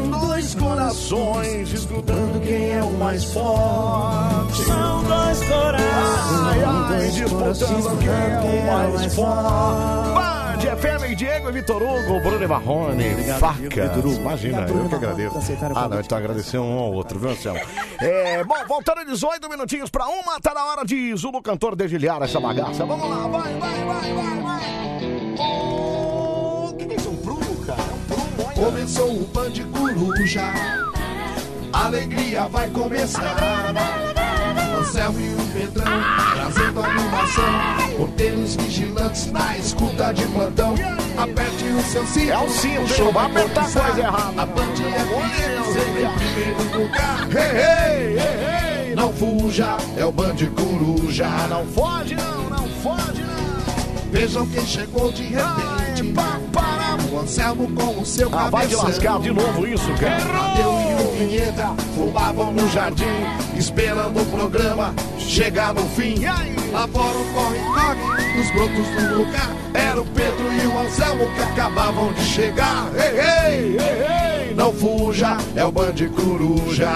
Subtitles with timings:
[0.00, 4.64] São dois corações disputando quem é o mais forte.
[4.64, 6.46] São dois corações.
[6.46, 10.14] Ai, ai, disputando quem é o mais forte.
[10.14, 14.16] Band, FM, Diego e Vitor Hugo, Bruno e Marrone, facas.
[14.16, 15.38] Imagina, eu que agradeço.
[15.74, 17.60] Ah, não, então agradecer um ao outro, viu, Anselmo?
[18.00, 22.40] É, bom, voltando 18 minutinhos pra uma, tá na hora de Zulu Cantor dedilhar essa
[22.40, 22.86] bagaça.
[22.86, 25.79] Vamos lá, vai, vai, vai, vai, vai.
[28.60, 30.52] Começou o Band Coruja,
[31.72, 33.34] a alegria vai começar.
[34.78, 35.86] Anselmo e o Pedrão
[36.34, 37.44] trazendo animação.
[37.96, 40.74] Porteiros vigilantes na escuta de plantão.
[41.16, 42.32] Aperte o seu cinto.
[42.32, 44.42] É o cinto, show vai apertar coisa errada.
[44.42, 47.28] A Band FM sempre em primeiro lugar.
[47.30, 48.94] Hey, hey, hey, hey.
[48.94, 51.26] Não fuja, é o Band Coruja.
[51.48, 54.10] Não foge não, não foge não.
[54.12, 56.02] Vejam quem chegou de repente.
[57.12, 60.20] O Anselmo com o seu Ah, vai de lascar de novo isso, cara.
[60.20, 63.04] Tadeu e o Vinheta fumavam no jardim,
[63.56, 66.14] esperando o programa chegar no fim.
[66.72, 69.50] Lá fora o corre-corre, nos brotos do lugar.
[69.74, 72.88] Era o Pedro e o Anselmo que acabavam de chegar.
[72.94, 76.88] Ei, ei, ei, ei, não fuja, é o Band Coruja.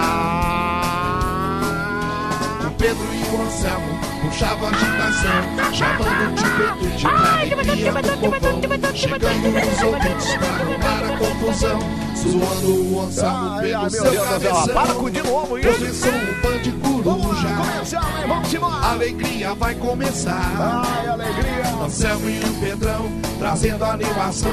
[2.85, 8.61] Pedro e o Anselmo puxavam agitação, chamando de Pedro de do povão.
[8.93, 11.79] Chegando nos ouvidos pra arrumar a confusão,
[12.15, 14.67] zoando o Anselmo pelo seu cabeção.
[14.67, 15.71] Para com de novo isso.
[15.73, 17.47] Começou o Band Coruja.
[17.47, 18.27] Começar, hein?
[18.27, 18.75] Vamos embora.
[18.75, 20.85] A alegria vai começar.
[20.85, 21.83] Ai, alegria.
[21.83, 24.51] Anselmo e o Pedrão trazendo animação.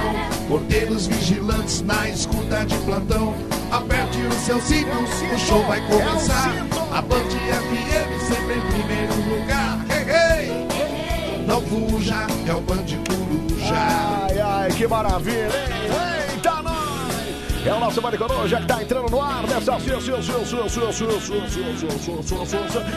[0.49, 3.35] Porteiros vigilantes na escuta de plantão.
[3.73, 6.51] Aperte os seus cintos, o show vai começar.
[6.93, 9.79] A Band FM sempre em primeiro lugar.
[9.89, 11.47] Hey, hey.
[11.47, 13.75] Não fuja, é o Band Coruja.
[13.75, 16.33] Ai, ai, que maravilha, hein?
[16.35, 17.67] Eita, nós!
[17.67, 19.79] É o nosso Maricoruja que tá entrando no ar nessa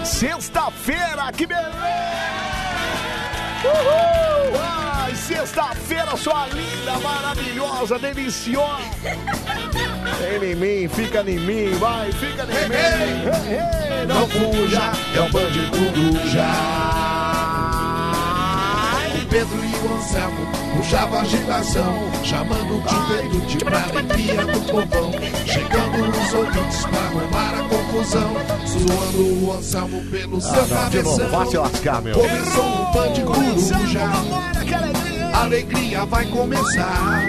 [0.04, 1.72] sexta-feira, que beleza!
[3.64, 4.95] Uhul!
[5.28, 8.84] Sexta-feira, sua linda, maravilhosa, deliciosa!
[10.40, 12.76] Vem em mim, fica em mim, vai, fica em mim!
[12.76, 16.46] Ei, ei, Não fuja, é o Band Coruja.
[19.16, 20.48] O Pedro e o Anselmo
[20.78, 25.12] puxavam agitação, chamando de Pedro de pra alegria do povão.
[25.46, 28.34] Chegando nos ouvidos pra arrumar a confusão,
[28.68, 31.30] zoando o Anselmo pelo seu Ah, de novo, cabeção.
[31.40, 32.14] vai se lascar, meu.
[32.14, 34.00] Começou o Band Coruja,
[35.36, 37.22] a alegria vai começar.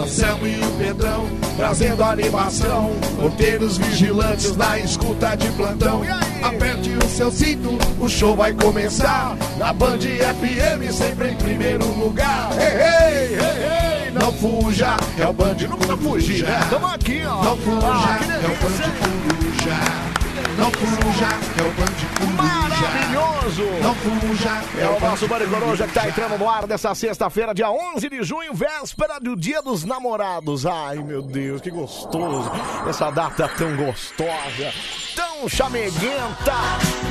[0.00, 1.26] Anselmo e o Pedrão
[1.56, 2.90] trazendo animação.
[3.20, 6.02] Porteiros vigilantes na escuta de plantão.
[6.42, 9.36] Aperte o seu cinto, o show vai começar.
[9.58, 12.50] Na Band FM, sempre em primeiro lugar.
[12.58, 15.56] Ei, ei, ei, ei, não fuja, é o Band
[16.00, 16.60] fugir, né?
[16.70, 17.44] Tamo aqui, ó.
[17.44, 18.56] Não fuja, Ah, é o.
[18.62, 20.21] Band Coruja.
[20.58, 22.42] Não fuja, é o Band Coruja.
[22.42, 23.64] Maravilhoso!
[23.82, 27.70] Não fuja, É o nosso Bande Coruja que tá entrando no ar dessa sexta-feira, dia
[27.70, 30.64] 11 de junho, véspera do Dia dos Namorados.
[30.66, 32.50] Ai, meu Deus, que gostoso.
[32.88, 34.72] Essa data tão gostosa,
[35.14, 36.54] tão chameguenta,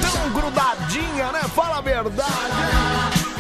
[0.02, 1.42] tão grudadinha, né?
[1.56, 2.30] Fala a verdade.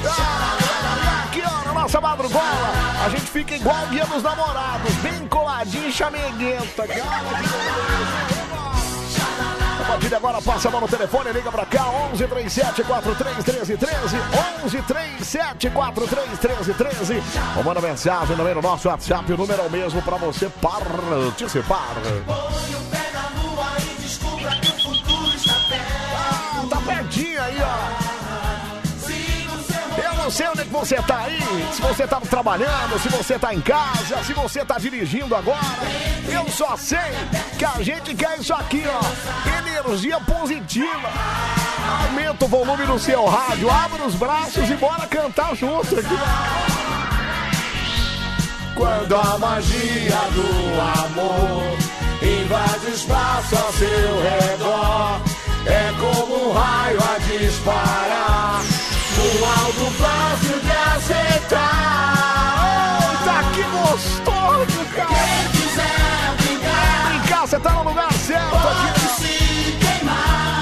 [0.07, 2.72] Ah, aqui, ó, na nossa madrugola,
[3.06, 6.88] a gente fica igual o Dia dos Namorados, bem coladinho e chameguenta.
[6.88, 8.41] Cara, que beleza.
[9.81, 13.44] A partir de agora, passa a mão no telefone, liga pra cá, 11 37 43
[13.44, 14.18] 13 13,
[14.64, 17.24] 11 37 43 13 13.
[17.58, 21.96] Ou manda mensagem também no nosso WhatsApp, o número é o mesmo pra você participar.
[22.30, 22.72] Ah,
[30.31, 31.42] não sei onde é que você tá aí,
[31.74, 35.59] se você tá trabalhando, se você tá em casa, se você tá dirigindo agora.
[36.25, 37.12] Eu só sei
[37.59, 39.59] que a gente quer isso aqui, ó.
[39.59, 41.09] Energia positiva.
[42.06, 46.18] Aumenta o volume do seu rádio, abre os braços e bora cantar junto aqui.
[48.74, 51.78] Quando a magia do amor
[52.22, 55.22] invade o espaço ao seu redor,
[55.66, 58.21] é como um raio a disparar.
[60.02, 61.62] Fácil de aceitar.
[63.12, 65.09] Eita, que gostoso, cara!
[65.09, 69.00] Quem quiser brincar, brincar, você tá no lugar certo aqui.
[69.22, 70.62] se queimar.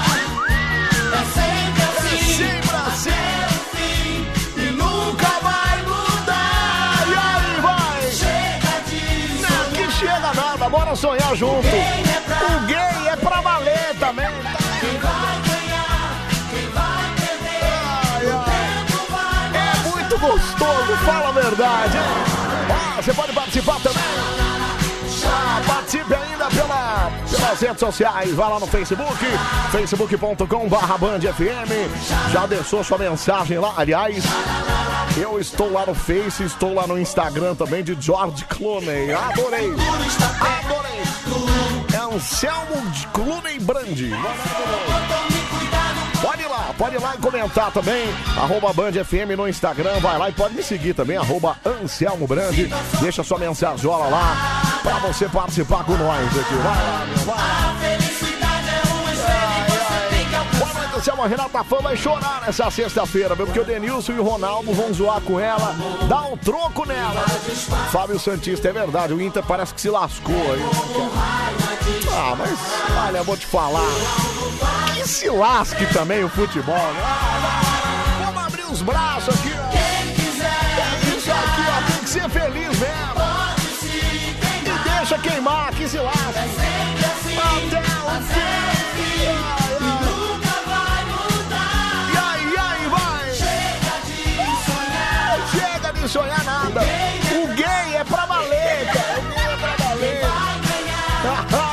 [11.72, 12.09] É
[21.04, 21.98] fala a verdade.
[22.70, 24.02] Ah, você pode participar também.
[25.26, 26.14] Ah, participe
[27.50, 28.34] nas redes sociais.
[28.34, 29.24] Vai lá no Facebook,
[29.70, 32.32] facebook.com barra Band FM.
[32.32, 33.74] Já deixou sua mensagem lá.
[33.76, 34.24] Aliás,
[35.16, 39.12] eu estou lá no Face, estou lá no Instagram também de George Clooney.
[39.12, 39.72] Adorei.
[40.64, 41.02] Adorei.
[41.92, 44.10] É Anselmo de Clooney Brandi.
[44.10, 44.34] Lá,
[46.80, 48.08] pode ir lá e comentar também.
[48.38, 52.70] Arroba Band FM no Instagram, vai lá e pode me seguir também, arroba Anselmo Brandi.
[53.02, 56.54] Deixa sua mensajola lá pra você participar com nós aqui.
[56.54, 57.98] Vai lá, vai.
[57.98, 58.09] Boa
[61.08, 64.92] A Renata Fã vai chorar nessa sexta-feira, meu, porque o Denilson e o Ronaldo vão
[64.92, 65.74] zoar com ela,
[66.08, 67.24] dar um troco nela.
[67.90, 70.62] Fábio Santista, é verdade, o Inter parece que se lascou aí.
[72.12, 72.58] Ah, mas
[73.06, 73.80] olha, vou te falar.
[74.94, 76.74] Que se lasque também o futebol.
[76.76, 77.00] né?
[78.26, 79.76] Vamos abrir os braços aqui, ó.
[79.76, 83.20] É Isso aqui, ó, tem que ser feliz mesmo.
[84.64, 86.59] E deixa queimar, que se lasque.
[96.10, 96.80] Sonhar nada.
[96.80, 99.20] O gay é pra valer, cara.
[99.20, 100.20] O gay é pra valer.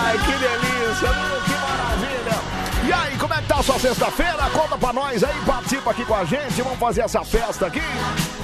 [0.00, 1.08] Ai, que delícia,
[1.44, 2.40] que maravilha.
[2.86, 4.48] E aí, como é que tá a sua sexta-feira?
[4.54, 6.62] Conta pra nós aí, participa aqui com a gente.
[6.62, 7.82] Vamos fazer essa festa aqui.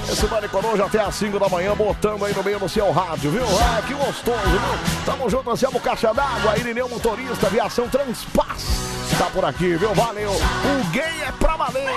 [0.07, 3.31] Esse Bande Coruja até às 5 da manhã, botando aí no meio do seu rádio,
[3.31, 3.45] viu?
[3.59, 4.61] Ah, que gostoso, viu?
[5.05, 9.02] Tamo junto, Anselmo Caixa d'Água, Irineu Motorista, Aviação Transpaz.
[9.17, 9.93] Tá por aqui, viu?
[9.93, 10.31] Valeu.
[10.31, 11.89] O gay é pra valer.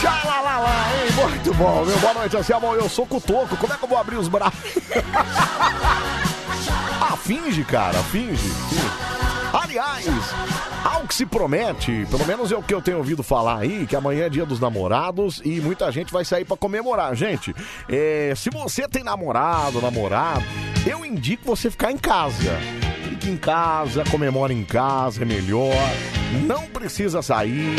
[0.00, 1.12] Xalalala, hein?
[1.28, 1.84] Muito bom?
[2.00, 2.74] Boa noite, Anselmo.
[2.74, 3.56] Eu sou cutoco.
[3.56, 4.58] Como é que eu vou abrir os braços?
[7.02, 8.52] Ah, finge, cara, finge.
[9.52, 10.06] Aliás,
[10.84, 13.96] ao que se promete, pelo menos é o que eu tenho ouvido falar aí, que
[13.96, 17.14] amanhã é dia dos namorados e muita gente vai sair pra comemorar.
[17.16, 17.54] Gente,
[17.88, 20.44] é, se você tem namorado, namorado,
[20.86, 22.52] eu indico você ficar em casa.
[23.20, 25.74] Fique em casa, comemora em casa, é melhor.
[26.46, 27.76] Não precisa sair.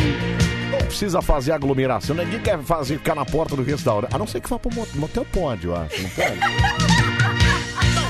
[0.69, 2.15] Não precisa fazer aglomeração.
[2.15, 4.13] Ninguém quer fazer ficar na porta do restaurante.
[4.13, 5.99] A não ser que vá pro mo- motel, pode, eu acho.
[5.99, 6.39] Não pode?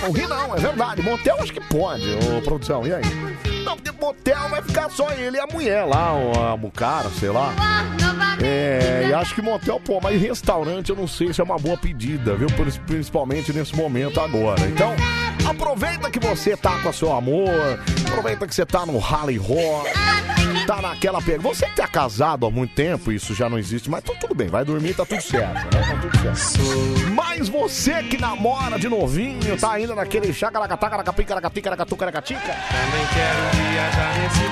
[0.02, 1.02] Não ri não, é verdade.
[1.04, 2.04] Motel acho que pode,
[2.36, 2.86] ô produção.
[2.88, 3.04] E aí?
[3.64, 7.30] Não, porque motel vai ficar só ele e a mulher lá, ou o cara, sei
[7.30, 7.54] lá.
[8.42, 11.78] É, e acho que motel, pô, mas restaurante eu não sei se é uma boa
[11.78, 12.48] pedida, viu?
[12.88, 14.62] Principalmente nesse momento agora.
[14.68, 14.96] Então,
[15.52, 19.90] aproveita que você tá com a seu amor, aproveita que você tá no rally rock,
[20.66, 21.40] tá naquela pega.
[21.40, 24.48] Você que tá casado há muito tempo, isso já não existe, mas tá tudo bem,
[24.48, 25.82] vai dormir, tá tudo certo, né?
[25.82, 27.12] Tá tudo certo.
[27.14, 32.56] Mas você que namora de novinho, tá ainda naquele chacaracatá, caracapi, caracati, caracatu, caracatica.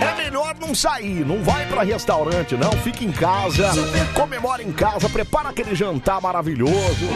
[0.01, 2.71] É melhor não sair, não vai pra restaurante, não.
[2.71, 3.71] Fica em casa,
[4.13, 7.07] comemora em casa, prepara aquele jantar maravilhoso,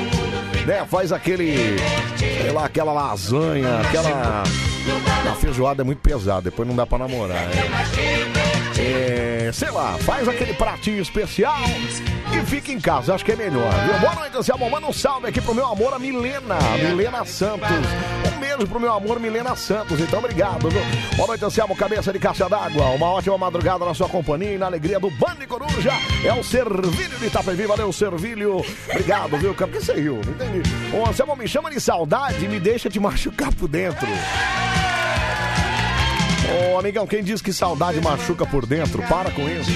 [0.65, 0.85] né?
[0.89, 1.77] Faz aquele,
[2.17, 4.43] sei lá, aquela lasanha, aquela.
[5.31, 7.47] A feijoada é muito pesada, depois não dá pra namorar.
[7.47, 8.42] né?
[8.85, 11.55] É, sei lá, faz aquele pratinho especial
[12.33, 13.71] e fica em casa, acho que é melhor.
[13.85, 13.99] Viu?
[13.99, 14.69] Boa noite, Anselmo.
[14.69, 17.69] Manda um salve aqui pro meu amor, a Milena, Milena Santos.
[18.35, 20.01] Um beijo pro meu amor, Milena Santos.
[20.01, 20.81] Então, obrigado, viu?
[21.15, 22.87] Boa noite, Anselmo, cabeça de caixa d'água.
[22.89, 25.93] Uma ótima madrugada na sua companhia e na alegria do Bande Coruja.
[26.25, 27.65] É o Servilho de Itapevi.
[27.65, 28.65] Valeu, Servilho.
[28.89, 29.53] Obrigado, viu?
[29.53, 30.19] Por que você riu?
[30.25, 30.69] Não entendi.
[30.93, 34.07] Ô, Anselmo, me chama de saudade e me deixa te machucar por dentro.
[36.51, 39.01] Ô, amigão, quem diz que saudade machuca por dentro?
[39.03, 39.71] Para com isso.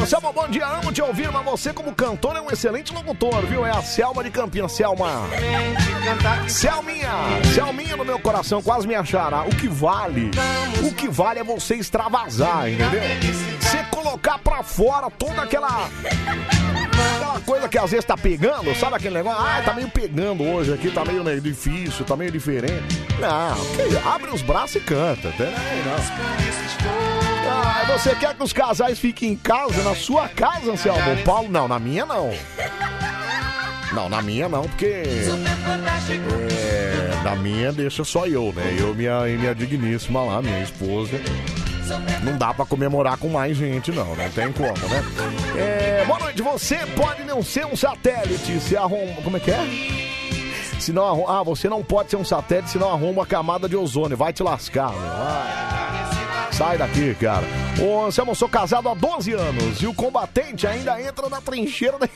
[0.00, 3.44] Ô, Selma, bom dia, amo te ouvir, mas você como cantor é um excelente locutor,
[3.46, 3.66] viu?
[3.66, 5.24] É a Selma de Campinas, Selma.
[6.48, 7.10] Selminha,
[7.54, 9.42] Selminha no meu coração, quase me achará.
[9.42, 10.30] O que vale,
[10.82, 13.02] o que vale é você extravasar, entendeu?
[13.60, 15.88] Você colocar pra fora toda aquela...
[17.00, 19.40] Aquela coisa que às vezes tá pegando, sabe aquele negócio?
[19.40, 23.00] Ah, tá meio pegando hoje aqui, tá meio né, difícil, tá meio diferente.
[23.18, 23.56] Não,
[23.88, 25.28] que- abre os braços e canta?
[25.38, 25.50] Não.
[27.52, 31.00] Ah, você quer que os casais fiquem em casa, na sua casa, Anselmo?
[31.24, 32.30] Paulo, não, na minha não.
[33.92, 35.02] Não, na minha não, porque.
[36.52, 38.76] É, na minha deixa só eu, né?
[38.78, 41.20] Eu minha, e minha digníssima lá, minha esposa.
[42.22, 45.02] Não dá pra comemorar com mais gente, não, não tem como, né?
[45.56, 49.20] É, boa noite, você pode não ser um satélite se arruma.
[49.22, 49.60] Como é que é?
[50.78, 53.68] Se não arru- Ah, você não pode ser um satélite se não arruma uma camada
[53.68, 54.16] de ozônio.
[54.16, 55.00] Vai te lascar, meu.
[55.00, 56.19] Vai.
[56.60, 57.42] Sai daqui, cara.
[57.80, 61.98] Ô, Anselmo, eu sou casado há 12 anos e o combatente ainda entra na trincheira
[61.98, 62.06] da.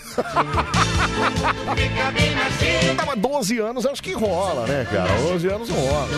[2.95, 5.09] Não, mas 12 anos acho que rola, né, cara?
[5.31, 6.09] 12 anos rola.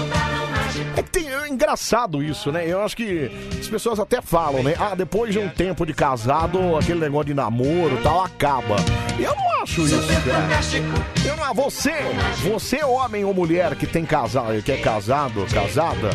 [0.97, 2.69] É tem, é engraçado isso, né?
[2.69, 3.31] Eu acho que
[3.61, 4.75] as pessoas até falam, né?
[4.77, 8.75] Ah, depois de um tempo de casado, aquele negócio de namoro e tal acaba.
[9.21, 10.49] Eu não acho isso, cara.
[11.25, 11.95] Eu não, você,
[12.43, 16.11] você homem ou mulher que tem casado, que é casado, casada,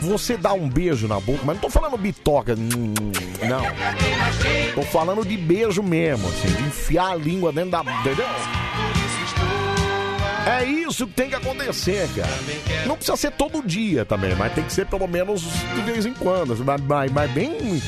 [0.00, 2.94] você dá um beijo na boca, mas não tô falando bitoca, hum,
[3.48, 3.62] não.
[4.74, 8.26] Tô falando de beijo mesmo, assim, de enfiar a língua dentro da, entendeu?
[10.46, 12.32] É isso que tem que acontecer, cara.
[12.86, 16.12] Não precisa ser todo dia também, mas tem que ser pelo menos de vez em
[16.12, 16.56] quando.
[16.64, 17.80] Mas, mas, mas bem,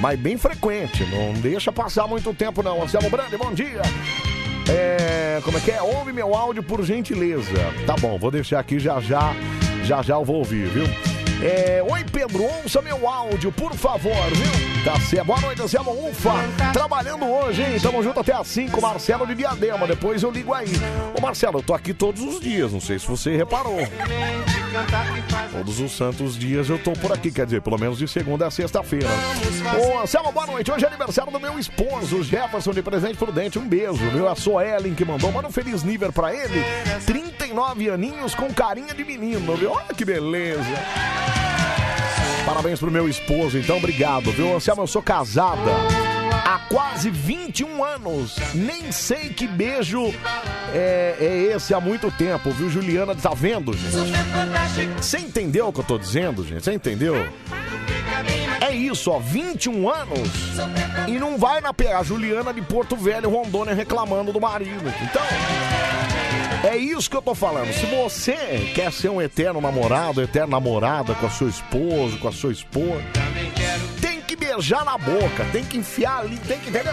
[0.00, 1.04] mas bem frequente.
[1.06, 2.82] Não deixa passar muito tempo, não.
[2.82, 3.82] Anselmo Brandi, bom dia.
[4.68, 5.80] É, como é que é?
[5.80, 7.52] Ouve meu áudio por gentileza.
[7.86, 9.32] Tá bom, vou deixar aqui já já.
[9.84, 10.84] Já já eu vou ouvir, viu?
[11.42, 14.84] É, Oi, Pedro, ouça meu áudio, por favor, viu?
[14.84, 15.24] Tá certo.
[15.26, 16.32] Boa noite, Anselmo Ufa.
[16.72, 17.80] Trabalhando hoje, hein?
[17.80, 19.86] Tamo junto até às 5, Marcelo de Diadema.
[19.86, 20.68] Depois eu ligo aí.
[21.16, 23.78] Ô, Marcelo, eu tô aqui todos os dias, não sei se você reparou.
[25.50, 28.50] Todos os santos dias eu tô por aqui, quer dizer, pelo menos de segunda a
[28.50, 29.08] sexta-feira.
[29.78, 30.70] Ô, Anselmo, boa noite.
[30.70, 33.58] Hoje é aniversário do meu esposo, Jefferson de Presente Prudente.
[33.58, 34.28] Um beijo, viu?
[34.28, 35.32] A Soellen que mandou.
[35.32, 36.62] Manda um feliz nível pra ele.
[37.06, 39.72] 39 aninhos com carinha de menino, viu?
[39.72, 40.60] Olha que beleza.
[42.44, 44.54] Parabéns pro meu esposo, então obrigado, viu?
[44.54, 45.70] Anselmo, eu sou casada
[46.44, 48.36] há quase 21 anos.
[48.54, 50.12] Nem sei que beijo
[50.74, 53.14] é, é esse há muito tempo, viu, Juliana?
[53.14, 54.94] Tá vendo, gente?
[54.96, 56.64] Você entendeu o que eu tô dizendo, gente?
[56.64, 57.14] Você entendeu?
[58.60, 60.28] É isso, ó, 21 anos
[61.08, 64.92] e não vai na a Juliana de Porto Velho, Rondônia, reclamando do marido.
[65.02, 65.22] Então,
[66.64, 67.72] é isso que eu tô falando.
[67.72, 72.32] Se você quer ser um eterno namorado, eterna namorada com a sua esposa, com a
[72.32, 73.02] sua esposa,
[74.00, 76.92] tem que beijar na boca, tem que enfiar ali, tem que, entendeu?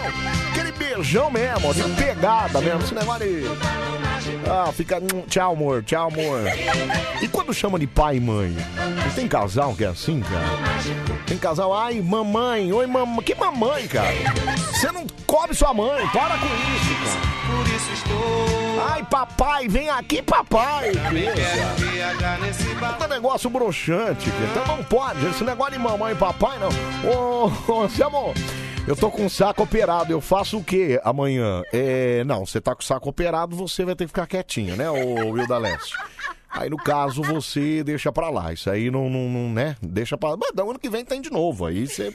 [0.78, 3.44] Beijão mesmo, de pegada mesmo, esse negócio de...
[4.50, 4.96] Ah, fica.
[4.98, 6.40] hum, Tchau, amor, tchau, amor.
[7.22, 8.54] E quando chama de pai e mãe?
[9.14, 10.44] Tem casal que é assim, cara?
[11.26, 13.22] Tem casal, ai, mamãe, oi, mamãe.
[13.24, 14.08] Que mamãe, cara?
[14.72, 17.28] Você não cobre sua mãe, para com isso, cara.
[18.92, 20.92] Ai, papai, vem aqui, papai.
[22.92, 24.44] Puta negócio broxante, cara.
[24.50, 25.26] então não pode.
[25.26, 26.68] Esse negócio de mamãe e papai, não.
[27.10, 28.34] Ô, ô, Anselmo,
[28.88, 31.62] eu tô com o saco operado, eu faço o quê amanhã?
[31.72, 34.90] É, não, você tá com o saco operado, você vai ter que ficar quietinho, né,
[34.90, 35.94] ô Wilda Leste?
[36.50, 38.52] Aí, no caso, você deixa pra lá.
[38.52, 39.76] Isso aí não, não, não, né?
[39.82, 40.36] Deixa pra lá.
[40.38, 41.66] Mas no ano que vem tem de novo.
[41.66, 42.12] Aí você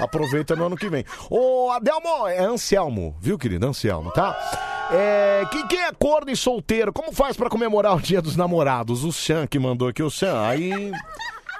[0.00, 1.04] aproveita no ano que vem.
[1.28, 3.66] Ô, Adelmo, é Anselmo, viu, querido?
[3.66, 4.88] Anselmo, tá?
[4.90, 9.04] É, quem, quem é corno e solteiro, como faz pra comemorar o dia dos namorados?
[9.04, 10.40] O Chan que mandou aqui, o Chan.
[10.40, 10.90] Aí...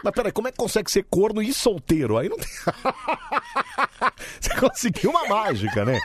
[0.04, 2.18] Mas peraí, como é que consegue ser corno e solteiro?
[2.18, 2.46] Aí não tem.
[4.38, 5.98] Você conseguiu uma mágica, né?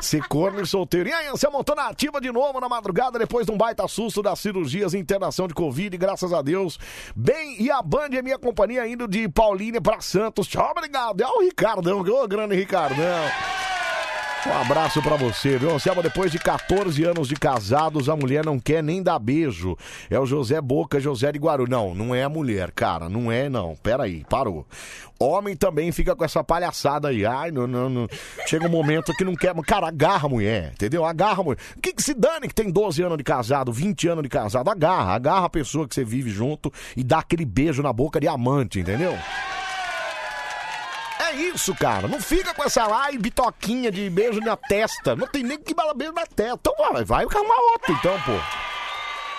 [0.00, 1.10] Ser corno e solteiro.
[1.10, 4.22] E aí, você montou na ativa de novo na madrugada depois de um baita susto
[4.22, 6.78] das cirurgias e internação de Covid, graças a Deus.
[7.14, 10.46] Bem, e a Band é minha companhia indo de Paulínia pra Santos.
[10.46, 11.20] Tchau, obrigado.
[11.20, 13.73] É o Ricardão, ô grande Ricardão.
[14.46, 15.74] Um abraço pra você, viu?
[15.74, 19.74] Anselmo, depois de 14 anos de casados, a mulher não quer nem dar beijo.
[20.10, 21.66] É o José Boca, José de Guaru.
[21.66, 23.08] Não, não é a mulher, cara.
[23.08, 23.74] Não é, não.
[23.76, 24.66] Pera aí, parou.
[25.18, 27.24] Homem também fica com essa palhaçada aí.
[27.24, 28.06] Ai, não, não, não.
[28.46, 29.54] Chega um momento que não quer.
[29.62, 31.06] Cara, agarra a mulher, entendeu?
[31.06, 31.58] Agarra a mulher.
[31.74, 34.68] O que, que se dane que tem 12 anos de casado, 20 anos de casado?
[34.68, 38.28] Agarra, agarra a pessoa que você vive junto e dá aquele beijo na boca de
[38.28, 39.16] amante, entendeu?
[41.34, 42.08] Isso, cara.
[42.08, 45.14] Não fica com essa lá e bitoquinha de beijo na testa.
[45.16, 46.58] Não tem nem que dar beijo na testa.
[46.60, 48.64] Então vai, vai arrumar outro, então, pô.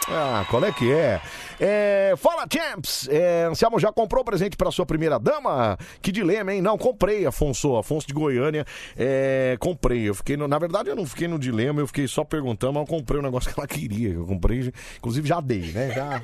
[0.08, 1.20] Ah, qual é que é?
[1.60, 3.08] É, fala, Champs!
[3.10, 5.78] É, Anselmo já comprou presente para sua primeira dama?
[6.02, 6.62] Que dilema, hein?
[6.62, 7.75] Não, comprei, Afonso.
[7.75, 8.66] Afonso de Goiânia.
[8.96, 10.08] É, comprei.
[10.08, 12.82] Eu fiquei no, na verdade, eu não fiquei no dilema, eu fiquei só perguntando, mas
[12.82, 14.10] eu comprei o negócio que ela queria.
[14.10, 15.92] Eu comprei, inclusive já dei, né?
[15.92, 16.22] Já.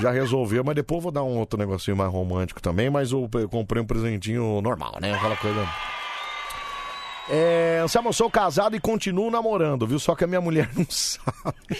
[0.00, 3.82] Já resolveu, mas depois vou dar um outro negocinho mais romântico também, mas eu, comprei
[3.82, 5.12] um presentinho normal, né?
[5.14, 5.68] Aquela coisa.
[7.28, 9.98] É, Anselmo, eu sou casado e continuo namorando, viu?
[9.98, 11.78] Só que a minha mulher não sabe.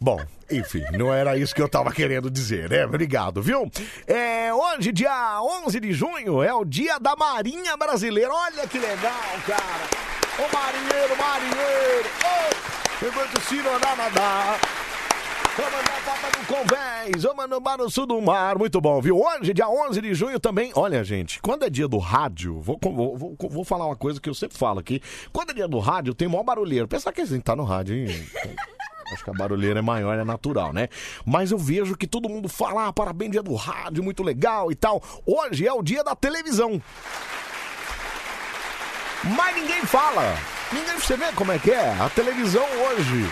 [0.00, 2.84] Bom, enfim, não era isso que eu tava querendo dizer, né?
[2.84, 3.70] Obrigado, viu?
[4.06, 8.32] É, hoje, dia 11 de junho, é o dia da Marinha Brasileira.
[8.32, 9.12] Olha que legal,
[9.46, 10.02] cara.
[10.38, 12.08] Ô marinheiro, marinheiro.
[12.24, 14.60] Ô, vou te ensinar a nadar.
[15.54, 18.56] Papa no convés, vou mandar para o sul do mar.
[18.56, 19.20] Muito bom, viu?
[19.20, 20.72] Hoje, dia 11 de junho também.
[20.74, 24.30] Olha, gente, quando é dia do rádio, vou, vou, vou, vou falar uma coisa que
[24.30, 25.02] eu sempre falo aqui.
[25.30, 26.88] Quando é dia do rádio, tem maior barulheiro.
[26.88, 28.06] Pensar que a gente tá no rádio, hein?
[29.12, 30.88] Acho que a barulheira é maior, é natural, né?
[31.26, 34.74] Mas eu vejo que todo mundo fala, ah, parabéns, dia do rádio, muito legal e
[34.74, 35.02] tal.
[35.26, 36.80] Hoje é o dia da televisão.
[39.22, 40.34] Mas ninguém fala.
[40.72, 41.90] Ninguém, você vê como é que é?
[42.00, 43.30] A televisão hoje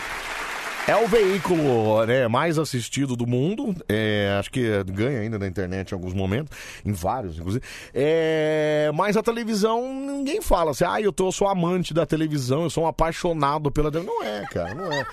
[0.89, 3.75] É o veículo né, mais assistido do mundo.
[3.89, 7.65] É, acho que ganha ainda na internet em alguns momentos, em vários, inclusive.
[7.95, 12.65] É, mas a televisão, ninguém fala assim, ah, eu, tô, eu sou amante da televisão,
[12.65, 14.17] eu sou um apaixonado pela televisão.
[14.17, 15.07] Não é, cara, não é.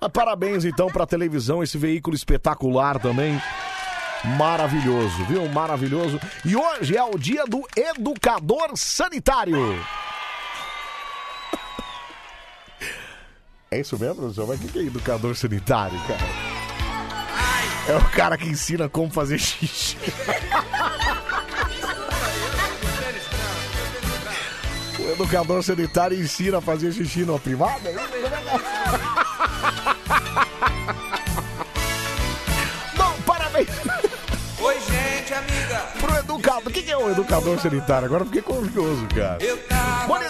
[0.00, 3.38] Mas parabéns então pra televisão, esse veículo espetacular também.
[4.36, 5.46] Maravilhoso, viu?
[5.48, 6.18] Maravilhoso.
[6.44, 9.78] E hoje é o dia do educador sanitário.
[13.70, 14.46] É isso mesmo, professor?
[14.46, 16.20] Mas o que que é educador sanitário, cara?
[17.88, 19.96] É o cara que ensina como fazer xixi.
[24.98, 27.90] O educador sanitário ensina a fazer xixi na privada?
[36.38, 36.62] Educador.
[36.66, 38.06] O que que é o educador sanitário?
[38.06, 39.38] Agora fiquei curioso, cara.
[39.38, 39.56] Dia,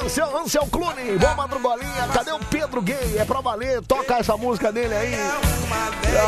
[0.08, 2.08] Ansel, Ansel Clune, boa madrugolinha.
[2.14, 3.18] Cadê o Pedro Gay?
[3.18, 5.14] É pra valer, toca essa música dele aí.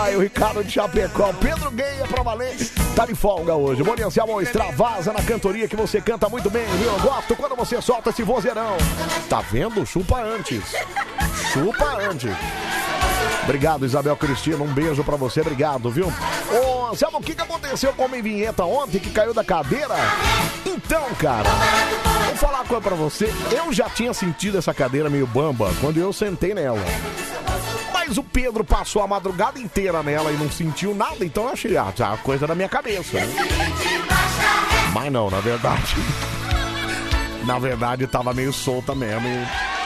[0.03, 1.33] Ai, o Ricardo de Chapecó.
[1.41, 2.55] Pedro Gay é pra valer.
[2.95, 3.83] Tá de folga hoje.
[3.83, 4.43] Bom dia, Anselmo.
[4.43, 6.93] Extravasa na cantoria que você canta muito bem, viu?
[6.93, 8.77] Eu gosto quando você solta esse vozeirão.
[9.29, 9.87] Tá vendo?
[9.87, 10.63] Chupa antes.
[11.53, 12.31] Chupa antes.
[13.45, 14.63] Obrigado, Isabel Cristina.
[14.63, 16.07] Um beijo pra você, obrigado, viu?
[16.07, 19.95] Ô, Anselmo, o que, que aconteceu com a minha vinheta ontem que caiu da cadeira?
[20.67, 21.49] Então, cara,
[22.27, 23.33] vou falar uma coisa pra você.
[23.53, 26.81] Eu já tinha sentido essa cadeira meio bamba quando eu sentei nela.
[27.93, 31.77] Mas o Pedro passou a madrugada inteira nela e não sentiu nada, então eu achei,
[31.77, 33.19] ah, já coisa da minha cabeça.
[34.93, 35.95] Mas não, na verdade.
[37.47, 39.80] Na verdade, tava meio solta mesmo e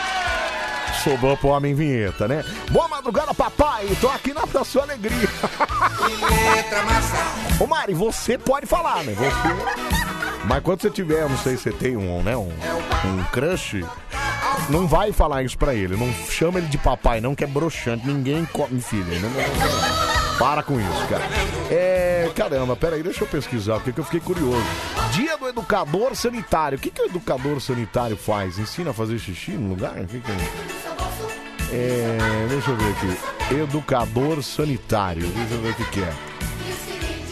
[1.05, 2.43] sobrou pro homem vinheta, né?
[2.71, 3.87] Boa madrugada, papai!
[4.01, 5.29] Tô aqui na, na sua alegria.
[7.61, 9.15] Ô Mari, você pode falar, né?
[9.15, 10.45] Você.
[10.47, 12.35] Mas quando você tiver, não sei se você tem um, né?
[12.35, 13.85] Um, um crush.
[14.71, 15.95] Não vai falar isso pra ele.
[15.95, 18.07] Não chama ele de papai, não, que é broxante.
[18.07, 19.05] Ninguém come filho.
[19.05, 20.24] Né?
[20.39, 21.25] Para com isso, cara.
[21.71, 22.31] É.
[22.35, 24.67] Caramba, peraí, deixa eu pesquisar, porque que eu fiquei curioso.
[25.13, 26.77] Dia do educador sanitário.
[26.77, 28.59] O que, que o educador sanitário faz?
[28.59, 29.97] Ensina a fazer xixi no lugar?
[29.97, 30.35] O que que é?
[31.73, 33.55] É, deixa eu ver aqui.
[33.55, 35.27] Educador sanitário.
[35.27, 36.13] Deixa eu ver o que, que é.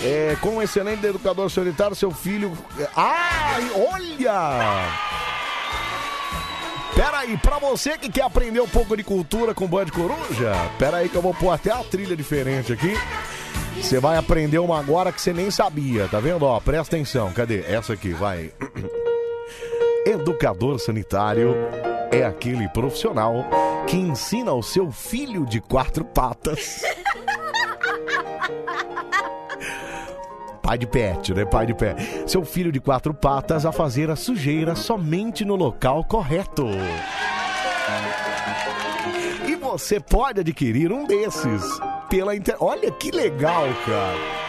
[0.04, 2.56] É, como um excelente educador sanitário, seu filho.
[2.96, 4.88] Ai, olha!
[6.94, 10.98] Pera aí, pra você que quer aprender um pouco de cultura com Band Coruja, pera
[10.98, 12.94] aí que eu vou pôr até a trilha diferente aqui.
[13.76, 16.44] Você vai aprender uma agora que você nem sabia, tá vendo?
[16.44, 17.60] Ó, presta atenção, cadê?
[17.60, 18.52] Essa aqui, vai.
[20.04, 21.54] Educador sanitário
[22.10, 23.46] é aquele profissional
[23.86, 26.82] que ensina ao seu filho de quatro patas.
[30.62, 31.44] Pai de pet, né?
[31.44, 32.24] Pai de pet.
[32.26, 36.66] Seu filho de quatro patas a fazer a sujeira somente no local correto.
[39.46, 41.62] E você pode adquirir um desses
[42.08, 42.62] pela internet.
[42.62, 44.42] Olha que legal, cara.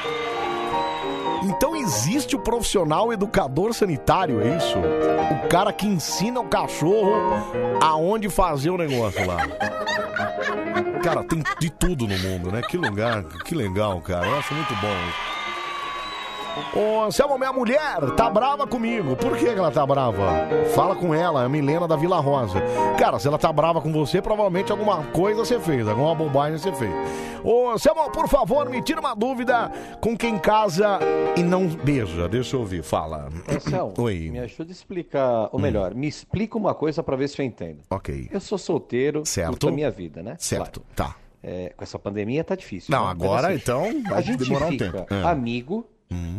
[1.43, 4.77] Então existe o profissional educador sanitário, é isso?
[4.79, 7.11] O cara que ensina o cachorro
[7.81, 9.37] aonde fazer o negócio lá.
[11.03, 12.61] Cara, tem de tudo no mundo, né?
[12.61, 14.37] Que lugar, que legal, cara.
[14.37, 15.32] Acho muito bom.
[16.75, 19.15] Ô, Anselmo, minha mulher tá brava comigo.
[19.15, 20.47] Por que que ela tá brava?
[20.75, 22.61] Fala com ela, a Milena da Vila Rosa.
[22.97, 26.71] Cara, se ela tá brava com você, provavelmente alguma coisa você fez, alguma bobagem você
[26.73, 26.93] fez.
[27.43, 30.99] Ô, Anselmo, por favor, me tira uma dúvida com quem casa
[31.35, 32.29] e não beija.
[32.29, 33.29] Deixa eu ouvir, fala.
[33.49, 34.29] Anselmo, Oi.
[34.31, 37.79] me ajuda a explicar, ou melhor, me explica uma coisa pra ver se eu entendo.
[37.89, 38.29] Ok.
[38.31, 39.49] Eu sou solteiro, Certo.
[39.49, 40.35] curto a minha vida, né?
[40.39, 41.15] Certo, tá.
[41.45, 42.89] É, com essa pandemia tá difícil.
[42.89, 43.13] Não, né?
[43.17, 45.05] Mas, agora, assim, então, vai a gente demorar um fica tempo.
[45.09, 45.31] Ah.
[45.31, 45.85] amigo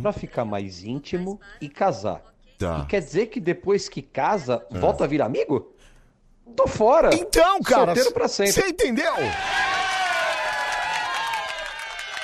[0.01, 2.21] pra ficar mais íntimo e casar.
[2.57, 2.79] Tá.
[2.83, 5.73] E quer dizer que depois que casa, volta a virar amigo?
[6.55, 7.09] Tô fora.
[7.13, 8.53] Então, cara, Solteiro pra sempre.
[8.53, 9.13] Você entendeu?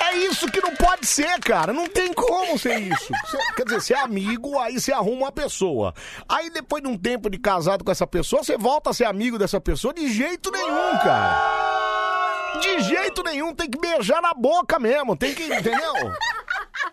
[0.00, 1.72] É isso que não pode ser, cara.
[1.72, 3.12] Não tem como ser isso.
[3.30, 5.94] Cê- quer dizer, você é amigo, aí você arruma uma pessoa.
[6.28, 9.38] Aí depois de um tempo de casado com essa pessoa, você volta a ser amigo
[9.38, 12.58] dessa pessoa de jeito nenhum, cara.
[12.60, 15.94] De jeito nenhum, tem que beijar na boca mesmo, tem que, entendeu?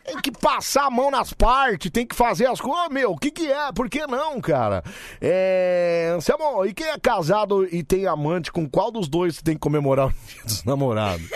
[0.03, 2.87] Tem que passar a mão nas partes, tem que fazer as coisas.
[2.87, 3.71] Ô, meu, o que que é?
[3.71, 4.83] Por que não, cara?
[5.21, 6.13] É...
[6.15, 10.07] Anselmo, e quem é casado e tem amante, com qual dos dois tem que comemorar
[10.07, 11.29] o dia dos namorados?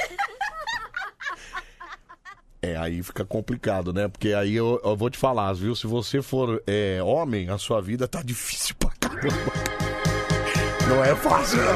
[2.61, 4.07] É, aí fica complicado, né?
[4.07, 5.75] Porque aí eu, eu vou te falar, viu?
[5.75, 9.51] Se você for é, homem, a sua vida tá difícil pra caramba.
[10.87, 11.73] Não é fácil, não.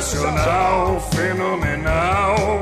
[0.00, 2.60] sensacional, fenomenal.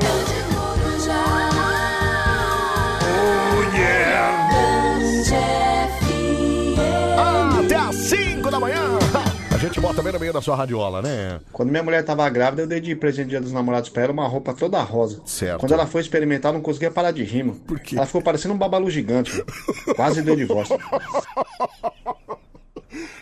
[7.59, 8.77] Até às 5 da manhã!
[9.51, 11.41] A gente bota bem no meio da sua radiola, né?
[11.51, 14.13] Quando minha mulher tava grávida, eu dei de presente de dia dos namorados pra ela
[14.13, 15.21] uma roupa toda rosa.
[15.25, 15.59] Certo.
[15.59, 17.53] Quando ela foi experimentar, não conseguia parar de rima.
[17.67, 17.97] Por quê?
[17.97, 19.43] Ela ficou parecendo um babalu gigante.
[19.97, 20.77] Quase deu divórcio.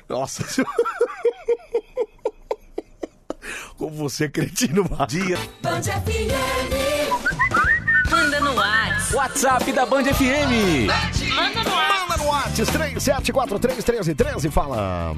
[0.07, 0.71] Nossa senhora.
[3.77, 5.37] Como você é cretino, Dia.
[5.61, 6.73] Band FM.
[8.09, 9.15] Manda no WhatsApp.
[9.15, 10.87] WhatsApp da Band FM.
[11.35, 12.09] Manda no WhatsApp.
[12.09, 12.71] Manda no WhatsApp
[13.31, 15.15] 37431313 fala.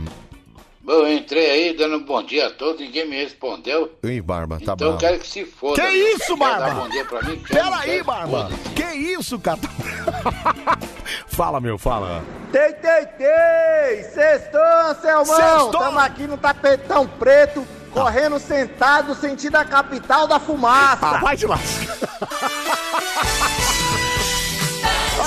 [0.81, 3.91] Bom, eu entrei aí dando bom dia a todos, ninguém me respondeu.
[4.01, 4.97] Ei, Barba, tá então eu bom.
[4.99, 5.75] quero que se foda.
[5.75, 6.15] Que meu.
[6.15, 6.71] isso, Barba?
[6.71, 7.37] bom dia pra mim?
[7.37, 8.03] Quer, não Pera aí?
[8.03, 8.49] Barba.
[8.75, 9.59] Que isso, cara?
[11.27, 12.23] fala, meu, fala.
[12.51, 14.03] Tei, tei, tei!
[14.11, 15.25] Sextou, Anselmão!
[15.25, 15.71] Sextou!
[15.71, 20.99] Tamo aqui no tapetão preto, correndo sentado, sentindo a capital da fumaça!
[21.08, 21.97] Ah, vai de lascar.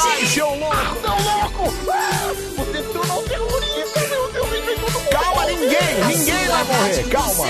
[0.04, 0.76] Ai, seu louco!
[1.00, 1.74] Seu louco!
[1.92, 4.48] Ah, Você tornou um terrorista, meu Deus!
[4.50, 6.04] vem todo mundo Calma, ninguém!
[6.08, 7.04] Ninguém vai morrer!
[7.10, 7.44] Calma!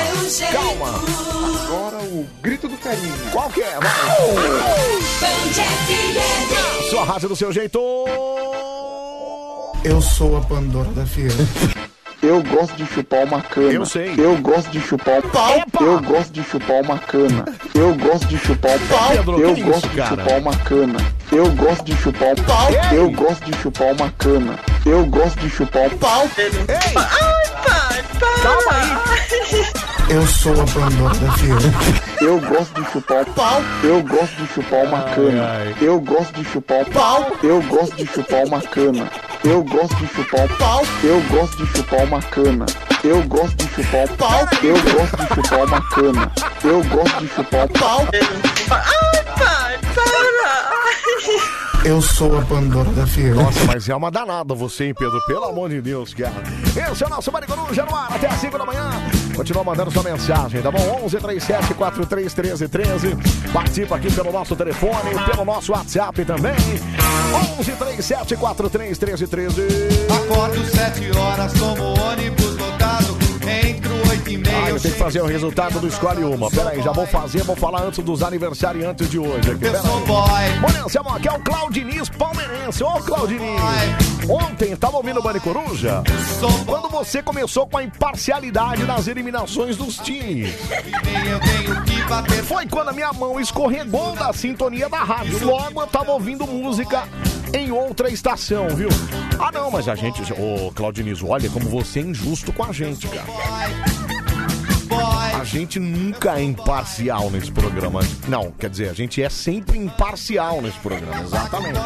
[0.53, 0.89] Calma!
[1.67, 3.15] Agora o grito do carinho.
[3.33, 3.79] Qual que é?
[3.79, 3.93] Vai!
[6.91, 7.79] Sua rádio do seu jeito!
[9.85, 11.31] Eu sou a Pandora da Fiel.
[12.23, 13.73] Eu gosto de chupar uma cana.
[13.73, 14.15] Eu sei.
[14.17, 15.57] Eu gosto de chupar um pau.
[15.57, 15.83] Epa!
[15.83, 17.45] Eu gosto de chupar uma cana.
[17.75, 19.09] Eu gosto de chupar um pau.
[19.11, 20.23] Pedro, eu gosto isso, de cara?
[20.23, 20.99] chupar uma cana.
[21.33, 22.69] Eu gosto de chupar um pau.
[22.71, 22.99] Ei!
[22.99, 24.59] Eu gosto de chupar uma cana.
[24.87, 26.29] Eu gosto de chupar um pau.
[26.39, 26.95] Ei!
[28.41, 29.83] Calma aí!
[30.09, 31.57] Eu sou a Pandora da Fiel.
[32.21, 33.63] Eu gosto de chupar pau.
[33.83, 35.49] Eu gosto de chupar uma cana.
[35.49, 35.75] ai.
[35.81, 37.33] Eu gosto de chupar pau.
[37.43, 39.11] Eu gosto de chupar uma cana.
[39.45, 40.83] Eu gosto de chupar pau.
[41.03, 42.67] Eu gosto de chupar uma cana.
[43.03, 44.49] Eu gosto de chupar pau.
[44.63, 46.33] Eu gosto de chupar uma cana.
[46.65, 48.07] Eu gosto de chupar pau.
[51.85, 53.35] Eu sou a Pandora da Fiel.
[53.35, 55.21] Nossa, mas é uma danada você, hein, Pedro?
[55.27, 56.33] Pelo amor de Deus, cara.
[56.93, 58.89] Esse é o nosso Maricoruja no ar, até as 5 da manhã.
[59.35, 61.03] Continua mandando sua mensagem, tá bom?
[61.05, 63.17] 11 37 43 13 13.
[63.53, 66.55] Participa aqui pelo nosso telefone, pelo nosso WhatsApp também.
[67.59, 69.63] 11 37 43 13 13.
[70.25, 72.42] Acordo sete horas, tomo ônibus
[74.65, 76.51] Ah, eu tenho que fazer o resultado do Escolhe Uma.
[76.51, 79.65] Pera aí, já vou fazer, vou falar antes dos aniversariantes de hoje aqui.
[79.65, 80.83] Eu Pera sou aí.
[80.85, 82.83] Anselmo, aqui é o Claudiniz Palmeirense.
[82.83, 83.61] Ô, Claudiniz.
[84.29, 86.03] Ontem, tava ouvindo o Bani Coruja?
[86.67, 90.55] Quando você começou com a imparcialidade nas eliminações dos times.
[92.45, 95.45] Foi quando a minha mão escorregou da sintonia da rádio.
[95.45, 97.09] Logo, eu tava ouvindo música
[97.55, 98.89] em outra estação, viu?
[99.39, 100.23] Ah, não, mas a gente...
[100.33, 103.27] Ô, Claudiniz, olha como você é injusto com a gente, cara.
[105.43, 107.99] A gente nunca é imparcial nesse programa.
[108.29, 111.81] Não, quer dizer, a gente é sempre imparcial nesse programa, exatamente.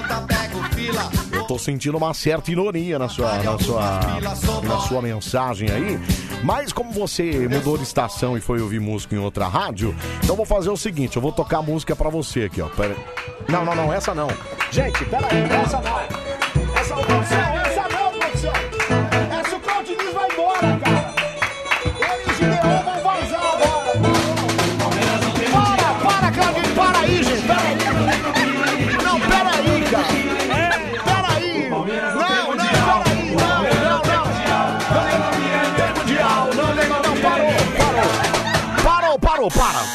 [1.32, 4.00] Eu tô sentindo uma certa ironia na sua, na sua,
[4.62, 5.98] na sua mensagem aí.
[6.44, 10.44] Mas como você mudou de estação e foi ouvir música em outra rádio, então vou
[10.44, 12.68] fazer o seguinte, eu vou tocar música pra você aqui, ó.
[12.68, 12.94] Pera...
[13.48, 14.28] Não, não, não, essa não.
[14.70, 15.62] Gente, pera aí.
[15.62, 16.45] Essa não,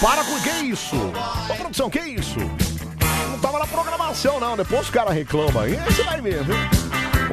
[0.01, 0.23] para.
[0.23, 0.95] Com que isso?
[1.49, 2.39] Ô, produção, que isso?
[3.29, 4.57] Não tava na programação, não.
[4.57, 5.75] Depois os caras reclamam aí.
[5.85, 6.55] Você vai ver, viu?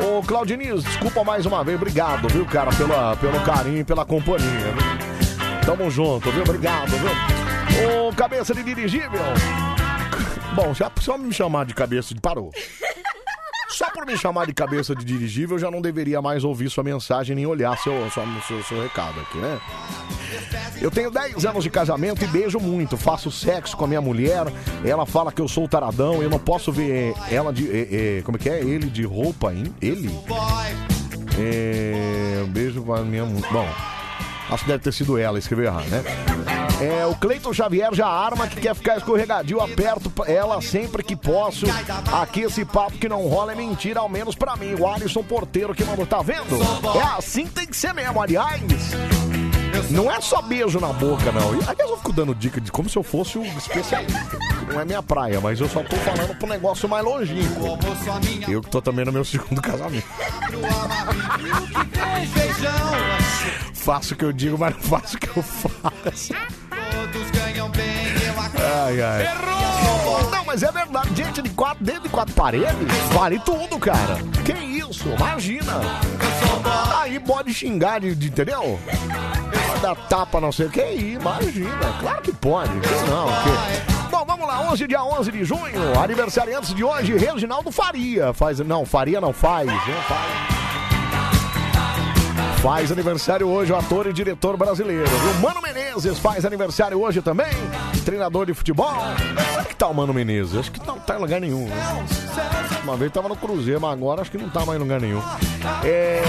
[0.04, 1.76] Ô, Claudiniz, desculpa mais uma vez.
[1.76, 5.58] Obrigado, viu, cara, pela, pelo carinho e pela companhia, viu?
[5.64, 6.42] Tamo junto, viu?
[6.42, 8.06] Obrigado, viu?
[8.08, 9.10] Ô, cabeça de dirigível.
[10.54, 12.20] Bom, já só me chamar de cabeça de...
[12.20, 12.50] Parou.
[13.78, 16.82] Só por me chamar de cabeça de dirigível, eu já não deveria mais ouvir sua
[16.82, 19.60] mensagem nem olhar seu, seu, seu, seu recado aqui, né?
[20.82, 22.96] Eu tenho 10 anos de casamento e beijo muito.
[22.96, 24.46] Faço sexo com a minha mulher.
[24.84, 26.20] Ela fala que eu sou taradão.
[26.20, 27.70] Eu não posso ver ela de.
[27.70, 27.88] eh,
[28.18, 28.58] eh, como é que é?
[28.58, 29.72] Ele de roupa, hein?
[29.80, 30.10] Ele?
[31.38, 33.24] É, beijo pra minha.
[33.24, 33.68] Bom,
[34.50, 36.02] acho que deve ter sido ela, escreveu errado, né?
[36.80, 41.66] É, o Cleiton Xavier já arma que quer ficar escorregadio, aperto ela sempre que posso.
[42.12, 44.74] Aqui esse papo que não rola é mentira, ao menos pra mim.
[44.74, 46.56] O Alisson Porteiro que mandou, tá vendo?
[46.96, 48.62] É assim tem que ser mesmo, aliás.
[49.90, 51.50] Não é só beijo na boca, não.
[51.68, 54.38] Aliás, eu fico dando dica de como se eu fosse um especialista.
[54.72, 57.78] Não é minha praia, mas eu só tô falando pro negócio mais longínquo.
[58.50, 60.06] Eu que tô também no meu segundo casamento.
[63.74, 66.34] Faço o que eu digo, mas não faço o que eu faço.
[68.88, 69.24] Ai, ai.
[70.30, 71.10] Não, mas é verdade.
[71.14, 72.68] Gente de quatro, dentro de quatro paredes,
[73.12, 74.16] vale tudo, cara.
[74.44, 75.08] Que isso?
[75.10, 75.74] imagina.
[76.98, 78.78] Aí pode xingar, de, de- entendeu?
[79.68, 80.80] Pode dar tapa, não sei o que,
[81.20, 81.94] imagina.
[82.00, 84.08] Claro que pode, que não, que...
[84.10, 88.32] Bom, vamos lá, 11, dia 11 de junho, aniversariantes de hoje, Reginaldo Faria.
[88.32, 90.57] Faz, não, Faria não faz, não faz.
[92.62, 95.04] Faz aniversário hoje o ator e diretor brasileiro.
[95.06, 97.46] O Mano Menezes faz aniversário hoje também.
[98.04, 98.92] Treinador de futebol.
[99.50, 100.56] Será que tá o Mano Menezes?
[100.56, 101.66] Acho que não tá em lugar nenhum.
[101.68, 102.06] né?
[102.82, 105.22] Uma vez tava no Cruzeiro, mas agora acho que não tá mais em lugar nenhum.
[105.84, 106.22] É,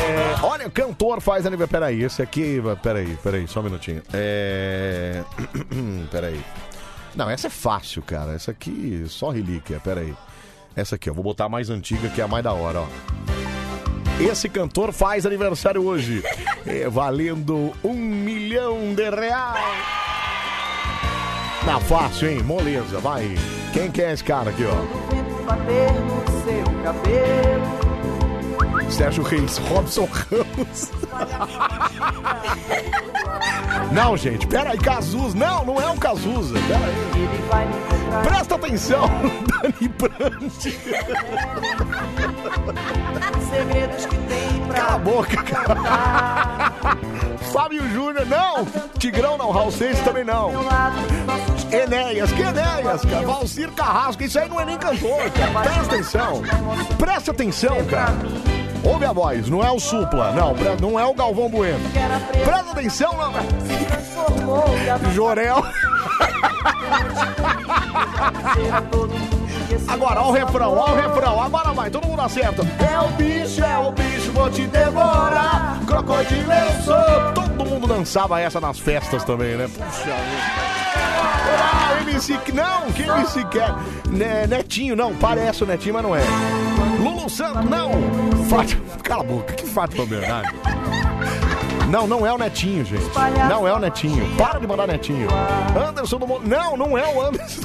[0.44, 1.70] olha, o cantor faz aniversário.
[1.88, 2.62] Peraí, esse aqui.
[2.84, 4.04] Peraí, peraí, só um minutinho.
[4.14, 5.24] É.
[6.12, 6.40] Peraí.
[7.16, 8.34] Não, essa é fácil, cara.
[8.34, 9.80] Essa aqui, só relíquia.
[9.84, 10.14] Peraí.
[10.76, 12.88] Essa aqui, eu vou botar a mais antiga, que é a mais da hora, ó.
[14.20, 16.22] Esse cantor faz aniversário hoje,
[16.68, 19.64] é, valendo um milhão de reais.
[21.66, 22.44] Tá fácil, hein?
[22.44, 23.34] Moleza, vai.
[23.72, 24.76] Quem que é esse cara aqui, ó?
[28.90, 30.92] Sérgio Reis, Robson Ramos.
[33.92, 35.38] Não, gente, pera aí, Cazuza.
[35.38, 36.56] Não, não é o Cazuza.
[36.68, 38.24] Pera aí.
[38.24, 39.08] Presta atenção,
[39.62, 40.80] Dani Brandt.
[43.50, 46.72] Segredos que tem pra Cala a boca, cara.
[47.52, 48.66] Fábio Júnior, não.
[48.98, 50.52] Tigrão não, Raul Seixas também não.
[51.72, 53.26] Enéas, que Enéas, cara?
[53.28, 55.62] Valcir Carrasco, isso aí não é nem cantor, cara.
[55.62, 56.42] Presta atenção.
[56.98, 58.16] Presta atenção, cara.
[58.84, 61.80] Ouve a voz, não é o Supla, não, não é o Galvão Bueno.
[62.44, 63.34] Presta atenção, não.
[65.14, 65.64] Jorel.
[69.88, 72.64] Agora, ó o refrão, ó o refrão, agora vai, todo mundo acerta.
[72.80, 75.80] É o bicho, é o bicho, vou te devorar.
[75.86, 77.34] Crocodilo eu sou.
[77.34, 79.68] Todo mundo dançava essa nas festas também, né?
[79.68, 80.69] Puxa vida.
[82.20, 83.74] Ah, MC, não, que MC quer?
[84.10, 86.22] Ne- Netinho, não, parece o Netinho, mas não é.
[87.00, 87.92] Lulu Santos, não.
[88.50, 90.50] Fátima, cala a boca, que Fátima Bernardo?
[91.90, 93.06] Não, não é o Netinho, gente.
[93.50, 94.36] Não é o Netinho.
[94.36, 95.30] Para de mandar Netinho.
[95.88, 96.40] Anderson do Mo...
[96.44, 97.62] Não, não é o Anderson.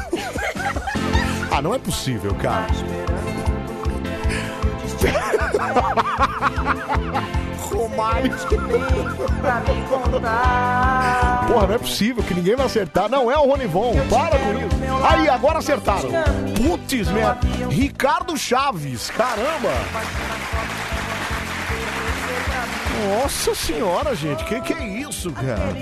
[1.50, 2.66] ah, não é possível, cara.
[7.74, 8.30] Romário.
[11.46, 13.08] Porra, não é possível que ninguém vai acertar.
[13.08, 13.94] Não é o Ronivon.
[14.08, 15.06] Para com isso.
[15.08, 16.08] Aí, agora acertaram.
[16.56, 17.38] Putz, merda.
[17.70, 19.10] Ricardo Chaves.
[19.10, 19.72] Caramba.
[23.08, 25.74] Nossa senhora, gente, que que é isso, cara?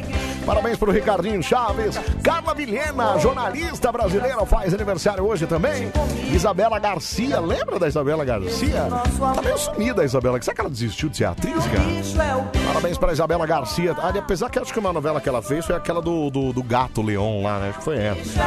[0.45, 1.99] Parabéns pro Ricardinho Chaves.
[2.23, 5.91] Carla Vilhena, jornalista brasileira, faz aniversário hoje também.
[6.33, 8.89] Isabela Garcia, lembra da Isabela Garcia?
[9.35, 10.41] Tá meio sumida a Isabela.
[10.43, 12.51] Será que ela desistiu de ser atriz, cara?
[12.67, 13.95] Parabéns pra Isabela Garcia.
[13.99, 16.63] Ah, apesar que acho que uma novela que ela fez foi aquela do, do, do
[16.63, 17.69] gato Leão lá, né?
[17.71, 18.41] Acho que foi essa.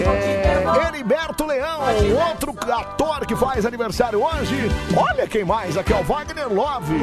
[0.00, 1.80] É, Heriberto Leão,
[2.30, 4.70] outro ator que faz aniversário hoje.
[4.96, 6.94] Olha quem mais aqui, ó, Wagner Love,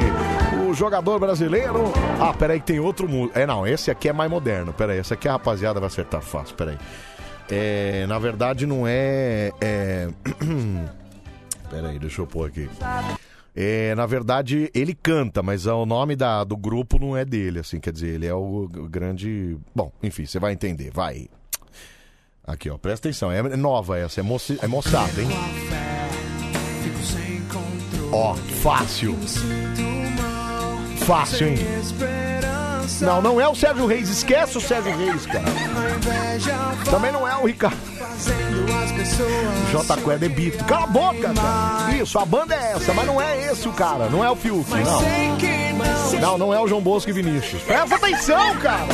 [0.74, 1.92] jogador brasileiro.
[2.20, 3.38] Ah, peraí que tem outro músico.
[3.38, 4.72] É, não, esse aqui é mais moderno.
[4.72, 6.78] Peraí, esse aqui a rapaziada vai acertar fácil, peraí.
[7.50, 9.52] É, na verdade não é...
[9.60, 10.08] é...
[11.70, 12.68] peraí, deixa eu pôr aqui.
[13.54, 17.78] É, na verdade, ele canta, mas o nome da, do grupo não é dele, assim,
[17.78, 19.58] quer dizer, ele é o, o grande.
[19.74, 21.28] Bom, enfim, você vai entender, vai.
[22.46, 24.58] Aqui, ó, presta atenção, é nova essa, é, moci...
[24.60, 25.28] é moçada, hein?
[28.10, 29.16] Ó, fácil.
[31.06, 31.58] Fácil, hein?
[33.00, 35.44] Não, não é o Sérgio Reis, esquece o Sérgio Reis, cara.
[36.90, 37.91] Também não é o Ricardo.
[39.70, 40.64] J Qued é Bito.
[40.64, 41.96] Cala a boca, cara.
[41.96, 44.68] Isso, a banda é essa, mas não é esse o cara, não é o Fiuk,
[44.70, 46.20] não.
[46.20, 47.62] Não, não é o João Bosco e Vinícius.
[47.62, 48.86] Presta atenção, cara.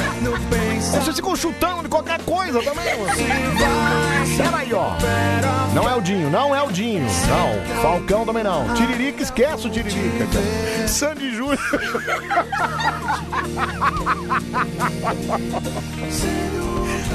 [0.80, 2.84] Vocês ficam chutando de qualquer coisa também.
[4.36, 4.92] Pera aí, ó.
[5.74, 7.04] Não é o Dinho, não é o Dinho.
[7.04, 8.72] Não, Falcão também não.
[8.74, 10.88] Tiririca, esquece o Tiririca, cara.
[10.88, 11.58] Sandy Júnior.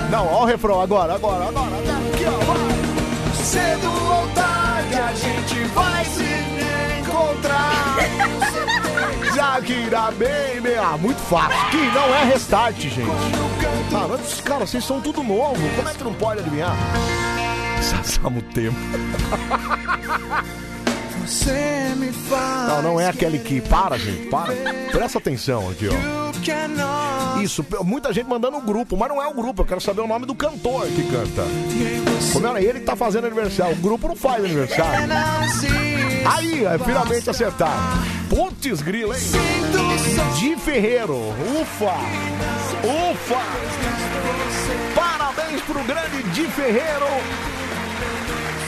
[0.09, 1.75] Não, ó o refrão agora, agora, agora.
[2.13, 3.33] Aqui, ó.
[3.35, 6.23] Cedo ou tarde a gente vai se
[6.99, 7.95] encontrar.
[9.35, 10.75] Shakira Baby.
[10.79, 11.69] Ah, muito fácil.
[11.71, 13.01] Que não é restart, gente.
[13.93, 15.57] Ah, mas, cara, vocês são tudo novo.
[15.75, 16.75] Como é que não pode adivinhar?
[17.81, 18.77] Sassamo tempo.
[21.25, 22.67] Você me faz.
[22.67, 23.61] Não, não é aquele que.
[23.61, 24.53] Para, gente, para.
[24.91, 26.23] Presta atenção aqui, ó.
[27.41, 30.07] Isso, muita gente mandando o grupo, mas não é o grupo, eu quero saber o
[30.07, 31.43] nome do cantor que canta.
[32.31, 35.09] Como era ele que tá fazendo aniversário, o grupo não faz aniversário.
[36.25, 37.73] Aí, é, finalmente acertaram.
[38.29, 39.23] Putz grila, hein?
[40.37, 41.17] Di Ferreiro,
[41.61, 41.93] ufa!
[43.11, 43.41] Ufa!
[44.95, 47.62] Parabéns pro grande Di Ferreiro!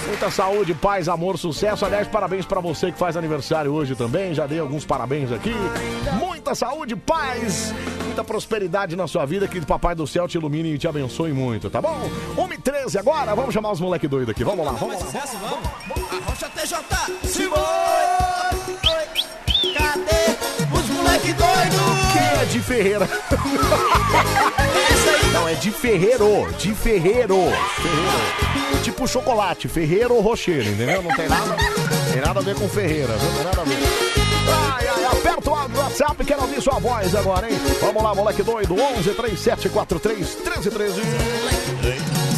[0.07, 1.85] Muita saúde, paz, amor, sucesso.
[1.85, 4.33] Aliás, parabéns pra você que faz aniversário hoje também.
[4.33, 5.53] Já dei alguns parabéns aqui.
[6.19, 9.47] Muita saúde, paz, muita prosperidade na sua vida.
[9.47, 11.97] Que o Papai do Céu te ilumine e te abençoe muito, tá bom?
[12.37, 13.33] 1 e 13 agora.
[13.33, 14.43] Vamos chamar os moleque doido aqui.
[14.43, 15.05] Vamos lá, vamos lá.
[15.05, 15.69] Sucesso, vamos.
[16.11, 17.27] Arrocha TJ.
[17.27, 18.04] Simone.
[21.15, 21.77] Moleque doido?
[22.11, 23.09] Quem é de Ferreira?
[25.31, 26.45] Não, é de Ferreiro.
[26.57, 27.37] De Ferreiro.
[27.77, 28.83] Ferreiro.
[28.83, 31.01] Tipo chocolate, Ferreiro ou Rocher, entendeu?
[31.01, 31.55] Não tem nada,
[32.11, 33.29] tem nada a ver com Ferreira, viu?
[33.29, 33.77] Não tem nada a ver.
[34.75, 37.57] Ai, ai, aperta o WhatsApp, quero ouvir sua voz agora, hein?
[37.79, 41.01] Vamos lá, moleque doido, 11 3743 1313.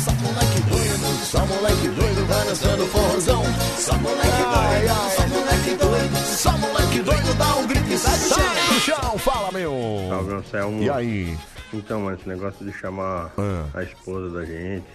[0.05, 3.43] Só moleque doido, só moleque doido, vai dançando forrozão.
[3.77, 5.96] Só moleque doido, só moleque doido,
[6.37, 8.37] só moleque doido, dá um grito e sai do chão.
[8.37, 9.73] Sai do chão, fala, meu.
[10.09, 10.83] Salve, Anselmo.
[10.83, 11.37] E aí?
[11.73, 13.65] Então, mano, esse negócio de chamar Ah.
[13.73, 14.85] a esposa da gente.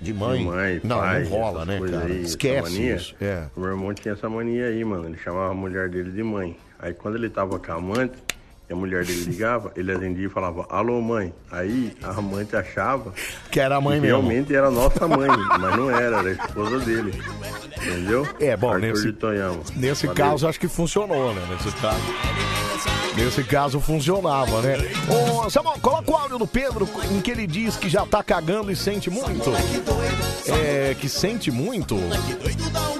[0.00, 0.38] de mãe?
[0.40, 2.04] De mãe, Não, pai, não rola, né, cara?
[2.06, 2.96] Aí, Esquece mania.
[2.96, 3.46] isso, é.
[3.56, 5.06] O meu irmão tinha essa mania aí, mano.
[5.06, 6.56] Ele chamava a mulher dele de mãe.
[6.78, 8.14] Aí quando ele tava com a amante,
[8.68, 11.32] e a mulher dele ligava, ele atendia e falava, alô mãe.
[11.50, 13.12] Aí a amante achava
[13.50, 14.18] Que era a mãe mesmo.
[14.18, 17.12] realmente era nossa mãe, mas não era, era a esposa dele.
[17.76, 18.26] Entendeu?
[18.40, 19.14] É, bom, Arthur nesse-.
[19.76, 20.24] Nesse Valeu.
[20.24, 21.42] caso, acho que funcionou, né?
[21.50, 22.00] Nesse caso.
[23.16, 24.76] Nesse caso, funcionava, né?
[25.08, 28.72] Ô, Samuel, coloca o áudio do Pedro em que ele diz que já tá cagando
[28.72, 29.52] e sente muito.
[30.48, 31.96] É, que sente muito?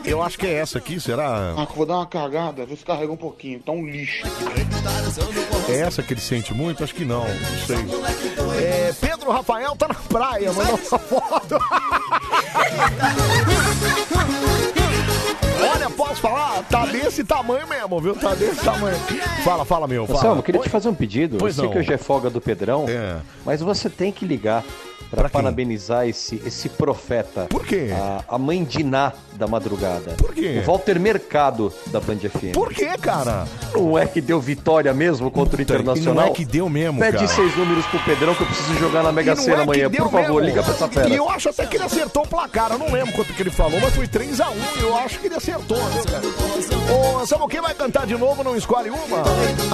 [0.07, 1.55] Eu acho que é essa aqui, será?
[1.57, 4.23] Ah, que eu vou dar uma cagada, vê se carrega um pouquinho, tá um lixo.
[5.69, 6.85] É essa que ele sente muito?
[6.85, 7.77] Acho que não, não sei.
[8.63, 11.59] É, Pedro Rafael tá na praia, mandou uma foto.
[15.73, 16.63] Olha, posso falar?
[16.65, 18.15] Tá desse tamanho mesmo, viu?
[18.15, 18.97] Tá desse tamanho.
[19.43, 20.07] Fala, fala, meu.
[20.07, 20.19] Fala.
[20.19, 20.67] Anselmo, queria Oi?
[20.67, 21.39] te fazer um pedido.
[21.39, 21.73] Pois eu sei não.
[21.73, 23.17] que hoje é folga do Pedrão, É.
[23.45, 24.63] mas você tem que ligar
[25.11, 27.47] para parabenizar esse, esse profeta.
[27.49, 27.91] Por quê?
[27.93, 30.13] A, a mãe Diná da madrugada.
[30.17, 30.61] Por quê?
[30.63, 32.53] O Walter Mercado da Band FM.
[32.53, 33.47] Por quê, cara?
[33.75, 36.27] Não é que deu vitória mesmo contra o Internacional?
[36.27, 37.29] não é que deu mesmo, Pede cara.
[37.29, 39.91] seis números pro Pedrão que eu preciso jogar na Mega Sena é amanhã.
[39.91, 40.41] Por favor, mesmo.
[40.41, 41.09] liga pra essa fera.
[41.09, 42.73] E eu acho até que ele acertou o placar.
[42.73, 44.45] Eu não lembro quanto que ele falou, mas foi 3x1.
[44.81, 46.23] Eu acho que ele acertou, viu, cara?
[47.23, 49.23] Ô, Samuel, quem vai cantar de novo não escolhe uma?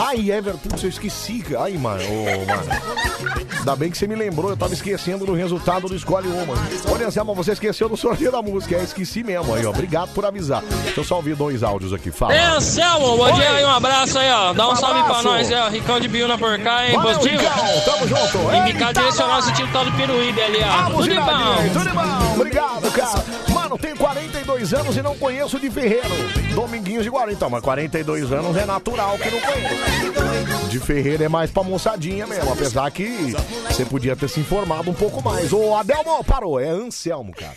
[0.07, 1.45] Ai, Everton, eu esqueci.
[1.59, 3.51] Ai, mano, ô, mano.
[3.59, 6.55] Ainda bem que você me lembrou, eu tava esquecendo do resultado do Escolhe Uma.
[6.93, 8.77] Olha, Anselmo, você esqueceu do sorteio da música.
[8.77, 9.71] É, esqueci mesmo aí, ó.
[9.71, 10.63] Obrigado por avisar.
[10.85, 12.11] Deixa eu só ouvir dois áudios aqui.
[12.11, 12.35] Fala.
[12.35, 14.53] É, Anselmo, bom dia aí, um abraço aí, ó.
[14.53, 15.69] Dá um, Um salve pra nós aí, ó.
[15.69, 16.95] Ricão de Biúna por cá, hein?
[16.97, 17.43] Valeu, Positivo?
[17.43, 18.39] Ricão, tamo junto.
[18.57, 20.91] Embicar Eita, direcional esse time tal do Peruíbe ali, ó.
[20.91, 21.25] Tudo de bom.
[21.73, 22.33] tudo de bom.
[22.37, 23.50] Obrigado, cara.
[23.71, 26.09] Mano, tenho 42 anos e não conheço de Ferreiro.
[26.57, 27.35] Dominguinhos de Guarani.
[27.35, 30.69] Então, mas 42 anos é natural que não conheço.
[30.69, 32.53] De Ferreiro é mais pra moçadinha mesmo.
[32.53, 33.33] Apesar que
[33.69, 35.53] você podia ter se informado um pouco mais.
[35.53, 36.59] Ô, Adelmo, parou.
[36.59, 37.55] É Anselmo, cara.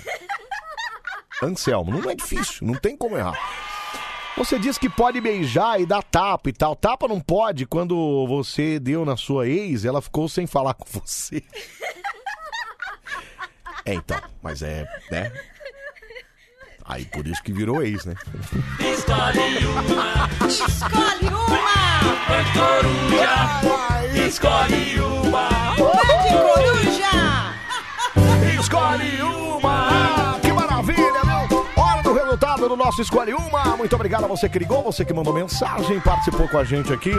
[1.42, 2.00] Anselmo.
[2.00, 2.68] Não é difícil.
[2.68, 3.40] Não tem como errar.
[4.38, 6.76] Você diz que pode beijar e dar tapa e tal.
[6.76, 11.42] Tapa não pode quando você deu na sua ex, ela ficou sem falar com você.
[13.86, 15.32] É, então, mas é, né?
[16.94, 18.14] Aí por isso que virou ex, né?
[18.80, 27.56] Escolhe uma, escolhe uma, vai coruja, escolhe uma, vai coruja.
[28.60, 30.23] Escolhe uma!
[32.34, 33.78] Resultado do nosso Escolhe Uma.
[33.78, 37.12] Muito obrigado a você que ligou, você que mandou mensagem, participou com a gente aqui.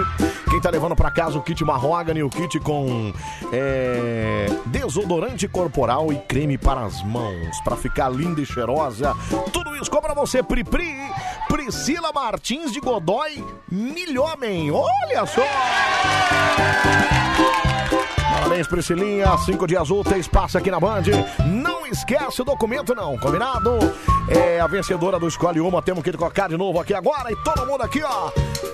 [0.51, 3.13] Quem tá levando pra casa o kit Mahogany, o kit com
[3.53, 9.15] é, desodorante corporal e creme para as mãos, pra ficar linda e cheirosa.
[9.53, 10.97] Tudo isso compra você, Pri Pri,
[11.49, 14.73] Priscila Martins de Godoy, Milhomem.
[14.73, 15.43] Olha só!
[18.35, 19.39] Parabéns, Priscilinha.
[19.39, 21.03] Cinco dias úteis, passa aqui na Band.
[21.47, 23.79] Não esquece o documento, não, combinado?
[24.29, 25.81] É a vencedora do Escolhe Uma.
[25.81, 27.31] Temos que colocar de novo aqui agora.
[27.31, 28.31] E todo mundo aqui, ó.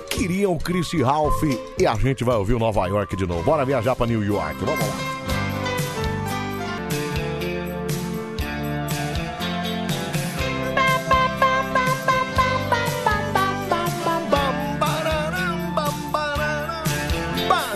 [0.09, 1.43] Queriam Chris Ralph.
[1.79, 3.43] E a gente vai ouvir o Nova York de novo.
[3.43, 4.55] Bora viajar pra New York.
[4.65, 5.20] Vamos lá.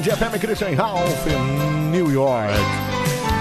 [0.05, 1.25] Band FM Christian Ralph,
[1.91, 2.53] New York.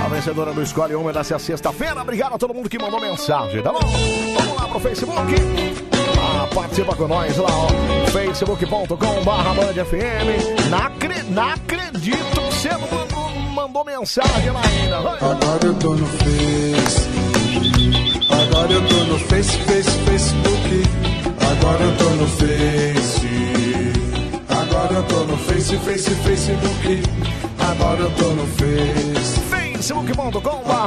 [0.03, 2.01] A vencedora do Escolhe Uma dessa sexta-feira.
[2.01, 3.81] Obrigado a todo mundo que mandou mensagem, tá bom?
[3.81, 5.35] Vamos lá pro Facebook.
[6.19, 7.69] Ah, participa com nós lá, ó.
[8.11, 10.73] facebook.com barra Band FM.
[10.73, 14.97] Acre- não acredito que você não mandou, mensagem lá ainda.
[14.99, 17.09] Agora eu tô no Face.
[18.31, 20.83] Agora eu tô no Face, Face, Facebook.
[21.61, 23.54] Agora eu tô no Face.
[24.85, 27.03] Agora eu tô no Face, Face, Facebook.
[27.59, 29.41] Agora eu tô no Face.
[29.41, 30.41] facebook.com.br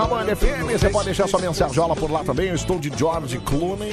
[0.07, 0.71] Band FM.
[0.71, 2.49] Você pode deixar sua mensajola por lá também.
[2.49, 3.91] Eu estou de George Clooney.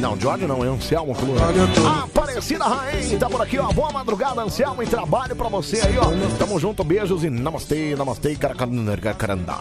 [0.00, 1.42] Não, George não, é Anselmo Clooney.
[2.32, 3.70] Aparecida Rain, tá por aqui, ó.
[3.72, 6.06] Boa madrugada, Anselmo, e trabalho pra você aí, ó.
[6.38, 9.60] Tamo junto, beijos e namastê, namastê, caracarandá.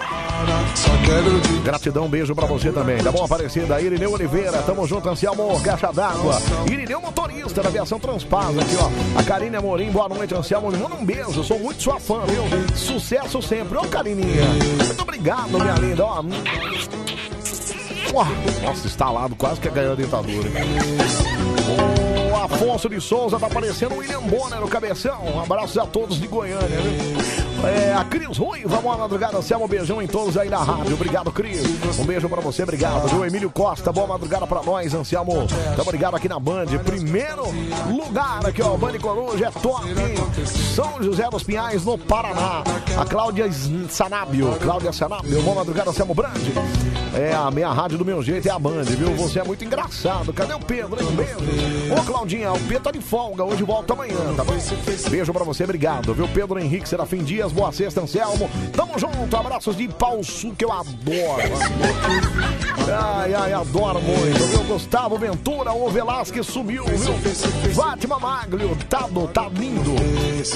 [1.66, 3.04] Gratidão, beijo pra você também.
[3.04, 3.82] Tá bom, Aparecida?
[3.82, 6.42] Irineu Oliveira, tamo junto, Anselmo, caixa d'água.
[6.72, 9.20] Irineu motorista da aviação Transpasa aqui, ó.
[9.20, 10.72] A Karine Amorim, boa noite, Anselmo.
[10.72, 12.44] Manda um beijo, sou muito sua fã, viu?
[12.74, 13.78] Sucesso sempre.
[13.78, 14.46] Ô, Carininha,
[14.86, 16.24] muito obrigado, minha linda, ó.
[18.64, 20.50] Nossa, instalado, quase que ganhou a dentadura.
[22.32, 25.22] O Afonso de Souza tá aparecendo o William Bonner no cabeção.
[25.26, 27.68] Um abraço a todos de Goiânia, viu?
[27.68, 30.94] É, a Cris Rui, vamos à madrugada, Selma, um beijão em todos aí na rádio.
[30.94, 31.62] Obrigado, Cris.
[32.00, 33.08] Um beijo pra você, obrigado.
[33.10, 35.46] Viu, Emílio Costa, boa madrugada pra nós, Anselmo.
[35.76, 36.68] Tamo ligado aqui na Band.
[36.86, 37.44] Primeiro
[37.90, 39.86] lugar aqui, ó, Band Coruja é top.
[40.74, 42.64] São José dos Pinhais, no Paraná.
[42.98, 43.52] A Cláudia
[43.90, 46.54] Sanábio, Cláudia Sanábio, boa madrugada, Anselmo Brandi.
[47.14, 49.14] É, a minha rádio do meu jeito é a Band, viu?
[49.16, 50.32] Você é muito engraçado.
[50.32, 51.08] Cadê o Pedro, hein?
[51.92, 54.54] Ô, Claudinha, o Pedro tá de folga, hoje volta amanhã, tá bom?
[55.10, 56.28] Beijo pra você, obrigado, viu?
[56.30, 58.50] Pedro Henrique Serafim Dias, boa sexta, Anselmo.
[58.74, 60.92] Tamo junto, abraços de Pausu, que eu adoro.
[62.94, 64.64] Ai, ai, adoro muito, viu?
[64.64, 67.14] Gustavo Ventura, o Velasquez sumiu, viu?
[67.74, 69.92] Fátima Maglio, tá, tá lindo.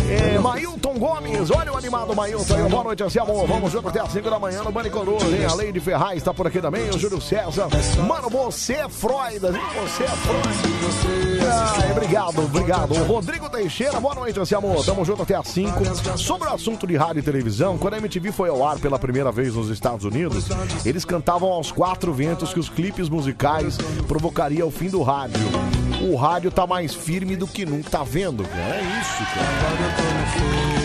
[0.09, 2.69] É, Mailton Gomes, olha o animado Mailton.
[2.69, 3.45] Boa noite, Anselmo.
[3.45, 5.45] Vamos junto até as 5 da manhã no Bande Coruja, hein?
[5.45, 7.67] A Lady Ferraz tá por aqui também, o Júlio César.
[8.07, 9.39] Mano, você é Freud?
[9.39, 11.45] Você é Freud.
[11.81, 12.93] Ai, obrigado, obrigado.
[13.03, 14.83] Rodrigo Teixeira, boa noite, Anselmo.
[14.83, 16.17] Tamo junto até às 5.
[16.17, 19.31] Sobre o assunto de rádio e televisão, quando a MTV foi ao ar pela primeira
[19.31, 20.45] vez nos Estados Unidos,
[20.85, 23.77] eles cantavam aos quatro ventos que os clipes musicais
[24.07, 25.39] provocariam o fim do rádio.
[26.01, 28.43] O rádio tá mais firme do que nunca, tá vendo?
[28.43, 28.75] cara?
[28.75, 30.84] É isso, cara.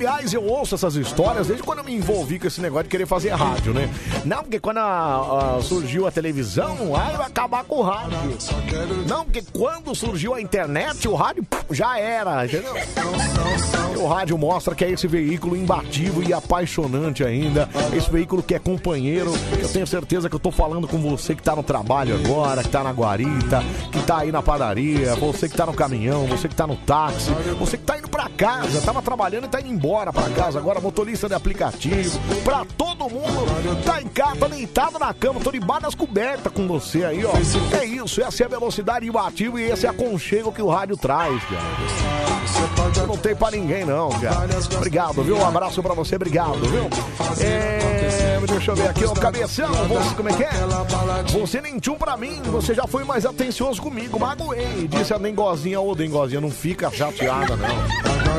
[0.00, 3.04] Aliás, eu ouço essas histórias desde quando eu me envolvi com esse negócio de querer
[3.04, 3.86] fazer rádio, né?
[4.24, 8.16] Não, porque quando a- a- surgiu a televisão, aí vai acabar com o rádio.
[9.06, 12.74] Não, porque quando surgiu a internet, o rádio já era, entendeu?
[13.94, 17.68] E o rádio mostra que é esse veículo imbatível e apaixonante ainda.
[17.94, 19.30] Esse veículo que é companheiro.
[19.60, 22.70] Eu tenho certeza que eu tô falando com você que tá no trabalho agora, que
[22.70, 26.54] tá na guarita, que tá aí na padaria, você que tá no caminhão, você que
[26.56, 29.89] tá no táxi, você que tá indo pra casa, tava trabalhando e tá indo embora
[30.12, 35.40] pra casa agora, motorista de aplicativo, pra todo mundo, tá em casa, deitado na cama,
[35.40, 37.32] tô debaixo das cobertas com você aí, ó.
[37.76, 41.42] É isso, essa é a velocidade imbatível e esse é aconchego que o rádio traz,
[41.44, 43.06] cara.
[43.06, 44.46] Não tem pra ninguém, não, cara.
[44.76, 45.36] Obrigado, viu?
[45.36, 46.88] Um abraço pra você, obrigado, viu?
[47.40, 49.12] É, deixa eu ver aqui, ó.
[49.14, 50.50] Cabeção, você, como é que é?
[51.40, 54.88] Você nem tchum pra mim, você já foi mais atencioso comigo, magoei.
[54.88, 57.68] Disse a Dengozinha, ô Dengozinha, não fica chateada, não.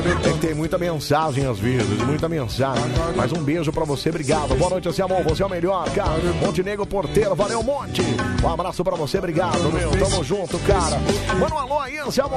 [0.01, 2.83] É que tem muita mensagem às vezes, muita mensagem.
[3.15, 4.55] Mas um beijo pra você, obrigado.
[4.55, 6.19] Boa noite, Anselmo, você é o melhor, cara.
[6.41, 8.01] Montenegro Porteiro, valeu, Monte.
[8.43, 9.91] Um abraço pra você, obrigado, meu.
[9.91, 10.99] Tamo junto, cara.
[11.39, 12.35] Manda um alô aí, Anselmo.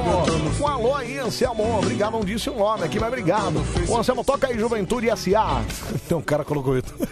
[0.59, 1.79] Um alô aí, Anselmo.
[1.79, 3.63] Obrigado, não disse o nome aqui, mas obrigado.
[3.87, 5.61] Ô, Anselmo, toca aí Juventude SA.
[6.05, 6.93] Então o cara colocou isso.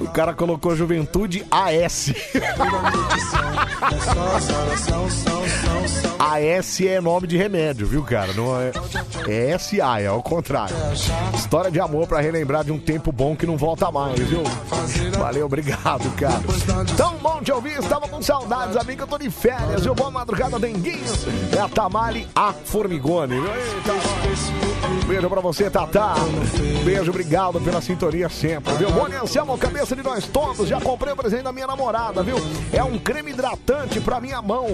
[0.00, 2.12] O cara colocou Juventude AS.
[6.18, 8.32] AS é nome de remédio, viu, cara?
[8.32, 8.72] Não é,
[9.28, 10.74] é SA, é ao contrário.
[11.34, 14.42] História de amor pra relembrar de um tempo bom que não volta mais, viu?
[15.18, 16.40] Valeu, obrigado, cara.
[16.96, 19.02] Tão bom te ouvir, estava com saudades, amigo.
[19.02, 19.94] Eu tô de férias, viu?
[19.94, 21.26] Boa madrugada, Denguinhos.
[21.56, 23.34] É a Tamale A Formigone.
[23.40, 23.54] viu?
[23.54, 24.67] Eita.
[25.08, 26.14] Beijo pra você, Tatá.
[26.84, 28.90] Beijo, obrigado pela sintonia sempre, viu?
[28.90, 30.68] Bom, Anselmo, cabeça de nós todos.
[30.68, 32.36] Já comprei o presente da minha namorada, viu?
[32.70, 34.66] É um creme hidratante pra minha mão.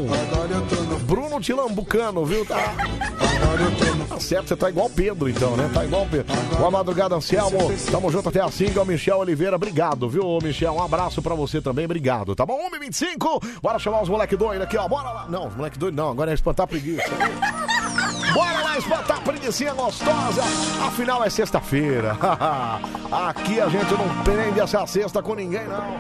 [1.05, 2.45] Bruno Tilambucano, viu?
[2.45, 2.75] Tá,
[4.09, 5.71] tá certo, você tá igual Pedro, então, né?
[5.73, 6.35] Tá igual Pedro.
[6.59, 7.73] Boa madrugada, Anselmo.
[7.91, 9.55] Tamo junto até assim, que é o Michel Oliveira.
[9.55, 10.75] Obrigado, viu, Michel?
[10.75, 12.59] Um abraço pra você também, obrigado, tá bom?
[12.71, 13.61] 1h25.
[13.63, 14.89] Bora chamar os moleque doido aqui, ó.
[14.89, 15.27] Bora lá.
[15.29, 17.05] Não, os moleque doido não, agora é espantar preguiça.
[18.35, 20.43] Bora lá espantar a preguicinha gostosa.
[20.85, 22.17] Afinal é sexta-feira.
[23.29, 25.99] Aqui a gente não prende essa sexta com ninguém, não.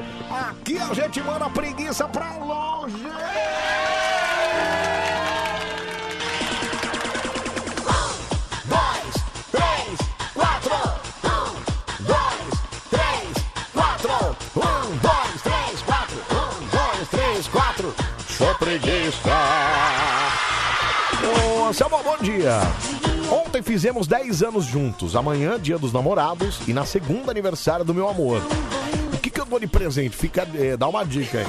[0.50, 3.06] Aqui a gente manda a preguiça pra longe.
[7.86, 8.10] Um,
[8.68, 9.14] dois,
[9.52, 9.98] três,
[10.34, 10.74] quatro.
[11.24, 11.54] Um,
[12.02, 12.50] dois,
[12.90, 14.36] três, quatro.
[14.56, 16.16] Um, dois, três, quatro.
[16.32, 17.94] Um, dois, três, quatro.
[18.28, 19.73] Sou preguiça.
[21.64, 22.60] Ô, Anselmo, bom dia.
[23.30, 25.16] Ontem fizemos 10 anos juntos.
[25.16, 26.58] Amanhã, dia dos namorados.
[26.68, 28.42] E na segunda, aniversário do meu amor.
[29.14, 30.14] O que, que eu dou de presente?
[30.14, 31.46] Fica, eh, dá uma dica aí.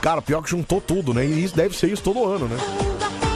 [0.00, 1.26] Cara, pior que juntou tudo, né?
[1.26, 2.56] E isso deve ser isso todo ano, né?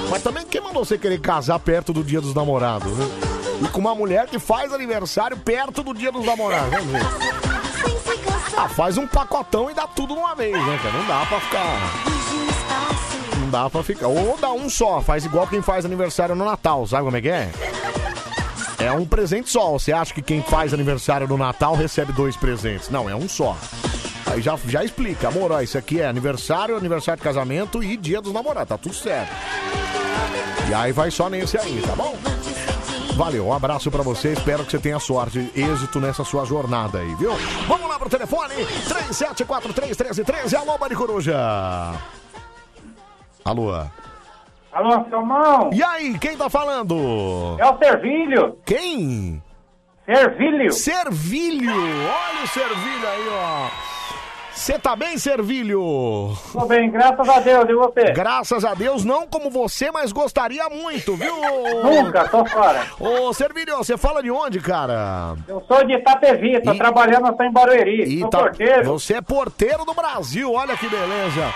[0.09, 3.07] Mas também quem mandou você querer casar perto do dia dos namorados, né?
[3.64, 6.70] e com uma mulher que faz aniversário perto do dia dos namorados.
[6.70, 7.03] Ver.
[8.57, 10.80] Ah, faz um pacotão e dá tudo de uma vez, né?
[10.93, 12.51] Não dá pra ficar.
[13.53, 14.07] Dá pra ficar.
[14.07, 17.28] Ou dá um só, faz igual quem faz aniversário no Natal, sabe como é que
[17.28, 17.50] é?
[18.78, 19.72] É um presente só.
[19.72, 22.88] Você acha que quem faz aniversário no Natal recebe dois presentes?
[22.88, 23.55] Não, é um só.
[24.24, 28.22] Aí já, já explica, amor, ó, isso aqui é aniversário, aniversário de casamento e dia
[28.22, 29.30] dos namorados, tá tudo certo.
[30.70, 32.16] E aí vai só nesse aí, tá bom?
[33.16, 37.14] Valeu, um abraço pra você, espero que você tenha sorte, êxito nessa sua jornada aí,
[37.16, 37.32] viu?
[37.68, 38.55] Vamos lá pro telefone,
[38.88, 41.36] 37431313, alô, Mari Coruja.
[43.45, 43.72] Alô.
[44.72, 45.70] Alô, Salmão?
[45.72, 47.57] E aí, quem tá falando?
[47.59, 48.59] É o Servilho.
[48.64, 49.43] Quem?
[50.07, 50.72] Servilho.
[50.72, 53.68] Servilho, olha o Servilho aí, ó.
[54.55, 56.32] Você tá bem, Servilho?
[56.53, 58.12] Tô bem, graças a Deus, e você?
[58.12, 61.34] Graças a Deus, não como você, mas gostaria muito, viu?
[61.82, 62.86] Nunca, tô fora.
[63.00, 65.34] Ô, Servilho, você fala de onde, cara?
[65.48, 68.18] Eu sou de Itapevi, tô trabalhando só em Barueri.
[68.20, 68.84] sou Ita- porteiro.
[68.84, 71.53] Você é porteiro do Brasil, olha que beleza.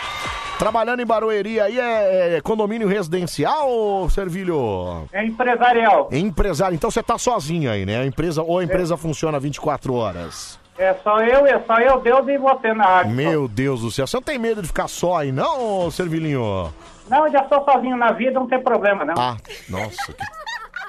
[0.58, 5.06] Trabalhando em Barueri aí é, é condomínio residencial, Servilho?
[5.12, 6.08] É empresarial.
[6.10, 8.00] Empresário, então você tá sozinho aí, né?
[8.00, 10.58] A empresa, ou a empresa funciona 24 horas?
[10.78, 13.12] É só eu, é só eu, Deus e você na rádio.
[13.12, 16.72] Meu Deus do céu, você não tem medo de ficar só aí, não, Servilinho?
[17.08, 19.14] Não, eu já sou sozinho na vida, não tem problema, não.
[19.16, 19.36] Ah,
[19.68, 20.24] nossa, que...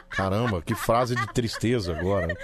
[0.10, 2.36] caramba, que frase de tristeza agora.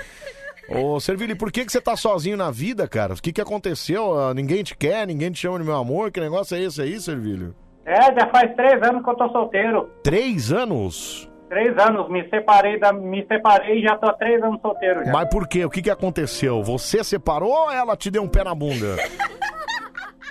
[0.70, 3.14] Ô, Servilho, por que, que você tá sozinho na vida, cara?
[3.14, 4.18] O que, que aconteceu?
[4.18, 6.12] Ah, Ninguém te quer, ninguém te chama de meu amor?
[6.12, 7.54] Que negócio é esse aí, Servilho?
[7.86, 9.89] É, já faz três anos que eu tô solteiro.
[10.02, 11.30] Três anos?
[11.54, 15.12] Três anos, me separei da, me separei e já tô há três anos solteiro já.
[15.12, 15.64] Mas por quê?
[15.64, 16.64] O que, que aconteceu?
[16.64, 18.95] Você separou ou ela te deu um pé na bunda?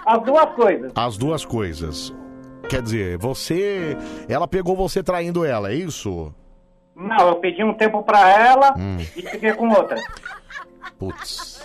[0.05, 0.91] As duas coisas.
[0.97, 2.13] As duas coisas.
[2.69, 3.97] Quer dizer, você.
[4.29, 6.35] Ela pegou você traindo ela, é isso?
[6.97, 8.97] Não, eu pedi um tempo pra ela Hum.
[9.17, 10.01] e fiquei com outra.
[10.99, 11.65] Putz.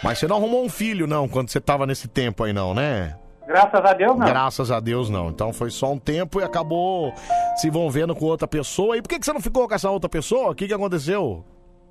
[0.00, 3.16] Mas você não arrumou um filho, não, quando você tava nesse tempo aí, não, né?
[3.46, 4.26] Graças a Deus, não.
[4.26, 5.28] Graças a Deus, não.
[5.28, 7.12] Então foi só um tempo e acabou
[7.56, 8.96] se envolvendo com outra pessoa.
[8.96, 10.50] E por que, que você não ficou com essa outra pessoa?
[10.50, 11.44] O que, que aconteceu?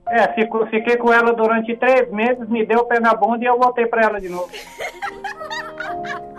[0.08, 3.47] É, fico- fiquei com ela durante três meses, me deu o pé na bunda e
[3.47, 4.49] eu voltei pra ela de novo.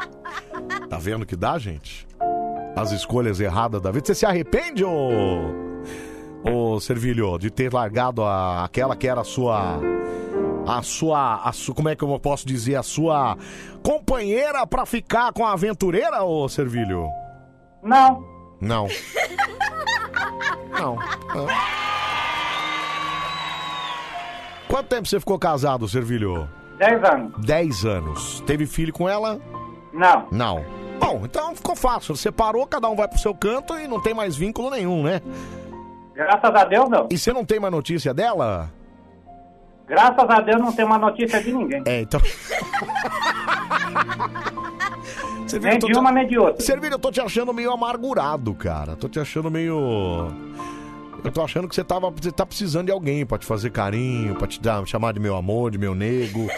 [0.89, 2.07] Tá vendo que dá, gente?
[2.77, 4.07] As escolhas erradas da vida.
[4.07, 5.41] Você se arrepende, ô.
[6.45, 9.79] Ô, Servilho, de ter largado a, aquela que era a sua.
[10.67, 11.75] A sua, a sua.
[11.75, 12.77] Como é que eu posso dizer?
[12.77, 13.37] A sua
[13.83, 17.09] companheira pra ficar com a aventureira, ô Servilho?
[17.83, 18.25] Não.
[18.61, 18.87] Não.
[20.71, 20.97] Não.
[21.35, 21.47] não.
[24.69, 26.49] Quanto tempo você ficou casado, Servilho?
[26.79, 27.45] Dez anos.
[27.45, 28.41] Dez anos.
[28.47, 29.41] Teve filho com ela?
[29.93, 30.29] Não.
[30.31, 30.65] Não.
[30.99, 32.17] Bom, então ficou fácil.
[32.17, 35.21] Separou, cada um vai pro seu canto e não tem mais vínculo nenhum, né?
[36.15, 37.09] Graças a Deus, não.
[37.11, 38.71] E você não tem mais notícia dela?
[39.93, 41.83] Graças a Deus não tem uma notícia de ninguém.
[41.85, 42.19] É, então.
[45.47, 46.65] Você Nem de uma, nem de outra.
[46.65, 48.97] Servilho, eu tô te achando meio amargurado, cara.
[48.97, 50.33] Tô te achando meio.
[51.23, 54.35] Eu tô achando que você, tava, você tá precisando de alguém pra te fazer carinho,
[54.35, 56.49] pra te dar, chamar de meu amor, de meu nego.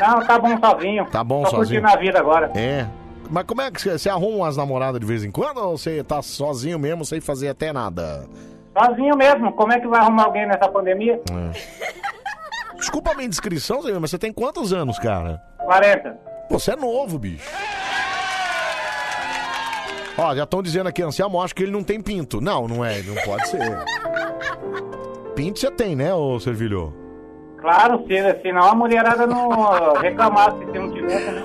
[0.00, 1.04] Não, tá bom sozinho.
[1.10, 1.82] Tá bom Tô sozinho.
[1.82, 2.50] curtindo a vida agora.
[2.58, 2.86] É.
[3.30, 6.02] Mas como é que você, você arruma umas namoradas de vez em quando ou você
[6.02, 8.26] tá sozinho mesmo sem fazer até nada?
[8.76, 9.52] Sozinho mesmo.
[9.52, 11.20] Como é que vai arrumar alguém nessa pandemia?
[11.30, 12.14] É.
[12.84, 15.42] Desculpa a minha indiscrição, Zé, mas você tem quantos anos, cara?
[15.58, 16.10] 40.
[16.50, 17.50] Pô, Você é novo, bicho.
[20.18, 22.42] Ó, já estão dizendo aqui, Anselmo, acho que ele não tem pinto.
[22.42, 23.58] Não, não é, não pode ser.
[25.34, 26.94] Pinto você tem, né, ô Servilho?
[27.58, 31.42] Claro, se, senão a mulherada não reclamasse se não tivesse, né?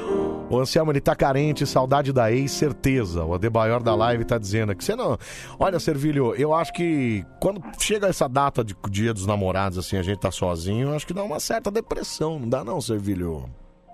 [0.49, 3.23] O Anselmo, ele tá carente, saudade da ex, certeza.
[3.23, 4.83] O Adebayor da live tá dizendo aqui.
[4.83, 5.17] Você não.
[5.59, 10.01] Olha, Servilho, eu acho que quando chega essa data de dia dos namorados, assim, a
[10.01, 13.47] gente tá sozinho, eu acho que dá uma certa depressão, não dá não, Servilho?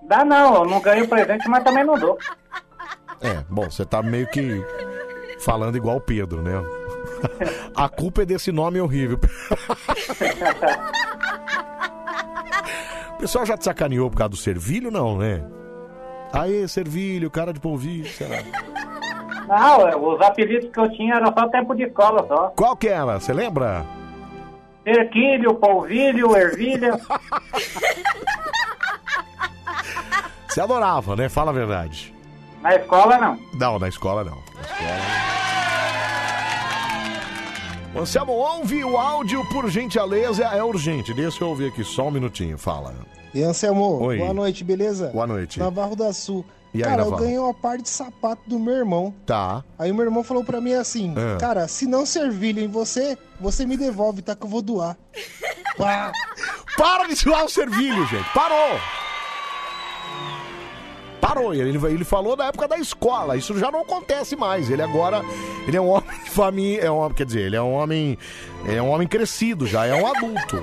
[0.08, 2.18] Dá não, eu não ganho presente, mas também não dou.
[3.20, 4.64] É, bom, você tá meio que
[5.40, 6.54] falando igual o Pedro, né?
[7.76, 9.20] A culpa é desse nome horrível.
[13.16, 15.42] O pessoal já te sacaneou por causa do Servilho, não, né?
[16.36, 18.38] Aê, Servilho, cara de polvilho, sei lá.
[19.48, 22.48] Não, é, os apelidos que eu tinha era só tempo de escola só.
[22.50, 23.20] Qual que era?
[23.20, 23.86] Você lembra?
[24.86, 27.00] Erquílio, polvilho, ervilha.
[30.48, 31.30] Você adorava, né?
[31.30, 32.14] Fala a verdade.
[32.62, 33.40] Na escola, não.
[33.54, 34.38] Não, na escola não.
[34.56, 35.26] Na escola...
[37.98, 41.14] Anselmo, ouve o áudio, por gentileza, é urgente.
[41.14, 42.94] Deixa eu ouvir aqui só um minutinho, fala.
[43.36, 44.18] E Anselmo, Oi.
[44.18, 45.08] boa noite, beleza?
[45.14, 45.60] Boa noite.
[45.60, 46.46] Navarro da Sul.
[46.74, 47.22] E aí, cara, eu Navarro?
[47.24, 49.14] ganhei uma par de sapato do meu irmão.
[49.26, 49.62] Tá.
[49.78, 51.38] Aí o meu irmão falou pra mim assim, Ah.
[51.38, 54.36] cara, se não servilho em você, você me devolve, tá?
[54.36, 54.98] Que eu vou doar.
[55.78, 56.12] Pá.
[56.78, 58.30] Para de zoar o servilho, gente.
[58.34, 58.80] Parou!
[61.20, 61.54] Parou.
[61.54, 63.36] Ele, ele falou da época da escola.
[63.36, 64.70] Isso já não acontece mais.
[64.70, 65.22] Ele agora.
[65.68, 66.82] Ele é um homem de família.
[66.84, 68.18] É um, homem- quer dizer, ele é um homem.
[68.68, 70.60] É um homem crescido já, é um adulto.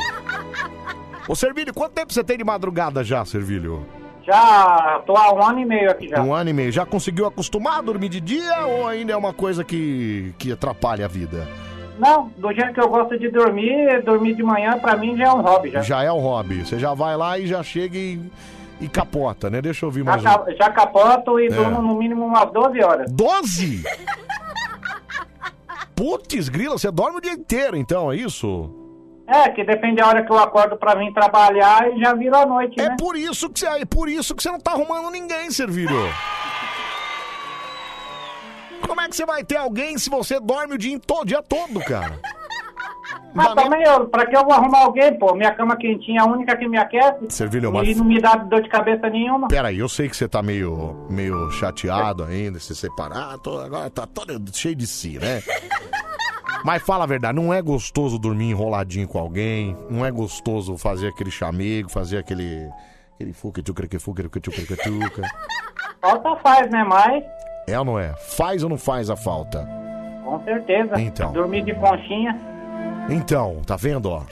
[1.32, 3.86] Ô, Servilho, quanto tempo você tem de madrugada já, Servilho?
[4.22, 6.22] Já tô há um ano e meio aqui já.
[6.22, 6.70] Um ano e meio.
[6.70, 11.06] Já conseguiu acostumar a dormir de dia ou ainda é uma coisa que, que atrapalha
[11.06, 11.48] a vida?
[11.98, 15.32] Não, do jeito que eu gosto de dormir, dormir de manhã pra mim já é
[15.32, 15.80] um hobby já.
[15.80, 16.66] Já é um hobby.
[16.66, 18.20] Você já vai lá e já chega e,
[18.78, 19.62] e capota, né?
[19.62, 20.24] Deixa eu ouvir Já, mais um.
[20.24, 21.48] ca- já capoto e É.
[21.50, 23.10] durmo no mínimo umas 12 horas.
[23.10, 23.84] 12?
[25.96, 28.81] Putz, grila, você dorme o dia inteiro então, é isso?
[29.34, 32.46] É, que depende da hora que eu acordo pra vir trabalhar e já vira a
[32.46, 32.96] noite, É né?
[32.98, 35.96] por isso que você, é por isso que você não tá arrumando ninguém, Servilho.
[38.86, 41.42] Como é que você vai ter alguém se você dorme o dia, to- o dia
[41.42, 42.18] todo, cara?
[43.34, 45.34] Mas também, eu, pra que eu vou arrumar alguém, pô?
[45.34, 48.34] Minha cama quentinha é a única que me aquece Servilho, mas- e não me dá
[48.34, 49.48] dor de cabeça nenhuma.
[49.48, 54.06] Peraí, eu sei que você tá meio, meio chateado ainda, se separar, tô- agora tá
[54.06, 55.42] todo cheio de si, né?
[56.64, 61.08] Mas fala a verdade, não é gostoso dormir enroladinho com alguém, não é gostoso fazer
[61.08, 62.68] aquele chamego, fazer aquele.
[63.14, 65.22] aquele fuca, tchuca, que fuca, que tchuca, que tchuca.
[66.00, 66.84] Falta faz, né?
[66.84, 67.24] Mas,
[67.66, 68.14] É ou não é?
[68.36, 69.68] Faz ou não faz a falta?
[70.24, 70.98] com certeza.
[71.00, 71.32] Então.
[71.32, 72.38] Dormir de conchinha.
[73.10, 74.22] Então, tá vendo, ó?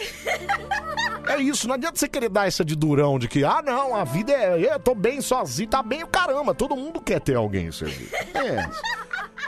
[1.29, 4.03] É isso, não adianta você querer dar essa de durão de que, ah, não, a
[4.05, 4.75] vida é.
[4.75, 6.55] Eu tô bem sozinho, tá bem o caramba.
[6.55, 8.09] Todo mundo quer ter alguém, servir.
[8.35, 8.69] É.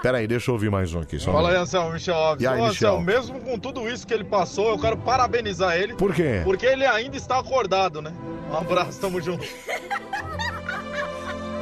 [0.03, 1.18] Pera aí, deixa eu ouvir mais um aqui.
[1.18, 1.57] Só Fala aí.
[1.57, 2.42] Anselmo, Michel Alves.
[2.42, 2.90] E aí, Ô, Michel?
[2.96, 5.94] Anselmo, mesmo com tudo isso que ele passou, eu quero parabenizar ele.
[5.94, 6.40] Por quê?
[6.42, 8.12] Porque ele ainda está acordado, né?
[8.50, 9.46] Um abraço, tamo junto.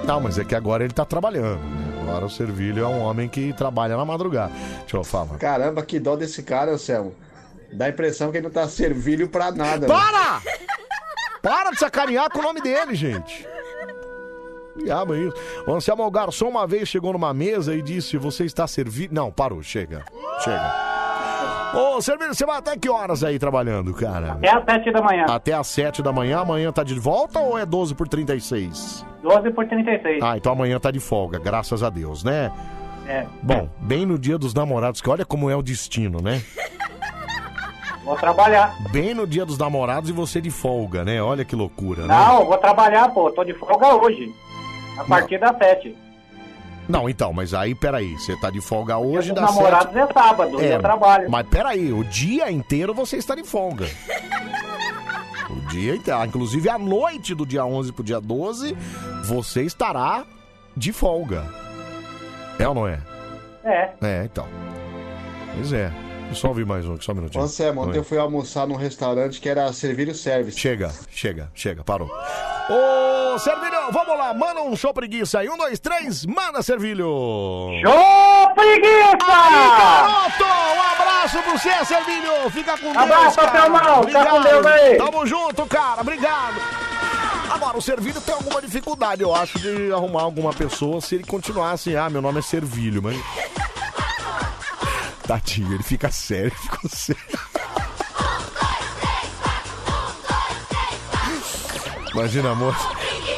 [0.07, 1.61] Não, mas é que agora ele tá trabalhando.
[1.61, 2.01] né?
[2.03, 4.53] Agora o Servilho é um homem que trabalha na madrugada.
[4.80, 5.36] Deixa eu falar.
[5.38, 7.14] Caramba, que dó desse cara, Anselmo.
[7.72, 9.86] Dá a impressão que ele não tá servilho pra nada.
[9.86, 9.95] né?
[9.95, 10.41] Para!
[11.43, 13.47] Para de sacanear com o nome dele, gente.
[14.76, 15.36] Diabo é isso.
[15.66, 19.12] O Anselmo garçom uma vez chegou numa mesa e disse: Você está servindo.
[19.12, 20.04] Não, parou, chega.
[20.42, 20.90] Chega.
[21.74, 24.32] Ô, Servilho, você vai até que horas aí trabalhando, cara?
[24.32, 25.24] Até às 7 da manhã.
[25.28, 26.40] Até às 7 da manhã.
[26.40, 29.06] Amanhã tá de volta ou é 12 por 36?
[29.22, 30.22] 12 por 36.
[30.22, 32.50] Ah, então amanhã tá de folga, graças a Deus, né?
[33.06, 33.26] É.
[33.42, 36.42] Bom, bem no dia dos namorados, que olha como é o destino, né?
[38.04, 38.74] Vou trabalhar.
[38.90, 41.22] Bem no dia dos namorados e você de folga, né?
[41.22, 42.08] Olha que loucura, né?
[42.08, 43.30] Não, vou trabalhar, pô.
[43.30, 44.34] Tô de folga hoje.
[45.01, 45.96] A partir das 7.
[46.88, 50.61] Não, então, mas aí, peraí, você tá de folga hoje Os dá namorados é sábado,
[50.61, 51.30] eu trabalho.
[51.30, 53.86] Mas peraí, o dia inteiro você está de folga.
[55.48, 58.76] O dia inteiro, ah, inclusive a noite do dia 11 pro dia 12,
[59.24, 60.24] você estará
[60.76, 61.44] de folga.
[62.59, 62.98] É ou não é?
[63.64, 63.90] É.
[64.03, 64.46] É, então.
[65.55, 65.90] Pois é.
[65.90, 67.44] Deixa eu só ouvir mais um, aqui, só um minutinho.
[67.44, 70.59] Anselmo, ontem eu fui almoçar num restaurante que era Servilho Service.
[70.59, 72.11] Chega, chega, chega, parou.
[72.70, 75.48] Ô, Servilho, vamos lá, manda um show preguiça aí.
[75.48, 77.04] Um, dois, três, manda, Servilho!
[77.82, 79.26] Show preguiça!
[79.26, 80.44] Aí, garoto!
[80.44, 82.48] Um abraço pra você, Servilho!
[82.52, 83.50] Fica com Deus, Abraço, cara.
[83.50, 84.04] Thelmão.
[84.04, 84.96] Fica com Deus aí.
[84.98, 86.00] Tamo junto, cara.
[86.00, 86.60] Obrigado.
[87.50, 91.72] Agora, o Servilho tem alguma dificuldade, eu acho, de arrumar alguma pessoa se ele continuar
[91.72, 93.18] assim, ah, meu nome é Servilho, mas...
[95.26, 97.20] Tadinho, ele fica sério, ficou sério.
[102.12, 102.74] Imagina, amor.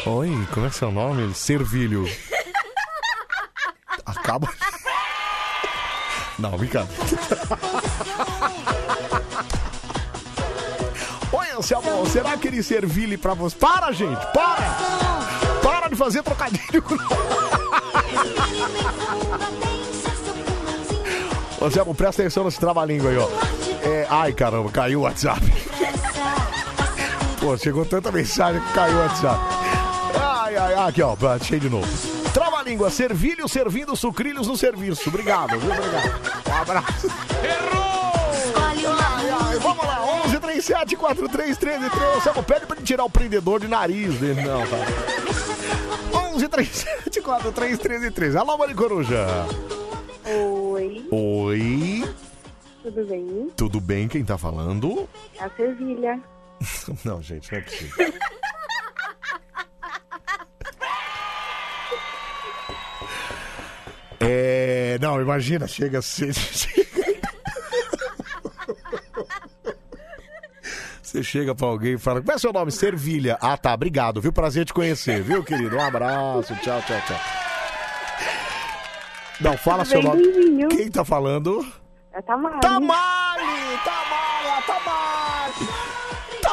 [0.06, 1.34] Oi, como é que é seu nome?
[1.34, 2.08] Servilho.
[4.04, 4.48] Acaba.
[6.38, 7.02] Não, brincadeira.
[11.32, 13.56] Oi, Anselmo, será que ele servile pra você?
[13.56, 14.76] Para, gente, para!
[15.62, 16.96] Para de fazer trocadilho com
[21.64, 23.28] Anselmo, presta atenção nesse trava-língua aí, ó.
[23.86, 25.40] É, ai, caramba, caiu o WhatsApp.
[27.42, 29.40] Pô, chegou tanta mensagem que caiu o WhatsApp.
[30.14, 31.86] Ai, ai, ai, aqui, ó, achei de novo.
[32.32, 35.08] Trava-língua, servilho servindo sucrilhos no serviço.
[35.08, 35.70] Obrigado, viu?
[35.72, 36.48] Obrigado.
[36.48, 37.08] Um abraço.
[38.56, 42.06] Ai, ai, vamos lá, 11 37 43 13 13.
[42.16, 44.42] Anselmo, pede pra ele tirar o prendedor de nariz dele.
[44.42, 44.76] Não, tá.
[46.32, 48.38] 11 37 43 13 13.
[48.38, 49.26] Alô, Mari Coruja.
[50.24, 52.04] Oi, Oi,
[52.84, 53.50] tudo bem?
[53.56, 54.06] tudo bem?
[54.08, 55.08] Quem tá falando?
[55.40, 56.20] A Servilha.
[57.04, 58.12] Não, gente, não é possível.
[64.20, 64.98] É.
[65.00, 66.32] Não, imagina, chega a ser.
[71.02, 72.72] Você chega pra alguém e fala, qual é seu nome?
[72.72, 73.36] Servilha.
[73.38, 74.32] Ah, tá, obrigado, viu?
[74.32, 75.76] Prazer te conhecer, viu, querido?
[75.76, 77.20] Um abraço, tchau, tchau, tchau.
[79.38, 80.68] Não, fala seu Bem nome.
[80.68, 81.66] Quem tá falando?
[82.14, 82.22] É.
[82.22, 82.60] Tamari!
[82.60, 84.01] Tamara, Tamari!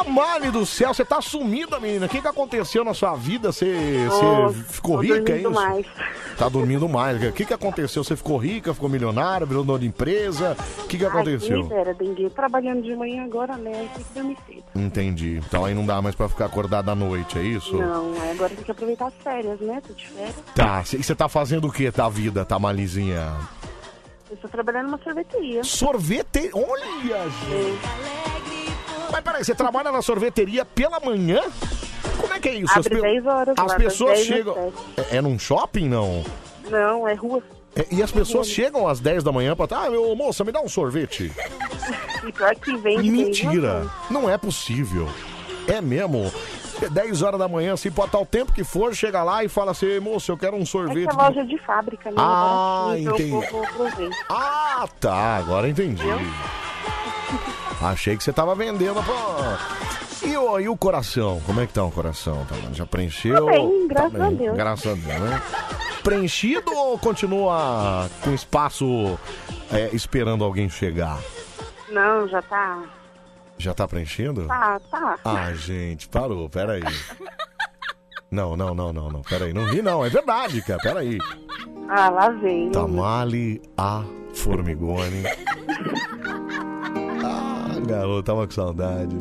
[0.03, 2.05] Tamari do céu, você tá sumida, menina.
[2.05, 3.51] O que, que aconteceu na sua vida?
[3.51, 5.61] Você, Tô- você ficou tô rica, é dormindo isso?
[5.61, 5.85] mais.
[6.37, 7.21] Tá dormindo mais.
[7.21, 8.01] O que, que aconteceu?
[8.03, 10.55] Você ficou rica, ficou milionária, virou dono de empresa?
[10.79, 11.67] O que, que aconteceu?
[11.69, 12.29] Ai, era dengue.
[12.29, 13.89] Trabalhando de manhã agora, né?
[13.93, 14.63] Tem que dormir cedo.
[14.73, 15.41] Entendi.
[15.45, 17.75] Então aí não dá mais pra ficar acordado à noite, é isso?
[17.75, 19.81] Não, aí agora tem que aproveitar as férias, né?
[19.85, 20.35] Tô de férias.
[20.55, 23.33] Tá, e você tá fazendo o que da vida, Tamalizinha?
[24.29, 25.63] Eu estou trabalhando numa sorveteria.
[25.63, 26.51] Sorvete...
[26.53, 28.58] Olha, gente!
[29.11, 31.41] Mas peraí, você trabalha na sorveteria pela manhã?
[32.17, 32.77] Como é que é isso?
[32.77, 34.53] Abre pe- 10 horas, As lá, pessoas 10 às chegam...
[34.97, 35.11] 7.
[35.13, 36.23] É, é num shopping, não?
[36.69, 37.41] Não, é rua.
[37.75, 39.67] É, e as pessoas chegam às 10 da manhã pra...
[39.71, 41.31] Ah, meu, moça, me dá um sorvete.
[42.27, 43.09] E pior que vende.
[43.09, 43.89] Mentira!
[44.11, 45.07] Não é possível.
[45.67, 46.29] É mesmo.
[46.81, 49.47] É 10 horas da manhã, assim, pode estar o tempo que for, chega lá e
[49.47, 51.07] fala assim, moço, eu quero um É sorvete.
[51.07, 52.17] que a loja de fábrica, né?
[52.19, 53.31] Ah, entendi.
[54.29, 56.03] Ah, tá, agora entendi.
[57.81, 59.59] Achei que você tava vendendo pra...
[60.27, 61.41] E o, e o coração?
[61.45, 62.45] Como é que tá o coração?
[62.45, 63.45] Tá, já preencheu?
[63.45, 64.57] Tá bem, graças Tá a Deus.
[64.57, 65.41] Graças a Deus, né?
[66.03, 69.17] Preenchido ou continua com espaço
[69.71, 71.19] é, esperando alguém chegar?
[71.89, 72.83] Não, já tá.
[73.57, 74.45] Já tá preenchido?
[74.47, 75.15] Tá, tá.
[75.23, 76.83] Ah, gente, parou, peraí.
[78.31, 79.53] Não, não, não, não, não, peraí.
[79.53, 81.17] Não ri não, é verdade, cara, peraí.
[81.89, 82.71] Ah, lá vem.
[82.71, 84.03] Tamale a
[84.33, 85.23] formigone.
[87.85, 89.15] Garoto, tava com saudade.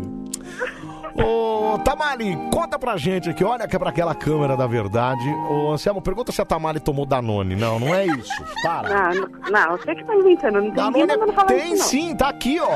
[1.15, 5.29] Ô, Tamale, conta pra gente aqui, olha que é pra aquela câmera da verdade.
[5.51, 7.57] Ô, Anselmo, pergunta se a Tamale tomou Danone.
[7.57, 8.33] Não, não é isso.
[8.63, 9.13] Para.
[9.13, 10.61] Não, não, você que tá inventando.
[10.61, 11.89] Não tem ninguém Danone mandando falar tem isso, não.
[11.89, 12.69] sim, tá aqui, ó.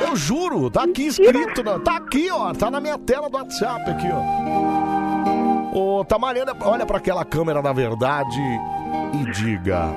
[0.00, 3.90] Eu juro, tá aqui escrito, na- tá aqui, ó, tá na minha tela do WhatsApp
[3.90, 5.78] aqui, ó.
[5.78, 8.38] Ô, Tamarina, olha pra aquela câmera da verdade
[9.14, 9.88] e diga.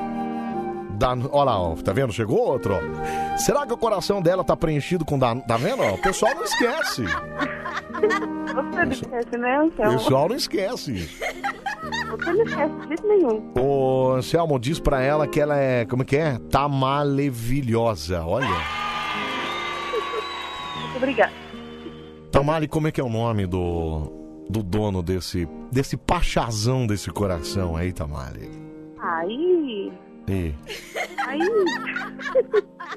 [1.01, 2.13] Da, olha lá, ó, tá vendo?
[2.13, 3.37] Chegou outro, ó.
[3.37, 5.81] Será que o coração dela tá preenchido com da, tá vendo?
[5.81, 5.93] ó?
[5.95, 7.03] O pessoal não esquece.
[7.05, 9.97] Você não esquece, né, O Anselmo?
[9.97, 11.09] pessoal não esquece.
[12.11, 13.51] Você não esquece de jeito nenhum.
[13.59, 16.37] Ô, Anselmo, diz pra ela que ela é, como que é?
[16.51, 18.47] Tá malevilhosa, olha.
[20.81, 21.31] Muito obrigada.
[22.31, 27.75] Tamale, como é que é o nome do, do dono desse, desse pachazão desse coração
[27.75, 28.51] aí, Tamale?
[28.99, 29.91] Aí.
[30.27, 30.53] E,
[31.27, 31.39] Aí.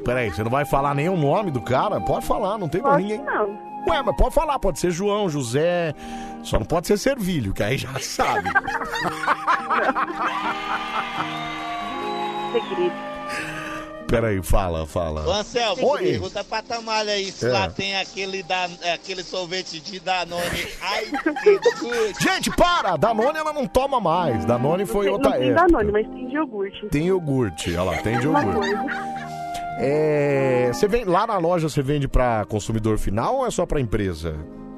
[0.04, 2.00] peraí, você não vai falar nenhum nome do cara?
[2.00, 3.22] Pode falar, não tem Pode ninguém.
[3.24, 3.58] não.
[3.88, 5.92] Ué, mas pode falar, pode ser João, José,
[6.42, 8.48] só não pode ser Servilho, que aí já sabe.
[12.52, 13.13] Segredo.
[14.06, 15.26] Peraí, fala, fala.
[15.26, 16.02] Ô Anselmo, Oi.
[16.02, 17.48] pergunta pra Tamalha aí se É.
[17.48, 20.42] lá tem aquele, da, aquele sorvete de Danone.
[20.80, 21.04] Ai,
[21.42, 22.14] que good.
[22.22, 22.96] Gente, para!
[22.96, 24.44] Danone ela não toma mais.
[24.44, 25.66] Danone foi Tem- outra não tem época.
[25.66, 26.86] Danone, mas tem de iogurte.
[26.88, 28.70] Tem iogurte, olha lá, tem de Uma iogurte.
[28.76, 29.24] coisa.
[29.78, 33.80] É, você vem lá na loja, você vende pra consumidor final ou é só pra
[33.80, 34.36] empresa?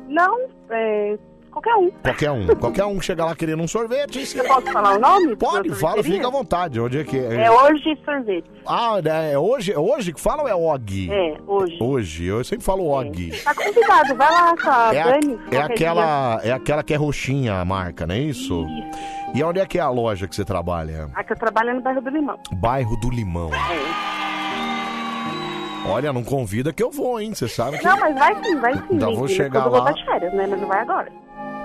[0.09, 1.19] Não, é.
[1.57, 1.91] Qualquer um.
[2.03, 4.29] Qualquer um, qualquer um chega lá querendo um sorvete.
[4.37, 5.35] Eu posso falar o nome?
[5.37, 6.79] Pode, fala, fica à vontade.
[6.79, 7.45] Onde é que é?
[7.47, 8.45] É hoje sorvete.
[8.67, 8.97] Ah,
[9.31, 11.09] é hoje, é hoje que fala ou é Og?
[11.11, 11.79] É, hoje.
[11.81, 13.31] Hoje, eu sempre falo Og.
[13.43, 15.39] Tá convidado, vai lá com a É, a- Dani.
[15.51, 18.67] é aquela, é aquela que é roxinha a marca, não é isso?
[19.35, 21.09] E onde é que é a loja que você trabalha?
[21.15, 22.39] A que eu trabalho é no bairro do Limão.
[22.53, 23.51] Bairro do Limão.
[23.55, 24.27] É.
[25.89, 27.33] Olha, não convida que eu vou, hein?
[27.33, 27.85] Você sabe que.
[27.85, 28.83] Não, mas vai sim, vai sim.
[28.91, 29.79] Então vou chegar quando eu lá.
[29.79, 30.47] voltar de férias, né?
[30.49, 31.11] Mas não vai agora.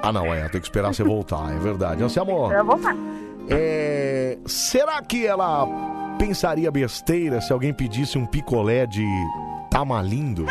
[0.03, 2.03] Ah, não, é, tem que esperar você voltar, é verdade.
[2.03, 2.95] Anselmo, Eu vou voltar.
[3.49, 5.67] é, será que ela
[6.17, 9.05] pensaria besteira se alguém pedisse um picolé de
[9.69, 10.45] tamalindo?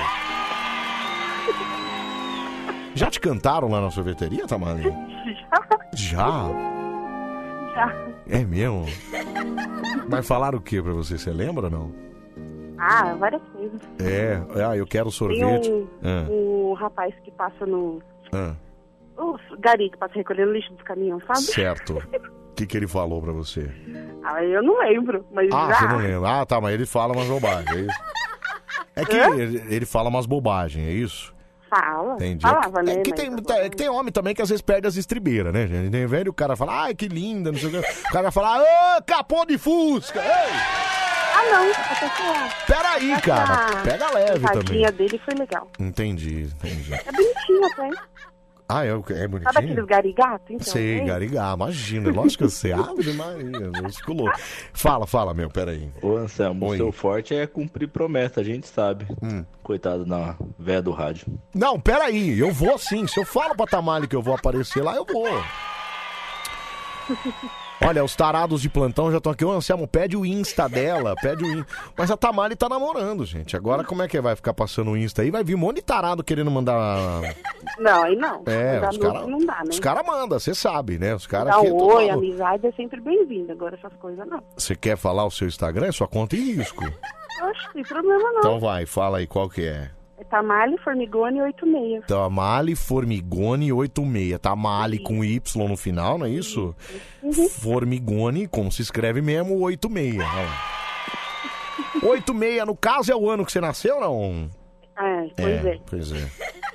[2.94, 4.92] Já te cantaram lá na sorveteria, Tamalindo?
[5.94, 6.48] Já?
[7.74, 7.94] Já.
[8.28, 8.84] É mesmo?
[10.08, 11.16] Mas falaram o que pra você?
[11.16, 11.92] Você lembra ou não?
[12.78, 13.80] Ah, várias coisas.
[14.00, 15.70] É, ah, eu quero Tem sorvete.
[15.70, 18.02] um, Ah, um rapaz que passa no.
[18.32, 18.54] ah,
[19.20, 21.40] O gari que passa recolhendo lixo dos caminhões, sabe?
[21.40, 21.98] certo.
[21.98, 23.70] O que, que ele falou pra você?
[24.24, 25.74] Ah, eu não lembro, mas Ah, já.
[25.78, 26.40] você não lembra.
[26.40, 28.00] Ah, tá, mas ele fala umas bobagens, é isso?
[28.96, 29.34] É que Hã?
[29.36, 31.34] ele, ele fala umas bobagens, é isso?
[31.68, 32.14] Fala.
[32.14, 32.42] Entendi.
[32.42, 32.96] Falava, é, né?
[33.02, 35.66] que mas tem, é que tem homem também que às vezes perde as estribeiras, né,
[35.68, 35.90] gente?
[35.90, 37.78] Tem velho, o cara fala, ai, que linda, não sei o que.
[38.08, 40.18] O cara falar, ô, capô de fusca!
[40.20, 40.26] Ei!
[41.32, 41.70] Ah, não.
[41.70, 45.06] Até que a- Peraí, até cara, que pega leve risadinha também.
[45.08, 45.68] dele foi legal.
[45.78, 46.92] Entendi, entendi.
[46.92, 47.90] É bonitinho até.
[48.72, 49.58] Ah, é, é Sabe bonitinho?
[49.58, 50.52] aqueles garigato?
[50.52, 51.04] Então, Sei, é.
[51.04, 52.10] Garigá, imagina.
[52.10, 53.70] Lógico que você abre, Maria.
[53.82, 54.30] Musculou.
[54.72, 55.90] Fala, fala, meu, peraí.
[56.00, 56.76] Ô Anselmo, Oi.
[56.76, 59.06] o seu forte é cumprir promessa, a gente sabe.
[59.22, 59.44] Hum.
[59.62, 61.26] Coitado da véia do rádio.
[61.54, 63.06] Não, peraí, eu vou sim.
[63.06, 65.26] Se eu falo pra Tamale que eu vou aparecer lá, eu vou.
[67.82, 69.44] Olha, os tarados de plantão já estão aqui.
[69.44, 71.66] Ô, Anselmo, pede o Insta dela, pede o Insta.
[71.96, 73.56] Mas a Tamale tá namorando, gente.
[73.56, 75.30] Agora como é que vai ficar passando o Insta aí?
[75.30, 77.22] Vai vir um monte de tarado querendo mandar.
[77.78, 78.42] Não, aí não.
[78.46, 79.70] É, os caras não dá, né?
[79.70, 81.14] os cara mandam, você sabe, né?
[81.14, 83.50] Os caras é oi, amizade é sempre bem-vindo.
[83.52, 84.42] Agora essas coisas não.
[84.56, 85.86] Você quer falar o seu Instagram?
[85.86, 86.84] É sua conta em risco.
[86.84, 88.38] Oxe, tem problema não.
[88.40, 89.90] Então vai, fala aí qual que é.
[90.20, 92.04] É Tamale Formigone 86.
[92.06, 94.38] Tamale Formigone 86.
[94.38, 96.74] Tamale com Y no final, não é isso?
[97.22, 97.48] Uhum.
[97.48, 100.18] Formigone, como se escreve mesmo, 86.
[100.18, 100.70] Olha lá.
[102.02, 104.50] 86, no caso, é o ano que você nasceu, não?
[104.98, 105.78] É, pois é.
[105.86, 106.28] Pois é.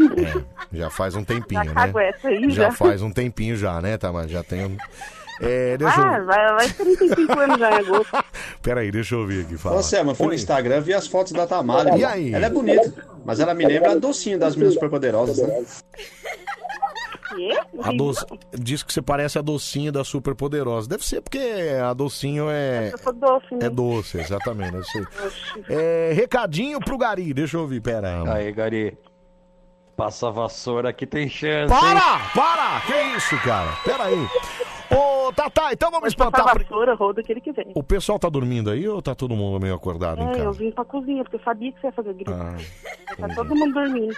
[0.00, 0.42] É,
[0.78, 1.92] já faz um tempinho, Já né?
[2.24, 2.70] aí, já.
[2.72, 4.30] faz um tempinho já, né, Tamale?
[4.30, 4.76] Já tem um...
[5.40, 6.26] É, deixa Ah, eu...
[6.26, 8.24] vai, vai 35 anos já em agosto.
[8.62, 9.56] Peraí, deixa eu ver aqui.
[9.56, 9.76] Fala.
[9.76, 10.34] Ô, Selma, eu fui no.
[10.34, 11.96] Instagram, vi as fotos da Tamara.
[11.96, 12.34] E aí?
[12.34, 12.92] Ela é bonita,
[13.24, 15.64] mas ela me lembra a docinho das minhas superpoderosas, né?
[17.82, 18.26] A doce...
[18.52, 20.88] Diz que você parece a docinho da Super Poderosa.
[20.88, 21.38] Deve ser porque
[21.82, 22.92] a docinho é.
[23.14, 23.66] Doce, né?
[23.66, 24.72] É doce, exatamente.
[24.72, 25.06] Deve ser.
[25.68, 28.24] É, recadinho pro Gari, deixa eu ouvir, pera.
[28.32, 28.98] Aí, Gari.
[29.96, 31.72] Passa a vassoura aqui, tem chance.
[31.72, 31.80] hein?
[31.80, 32.18] Para!
[32.34, 32.80] Para!
[32.80, 33.70] Que isso, cara?
[33.84, 34.28] Pera aí.
[34.90, 36.44] Ô, Tatá, então vamos espantar.
[36.44, 37.66] Passar vassoura, roda o que ele quiser.
[37.74, 40.58] O pessoal tá dormindo aí ou tá todo mundo meio acordado em É, eu casa?
[40.58, 42.32] vim pra cozinha, porque eu sabia que você ia fazer grito.
[42.32, 42.56] Ah,
[43.16, 44.16] tá todo mundo dormindo.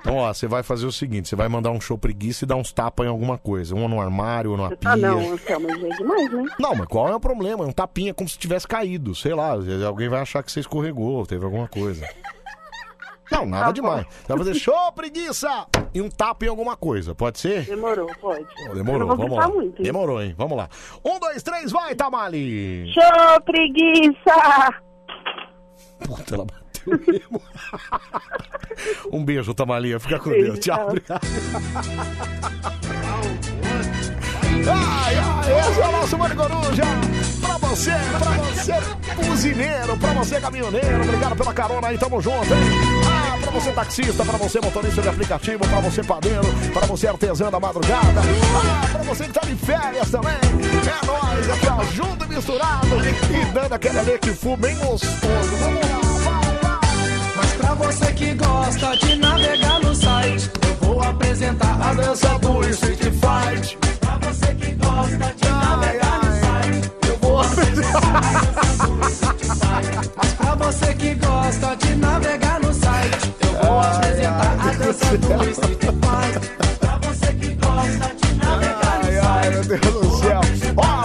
[0.00, 2.54] Então, ó, você vai fazer o seguinte: você vai mandar um show preguiça e dar
[2.56, 3.74] uns tapas em alguma coisa.
[3.74, 4.90] Um no armário, ou numa pia.
[4.92, 6.44] Ah, não, Anselmo, mas é demais, né?
[6.60, 7.64] Não, mas qual é o problema?
[7.64, 9.14] É um tapinha como se tivesse caído.
[9.14, 9.54] Sei lá,
[9.86, 12.06] alguém vai achar que você escorregou, teve alguma coisa.
[13.30, 14.06] Não, Tá nada demais.
[14.08, 15.66] Você vai fazer show, preguiça!
[15.92, 17.64] E um tapa em alguma coisa, pode ser?
[17.64, 18.46] Demorou, pode.
[18.66, 19.54] Eu Demorou, não vou vamos gritar lá.
[19.54, 19.84] muito, hein?
[19.84, 20.34] Demorou, hein?
[20.36, 20.68] Vamos lá.
[21.04, 22.92] Um, dois, três, vai, Tamali!
[22.92, 24.70] Show, preguiça!
[26.04, 27.42] Puta, ela bateu mesmo.
[29.12, 29.98] um beijo, Tamalia.
[29.98, 30.58] Fica com Beijo, Deus.
[30.60, 30.76] Tchau.
[30.76, 30.86] tchau.
[30.88, 31.20] obrigado.
[34.68, 36.82] Ai, ai, esse é o nosso Mano Coruja.
[37.46, 38.74] Pra você, pra você,
[39.26, 41.02] buzineiro, pra você, caminhoneiro.
[41.02, 42.60] Obrigado pela carona aí, tamo junto, hein?
[43.06, 47.50] Ah, pra você, taxista, pra você, motorista de aplicativo, pra você, padeiro, pra você, artesã
[47.50, 48.20] da madrugada.
[48.56, 50.32] Ah, pra você que tá de férias também.
[50.32, 52.86] É nóis, aqui, ó, junto e misturado.
[53.30, 55.56] E dando aquele ali que fu bem gostoso.
[55.60, 56.80] Vamos lá.
[57.36, 62.68] Mas pra você que gosta de navegar no site, eu vou apresentar a dança do
[62.70, 63.78] Street Fight.
[64.00, 65.45] Pra você que gosta de
[70.16, 75.50] Mas pra você que gosta de navegar no site, eu vou apresentar a dança do
[75.50, 76.40] Street Fight.
[76.78, 80.40] Pra você que gosta de navegar no Ai, ai, meu Deus do céu.
[80.76, 80.95] Ó,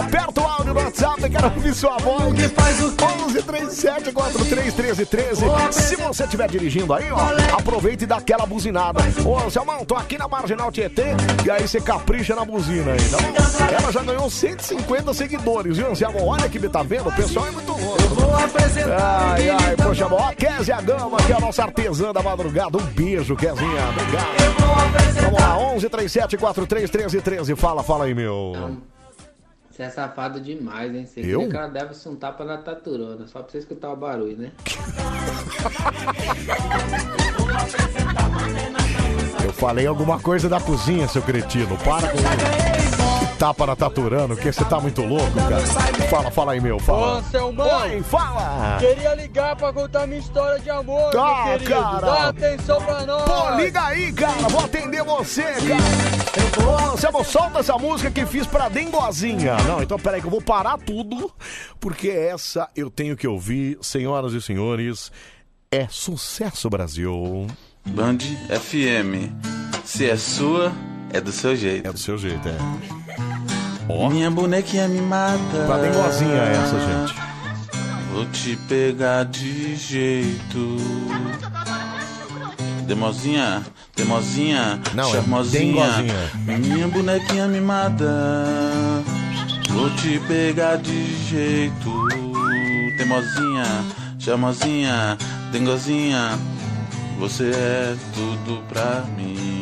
[1.22, 2.34] WhatsApp, quero ouvir sua voz.
[2.34, 2.94] que faz o
[3.26, 5.44] 11 37 43 13 13.
[5.70, 9.00] Se você estiver dirigindo aí, ó, aproveita e dá aquela buzinada.
[9.24, 11.14] Ô, Anselmão, tô aqui na Marginal Tietê
[11.44, 13.72] e aí você capricha na buzina aí, tá bom?
[13.72, 16.26] Ela já ganhou 150 seguidores, viu, Anselmo?
[16.26, 17.08] Olha que tá vendo?
[17.08, 18.02] O pessoal é muito louco.
[18.14, 22.22] Vou apresentar Ai, ai, poxa, ó, a Kézia Gama, que é a nossa artesã da
[22.22, 22.78] madrugada.
[22.78, 23.88] Um beijo, Kézinha.
[23.90, 25.22] Obrigado.
[25.22, 27.56] Vamos lá, 11 37 43 13 13.
[27.56, 28.52] Fala, fala aí, meu.
[29.82, 31.04] Você é safado demais, hein?
[31.04, 31.48] Você Eu?
[31.48, 34.52] que ela desse um tapa na taturona, só pra você escutar o barulho, né?
[39.44, 41.76] Eu falei alguma coisa da cozinha, seu cretino.
[41.78, 43.01] Para com isso.
[43.42, 45.58] Tapa na taturano, que você tá muito louco, cara.
[46.08, 46.76] Fala, fala aí, meu.
[46.76, 47.18] Ô, Fala.
[47.18, 47.66] Anselmão!
[47.82, 48.78] Oi, fala!
[48.78, 51.70] Queria ligar pra contar minha história de amor, Ah, meu querido.
[51.74, 52.00] cara.
[52.06, 53.24] Dá atenção pra nós!
[53.24, 54.48] Pô, liga aí, cara.
[54.48, 56.64] Vou atender você, cara.
[56.64, 59.56] Ô, Anselmo, solta essa música que fiz pra Dengozinha.
[59.66, 61.28] Não, então peraí que eu vou parar tudo,
[61.80, 65.10] porque essa eu tenho que ouvir, senhoras e senhores.
[65.68, 67.48] É sucesso, Brasil.
[67.86, 68.18] Band
[68.50, 69.32] FM.
[69.84, 70.70] Se é sua,
[71.12, 71.88] é do seu jeito.
[71.88, 73.31] É do seu jeito, é.
[74.10, 75.64] Minha bonequinha mimada.
[75.66, 77.14] Pra Dengozinha essa, gente.
[78.12, 80.76] Vou te pegar de jeito.
[82.86, 83.62] Demozinha,
[83.96, 85.86] demozinha, Não, é charmosinha.
[85.86, 86.58] dengozinha.
[86.58, 88.12] Minha bonequinha mimada.
[89.70, 92.08] Vou te pegar de jeito.
[92.98, 93.64] Temozinha,
[94.18, 95.16] charmosinha,
[95.50, 96.38] dengozinha.
[97.18, 99.61] Você é tudo pra mim.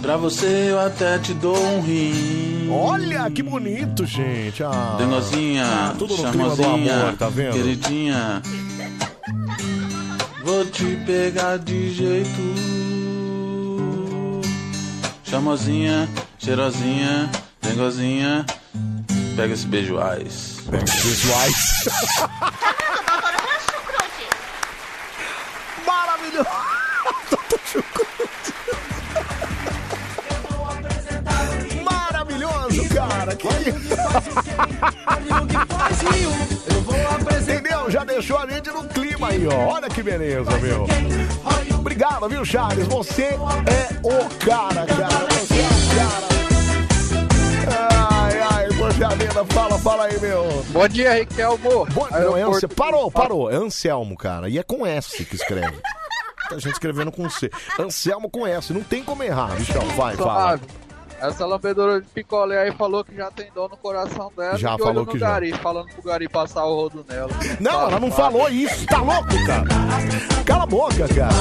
[0.00, 2.68] Pra você eu até te dou um rim.
[2.70, 4.62] Olha que bonito, gente.
[4.62, 7.52] Ah, Dengozinha, ah, tudo no charmosinha, amor, tá vendo?
[7.52, 8.42] Queridinha,
[10.44, 12.30] vou te pegar de jeito.
[15.24, 17.30] Charmosinha, cheirosinha,
[17.60, 18.44] dengozinha.
[19.36, 20.62] Pega esse beijo ice.
[20.70, 21.90] Pega esse beijo ice.
[32.94, 33.34] cara.
[33.36, 33.48] Que...
[37.42, 37.90] Entendeu?
[37.90, 39.74] Já deixou a gente no clima aí, ó.
[39.74, 40.86] Olha que beleza, meu.
[41.78, 42.86] Obrigado, viu, Charles?
[42.86, 43.38] Você é
[44.02, 45.26] o cara, cara.
[45.30, 46.32] Você é o cara.
[48.10, 50.64] Ai, ai, poxa vida, fala, fala aí, meu.
[50.70, 51.86] Bom dia, Riquelmo.
[51.86, 52.68] Bom, não, é Anse...
[52.68, 53.50] Parou, parou.
[53.50, 54.48] É Anselmo, cara.
[54.48, 55.76] E é com S que escreve.
[56.40, 57.50] Muita gente escrevendo com C.
[57.78, 58.72] Anselmo com S.
[58.72, 59.84] Não tem como errar, bichão.
[59.96, 60.60] Vai, fala.
[61.22, 64.58] Essa lambedora de picolé aí falou que já tem dor no coração dela.
[64.58, 65.30] Já e de falou que já.
[65.30, 67.30] Gari, falando pro Gari passar o rodo nela.
[67.60, 68.84] Não, ela não falou isso.
[68.86, 69.64] Tá louco, cara?
[70.44, 71.32] Cala a boca, cara.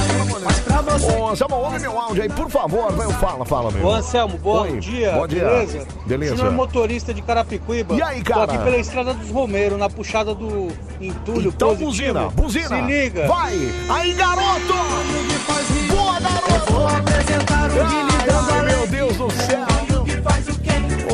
[1.20, 2.92] Ô, Anselmo, ouve meu áudio aí, por favor.
[2.92, 3.84] Vai, fala, fala, meu.
[3.86, 5.14] Ô Anselmo, bom Oi, dia.
[5.14, 5.46] bom dia.
[5.46, 5.88] Beleza?
[6.06, 6.38] Beleza.
[6.38, 7.96] Senhor motorista de Carapicuíba.
[7.96, 8.46] E aí, cara?
[8.48, 10.68] Tô aqui pela Estrada dos Romeiros, na puxada do
[11.00, 12.14] Entulho Então, positivo.
[12.14, 12.68] buzina, buzina.
[12.68, 13.28] Se liga.
[13.28, 13.54] Vai.
[13.90, 14.74] Aí, garoto.
[15.90, 16.52] Boa, garoto.
[18.54, 19.71] Ai, meu Deus do céu.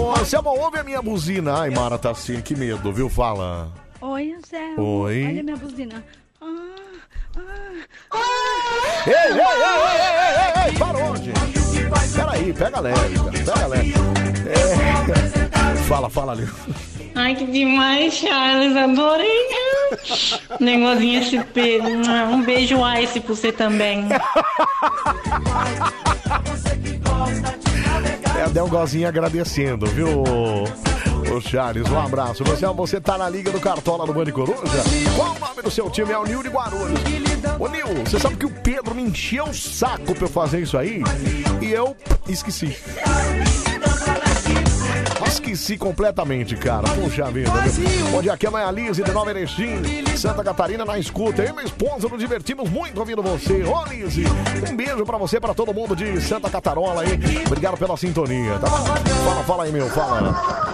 [0.07, 1.59] Ô, Anselmo, ouve a minha buzina.
[1.59, 3.09] Ai, Mara tá assim, que medo, viu?
[3.09, 3.69] Fala.
[3.99, 5.01] Oi, Anselmo.
[5.01, 5.25] Oi.
[5.25, 6.01] Olha minha buzina.
[9.05, 11.37] Ei, ei, ei, ei, ei, ei, ei, parou, gente.
[12.15, 13.93] Peraí, pega leve, cara, pega leve.
[14.47, 15.75] É...
[15.87, 16.47] Fala, fala ali.
[17.15, 18.75] Ai, que demais, Charles.
[18.75, 19.47] Adorei.
[20.59, 21.79] Negocinho SP.
[22.31, 24.05] Um beijo ice pra você também.
[28.39, 31.89] É, deu um gozinho agradecendo, viu, ô Charles?
[31.89, 32.43] Um abraço.
[32.43, 34.61] Você, você tá na Liga do Cartola do Bande Coruja?
[35.15, 36.11] Qual o nome do seu time?
[36.11, 36.99] É o Nil de Guarulhos.
[37.59, 40.77] Ô, Nil, você sabe que o Pedro me encheu o saco pra eu fazer isso
[40.77, 41.01] aí?
[41.61, 41.95] E eu
[42.29, 42.75] esqueci.
[45.27, 46.87] Esqueci completamente, cara.
[46.89, 47.51] Puxa vida.
[47.51, 48.17] Viu?
[48.17, 49.81] Onde aqui é a Lise de Nova Erechim,
[50.17, 51.41] Santa Catarina na escuta.
[51.41, 53.63] Eu e minha esposa nos divertimos muito ouvindo você.
[53.63, 54.23] Ô, Lise,
[54.71, 57.19] um beijo pra você, pra todo mundo de Santa Catarola aí.
[57.45, 58.77] Obrigado pela sintonia, tá bom?
[58.85, 60.67] Fala, fala aí, meu, fala.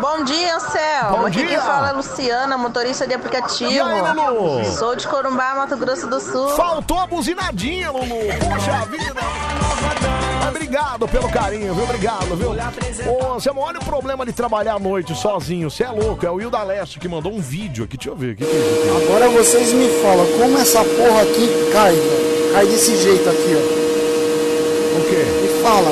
[0.00, 1.10] Bom dia, Céu.
[1.10, 1.46] Bom Aqui dia.
[1.48, 3.70] quem fala é Luciana, motorista de aplicativo.
[3.70, 4.64] E aí, Lulu?
[4.64, 6.48] Sou de Corumbá, Mato Grosso do Sul.
[6.50, 8.06] Faltou a buzinadinha, Lulu.
[8.40, 10.31] Poxa vida.
[10.62, 11.82] Obrigado pelo carinho, viu?
[11.82, 12.50] Obrigado, viu?
[12.52, 15.68] Ô, olha o problema de trabalhar à noite sozinho.
[15.68, 16.24] Você é louco.
[16.24, 17.96] É o Hilda Leste que mandou um vídeo aqui.
[17.96, 18.36] Deixa eu ver.
[18.36, 19.04] Que que é aqui?
[19.04, 22.52] Agora vocês me falam como essa porra aqui cai, velho.
[22.52, 24.98] Cai desse jeito aqui, ó.
[24.98, 25.24] O quê?
[25.42, 25.90] Me fala.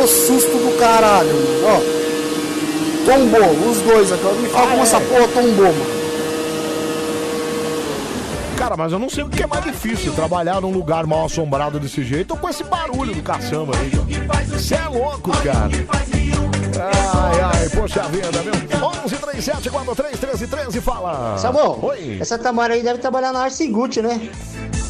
[0.00, 1.66] Ô susto do caralho, mano.
[1.66, 1.94] Ó.
[3.04, 4.22] Tombou, os dois aqui.
[4.26, 4.32] ó.
[4.32, 4.82] Me fala Ah, como é?
[4.84, 5.93] essa porra tombou, mano.
[8.74, 11.78] Cara, mas eu não sei o que é mais difícil, trabalhar num lugar mal assombrado
[11.78, 13.90] desse jeito ou com esse barulho do caçamba aí.
[14.48, 15.70] Você é louco, cara.
[16.80, 18.88] Ai, ai, poxa vida, meu.
[19.04, 21.38] 11 37 43 13 13, fala.
[21.38, 22.18] Samuel, Oi.
[22.20, 24.28] essa Tamara aí deve trabalhar na Arciguti, né?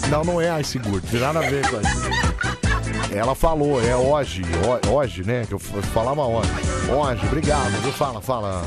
[0.08, 3.14] Não, não é Ice Good, tem nada a ver com isso.
[3.14, 5.44] Ela falou, é hoje, ho- hoje, né?
[5.46, 6.48] Que eu falava hoje.
[6.90, 7.92] Hoje, obrigado, viu?
[7.92, 8.62] Fala, fala.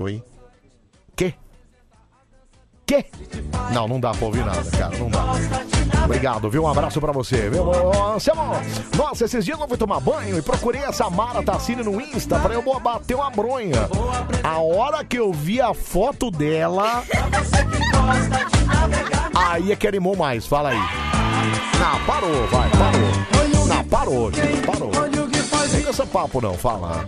[0.00, 0.20] Oi?
[2.86, 3.06] Que?
[3.72, 5.24] Não, não dá pra ouvir nada, cara, não dá.
[6.04, 6.64] Obrigado, viu?
[6.64, 7.66] Um abraço pra você, viu?
[7.66, 8.18] Ô,
[8.96, 12.52] nossa, esses dias eu fui tomar banho e procurei essa Mara Tassini no Insta pra
[12.52, 13.88] eu bater uma bronha.
[14.42, 17.02] A hora que eu vi a foto dela,
[19.34, 20.78] aí é que animou mais, fala aí.
[20.78, 23.66] Não, parou, vai, parou.
[23.66, 24.90] Não, parou, gente, parou.
[24.92, 25.30] Não
[25.70, 27.06] tem esse papo não, fala.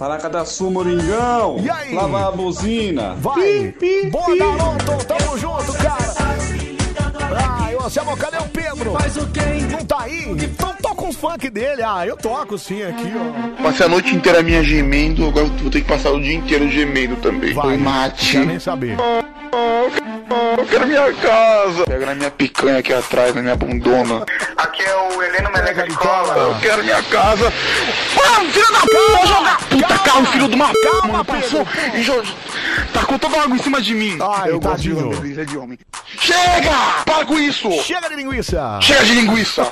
[0.00, 1.58] Paracadaçu, Moringão.
[1.62, 1.94] E aí?
[1.94, 3.14] Lava a buzina.
[3.16, 3.74] Vai!
[4.10, 5.04] Boa, garoto!
[5.04, 6.14] Tamo junto, cara!
[7.60, 8.94] Ai, ô, Anselmo, cadê o Pedro?
[9.70, 10.24] Não tá aí?
[10.26, 11.82] Então toca uns funk dele.
[11.82, 13.62] Ah, eu toco sim aqui, ó.
[13.62, 17.16] Passei a noite inteira minha gemendo, agora vou ter que passar o dia inteiro gemendo
[17.16, 17.52] também.
[17.52, 18.38] Vai, mate.
[18.38, 18.96] Quer nem saber.
[20.58, 21.84] Eu quero minha casa.
[21.86, 24.24] Pega na minha picanha aqui atrás, na minha bundona.
[24.56, 26.34] Aqui é o Heleno Meleca de Cola.
[26.34, 27.52] Eu quero minha casa.
[28.16, 32.22] Ah, filho da puta, joga puta carro, filho de uma calma, passou e jo-
[32.92, 34.18] tacou toda a água em cima de mim.
[34.20, 35.78] Ai, eu gosto de lamber de homem.
[36.18, 37.02] Chega!
[37.04, 37.70] Para com isso!
[37.82, 38.78] Chega de linguiça!
[38.80, 39.66] Chega de linguiça!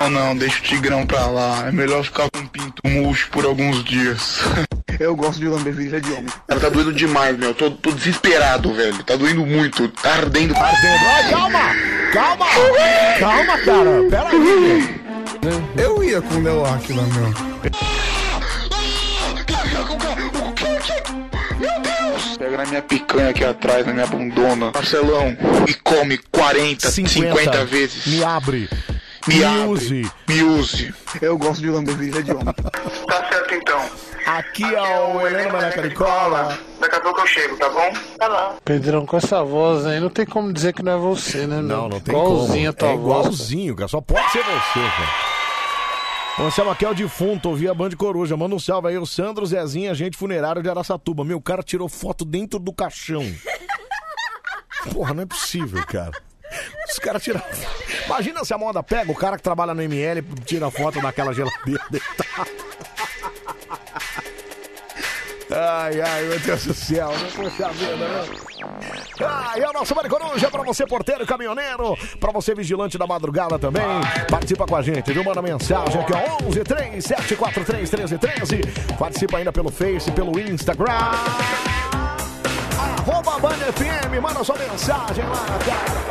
[0.00, 1.64] Não, não, deixa o tigrão pra lá.
[1.68, 4.40] É melhor ficar com o pinto murcho por alguns dias.
[4.98, 6.26] Eu gosto de lamber virilha de homem.
[6.46, 7.54] Cara, tá doendo demais, meu.
[7.54, 9.02] Tô, tô desesperado, velho.
[9.04, 9.88] Tá doendo muito.
[9.88, 10.54] Tá ardendo.
[10.54, 11.04] Tá ardendo.
[11.06, 11.60] Ai, calma!
[12.12, 12.46] Calma!
[13.18, 13.90] Calma, cara!
[14.10, 15.02] Pera aí!
[15.76, 17.52] Eu ia com o Neoark lá, meu.
[21.58, 22.36] Meu Deus!
[22.36, 24.70] Pega na minha picanha aqui atrás, na minha bundona.
[24.74, 25.36] Marcelão,
[25.66, 28.06] e come 40, 50, vezes.
[28.06, 28.68] Me abre.
[29.28, 29.38] Me
[30.28, 30.94] me use.
[31.20, 32.52] Eu gosto de lamber virilha de homem.
[32.54, 33.80] Tá certo então.
[34.26, 36.58] Aqui é o Helena Maraca de Cola.
[36.80, 37.92] Daqui a pouco eu chego, tá bom?
[38.18, 38.56] Tá bom.
[38.64, 41.60] Pedrão, com essa voz aí, não tem como dizer que não é você, né?
[41.60, 42.78] Não, não tem Igualzinho a como.
[42.78, 43.88] tua é igualzinho, cara.
[43.88, 45.32] Só pode ser você, cara.
[46.38, 48.36] Ô, Anselmo, aqui é o defunto, ouvi a Band Coruja.
[48.36, 51.24] Manda um salve aí, o Sandro Zezinho, agente funerário de Araçatuba.
[51.24, 53.24] Meu, o cara tirou foto dentro do caixão.
[54.92, 56.12] Porra, não é possível, cara.
[56.88, 57.42] Os caras tiram.
[58.06, 61.84] Imagina se a moda pega o cara que trabalha no ML tira foto daquela geladeira
[61.90, 62.50] deitada.
[65.54, 68.24] Ai, ai, meu Deus do céu, não poxa vida, né?
[69.56, 73.58] E é o nosso Mari Coruja pra você, porteiro caminhoneiro, pra você, vigilante da madrugada
[73.58, 73.84] também.
[74.30, 75.22] Participa com a gente, viu?
[75.22, 78.60] Manda mensagem aqui, ó, 11 3 743 13 13.
[78.98, 80.88] Participa ainda pelo Face, pelo Instagram.
[82.82, 86.02] Arroba Band FM, manda sua mensagem lá, cara.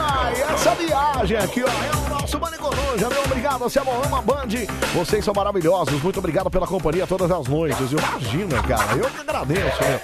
[0.00, 2.52] Ai, essa viagem aqui, ó, é o nosso Band
[2.98, 4.48] meu obrigado, você ama Band.
[4.94, 7.90] Vocês são maravilhosos, muito obrigado pela companhia todas as noites.
[7.90, 10.00] Imagina, cara, eu que agradeço, né?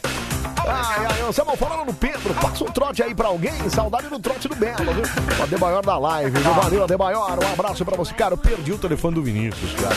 [0.67, 4.49] Ai, ai, Anselmo, falando no Pedro, passa um trote aí pra alguém, saudade do trote
[4.49, 5.05] do Belo, viu?
[5.39, 6.55] O Adebayor da live, viu?
[6.55, 8.13] Valeu, Adebayor, um abraço pra você.
[8.15, 9.97] Cara, eu perdi o telefone do Vinícius, cara.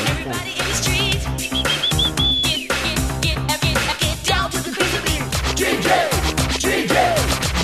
[5.61, 5.91] DJ,
[6.57, 6.97] DJ,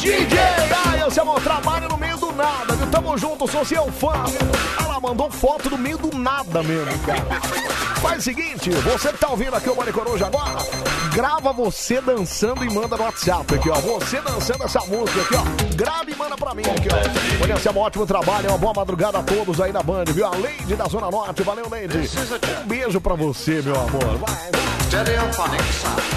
[0.02, 0.39] DJ,
[0.86, 2.86] ai, Anselmo, trabalho no meio do nada, viu?
[2.91, 4.14] Tamo junto, sou seu fã.
[4.80, 7.41] Ela mandou foto do meio do nada mesmo, cara.
[8.00, 10.60] Faz o seguinte, você que tá ouvindo aqui o Mari Coruja agora,
[11.12, 13.80] grava você dançando e manda no WhatsApp aqui, ó.
[13.80, 15.76] Você dançando essa música aqui, ó.
[15.76, 17.43] Grava e manda pra mim aqui, ó.
[17.43, 20.28] Olha, esse é um ótimo trabalho, uma boa madrugada a todos aí na Band, viu?
[20.28, 22.08] A Lady da Zona Norte, valeu, Lady.
[22.64, 24.20] Um beijo pra você, meu amor.
[24.20, 26.16] Vai, vai.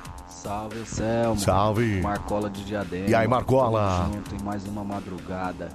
[0.41, 1.37] Salve, Selma.
[1.37, 2.01] Salve.
[2.01, 3.07] Marcola de Diadema.
[3.07, 3.99] E aí, Marcola?
[4.01, 5.69] Tamo junto em mais uma madrugada.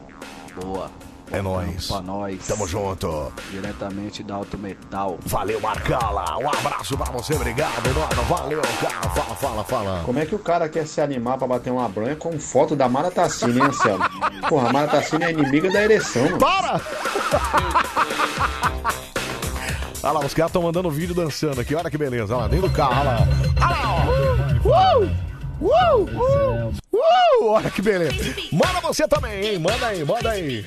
[0.61, 0.91] Boa.
[1.31, 1.87] É nóis.
[1.87, 2.45] Pra nós.
[2.49, 3.33] Tamo junto.
[3.53, 5.19] Diretamente da Alto Metal.
[5.25, 6.37] Valeu, Marcala.
[6.39, 8.23] Um abraço pra você, obrigado, mano.
[8.25, 9.09] Valeu, cara.
[9.11, 10.03] Fala, fala, fala.
[10.05, 12.89] Como é que o cara quer se animar pra bater uma bronha com foto da
[12.89, 14.05] Mara Tassini, hein, Anselmo?
[14.49, 16.39] Porra, a Mara Tassini é inimiga da ereção, mano.
[16.39, 16.81] Para!
[20.07, 21.75] Olha lá, os caras estão mandando vídeo dançando aqui.
[21.75, 22.33] Olha que beleza.
[22.33, 23.01] Olha lá, dentro do carro.
[23.01, 23.29] Olha lá.
[23.61, 24.07] Olha lá.
[24.65, 25.11] Uh!
[25.61, 26.05] Uh!
[26.05, 26.73] Uh!
[26.93, 27.49] Uh!
[27.49, 28.15] Olha que beleza.
[28.53, 29.59] Manda você também, hein?
[29.59, 30.65] Manda aí, manda aí.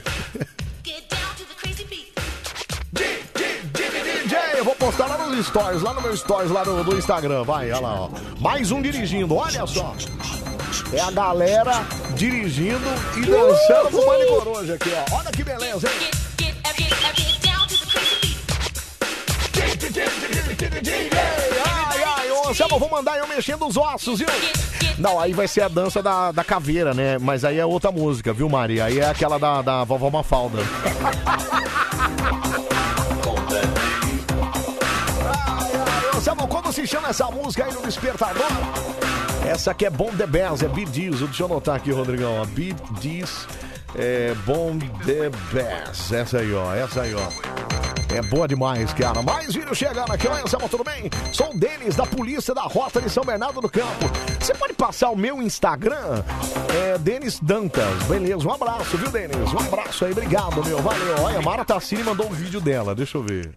[4.58, 7.46] Eu vou postar lá nos stories, lá no meu stories, lá do, do Instagram.
[7.46, 8.10] Vai, olha lá, ó.
[8.42, 9.96] Mais um dirigindo, olha só.
[10.92, 15.16] É a galera dirigindo e dançando com o Mani Coruja aqui, ó.
[15.16, 16.20] Olha que beleza, hein?
[21.66, 24.28] Ai, ai, ô Anselmo, vou mandar eu mexendo os ossos, viu?
[24.98, 27.18] Não, aí vai ser a dança da, da caveira, né?
[27.18, 28.86] Mas aí é outra música, viu, Maria?
[28.86, 30.60] Aí é aquela da, da vovó Mafalda.
[36.16, 38.48] Anselmo, como se chama essa música aí no Despertador?
[39.48, 41.20] Essa aqui é Bom The Bass, é Bidis.
[41.22, 42.46] Deixa eu anotar aqui, Rodrigão.
[42.48, 43.48] Bidis
[43.96, 46.12] é Bom The Bass.
[46.12, 46.74] Essa aí, ó.
[46.76, 47.79] Essa aí, ó.
[48.12, 49.22] É boa demais, cara.
[49.22, 50.28] Mais vídeo chegando aqui.
[50.28, 51.12] Oi, Anselmo, tudo bem?
[51.32, 54.10] Sou o Denis, da Polícia da Rota de São Bernardo do Campo.
[54.40, 56.24] Você pode passar o meu Instagram?
[56.76, 58.04] É Denis Dantas.
[58.08, 59.54] Beleza, um abraço, viu, Denis?
[59.54, 60.82] Um abraço aí, obrigado, meu.
[60.82, 61.22] Valeu.
[61.22, 62.96] Olha, Mara Tassini mandou um vídeo dela.
[62.96, 63.54] Deixa eu ver.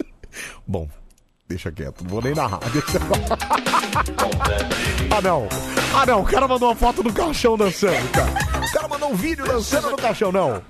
[0.66, 0.88] Bom,
[1.48, 2.02] deixa quieto.
[2.02, 2.58] Não vou nem narrar.
[2.72, 2.98] Deixa...
[5.16, 5.48] ah, não.
[5.94, 6.22] Ah, não.
[6.22, 8.32] O cara mandou uma foto do caixão dançando, cara.
[8.66, 10.60] O cara mandou um vídeo dançando no caixão, não.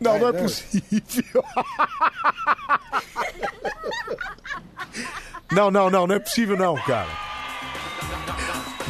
[0.00, 1.44] Não, não é possível.
[5.50, 7.08] Não, não, não, não é possível não, cara.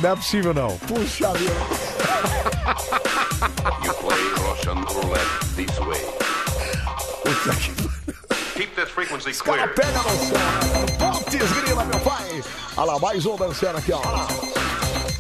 [0.03, 0.77] Não é possível não.
[0.79, 1.53] Puxa vida.
[3.85, 6.05] You play Russian roulette this way.
[8.55, 9.75] Keep this frequency Cara, clear.
[9.75, 10.39] pega no céu.
[10.99, 12.43] Pontes, grila, meu pai.
[12.77, 14.01] Olha lá, mais um dançando aqui, ó.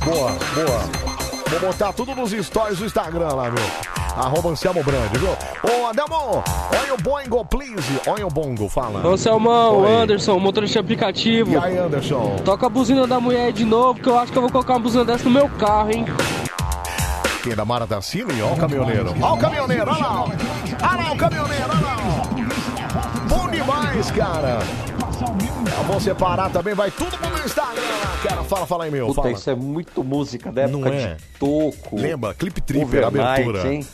[0.05, 1.28] Boa, boa.
[1.51, 3.65] Vou botar tudo nos stories do Instagram lá, meu.
[4.16, 5.31] Arroba Anselmo Brand, viu?
[5.62, 6.43] Ô, Adelmo,
[6.79, 8.01] olha o bongo, please.
[8.07, 9.07] Olha o bongo, fala.
[9.07, 9.95] Ô Selmão, Oi.
[10.03, 11.53] Anderson, motorista aplicativo.
[11.53, 12.37] E aí, Anderson?
[12.45, 14.81] Toca a buzina da mulher de novo, que eu acho que eu vou colocar uma
[14.81, 16.05] buzina dessa no meu carro, hein?
[17.43, 18.43] Quem da Mara da Cine?
[18.43, 19.15] Olha o caminhoneiro.
[19.20, 20.25] Olha o caminhoneiro, olha lá.
[20.25, 20.29] ó.
[20.29, 21.97] Olha lá o caminhoneiro, olha lá.
[23.45, 23.51] ó.
[23.51, 24.59] demais, cara.
[25.87, 28.45] Vou separar também, vai tudo pro meu Instagram lá, cara.
[28.45, 29.07] Fala, fala aí, meu.
[29.07, 29.33] Puta, fala.
[29.35, 31.15] isso é muito música da época Não é?
[31.15, 31.97] de toco.
[31.97, 32.35] Lembra?
[32.35, 33.73] Clipe Tripper, Overnight, abertura.
[33.73, 33.87] hein?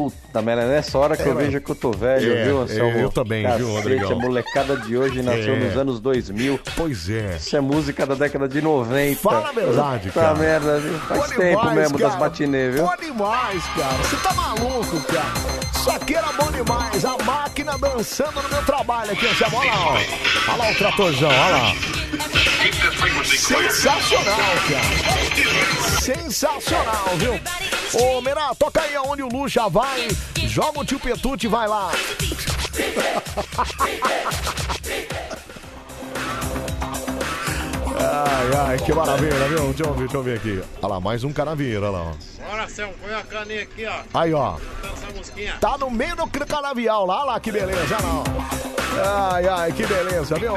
[0.00, 2.62] Puta merda, é nessa hora que eu É, vejo que eu tô velho, é, viu,
[2.62, 2.98] Anselmo?
[2.98, 4.12] eu também, viu, Cacete, Rodrigão?
[4.12, 5.58] A molecada de hoje nasceu É.
[5.58, 6.58] nos anos 2000.
[6.76, 7.36] Pois é.
[7.36, 9.20] Isso é música da década de 90.
[9.20, 10.34] Fala a verdade, Puta cara.
[10.36, 10.98] merda, viu?
[11.00, 12.20] Faz tempo mesmo das cara.
[12.20, 12.84] matinês, viu?
[12.86, 13.94] Bom demais, cara.
[14.02, 15.70] Você tá maluco, cara.
[15.74, 17.04] Isso aqui era bom demais.
[17.04, 19.56] A máquina dançando no meu trabalho aqui, Anselmo.
[19.58, 19.92] Olha lá, ó.
[19.92, 21.74] Olha lá o tratorzão, olha lá.
[23.24, 24.36] Sensacional,
[24.68, 26.00] cara.
[26.00, 27.40] Sensacional, viu?
[28.00, 29.89] Ô, Merá, toca aí aonde o Lu já vai.
[30.46, 31.92] Joga o tio Petute e vai lá.
[38.00, 39.58] Ai, ai, que maravilha, viu?
[39.72, 40.62] Deixa eu ver, deixa eu ver aqui.
[40.82, 42.02] Olha lá, mais um canaveiro, olha lá.
[42.12, 42.50] ó.
[42.50, 44.18] Bora, Céu, põe a caninha aqui, ó.
[44.18, 44.54] Aí, ó.
[44.82, 45.58] Essa.
[45.60, 48.24] Tá no meio do canavial lá, olha lá que beleza, olha lá.
[48.26, 49.34] ó.
[49.34, 50.54] Ai, ai, que beleza, viu?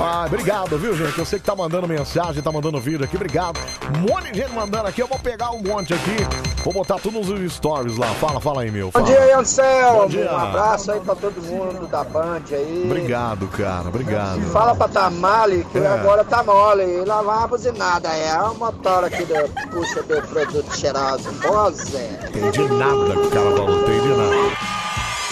[0.00, 1.18] Ah, obrigado, viu, gente?
[1.18, 3.60] Eu sei que tá mandando mensagem, tá mandando vídeo aqui, obrigado.
[3.94, 6.16] Um monte de gente mandando aqui, eu vou pegar um monte aqui.
[6.64, 8.06] Vou botar tudo nos stories lá.
[8.14, 8.86] Fala, fala aí, meu.
[8.86, 9.04] Bom Fala.
[9.06, 10.00] dia aí, Anselmo.
[10.02, 10.32] Bom dia.
[10.32, 12.82] Um abraço aí pra todo mundo da Band aí.
[12.86, 14.40] Obrigado, cara, obrigado.
[14.40, 15.86] E fala pra Tamale que É.
[15.86, 16.84] agora tá mole.
[16.84, 18.08] E lá vai a buzinada.
[18.08, 19.34] É o motor aqui do
[19.70, 21.28] puxa do produto cheiroso.
[21.46, 22.20] Ó, Zé.
[22.28, 24.72] Entendi nada que o cara falou, entendi nada.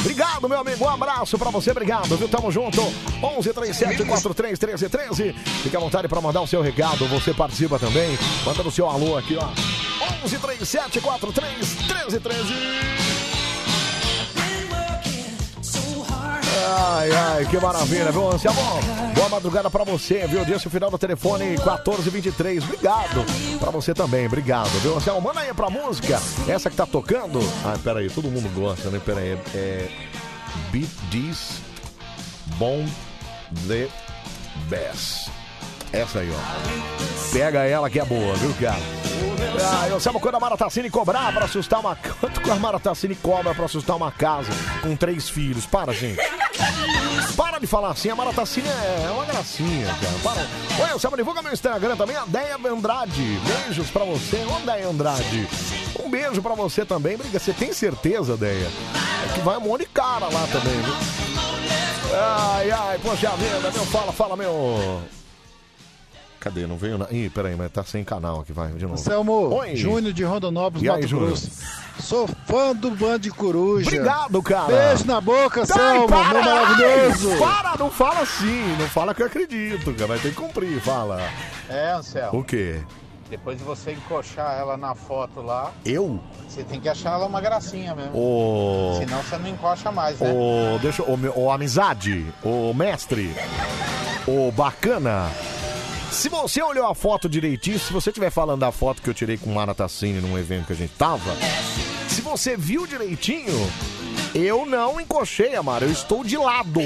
[0.01, 0.85] Obrigado, meu amigo.
[0.85, 2.27] Um abraço pra você, obrigado, viu?
[2.27, 2.81] Tamo junto.
[3.23, 5.33] 11 37 43 13 13.
[5.63, 7.07] Fique à vontade pra mandar o seu recado.
[7.09, 8.19] Você participa também.
[8.45, 9.49] Manda o seu alô aqui, ó.
[10.25, 10.39] 11
[16.59, 18.61] Ai, ai, que maravilha, viu, Anselmo?
[19.15, 20.45] Boa madrugada pra você, viu?
[20.45, 22.65] Disse o final do telefone 1423.
[22.65, 23.25] Obrigado
[23.59, 25.21] pra você também, obrigado, viu, Anselmo?
[25.21, 27.39] Manda aí pra música, essa que tá tocando.
[27.65, 29.01] Ah, peraí, todo mundo gosta, né?
[29.05, 29.89] Peraí, é.
[30.73, 31.61] Beat This
[32.59, 32.85] Bom
[33.69, 33.89] The
[34.69, 35.31] Best.
[35.93, 37.33] Essa aí, ó.
[37.33, 38.79] Pega ela que é boa, viu, cara?
[39.63, 41.97] Ah, eu sabe quando a Mara Tassini cobrar pra assustar uma.
[42.21, 44.51] Quanto que a Mara Tassini cobra pra assustar uma casa
[44.83, 45.67] com três filhos?
[45.67, 46.21] Para, gente.
[47.37, 50.19] Para de falar assim, a Mara Tassini é uma gracinha, cara.
[50.23, 50.85] Para.
[50.85, 53.41] Oi, Anselmo, divulga meu Instagram também, a Deia Andrade.
[53.45, 55.49] Beijos pra você, ô Deia Andrade.
[56.03, 57.17] Um beijo pra você também.
[57.17, 58.67] Briga, você tem certeza, Deia?
[58.67, 60.95] É que vai um monte de cara lá também, viu?
[62.13, 65.03] Ai, ai, poxa vida, meu, fala, fala, meu.
[66.41, 66.67] Cadê?
[66.67, 67.13] Não veio nada.
[67.15, 68.95] Ih, peraí, mas tá sem canal aqui, vai, de novo.
[68.95, 69.77] Anselmo, Oi.
[69.77, 71.29] Júnior de Rondonópolis, E aí, Mato Júnior?
[71.29, 71.51] Grosso.
[72.01, 73.89] Sou fã do Band Coruja.
[73.89, 74.67] Obrigado, cara.
[74.69, 77.31] Beijo na boca, Ai, Anselmo, para, meu maravilhoso.
[77.33, 78.77] ai, Para, não fala assim.
[78.79, 80.07] Não fala que eu acredito, cara.
[80.07, 81.21] Vai ter que cumprir, fala.
[81.69, 82.41] É, Anselmo.
[82.41, 82.81] O quê?
[83.29, 86.19] Depois de você encoxar ela na foto lá, Eu?
[86.49, 88.11] você tem que achar ela uma gracinha mesmo.
[88.19, 88.97] Ô.
[88.99, 90.33] Senão você não encoxa mais, né?
[90.33, 93.33] Ô, deixa, ô, meu- ô, amizade, ô, mestre,
[94.27, 95.31] ô, bacana.
[96.11, 99.39] Se você olhou a foto direitinho, se você estiver falando da foto que eu tirei
[99.39, 101.37] com Mara Tassini num evento que a gente tava,
[102.09, 103.55] se você viu direitinho,
[104.35, 106.81] eu não encochei a Mara, eu estou de lado.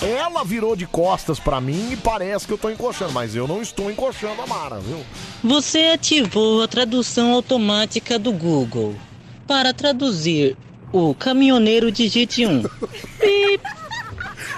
[0.00, 3.60] Ela virou de costas pra mim e parece que eu tô encoxando, mas eu não
[3.60, 5.04] estou encoxando a Mara, viu?
[5.42, 8.94] Você ativou a tradução automática do Google.
[9.46, 10.56] Para traduzir
[10.92, 12.62] o caminhoneiro digite 1.
[13.18, 13.77] Pip.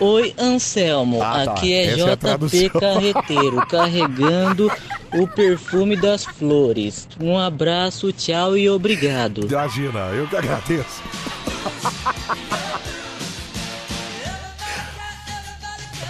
[0.01, 1.23] Oi, Anselmo.
[1.23, 1.53] Ah, tá.
[1.53, 2.17] Aqui é Essa é.
[2.17, 4.73] JP Carreteiro, carregando
[5.13, 7.07] o perfume das flores.
[7.21, 9.47] Um abraço, tchau e obrigado.
[9.47, 11.03] Imagina, eu que agradeço.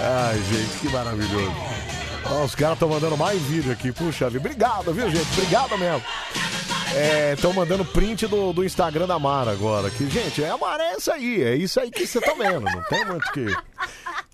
[0.01, 1.53] Ai, gente, que maravilhoso.
[2.27, 3.91] Ó, os caras estão mandando mais vídeo aqui.
[3.91, 4.39] Puxa vida.
[4.39, 5.27] Obrigado, viu, gente?
[5.33, 6.03] Obrigado mesmo.
[7.33, 9.91] Estão mandando print do, do Instagram da Mara agora.
[9.91, 11.43] Que, gente, é a Mara é isso aí.
[11.43, 12.61] É isso aí que você tá vendo.
[12.63, 13.47] Não tem muito que.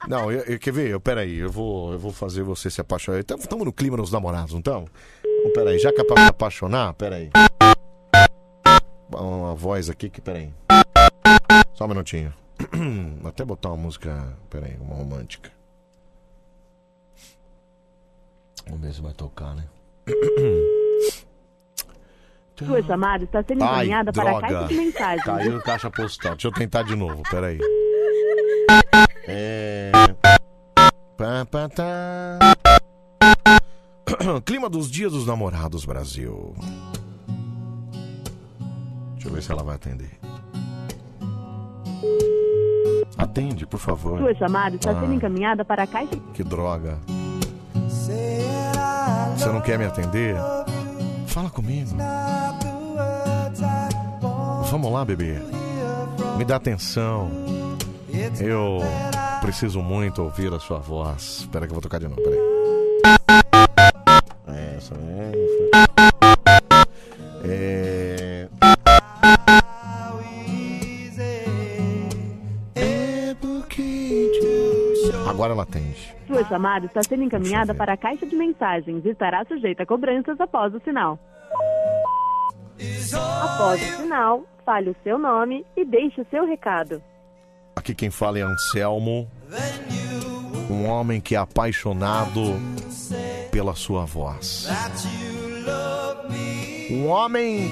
[0.09, 0.91] Não, eu, eu- quer ver?
[0.91, 3.19] Eu, peraí, eu vou, eu vou fazer você se apaixonar.
[3.21, 4.91] Estamos no clima dos namorados, não estamos?
[5.25, 7.31] Então, peraí, já que é pra se apaixonar, peraí.
[9.11, 10.51] Uma voz aqui que, peraí.
[11.75, 12.33] Só um minutinho.
[13.25, 15.51] Até botar uma música, peraí, uma romântica.
[18.67, 19.65] Vamos ver se vai tocar, né?
[22.59, 24.49] Sua chamada está sendo Ai, encaminhada para a droga.
[24.49, 25.25] caixa de mensagem.
[25.25, 26.33] Caiu no caixa postal.
[26.33, 27.59] Deixa eu tentar de novo, peraí.
[29.29, 29.93] É.
[31.19, 32.39] Pá, pá, tá.
[34.47, 36.55] Clima dos dias dos namorados, Brasil.
[39.15, 40.11] Deixa eu ver se ela vai atender.
[43.19, 44.19] Atende, por favor.
[44.19, 46.17] Sua chamada está Ah, sendo encaminhada para a caixa.
[46.33, 46.99] Que droga.
[49.37, 50.37] Você não quer me atender?
[51.37, 51.91] Fala comigo.
[54.71, 55.35] Vamos lá, bebê.
[56.39, 57.31] Me dá atenção.
[58.41, 58.79] Eu
[59.43, 61.41] preciso muito ouvir a sua voz.
[61.41, 62.39] Espera que eu vou tocar de novo, peraí.
[64.47, 65.96] É, Essa é.
[75.69, 76.15] Atende.
[76.27, 80.41] Sua chamada está sendo encaminhada para a caixa de mensagens e estará sujeita a cobranças
[80.41, 81.19] após o sinal.
[83.43, 87.03] Após o sinal, fale o seu nome e deixe o seu recado.
[87.75, 89.31] Aqui quem fala é Anselmo,
[90.71, 92.55] um homem que é apaixonado
[93.51, 94.69] pela sua voz.
[96.91, 97.71] Um homem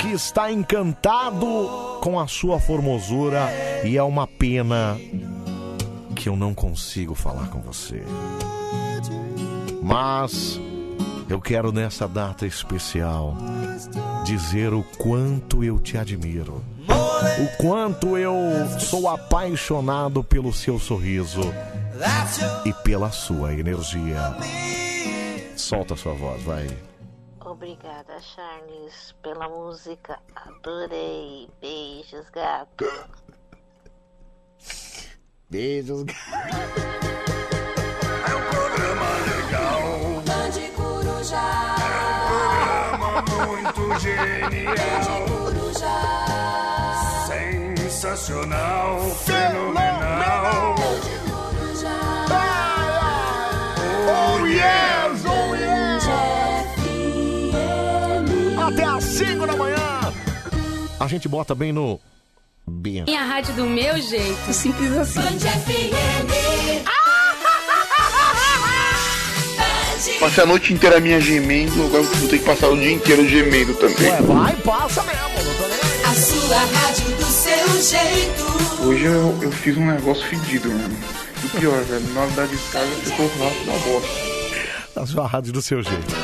[0.00, 3.48] que está encantado com a sua formosura
[3.84, 4.98] e é uma pena
[6.26, 8.02] que eu não consigo falar com você.
[9.80, 10.60] Mas
[11.30, 13.36] eu quero nessa data especial
[14.24, 16.64] dizer o quanto eu te admiro.
[16.88, 18.34] O quanto eu
[18.80, 21.42] sou apaixonado pelo seu sorriso
[22.64, 24.36] e pela sua energia.
[25.56, 26.66] Solta a sua voz, vai.
[27.40, 30.18] Obrigada, Charles, pela música.
[30.34, 31.48] Adorei.
[31.60, 32.84] Beijos, gato.
[35.48, 36.04] Beijos,
[40.24, 41.40] Bande Coruja.
[42.26, 45.26] Programa muito genial.
[47.26, 50.74] Sensacional, fenomenal.
[54.08, 56.06] Oh yes, oh yes.
[58.66, 59.76] Até às 5 da manhã.
[60.98, 62.00] A gente bota bem no.
[62.68, 63.04] Bem.
[63.04, 64.52] Minha rádio do meu jeito.
[64.52, 65.20] Simples assim.
[70.20, 73.74] Passei a noite inteira minha gemendo, agora vou ter que passar o dia inteiro gemendo
[73.74, 74.10] também.
[74.10, 75.20] Ué, vai, passa mesmo.
[75.44, 76.04] Não tô nem aí.
[76.04, 78.82] A sua rádio do seu jeito.
[78.82, 80.96] Hoje eu, eu fiz um negócio fedido, mano.
[81.42, 84.08] E o pior, velho, na hora da descarga ficou rápido na bosta.
[84.96, 86.14] A sua rádio do seu jeito.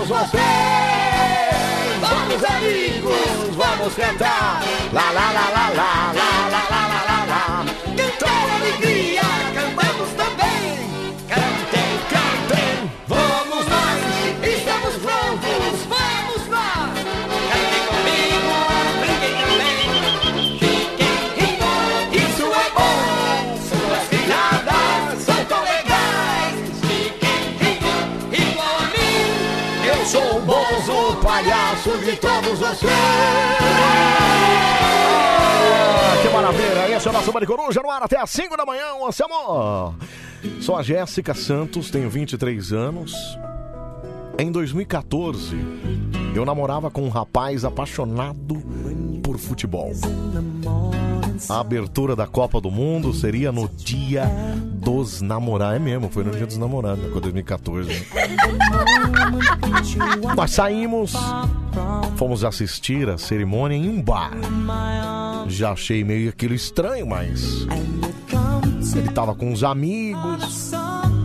[0.00, 0.42] De todos vocês.
[2.00, 4.62] Vamos, amigos, vamos cantar.
[4.92, 7.09] Lá, lá, lá, lá, lá, lá, lá, lá, lá.
[32.50, 32.92] Todos vocês.
[36.02, 36.96] Ah, que maravilha!
[36.96, 39.94] Esse é o nosso Bande Coruja no ar até às 5 da manhã, Anselmo.
[40.60, 43.14] Sou a Jéssica Santos, tenho 23 anos.
[44.38, 45.56] Em 2014,
[46.34, 48.56] eu namorava com um rapaz apaixonado
[49.22, 49.92] por futebol.
[51.48, 54.24] A abertura da Copa do Mundo seria no dia
[54.64, 55.76] dos namorados.
[55.76, 58.06] É mesmo, foi no dia dos namorados, né, 2014.
[60.36, 61.12] Nós saímos,
[62.16, 64.32] fomos assistir a cerimônia em um bar.
[65.48, 67.66] Já achei meio aquilo estranho, mas
[68.94, 70.72] ele tava com os amigos,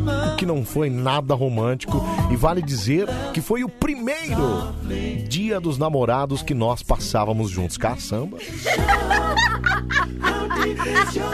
[0.05, 2.03] o que não foi nada romântico.
[2.31, 4.73] E vale dizer que foi o primeiro
[5.27, 7.77] dia dos namorados que nós passávamos juntos.
[7.77, 8.37] Caçamba.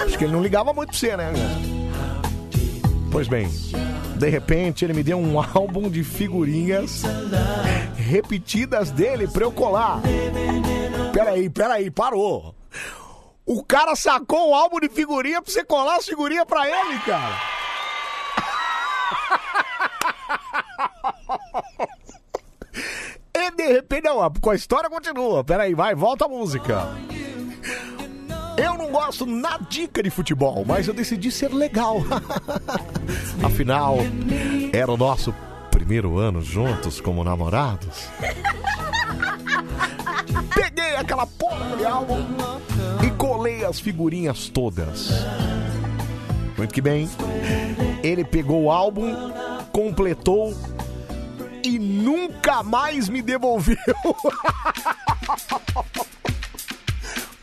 [0.06, 1.32] Acho que ele não ligava muito pra você, né?
[3.12, 3.50] Pois bem,
[4.16, 7.04] de repente ele me deu um álbum de figurinhas
[7.98, 10.02] repetidas dele pra eu colar.
[11.14, 12.56] Peraí, peraí, parou.
[13.46, 17.61] O cara sacou um álbum de figurinha pra você colar as figurinhas pra ele, cara.
[23.34, 25.44] E de repente, não, a história continua.
[25.44, 26.88] Peraí, vai, volta a música.
[28.58, 31.98] Eu não gosto na dica de futebol, mas eu decidi ser legal.
[33.44, 33.98] Afinal,
[34.72, 35.34] era o nosso
[35.72, 38.08] primeiro ano juntos como namorados.
[40.54, 42.24] Peguei aquela porra de álbum
[43.06, 45.10] e colei as figurinhas todas.
[46.62, 47.10] Muito que bem.
[48.04, 49.34] Ele pegou o álbum,
[49.72, 50.56] completou
[51.66, 53.76] e nunca mais me devolveu.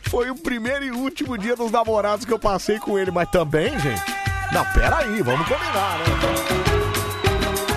[0.03, 3.77] Foi o primeiro e último dia dos namorados que eu passei com ele, mas também,
[3.77, 4.01] gente.
[4.53, 6.05] Não, pera aí, vamos combinar, né?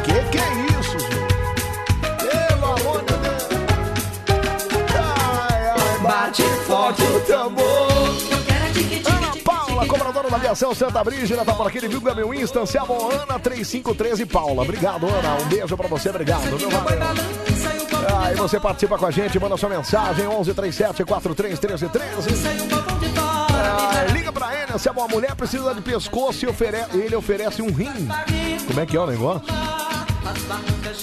[0.04, 1.26] Que que é isso, gente?
[2.20, 3.48] Pelo amor de Deus.
[4.94, 7.91] Ai, ai, bate forte o tambor.
[9.82, 14.26] Paula, cobradora da aviação Santa Brígida, tá por aqui, divulga meu Insta, Anselmo Ana 3513
[14.26, 14.62] Paula.
[14.62, 15.36] Obrigado, Ana.
[15.42, 16.44] Um beijo pra você, obrigado.
[16.58, 16.98] Meu valeu.
[18.24, 22.06] Aí você participa com a gente, manda sua mensagem 1137 43 13 13.
[23.54, 27.70] Ah, liga pra ele, se a mulher precisa de pescoço e ofere- ele oferece um
[27.72, 28.08] rim.
[28.66, 29.42] Como é que é o negócio?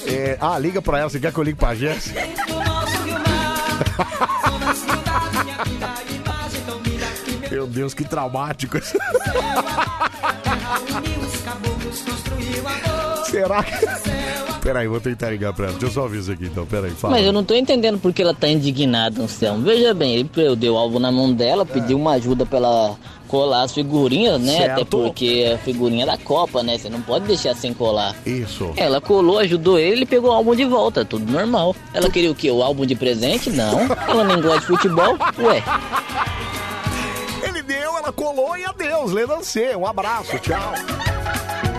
[0.08, 2.20] É, ah, liga pra ela, você quer que eu ligue pra Jéssica?
[7.52, 8.80] Meu Deus, que traumático.
[13.26, 13.74] Será que.
[14.62, 15.74] Peraí, vou tentar ligar pra ela.
[15.74, 17.16] Deixa eu só ouvir isso aqui então, peraí, fala.
[17.16, 19.64] Mas eu não tô entendendo porque ela tá indignada, Anselmo.
[19.64, 22.96] Veja bem, ele perdeu o alvo na mão dela, pediu uma ajuda pra ela
[23.28, 24.58] colar as figurinhas, né?
[24.58, 24.72] Certo.
[24.72, 26.78] Até porque é a figurinha da Copa, né?
[26.78, 28.16] Você não pode deixar sem colar.
[28.26, 28.74] Isso.
[28.76, 31.76] Ela colou, ajudou ele, ele pegou o álbum de volta, tudo normal.
[31.94, 32.52] Ela queria o quê?
[32.52, 33.50] O álbum de presente?
[33.50, 33.80] Não.
[34.08, 35.18] Ela nem gosta de futebol?
[35.40, 35.64] Ué.
[38.10, 39.76] Ela colou e adeus, Ledancê.
[39.76, 40.74] Um abraço, tchau.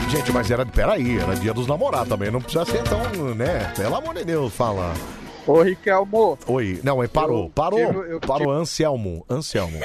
[0.08, 0.64] Gente, mas era.
[0.64, 2.30] Peraí, era dia dos namorados também.
[2.30, 3.00] Não precisa ser tão,
[3.34, 3.72] né?
[3.76, 4.94] Pelo amor de Deus, fala.
[5.44, 6.38] Ô, Riquelmo.
[6.46, 6.80] Oi.
[6.84, 7.44] Não, mas parou.
[7.46, 7.84] Eu Parou.
[7.86, 9.24] tive- eu Parou, Anselmo.
[9.28, 9.80] Anselmo.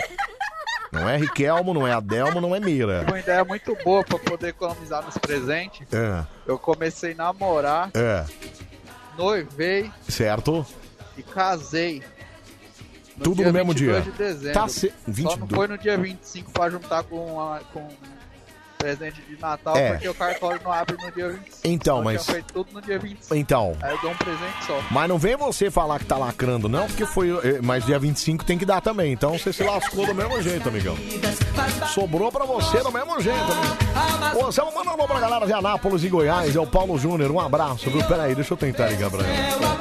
[0.92, 3.04] Não é Riquelmo, não é Adelmo, não é Mira.
[3.08, 5.88] Uma ideia muito boa pra poder economizar nos presentes.
[5.92, 6.24] É.
[6.46, 8.24] Eu comecei a namorar, É.
[9.18, 10.64] noivei Certo?
[11.18, 12.04] e casei.
[13.24, 14.12] Tudo no mesmo 22 dia.
[14.12, 14.54] de dezembro.
[14.54, 15.52] Tá ce- Só não 22.
[15.56, 17.88] foi no dia 25 pra juntar com, a, com
[18.78, 19.92] presente de Natal, É.
[19.94, 21.60] porque o cartório não abre no dia 25.
[21.64, 23.34] Então, Eu mas- tudo no dia 25.
[23.36, 23.76] Então.
[23.82, 24.80] Aí eu dou um presente só.
[24.92, 27.30] Mas não vem você falar que tá lacrando, não, porque foi.
[27.32, 29.12] eh, Mas dia 25 tem que dar também.
[29.14, 30.96] Então você se lascou do mesmo jeito, amigão.
[31.94, 34.38] Sobrou pra você do mesmo jeito, amigo.
[34.44, 36.56] Ô, Anselmo, manda um alô pra galera de Anápolis e Goiás.
[36.56, 37.32] É o Paulo Júnior.
[37.32, 38.04] Um abraço, viu?
[38.04, 39.76] Pera aí, deixa eu tentar ligar pra ela.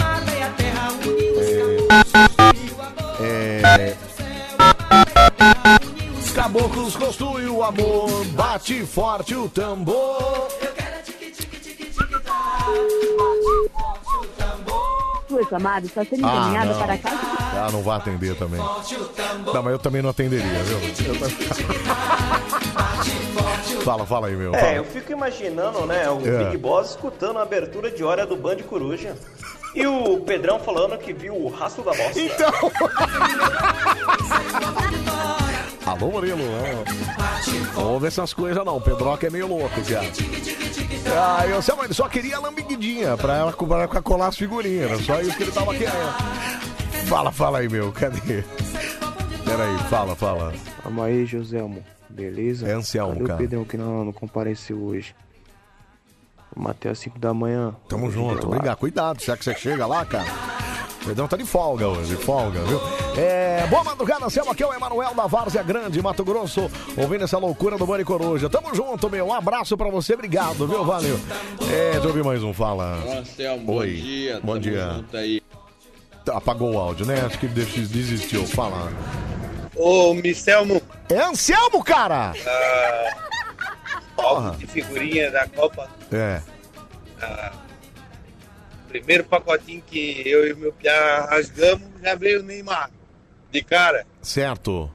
[2.30, 2.33] É.
[6.20, 10.48] Os caboclos construem o amor, bate forte o tambor.
[15.28, 16.78] Sua chamada está sendo Ah, encaminhada não.
[16.80, 17.56] para a caixa de...
[17.56, 18.60] Ah, não vai atender também.
[18.60, 20.78] Não, mas eu também não atenderia, viu?
[23.84, 24.54] Fala, fala aí, meu.
[24.54, 24.72] É, fala.
[24.72, 26.44] eu fico imaginando, né, o É.
[26.44, 29.14] Big Boss escutando a abertura de hora do Band Coruja.
[29.74, 32.20] E o Pedrão falando que viu o rastro da bosta.
[32.20, 32.52] Então.
[35.86, 36.38] Alô, Murilo.
[37.74, 38.76] Não ouve essas coisas não.
[38.76, 40.06] O Pedroca é meio louco, cara.
[41.16, 44.36] Ah, eu sei, mas ele só queria a lambiguidinha pra ela pra ela colar as
[44.36, 44.90] figurinhas.
[44.90, 46.14] Era só isso que ele tava querendo.
[47.06, 47.92] Fala, fala aí, meu.
[47.92, 48.42] Cadê?
[49.44, 50.54] Peraí, fala, fala.
[50.82, 51.84] Vamos aí, Joselmo.
[52.08, 52.66] Beleza?
[52.68, 53.34] É Anselmo, Cadê cara.
[53.34, 55.14] o Pedrão que não, não compareceu hoje?
[56.56, 57.74] Vamos até às 5 da manhã.
[57.88, 58.76] Tamo junto, obrigado.
[58.78, 60.26] Cuidado, será que você chega lá, cara?
[61.02, 62.80] O Pedrão tá de folga hoje, de folga, viu?
[63.16, 67.36] É, boa madrugada, Selma, aqui é o Emanuel da Várzea Grande, Mato Grosso, ouvindo essa
[67.36, 68.48] loucura do Bani Coruja.
[68.48, 69.26] Tamo junto, meu.
[69.26, 70.82] Um abraço pra você, obrigado, viu?
[70.84, 71.20] Valeu.
[71.70, 72.94] É, deixa eu ouvir mais um, fala.
[73.18, 73.90] Anselmo, bom Oi.
[73.96, 74.40] dia.
[74.42, 74.90] Bom tamo dia.
[74.94, 75.42] junto aí.
[76.24, 77.20] Tá, Apagou o áudio, né?
[77.26, 78.46] Acho que des- desistiu.
[78.46, 78.90] Fala.
[79.76, 80.80] Ô, Misselmo.
[81.10, 82.32] É Anselmo, cara!
[82.46, 83.10] Ah,
[84.16, 85.88] álbum de figurinha da Copa.
[86.12, 86.40] É.
[87.20, 87.52] Ah,
[88.88, 92.90] primeiro pacotinho que eu e meu piá rasgamos, já veio o Neymar.
[93.50, 94.06] De cara.
[94.22, 94.90] Certo.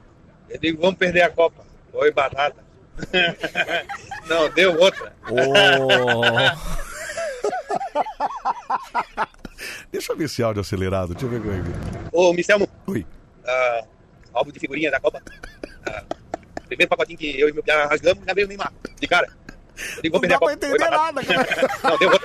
[0.48, 1.64] Eu digo, vamos perder a Copa.
[1.92, 2.64] Oi, batata.
[4.28, 5.12] Não, deu outra.
[9.90, 11.14] Deixa eu ver esse áudio acelerado.
[11.14, 12.68] Deixa eu ver como é que Ô, Misselmo.
[12.86, 13.06] Oi.
[13.46, 13.84] Ah,
[14.32, 15.22] álbum de figurinha da Copa.
[15.86, 16.04] Ah,
[16.70, 18.72] primeiro pacotinho que eu e meu piá rasgamos, já veio o Neymar.
[18.98, 19.28] De cara.
[20.02, 20.52] Digo, vamos perder a Copa.
[20.52, 21.22] Oi, batata.
[21.88, 22.10] Não, deu.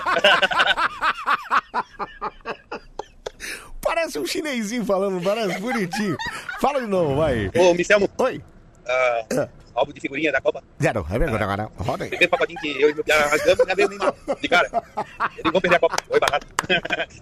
[3.81, 6.17] Parece um chinesinho falando, parece bonitinho.
[6.59, 7.51] Fala de novo, vai.
[7.55, 8.09] Ô, Misselmo.
[8.17, 8.41] Oi.
[8.87, 10.63] Ah, álbum de figurinha da Copa.
[10.81, 11.05] Zero.
[11.09, 11.69] É verdade, agora.
[11.77, 12.09] Roda aí.
[12.09, 14.13] Primeiro pacotinho que eu e meu piá rasgamos, já veio o Neymar.
[14.41, 14.69] De cara.
[15.35, 15.97] Digo, vamos perder a Copa.
[16.09, 16.47] Oi, batata.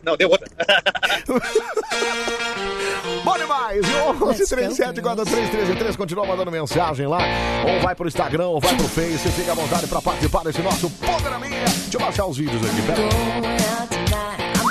[0.03, 0.47] Não, deu outra.
[3.23, 3.81] Bom demais!
[3.85, 7.19] 1137 4333 continua mandando mensagem lá.
[7.67, 9.29] Ou vai pro Instagram, ou vai pro Face.
[9.31, 11.63] Fica à vontade pra participar desse nosso Poderamia.
[11.65, 14.62] Deixa eu baixar os vídeos aqui, pera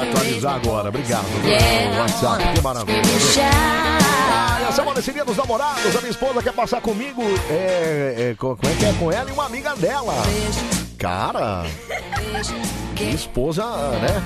[0.00, 0.88] vai atualizar agora.
[0.88, 1.24] Obrigado.
[1.42, 2.00] viu?
[2.00, 3.02] WhatsApp, que maravilha.
[4.32, 5.94] Ah, essa semana seria dos namorados.
[5.96, 7.22] A minha esposa quer passar comigo.
[7.48, 8.92] É, é, co- como é que é?
[8.94, 10.14] Com ela e uma amiga dela.
[10.98, 11.64] Cara,
[12.94, 14.22] que esposa, né?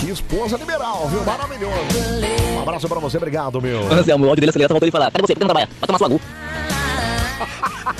[0.00, 1.22] Que esposa liberal, viu?
[1.24, 1.74] Maravilhoso.
[2.56, 3.86] Um abraço pra você, obrigado, meu.
[3.92, 5.10] Anselmo, o ódio dele acelera, só faltou ele falar.
[5.12, 5.34] Cadê você?
[5.34, 5.68] Por que não trabalha?
[5.80, 6.20] Vai tomar sua gu.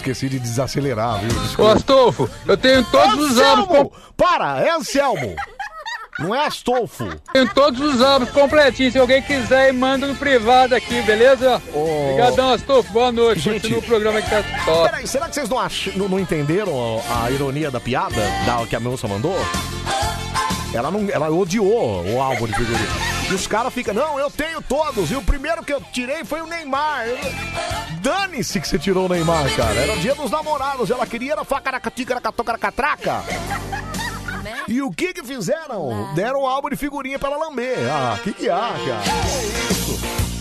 [0.00, 1.28] Esqueci de desacelerar, viu?
[1.38, 1.72] Ô, Desculpa.
[1.74, 3.68] Astolfo, eu tenho todos os álbuns.
[3.68, 3.92] Anselmo!
[4.16, 5.36] Para, é Anselmo.
[6.18, 7.08] Não é Astolfo.
[7.32, 8.92] Tenho todos os álbuns completinhos.
[8.92, 11.62] Se alguém quiser, manda no privado aqui, beleza?
[11.72, 12.92] Obrigadão, Astolfo.
[12.92, 13.48] Boa noite.
[13.48, 14.90] Continua o programa que tá top.
[14.90, 15.86] Peraí, será que vocês não, ach...
[15.96, 19.36] não, não entenderam a, ironia da piada da, que a moça mandou?
[20.74, 22.88] Ela, não, ela odiou o álbum de figurinha.
[23.30, 25.10] E os caras ficam, não, eu tenho todos.
[25.10, 27.06] E o primeiro que eu tirei foi o Neymar.
[28.00, 29.74] Dane-se que você tirou o Neymar, cara.
[29.74, 30.90] Era o dia dos namorados.
[30.90, 31.44] Ela queria era
[34.50, 34.72] facaracaticaracatraca.
[34.72, 36.14] E o que que fizeram?
[36.14, 37.78] Deram um álbum de figurinha pra ela lamber.
[37.90, 39.02] Ah, que que há, cara?
[39.02, 40.00] Que isso?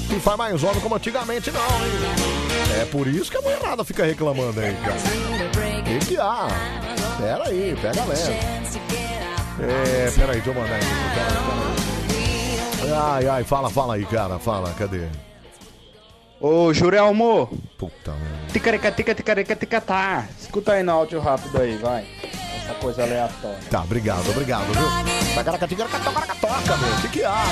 [0.09, 2.81] Não faz mais homem como antigamente, não, hein?
[2.81, 4.97] É por isso que a mulherada fica reclamando aí, cara.
[5.83, 6.47] Que que há?
[7.17, 8.33] Pera aí, pega leve.
[9.61, 10.81] É, pera aí, deixa eu mandar aí.
[12.91, 14.39] Ai, ai, fala, fala aí, cara.
[14.39, 15.07] Fala, cadê?
[16.39, 17.49] Ô, Jurelmo.
[17.77, 18.53] Puta merda.
[18.53, 20.25] Ticarica, tica, ticarica, tica, tá.
[20.39, 22.05] Escuta aí no áudio rápido aí, vai.
[22.63, 23.59] Essa coisa aleatória.
[23.69, 25.35] Tá, obrigado, obrigado, viu?
[25.35, 26.95] Tacaracaticaracatoca, meu.
[26.95, 27.43] O que que há?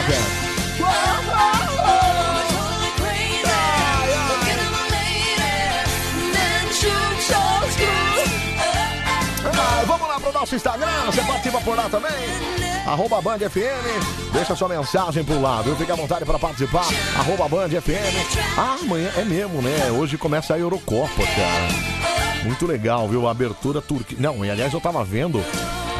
[9.59, 12.66] Ah, vamos lá pro nosso Instagram, você participa por lá também.
[12.87, 15.75] Arroba Band FM, deixa sua mensagem pro lado, viu?
[15.75, 16.85] Fica à vontade para participar.
[17.19, 18.57] Arroba Band FM.
[18.57, 19.91] Ah, amanhã é mesmo, né?
[19.91, 22.45] Hoje começa a Eurocopa, cara.
[22.45, 23.27] Muito legal, viu?
[23.27, 24.15] A abertura turca.
[24.17, 25.43] Não, e aliás eu tava vendo.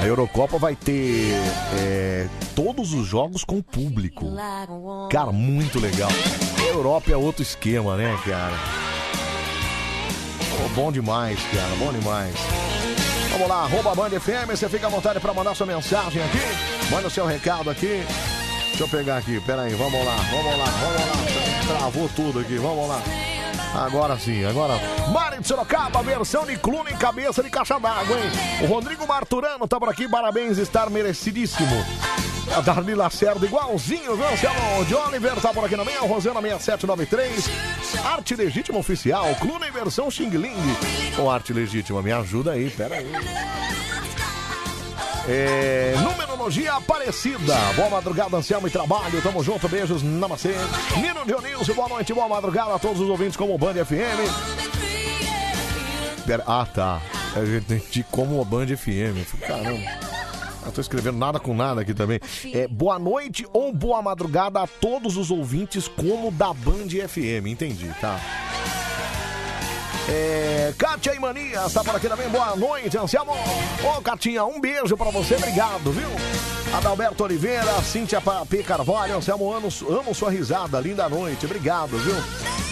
[0.02, 1.34] A Eurocopa vai ter
[1.78, 4.26] é, todos os jogos com público.
[5.12, 6.10] Cara, muito legal.
[6.58, 8.56] A Europa é outro esquema, né, cara?
[10.50, 12.34] Pô, bom demais, cara, bom demais.
[13.38, 16.40] Vamos lá, arroba Band FM, você fica à vontade para mandar sua mensagem aqui.
[16.90, 18.04] Manda o seu recado aqui.
[18.70, 21.78] Deixa eu pegar aqui, pera aí, vamos lá, vamos lá, vamos lá.
[21.78, 23.00] Travou tudo aqui, vamos lá.
[23.74, 24.74] Agora sim, agora.
[25.12, 28.32] Mari de Sorocaba, versão de Clune em cabeça de caixa d'água, hein?
[28.64, 31.86] O Rodrigo Marturano tá por aqui, parabéns, estar merecidíssimo.
[32.56, 34.28] A Darli Lacerda, igualzinho, viu?
[34.28, 37.50] Anselmo de Oliver tá por aqui também, a Rosana 6793.
[38.04, 40.56] Arte Legítima Oficial, Clune versão Xing Ling.
[41.20, 43.12] Ô, Arte Legítima, me ajuda aí, pera aí.
[45.28, 47.56] É, numerologia Aparecida.
[47.76, 49.22] Boa madrugada, Anselmo e trabalho.
[49.22, 50.56] Tamo junto, beijos, namastê.
[50.96, 54.66] Nino Dionísio, boa noite, boa madrugada a todos os ouvintes como o Band FM.
[56.26, 57.02] Pera, ah, tá.
[57.36, 59.40] Eu entendi como o Band FM.
[59.46, 60.08] Caramba.
[60.66, 62.20] Eu tô escrevendo nada com nada aqui também.
[62.54, 67.48] É, boa noite ou boa madrugada a todos os ouvintes como da Band FM.
[67.48, 68.20] Entendi, tá?
[70.10, 72.30] É, Kátia e Mania está por aqui também.
[72.30, 73.34] Boa noite, Anselmo.
[73.84, 75.36] Ô, Catinha, um beijo pra você.
[75.36, 76.08] Obrigado, viu?
[76.74, 78.62] Adalberto Oliveira, Cíntia P.
[78.64, 80.80] Carvalho, Anselmo, amo, amo sua risada.
[80.80, 81.46] Linda noite.
[81.46, 82.16] Obrigado, viu?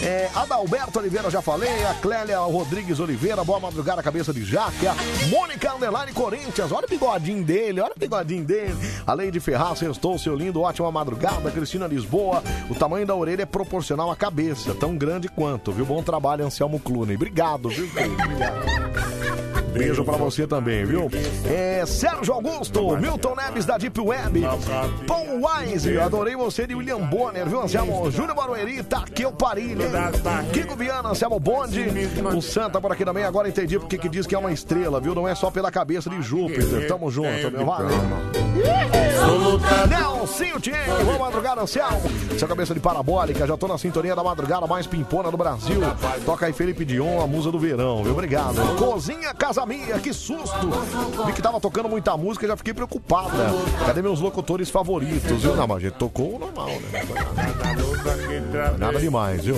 [0.02, 1.84] É, Adalberto Oliveira, já falei.
[1.84, 4.94] A Clélia Rodrigues Oliveira, boa madrugada, cabeça de jaca.
[5.30, 8.76] Mônica Underline Corinthians, olha o bigodinho dele, olha o bigodinho dele.
[9.06, 11.50] A Leide Ferraz, estou seu lindo, ótima madrugada.
[11.50, 15.86] Cristina Lisboa, o tamanho da orelha é proporcional à cabeça, tão grande quanto, viu?
[15.86, 17.16] Bom trabalho, Anselmo Clune.
[17.26, 17.88] Obrigado, viu?
[17.88, 18.22] querido?
[18.22, 19.66] Obrigado.
[19.76, 21.10] Beijo pra você também, viu?
[21.44, 24.40] É, Sérgio Augusto, Milton Neves da Deep Web,
[25.06, 28.10] Paul Wise, adorei você de William Bonner, viu, Anselmo?
[28.10, 30.50] Júlio Barueri, Taqueu Parilha, hein?
[30.50, 31.84] Kiko Viana, Anselmo Bonde,
[32.34, 35.14] o Santa por aqui também, agora entendi porque que diz que é uma estrela, viu?
[35.14, 37.90] Não é só pela cabeça de Júpiter, tamo junto, meu, valeu.
[39.88, 42.00] Nelsinho Tiengo, boa madrugada, Anselmo.
[42.38, 45.80] Seu cabeça de parabólica, já tô na sintonia da madrugada mais pimpona do Brasil.
[46.24, 48.12] Toca aí Felipe Dion, a musa do verão, viu?
[48.12, 48.56] Obrigado.
[48.76, 50.68] Cozinha Casa Minha, que susto.
[51.26, 53.30] Vi que tava tocando muita música e já fiquei preocupada.
[53.86, 55.56] Cadê meus locutores favoritos, viu?
[55.56, 56.76] Não, mas a gente tocou o normal, né?
[58.78, 59.56] Nada demais, viu?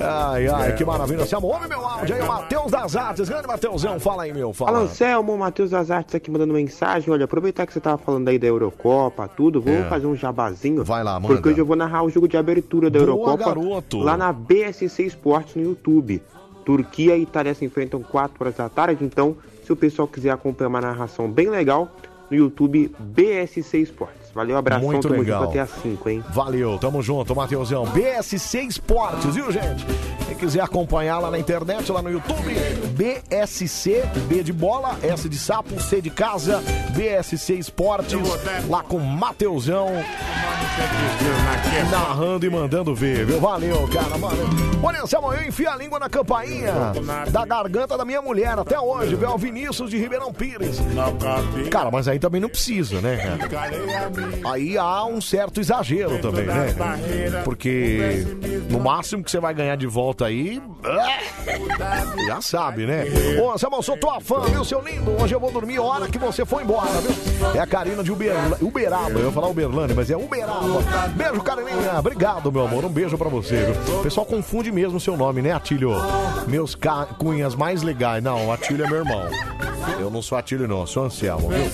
[0.00, 1.22] Ai, ai, que maravilha.
[1.22, 3.28] Anselmo, ouve meu áudio aí, o Matheus das Artes.
[3.28, 4.52] Grande Matheusão, fala aí, meu.
[4.52, 4.72] Fala.
[4.72, 7.10] Fala, Anselmo, Matheus das Artes aqui mandando mensagem.
[7.12, 9.84] Olha, aproveitar que você tava falando aí da Eurocopa, tudo, vou É.
[9.84, 10.84] fazer um jabazinho.
[10.84, 11.34] Vai lá, manda.
[11.34, 13.98] Porque hoje eu vou narrar o jogo de abertura da Boa, Eurocopa garoto.
[13.98, 16.22] lá na BSC Esportes no YouTube.
[16.64, 20.68] Turquia e Itália se enfrentam 4 horas da tarde, então, se o pessoal quiser acompanhar
[20.68, 21.94] uma narração bem legal,
[22.30, 24.23] no YouTube BSC Esportes.
[24.34, 25.44] Valeu, abração, Muito tamo legal.
[25.44, 26.24] até às 5, hein?
[26.30, 27.86] Valeu, tamo junto, Matheusão.
[27.86, 29.86] BSC Esportes, viu, gente?
[30.26, 32.54] Quem quiser acompanhar lá na internet, lá no YouTube,
[32.96, 38.18] BSC, B de bola, S de sapo, C de casa, BSC Esportes,
[38.68, 39.88] lá com Matheusão.
[41.90, 43.38] Narrando e mandando ver, viu?
[43.40, 44.46] Valeu, cara, valeu.
[44.82, 46.72] Olha, Anselmo, eu enfio a língua na campainha
[47.30, 49.28] da garganta da minha mulher até hoje, viu?
[49.28, 50.78] É O Vinícius de Ribeirão Pires.
[51.70, 53.16] Cara, mas aí também não precisa, né,
[53.48, 53.74] cara?
[54.44, 56.74] Aí há um certo exagero também, né?
[57.44, 58.24] Porque
[58.70, 60.60] no máximo que você vai ganhar de volta aí.
[60.84, 63.04] é, Já sabe, né?
[63.42, 65.10] Ô, eu sou tua fã, viu, seu lindo?
[65.22, 67.14] Hoje eu vou dormir a hora que você foi embora, viu?
[67.54, 69.10] É a Karina de Uberla- Uberaba.
[69.18, 70.64] Eu ia falar Uberlândia, mas é Uberaba.
[71.14, 71.98] Beijo, Carininha.
[71.98, 72.84] Obrigado, meu amor.
[72.84, 73.98] Um beijo pra você, viu?
[73.98, 75.90] O pessoal confunde mesmo o seu nome, né, Atílio?
[76.46, 78.22] Meus ca- cunhas mais legais.
[78.22, 79.22] Não, Atílio é meu irmão.
[79.98, 80.86] Eu não sou Atílio, não.
[80.86, 81.64] Sou Anselmo, viu?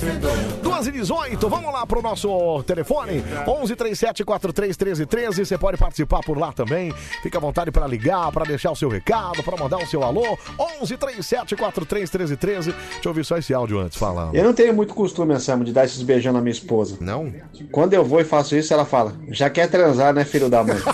[0.63, 2.29] 2 e 18, vamos lá pro nosso
[2.65, 3.23] telefone.
[3.47, 5.45] 11 37 43 13 13.
[5.45, 6.93] Você pode participar por lá também.
[7.23, 10.39] Fica à vontade pra ligar, pra deixar o seu recado, pra mandar o seu alô.
[10.81, 12.73] 11 37 43 13 13.
[12.73, 14.35] Deixa eu ouvir só esse áudio antes falando.
[14.35, 16.97] Eu não tenho muito costume, Anselmo, de dar esses beijão na minha esposa.
[17.01, 17.33] Não?
[17.71, 20.77] Quando eu vou e faço isso, ela fala: já quer transar, né, filho da mãe?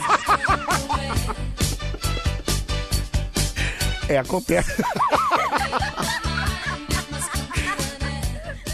[4.08, 4.70] É, acontece.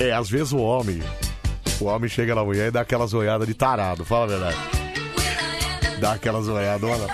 [0.00, 1.00] É, às vezes o homem.
[1.82, 4.56] O homem chega na mulher e dá aquela zoiada de tarado, fala a verdade.
[5.98, 7.08] Dá aquela zoiada, olha.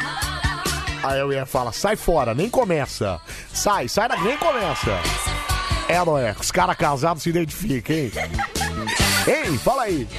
[1.02, 3.18] Aí a mulher fala, sai fora, nem começa.
[3.50, 5.00] Sai, sai daqui, nem começa.
[5.88, 6.36] É, não é?
[6.38, 8.12] Os caras casados se identificam, hein?
[9.26, 10.06] Ei, fala aí.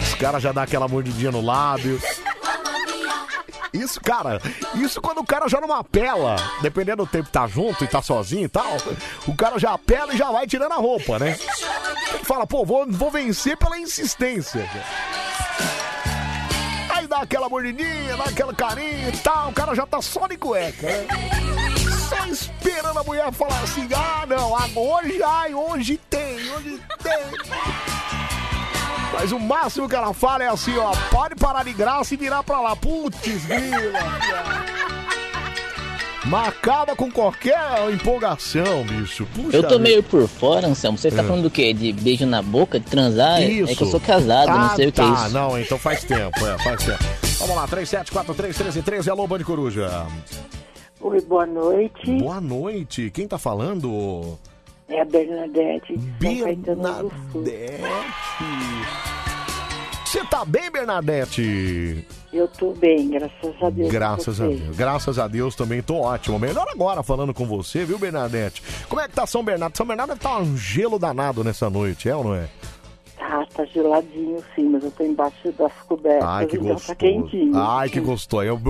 [0.00, 2.00] Os caras já dá aquela mordidinha no lábio.
[3.76, 4.40] Isso, cara,
[4.74, 8.00] isso quando o cara já não apela, dependendo do tempo que tá junto e tá
[8.00, 8.76] sozinho e tal,
[9.26, 11.38] o cara já apela e já vai tirando a roupa, né?
[12.22, 14.68] Fala, pô, vou, vou vencer pela insistência.
[16.88, 20.36] Aí dá aquela mordidinha, dá aquela carinha e tal, o cara já tá só de
[20.36, 21.06] cueca, né?
[22.08, 28.15] Só esperando a mulher falar assim, ah não, hoje, ai, hoje tem, hoje tem.
[29.12, 32.42] Mas o máximo que ela fala é assim, ó, pode parar de graça e virar
[32.42, 32.76] pra lá.
[32.76, 33.98] Putz, grila.
[36.26, 37.56] Mas acaba com qualquer
[37.92, 39.24] empolgação, bicho.
[39.32, 39.78] Puxa Eu tô vida.
[39.78, 40.98] meio por fora, Anselmo.
[40.98, 41.24] Você tá É.
[41.24, 41.72] falando do quê?
[41.72, 43.40] De beijo na boca, de transar?
[43.42, 43.70] Isso.
[43.72, 45.12] É que eu sou casado, não Ah, sei o que é tá.
[45.26, 45.28] isso.
[45.34, 47.04] Não, então faz tempo, é, faz tempo.
[47.38, 50.04] Vamos lá, 37431313, alô, Band Coruja.
[51.00, 52.10] Oi, boa noite.
[52.18, 54.36] Boa noite, quem tá falando?
[54.88, 55.96] É a Bernadette.
[57.02, 57.44] do Sul.
[60.04, 62.06] Você tá bem, Bernadette?
[62.32, 63.90] Eu tô bem, graças a Deus.
[63.90, 64.46] Graças a?
[64.46, 64.76] Deus.
[64.76, 66.38] Graças a Deus também tô ótimo.
[66.38, 68.62] Melhor agora falando com você, viu, Bernadette?
[68.88, 69.76] Como é que tá São Bernardo?
[69.76, 72.48] São Bernardo deve tá um gelo danado nessa noite, é ou não é?
[73.18, 76.28] Tá, tá geladinho sim, mas eu tô embaixo das cobertas.
[76.28, 76.86] Ai, que então gostoso.
[76.88, 77.52] tá quentinho.
[77.56, 78.44] Ai, que gostoso.
[78.44, 78.60] Eu-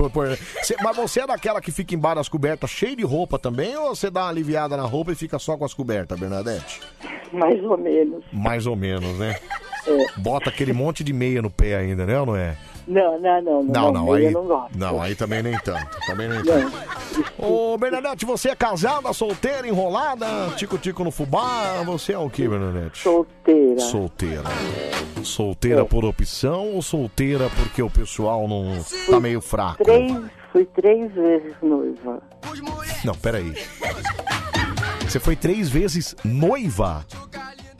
[0.83, 3.75] mas você é daquela que fica embaixo das cobertas cheio de roupa também?
[3.75, 6.79] Ou você dá uma aliviada na roupa e fica só com as cobertas, Bernadette?
[7.33, 8.23] Mais ou menos.
[8.31, 9.35] Mais ou menos, né?
[9.85, 10.05] É.
[10.19, 12.19] Bota aquele monte de meia no pé ainda, né?
[12.19, 12.55] Ou não é?
[12.87, 13.63] Não, não, não.
[13.63, 14.25] Não, não, aí.
[14.25, 14.77] eu não gosto.
[14.77, 15.97] Não, aí também nem tanto.
[16.07, 16.71] Também nem tanto.
[17.37, 20.25] Ô, Bernadette, você é casada, solteira, enrolada?
[20.55, 21.83] Tico-tico no fubá?
[21.85, 22.99] Você é o que, Bernadette?
[22.99, 23.79] Solteira.
[23.79, 24.43] Solteira.
[25.23, 28.71] Solteira por opção ou solteira porque o pessoal não
[29.09, 29.83] tá meio fraco?
[29.83, 30.13] Três,
[30.53, 32.21] fui três vezes noiva.
[33.03, 33.53] Não, peraí.
[35.01, 37.05] Você foi três vezes noiva?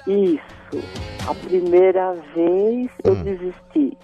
[0.06, 0.84] Isso.
[1.28, 3.24] A primeira vez eu Hum.
[3.24, 3.98] desisti.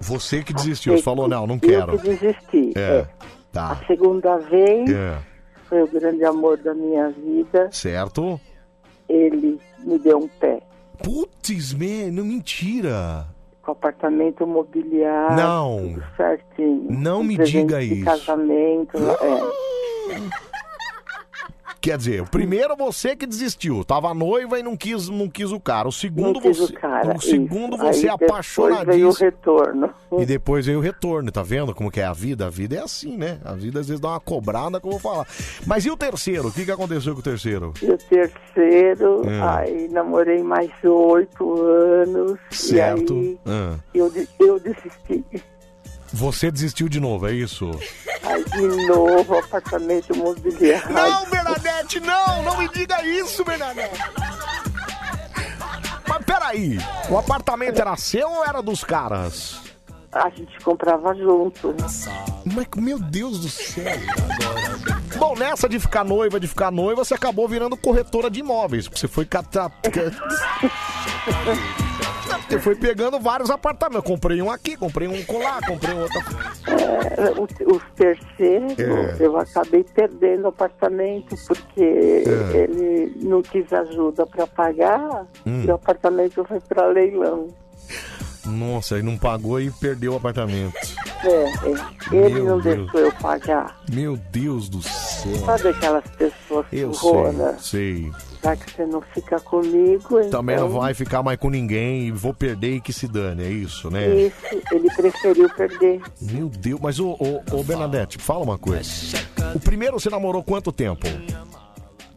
[0.00, 1.92] Você que desistiu, você falou, não, não quero.
[1.92, 2.72] Eu que desisti.
[2.76, 3.06] É,
[3.52, 3.72] tá.
[3.72, 5.18] A segunda vez É,
[5.68, 7.68] foi o grande amor da minha vida.
[7.72, 8.38] certo?
[9.08, 10.60] Ele me deu um pé.
[11.02, 13.26] Putz, man, não mentira.
[13.62, 15.36] Com apartamento mobiliado.
[15.36, 15.78] Não.
[15.94, 16.86] Tudo certinho.
[16.90, 18.04] Não me diga isso.
[18.04, 18.98] casamento.
[18.98, 20.14] É.
[21.84, 25.60] Quer dizer, o primeiro você que desistiu, tava noiva e não quis, não quis o
[25.60, 25.86] cara.
[25.86, 27.84] O segundo Não quis você, o cara, o segundo isso.
[27.84, 29.90] você depois veio o retorno.
[30.18, 32.46] E depois veio o retorno, tá vendo como que é a vida?
[32.46, 33.38] A vida é assim, né?
[33.44, 35.26] A vida às vezes dá uma cobrada que eu vou falar.
[35.66, 36.48] Mas e o terceiro?
[36.48, 37.74] O que, que aconteceu com o terceiro?
[37.82, 39.42] E o terceiro, É.
[39.42, 42.38] aí namorei mais oito anos.
[42.50, 43.12] Certo.
[43.14, 43.74] E aí Ah.
[43.92, 45.22] eu, de- eu desisti.
[46.14, 47.70] Você desistiu de novo, é isso?
[48.22, 50.92] Aí de novo, apartamento mobiliado.
[50.92, 52.42] Não, Bernadette, não!
[52.44, 53.98] Não me diga isso, Bernadette!
[56.06, 56.78] Mas peraí,
[57.10, 59.60] o apartamento era seu ou era dos caras?
[60.14, 61.74] A gente comprava junto.
[62.44, 63.84] Mas, meu Deus do céu!
[65.16, 68.86] Bom, nessa de ficar noiva, de ficar noiva, você acabou virando corretora de imóveis.
[68.88, 69.70] Você foi catar.
[72.48, 74.06] Você foi pegando vários apartamentos.
[74.06, 76.20] Comprei um aqui, comprei um colar, comprei um outro.
[76.66, 79.16] É, os, os terceiros, É.
[79.20, 82.56] eu acabei perdendo o apartamento porque É.
[82.56, 85.64] ele não quis ajuda para pagar Hum.
[85.64, 87.48] e o apartamento foi para leilão.
[88.46, 90.74] Nossa, aí não pagou e perdeu o apartamento.
[91.22, 92.16] É, é.
[92.16, 92.76] Ele Meu não Deus.
[92.82, 93.80] deixou eu pagar.
[93.90, 95.34] Meu Deus do céu.
[95.46, 97.56] Sabe aquelas pessoas Eu turrona?
[97.58, 98.12] sei, sei.
[98.42, 100.30] Já que você não fica comigo, então...
[100.30, 103.48] Também não vai ficar mais com ninguém e vou perder e que se dane, é
[103.48, 104.06] isso, né?
[104.06, 104.36] Isso,
[104.70, 106.02] ele preferiu perder.
[106.20, 108.82] Meu Deus, mas ô, ô, ô Bernadette, fala uma coisa.
[109.54, 111.06] O primeiro você namorou quanto tempo?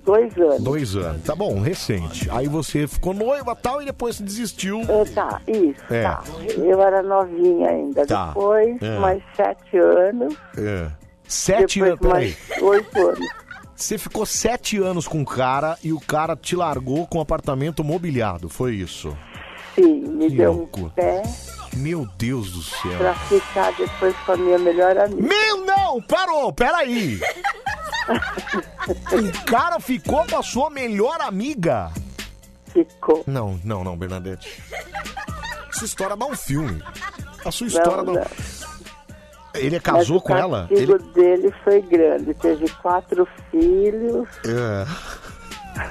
[0.08, 0.64] Dois anos.
[0.64, 1.24] Dois anos.
[1.24, 2.30] Tá bom, recente.
[2.32, 4.80] Aí você ficou noiva e tal e depois desistiu.
[4.88, 6.04] É, tá, isso, É.
[6.04, 6.24] tá.
[6.58, 8.06] Eu era novinha ainda.
[8.08, 8.28] Tá.
[8.30, 9.00] Depois, É.
[9.00, 10.34] mais sete anos.
[10.58, 10.90] É.
[11.28, 12.38] Sete anos, peraí.
[12.62, 13.28] oito anos.
[13.76, 18.48] Você ficou sete anos com o cara e o cara te largou com apartamento mobiliado,
[18.48, 19.16] foi isso?
[19.76, 20.80] Sim, me Que deu louco.
[20.86, 21.22] um pé
[21.78, 22.98] Meu Deus do céu.
[22.98, 25.22] pra ficar depois com a minha melhor amiga.
[25.22, 27.20] Meu, não, parou, peraí.
[29.12, 31.92] o cara ficou com a sua melhor amiga?
[32.68, 33.24] Ficou.
[33.28, 34.62] Não, não, não, Bernadette.
[35.70, 36.82] Essa história dá um filme.
[37.46, 38.22] A sua história Não, dá...
[38.22, 38.28] não.
[39.54, 40.68] Ele casou com o ela?
[40.68, 41.14] castigo Ele...
[41.14, 42.34] dele foi grande.
[42.36, 44.28] Teve quatro filhos.
[44.46, 44.86] É.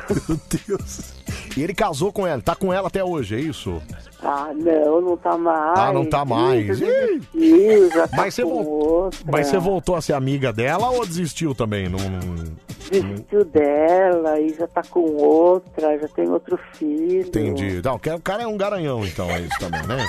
[0.28, 1.15] Meu Deus.
[1.56, 3.80] E ele casou com ela, tá com ela até hoje, é isso?
[4.22, 5.78] Ah, não, não tá mais.
[5.78, 6.80] Ah, não tá mais.
[6.80, 9.20] Ih, desistiu, já tá Mas você, com vol- outra.
[9.32, 11.88] Mas você voltou a ser amiga dela ou desistiu também?
[11.88, 12.56] Não, não-
[12.90, 17.26] Desistiu dela e já tá com outra, já tem outro filho.
[17.26, 17.80] Entendi.
[17.82, 20.06] Não, o cara é um garanhão, então, é isso também, né?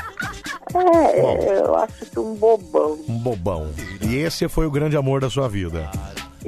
[0.75, 1.37] É, Bom.
[1.43, 2.99] eu acho que um bobão.
[3.07, 3.69] Um bobão.
[4.01, 5.89] E esse foi o grande amor da sua vida.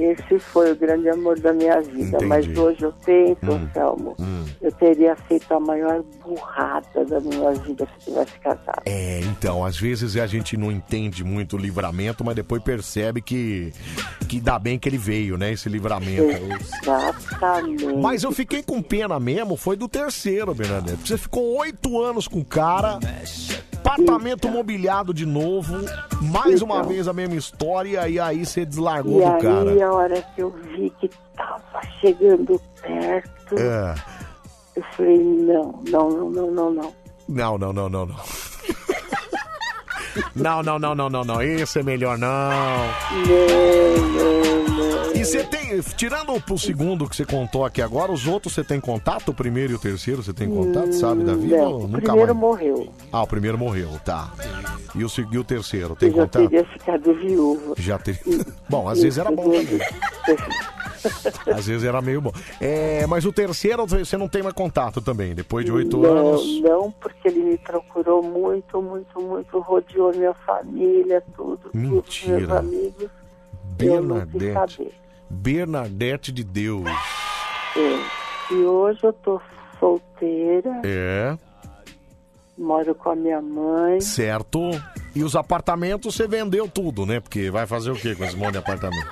[0.02, 2.16] Esse foi o grande amor da minha vida.
[2.16, 2.24] Entendi.
[2.26, 3.54] Mas hoje eu penso, Hum.
[3.54, 4.44] Anselmo, Hum.
[4.62, 8.82] eu teria feito a maior burrada da minha vida se tivesse casado.
[8.86, 13.72] É, então, às vezes a gente não entende muito o livramento, mas depois percebe que,
[14.28, 15.52] que dá bem que ele veio, né?
[15.52, 16.22] Esse livramento.
[16.80, 17.86] Exatamente.
[17.96, 21.08] Mas eu fiquei com pena mesmo, foi do terceiro, Bernadette.
[21.08, 22.98] Você ficou oito anos com o cara,
[23.80, 25.74] apartamento mobiliado de novo,
[26.20, 26.88] mais uma Então.
[26.88, 29.86] vez a mesma história, e aí você deslargou E do aí, cara.
[29.86, 33.94] a hora que eu vi que tava chegando perto, É.
[34.76, 36.92] eu falei, não, não, não, não, não, não.
[37.28, 38.16] Não, não, não, não, não.
[40.34, 41.42] Não, não, não, não, não, não.
[41.42, 42.30] Esse é melhor não.
[45.14, 48.80] E você tem, tirando o segundo que você contou aqui agora, os outros você tem
[48.80, 49.28] contato?
[49.30, 51.58] O primeiro e o terceiro você tem contato, sabe, da vida?
[51.58, 52.38] Não, ou o nunca primeiro mais?
[52.38, 52.92] morreu.
[53.12, 54.32] Ah, o primeiro morreu, tá.
[54.94, 56.48] E o, se- e o terceiro, tem Eu já contato?
[56.48, 57.74] teria ficado viúva.
[57.76, 58.18] Já tem.
[58.68, 59.66] Bom, às vezes era bom também.
[61.54, 62.32] Às vezes era meio bom.
[62.60, 66.60] É, mas o terceiro você não tem mais contato também, depois de oito não, anos.
[66.60, 72.38] Não, porque ele me procurou muito, muito, muito, rodeou minha família, tudo, Mentira.
[72.38, 73.10] meus amigos.
[73.76, 74.92] Bernadette.
[75.28, 76.86] Bernadette de Deus.
[77.76, 78.54] É.
[78.54, 79.40] E hoje eu tô
[79.78, 81.38] solteira, É,
[82.60, 84.00] moro com a minha mãe.
[84.00, 84.70] certo.
[85.14, 87.18] E os apartamentos você vendeu tudo, né?
[87.18, 89.08] Porque vai fazer o quê com esse monte de apartamento?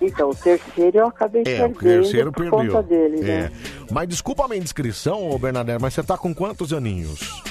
[0.00, 2.72] Então, o terceiro eu acabei É, o perdendo terceiro por perdeu.
[2.72, 3.22] conta dele, é.
[3.42, 3.52] né?
[3.90, 7.42] Mas desculpa a minha indiscrição, ô Bernadette, mas você tá com quantos aninhos?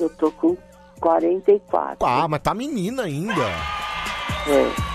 [0.00, 0.56] Eu tô com
[1.00, 2.04] 44.
[2.04, 3.32] Ah, mas tá menina ainda.
[4.48, 4.89] É.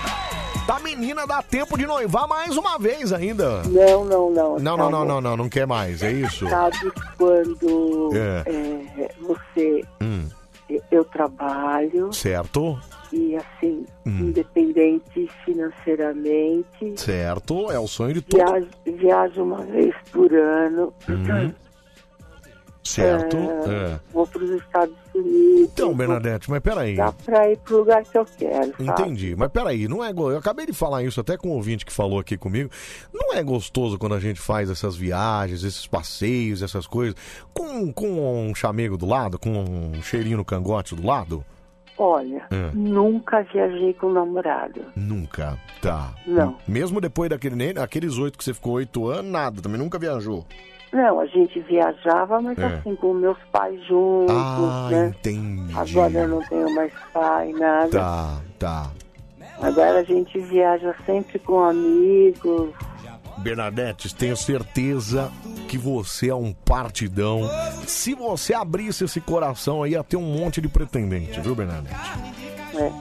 [0.66, 3.62] Tá menina, dá tempo de noivar mais uma vez ainda.
[3.62, 4.58] Não, não, não.
[4.58, 6.48] Não, não, não, não, não, não quer mais, é isso?
[6.48, 6.76] Sabe
[7.16, 8.42] quando É.
[9.00, 9.84] é, você.
[10.02, 10.28] Hum,
[10.90, 12.76] Eu trabalho certo,
[13.12, 14.18] e, assim, Hum.
[14.28, 16.94] independente financeiramente.
[17.00, 18.44] certo, é o sonho de todo.
[18.44, 20.92] Viajo, viajo uma vez por ano.
[21.08, 21.52] Hum,
[22.82, 24.00] certo, É, é.
[24.12, 26.96] Vou para os Estados Então, Bernadette, mas peraí.
[26.96, 28.72] Dá pra ir pro lugar que eu quero.
[28.76, 28.82] sabe?
[29.02, 31.84] Entendi, mas peraí, não é go- eu acabei de falar isso até com um ouvinte
[31.86, 32.70] que falou aqui comigo.
[33.12, 37.14] Não é gostoso quando a gente faz essas viagens, esses passeios, essas coisas,
[37.52, 41.44] com, com um chamego do lado, com um cheirinho no cangote do lado?
[41.98, 42.70] Olha, É.
[42.74, 44.82] nunca viajei com namorado.
[44.94, 46.14] Nunca, tá.
[46.26, 46.56] Não.
[46.68, 50.44] Mesmo depois daquele, aqueles oito que você ficou oito anos, nada, também nunca viajou.
[50.96, 52.64] Não, a gente viajava, mas É.
[52.64, 55.14] assim, com meus pais juntos, Ah, né?
[55.18, 55.74] entendi.
[55.76, 57.90] Agora eu não tenho mais pai, nada.
[57.90, 58.90] Tá, tá.
[59.60, 62.70] Agora a gente viaja sempre com amigos.
[63.38, 65.30] Bernadette, tenho certeza
[65.68, 67.42] que você é um partidão.
[67.86, 71.94] Se você abrisse esse coração aí, ia ter um monte de pretendente, viu, Bernadette?
[72.74, 72.92] né?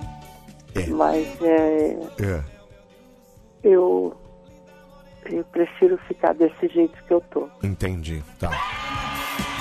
[0.75, 0.87] É.
[0.87, 2.41] Mas é, É.
[3.63, 4.13] eu,
[5.29, 7.47] eu prefiro ficar desse jeito que eu tô.
[7.63, 8.51] Entendi, tá.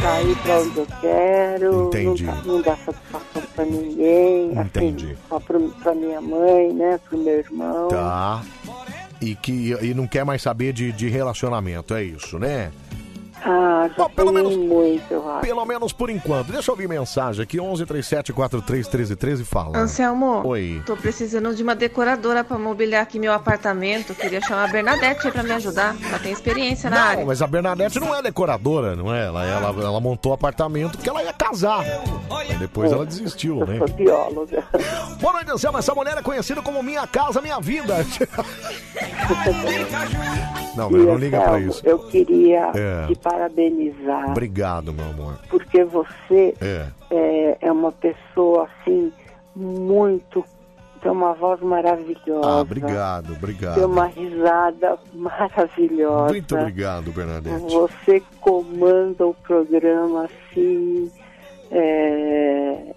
[0.01, 2.25] sair pra onde eu quero, Entendi.
[2.25, 5.07] Não, não dar satisfação pra ninguém, Entendi.
[5.07, 7.89] assim, só pro, pra minha mãe, né, pro meu irmão.
[7.89, 8.43] Tá.
[9.21, 12.71] E que e não quer mais saber de, de relacionamento, é isso, né?
[13.47, 15.23] Ah, já pelo menos muito.
[15.43, 16.51] Pelo menos por enquanto.
[16.51, 19.77] Deixa eu ouvir mensagem aqui, 11 37 43 13 13, fala.
[19.77, 20.83] Anselmo, Oi.
[20.87, 24.15] tô precisando de uma decoradora pra mobiliar aqui meu apartamento.
[24.15, 25.95] Queria chamar a Bernadette aí pra me ajudar.
[26.09, 27.25] Ela tem experiência na Não, área.
[27.27, 29.27] mas a Bernadette não é decoradora, não é?
[29.27, 31.85] Ela, ela, ela montou o apartamento porque ela ia casar.
[32.39, 33.77] Aí depois ela desistiu, né?
[33.79, 34.65] sou bióloga.
[35.21, 35.77] Boa noite, Anselmo.
[35.79, 37.95] Essa mulher é conhecida como Minha Casa Minha Vida.
[40.77, 41.81] não, meu, não liga pra isso.
[41.85, 43.07] Eu queria É.
[43.07, 45.39] te parabenizar, Obrigado, meu amor.
[45.49, 46.87] porque você É.
[47.11, 49.13] é, é uma pessoa, assim,
[49.55, 50.45] muito...
[51.03, 52.49] Tem uma voz maravilhosa.
[52.49, 53.75] Ah, obrigado, obrigado.
[53.75, 56.33] Tem uma risada maravilhosa.
[56.33, 57.61] Muito obrigado, Bernadette.
[57.75, 61.11] Você comanda o programa assim,
[61.71, 62.95] é,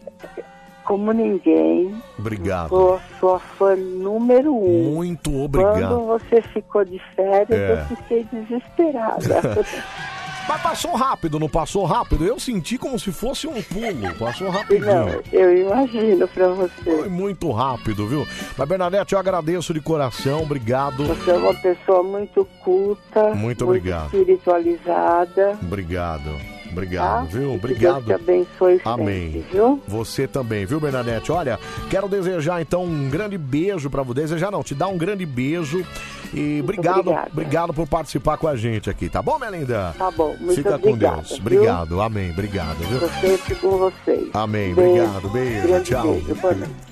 [0.86, 1.94] como ninguém.
[2.18, 2.70] Obrigado.
[2.70, 4.94] Sou sua fã número um.
[4.96, 6.06] Muito Quando obrigado.
[6.06, 7.72] você ficou de férias, É.
[7.74, 9.20] eu fiquei desesperada.
[10.48, 12.26] Mas passou rápido, não passou rápido?
[12.26, 14.14] Eu senti como se fosse um pulo.
[14.18, 15.22] Passou Não, rapidinho.
[15.32, 16.72] eu imagino pra você.
[16.84, 18.26] Foi muito rápido, viu?
[18.57, 20.44] Mas, Bernadette, eu agradeço de coração.
[20.44, 21.06] Obrigado.
[21.06, 24.06] Você é uma pessoa muito culta, Muito obrigado.
[24.06, 25.57] espiritualizada.
[25.61, 26.57] Obrigado.
[26.72, 27.38] Obrigado, Tá?
[27.38, 27.41] viu?
[27.41, 28.06] Que Deus Obrigado.
[28.06, 29.45] te abençoe sempre, Amém.
[29.52, 29.81] viu?
[29.88, 31.31] Você também, viu, Bernadette?
[31.31, 34.22] Olha, quero desejar então um grande beijo pra você.
[34.22, 35.85] Desejar não, te dar um grande beijo.
[36.34, 37.30] E obrigado, obrigada.
[37.31, 39.95] obrigado por participar com a gente aqui, tá bom, minha linda?
[39.98, 41.30] Tá bom, muito Fica obrigada, com Deus.
[41.30, 41.39] viu?
[41.39, 42.31] Obrigado, amém.
[42.31, 42.99] Obrigado, viu?
[42.99, 44.27] Tô sempre com vocês.
[44.34, 44.89] Amém, Beijo.
[45.03, 46.03] obrigado, beijo, Grande tchau.
[46.03, 46.31] beijo.
[46.31, 46.87] Obrigado.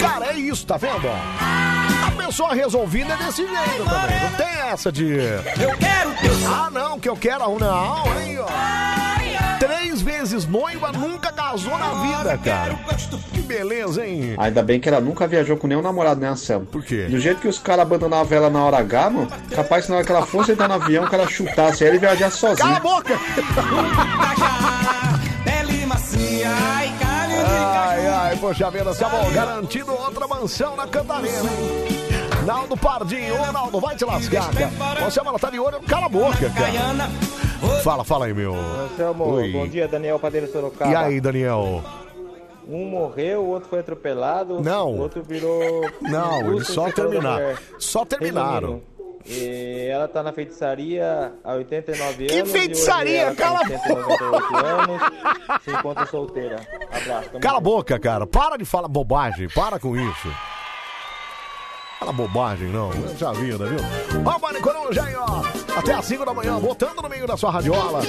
[0.00, 1.08] Cara, é isso, tá vendo?
[1.08, 4.20] A pessoa resolvida é desse jeito também.
[4.22, 5.04] Não tem essa de.
[5.14, 6.10] Eu quero
[6.46, 7.58] Ah, não, que eu quero.
[7.58, 8.46] Não, aí, ó.
[9.58, 12.74] Três vezes noiva, nunca casou na vida, cara.
[13.32, 14.34] Que beleza, hein?
[14.38, 16.66] Ainda bem que ela nunca viajou com nenhum namorado, né, Anselmo?
[16.66, 17.06] Por quê?
[17.10, 20.06] Do jeito que os caras abandonavam ela na hora H, mano, capaz que na hora
[20.06, 22.56] que ela fosse entrar no avião, que ela chutasse ela e viajasse sozinha.
[22.56, 23.18] Cala a boca!
[25.44, 26.50] Pele macia,
[27.00, 27.07] carne
[27.48, 31.98] Ai, ai, poxa vida, Samuel, garantido outra mansão na Cantarena, hein?
[32.44, 35.00] Naldo Pardinho, ô Naldo, vai te lascar, cara.
[35.04, 37.10] Você, mano, tá de olho, cala a boca, cara.
[37.82, 38.54] Fala, fala aí, meu.
[38.54, 39.52] Anselmo, Oi.
[39.52, 40.90] bom dia, Daniel Padeiro Sorocaba.
[40.90, 41.82] E aí, Daniel?
[42.68, 44.60] Um morreu, o outro foi atropelado.
[44.60, 44.92] Não.
[44.92, 45.90] O outro virou.
[46.02, 47.56] Não, eles só terminaram.
[47.78, 48.82] Só terminaram.
[49.30, 52.50] E ela tá na feitiçaria há 89 Que anos.
[52.52, 53.12] feitiçaria?
[53.12, 55.02] E hoje ela Cala a tem 198 anos.
[55.64, 56.56] Se encontra solteira.
[56.90, 57.30] Abraço.
[57.40, 58.26] Cala a boca, cara.
[58.26, 59.48] Para de falar bobagem.
[59.50, 60.28] Para com isso.
[61.98, 62.90] Fala bobagem, não.
[63.16, 63.78] Já vida, viu?
[64.24, 65.42] Ó, o Mari Coruja aí, ó.
[65.76, 68.02] Até às 5 da manhã, botando no meio da sua radiola.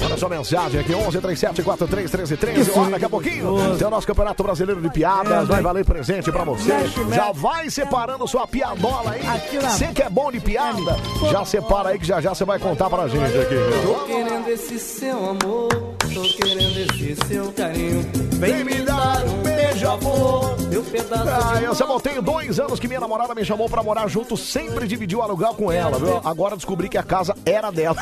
[0.00, 2.70] Manda sua mensagem aqui, 11 37 43 13 13.
[2.76, 5.48] Ó, daqui a pouquinho tem o nosso Campeonato Brasileiro de Piadas.
[5.48, 6.70] Vai valer presente pra você.
[7.14, 9.22] Já vai separando sua piadola aí.
[9.60, 10.96] Você que é bom de piada,
[11.30, 13.54] já separa aí que já já você vai contar pra gente aqui.
[13.54, 13.94] viu?
[13.94, 15.68] Tô querendo esse seu amor,
[16.12, 18.02] tô querendo esse seu carinho.
[18.32, 20.56] Vem me dar um beijo, amor.
[20.70, 24.08] Meu pedaço Ah, eu só tenho dois anos que minha namorada me chamou pra morar
[24.08, 26.20] junto, sempre dividiu o aluguel com ela, viu?
[26.24, 27.96] Agora descobri que a casa era dela.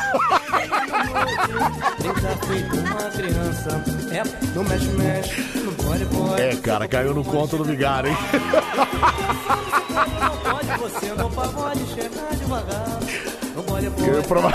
[4.11, 4.23] É.
[6.41, 8.17] É, cara, caiu no conto do vigário, hein?
[10.19, 12.99] Não pode, você não pode chegar devagar.
[13.97, 14.51] Não Que prova-.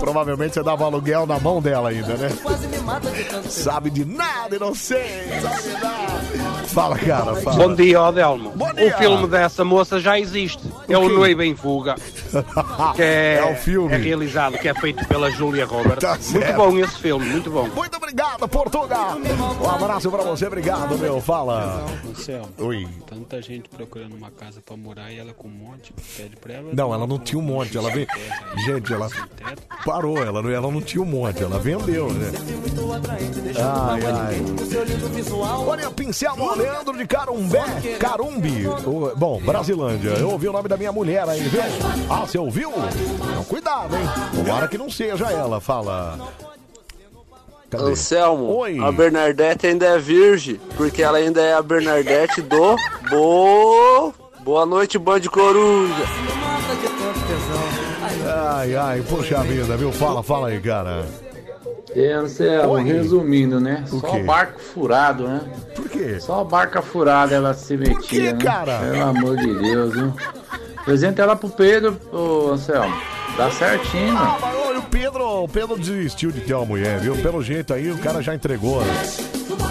[0.00, 2.28] Provavelmente você dava aluguel na mão dela ainda, né?
[3.48, 6.12] Sabe de nada, inocente, sabe de nada.
[6.66, 7.56] Fala, cara, fala.
[7.56, 7.98] Bom dia.
[8.54, 8.86] Bom dia.
[8.86, 10.62] O filme dessa moça já existe.
[10.88, 11.14] É o quê?
[11.14, 11.94] Noivo em Fuga.
[12.96, 13.92] Que é, É o filme.
[13.92, 16.00] é realizado, que é feito pela Julia Roberts.
[16.00, 17.68] Tá muito bom esse filme, muito bom.
[17.68, 19.16] Muito obrigado, Portugal.
[19.60, 21.20] Um abraço pra você, obrigado, meu.
[21.20, 21.84] Fala.
[22.58, 22.88] Oi.
[23.14, 26.70] Tanta gente procurando uma casa pra morar e ela com um monte, pede pra ela.
[26.72, 28.06] Não, ela não tinha um monte, ela veio.
[28.66, 29.08] Gente, ela
[29.84, 32.30] parou, ela não, ela não tinha um monte, ela vendeu, né?
[33.58, 34.36] Ai, ai.
[35.66, 37.64] Olha, pincel do Leandro de Carumbé,
[37.98, 38.66] Carumbi.
[38.66, 40.10] O- bom, Brasilândia.
[40.10, 41.60] Eu ouvi o nome da minha mulher aí, viu?
[42.10, 42.70] Ah, você ouviu?
[42.72, 44.02] Então, cuidado, hein?
[44.34, 45.60] Tomara que não seja ela.
[45.60, 46.18] Fala.
[47.72, 47.84] Cadê?
[47.84, 48.78] Anselmo, Oi.
[48.78, 52.76] a Bernadette ainda é virgem, porque ela ainda é a Bernadette do
[53.08, 54.12] Bo...
[54.44, 56.04] Boa noite, Band Coruja.
[58.26, 59.90] Ai, ai, poxa vida, viu?
[59.90, 61.06] Fala, fala aí, cara.
[61.94, 62.82] É, Anselmo, Oi.
[62.82, 63.84] resumindo, né?
[63.90, 64.22] O Só quê?
[64.22, 65.40] barco furado, né?
[65.74, 66.20] Por quê?
[66.20, 68.38] Só barca furada ela se metia, quê, né?
[68.44, 68.80] cara?
[68.80, 70.12] Pelo amor de Deus, viu?
[70.76, 72.94] Apresenta ela pro Pedro, ô Anselmo.
[73.36, 74.38] Dá certinho, Ah,
[74.78, 77.16] o Pedro, o Pedro desistiu de ter uma mulher, viu?
[77.16, 78.92] Pelo jeito aí, o cara já entregou, né?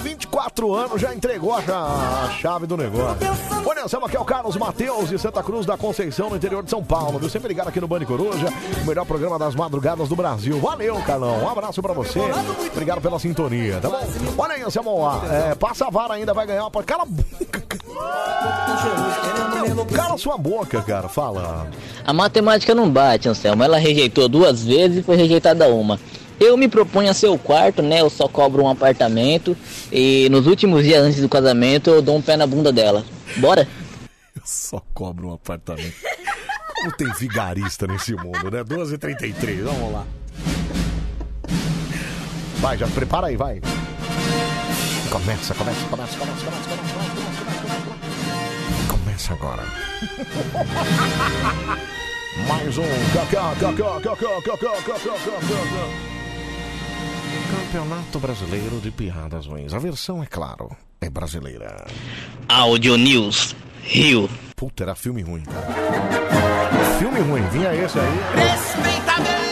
[0.03, 3.17] 24 anos, já entregou a, cha- a chave do negócio.
[3.65, 6.69] Olha, estamos aqui é o Carlos Mateus de Santa Cruz da Conceição, no interior de
[6.69, 7.29] São Paulo, viu?
[7.29, 8.47] Sempre ligado aqui no Bande Coruja,
[8.83, 10.59] o melhor programa das madrugadas do Brasil.
[10.59, 11.43] Valeu, Carlão.
[11.43, 12.19] Um abraço pra você.
[12.71, 13.99] Obrigado pela sintonia, tá bom?
[14.37, 14.99] Olha aí, Anselmo,
[15.29, 16.83] é, passa a vara ainda, vai ganhar uma...
[16.83, 17.61] Cala a boca.
[19.95, 21.07] Cala sua boca, cara.
[21.07, 21.67] Fala.
[22.05, 23.63] A matemática não bate, Anselmo.
[23.63, 25.99] Ela rejeitou duas vezes e foi rejeitada uma.
[26.41, 28.01] Eu me proponho a ser o quarto, né?
[28.01, 29.55] Eu só cobro um apartamento.
[29.91, 33.05] E nos últimos dias antes do casamento eu dou um pé na bunda dela.
[33.37, 33.67] Bora?
[34.35, 35.93] Eu só cobro um apartamento.
[36.73, 38.63] Como tem vigarista nesse mundo, né?
[38.63, 40.03] 12h33, vamos lá.
[42.57, 43.61] Vai, já prepara aí, vai.
[45.11, 48.87] Começa, começa, começa, começa, começa, começa, começa, começa.
[48.87, 49.63] Começa agora.
[52.47, 56.20] Mais um cacá, cacá, cacá, cacá, cacá, cacá.
[57.51, 59.73] Campeonato Brasileiro de Piadas Ruins.
[59.73, 60.69] A versão, é claro,
[61.01, 61.85] é brasileira.
[62.47, 64.29] Audio News, Rio.
[64.55, 65.67] Puta, era filme ruim, cara.
[66.97, 68.19] Filme ruim, vinha esse aí.
[68.35, 69.50] Respeitável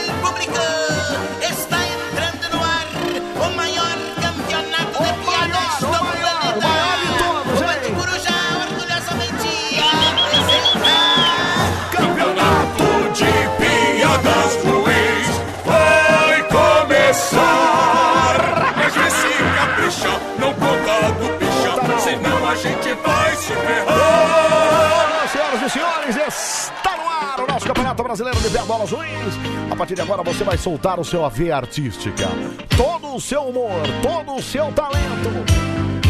[28.09, 29.35] Brasileiro de Bolas Ruins.
[29.69, 32.27] A partir de agora você vai soltar o seu AV artística,
[32.75, 35.29] todo o seu humor, todo o seu talento.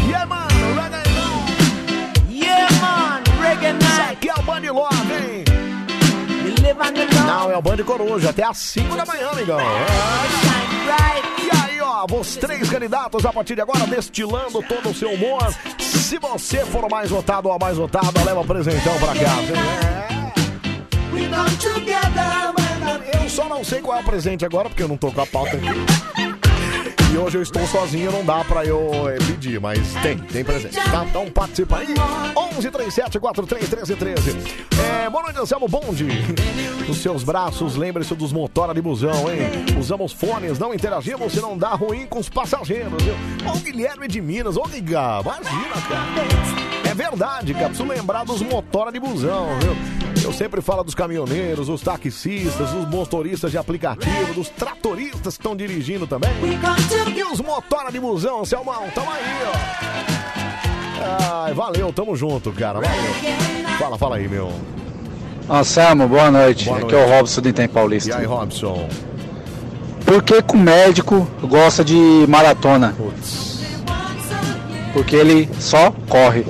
[0.08, 0.48] Yeah, mano,
[0.80, 5.44] reggae Yeah, man, reggae Isso aqui é o Band Love, hein?
[7.26, 9.60] Não, é o Band Coruja, até às 5 da manhã, amigão.
[9.60, 11.44] É.
[11.44, 15.54] E aí, ó, os três candidatos a partir de agora destilando todo o seu humor.
[15.78, 20.10] Se você for o mais votado ou a mais votada, leva presentão pra casa, hein?
[20.10, 20.19] When
[23.22, 25.26] Eu só não sei qual é o presente agora, porque eu não tô com a
[25.26, 26.30] pauta aqui.
[27.12, 30.76] E hoje eu estou sozinho, não dá pra eu eh, pedir, mas tem, tem presente,
[30.76, 31.04] tá?
[31.04, 31.92] Então participa aí.
[32.36, 34.36] 11 37 43 13 13.
[35.04, 36.06] É, boa noite, Anselmo Bonde.
[36.86, 39.40] Nos seus braços, lembre-se dos motora de busão, hein?
[39.76, 43.14] Usamos fones, não interagimos se não dá ruim com os passageiros, viu?
[43.52, 46.88] Ô Guilherme de Minas, ô Liga, imagina, cara.
[46.88, 49.99] É verdade, cara, preciso lembrar dos motora de busão, viu?
[50.22, 55.56] Eu sempre falo dos caminhoneiros, dos taxistas, dos motoristas de aplicativo, dos tratoristas que estão
[55.56, 56.30] dirigindo também.
[57.16, 61.44] E os motora de busão, Selmão, tamo aí, ó.
[61.44, 63.78] Ai, valeu, tamo junto, cara, valeu.
[63.78, 64.52] Fala, fala aí, meu.
[65.48, 66.66] Anselmo, boa noite.
[66.66, 67.12] Boa Aqui é o noite.
[67.16, 68.10] Robson do Item Paulista.
[68.10, 68.88] E aí, Robson?
[70.04, 72.94] Por que, que o médico gosta de maratona?
[74.92, 76.44] Porque ele só corre.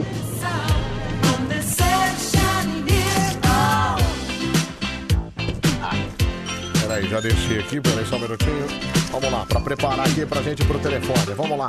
[7.10, 8.66] Já deixei aqui, peraí só um minutinho.
[9.10, 11.34] Vamos lá, pra preparar aqui pra gente pro telefone.
[11.34, 11.68] Vamos lá.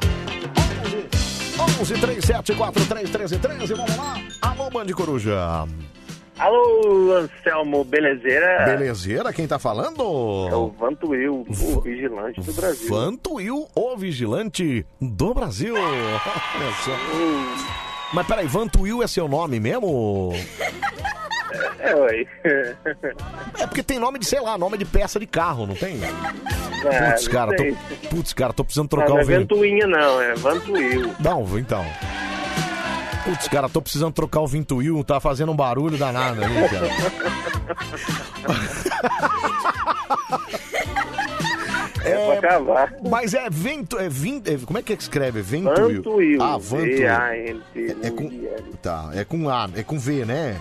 [1.80, 2.54] 11 11 37
[3.10, 4.22] 13 13, vamos lá.
[4.40, 5.68] Alô, Band Coruja.
[6.38, 8.66] Alô, Anselmo, belezeira?
[8.66, 10.48] Belezeira, quem tá falando?
[10.50, 12.90] É o Vantuil, o vigilante do Brasil.
[12.90, 15.74] Vantuil, o vigilante do Brasil.
[15.76, 16.92] Olha só.
[18.14, 20.34] Mas peraí, Vantuil é seu nome mesmo?
[21.80, 22.26] É, ué.
[23.60, 26.00] É porque tem nome de, sei lá, nome de peça de carro, não tem?
[26.04, 27.64] Ah, Putz, não cara, tô,
[28.10, 29.56] putz, cara, tô precisando Não, trocar não o é vento.
[29.56, 31.14] Ventuinha, não, é Vantuil.
[31.20, 31.86] Não, então.
[33.24, 36.88] Putz, cara, tô precisando trocar o Vintuil, tá fazendo um barulho danado ali, cara.
[42.04, 42.94] É pra acabar.
[43.08, 45.42] Mas é vento, é vin, é- como é que escreve?
[45.42, 45.98] Ventuil.
[45.98, 46.42] Vantuil.
[46.42, 46.98] Ah, Vantuil.
[46.98, 48.30] V-A-N-T, É com,
[48.82, 50.60] tá, é com A, é com V, né?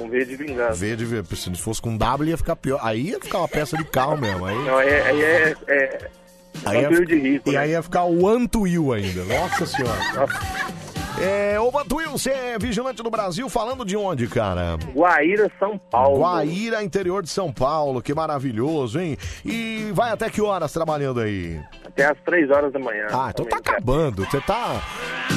[0.00, 0.72] Com V de vingança.
[0.72, 1.36] V de V.
[1.36, 2.80] Se fosse com W ia ficar pior.
[2.82, 4.46] Aí ia ficar uma peça de carro mesmo.
[4.46, 6.10] Aí, Não, aí é, aí é, é
[6.64, 7.58] aí ia, de rico, e né?
[7.58, 9.24] aí ia ficar o Antuil ainda.
[9.24, 10.26] Nossa senhora.
[11.22, 14.78] É, ô Vantuil, você é vigilante do Brasil, falando de onde, cara?
[14.94, 16.20] Guaíra, São Paulo.
[16.20, 19.18] Guaíra, interior de São Paulo, que maravilhoso, hein?
[19.44, 21.60] E vai até que horas trabalhando aí?
[21.84, 23.06] Até às 3 horas da manhã.
[23.12, 24.24] Ah, então tá acabando.
[24.24, 24.82] Você tá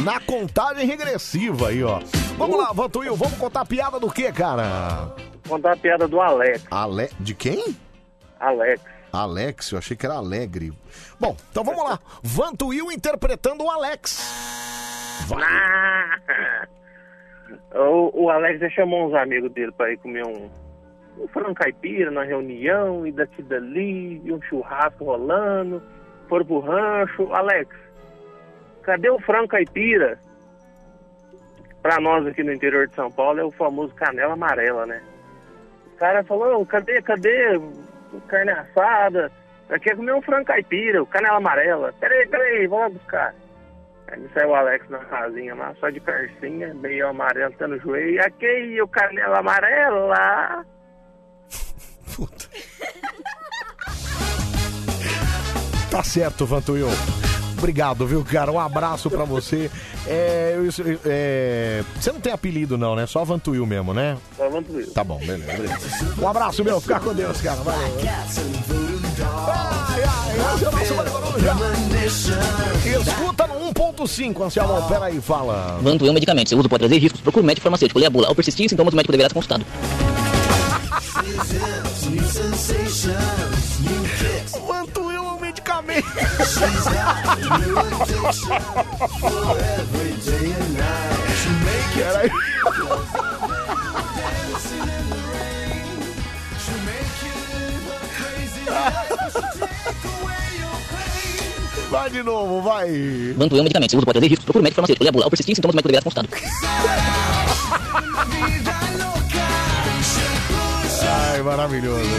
[0.06, 2.00] na contagem regressiva aí, ó.
[2.38, 5.14] Vamos lá, Vantuil, vamos contar a piada do que, cara?
[5.48, 6.64] Contar a piada do Alex.
[6.72, 7.10] Ale...
[7.20, 7.76] De quem?
[8.40, 8.82] Alex.
[9.12, 10.72] Alex, eu achei que era Alegre.
[11.20, 12.00] Bom, então vamos lá.
[12.24, 14.73] Vantuil interpretando o Alex.
[15.35, 16.68] Ah!
[17.73, 20.49] O, o Alex já chamou uns amigos dele pra ir comer um,
[21.19, 25.81] um frango caipira na reunião, e daqui dali, e um churrasco rolando,
[26.27, 27.34] foram pro rancho.
[27.34, 27.76] Alex,
[28.84, 30.19] cadê o frango caipira?
[31.81, 35.02] Pra nós aqui no interior de São Paulo é o famoso canela amarela, né?
[35.94, 37.60] O cara falou, "Ô, cadê, cadê
[38.27, 39.31] carne assada?
[39.69, 41.94] Eu quero comer um frango caipira, o canela amarela.
[41.99, 43.35] Peraí, peraí, vou lá buscar.
[44.14, 47.80] Aí me saiu o Alex na casinha lá, só de persinha, meio amarelo, tá no
[47.80, 48.11] joelho.
[48.11, 50.64] E aqui, o canela amarela.
[55.90, 56.88] Tá certo, Vantuil.
[57.57, 58.52] Obrigado, viu, cara?
[58.52, 59.72] Um abraço pra você.
[60.06, 63.06] É, eu- é, você não tem apelido, não, né?
[63.06, 64.18] Só Vantuil mesmo, né?
[64.35, 64.91] Só Vantuil.
[64.91, 65.53] Tá bom, beleza.
[65.53, 66.22] obrigado.
[66.22, 66.81] Um abraço, meu.
[66.81, 67.61] Fica com Deus, cara.
[67.61, 67.98] Valeu.
[72.85, 72.99] É.
[72.99, 74.88] Escuta no 1.5, Anselmo.
[74.88, 75.80] Pera aí, fala.
[75.81, 76.49] Vantuil Medicamentos.
[76.49, 77.22] Seu uso pode trazer riscos.
[77.22, 77.99] Procure um médico farmacêutico.
[77.99, 78.27] Leia a bula.
[78.27, 79.65] Ao persistir sintomas, o médico deverá ser consultado.
[84.68, 86.07] Vantuil é um medicamento.
[91.95, 93.33] Pera
[101.90, 102.90] Vai de novo, vai.
[103.38, 103.92] Vantuil Medicamentos.
[103.92, 104.46] Seu uso pode trazer riscos.
[104.46, 105.08] Procure um médico farmacêutico.
[105.08, 105.26] A bula.
[105.26, 106.30] Ao persistir em sintomas, o médico deverá ser consultado.
[111.32, 112.10] Ai, maravilhoso.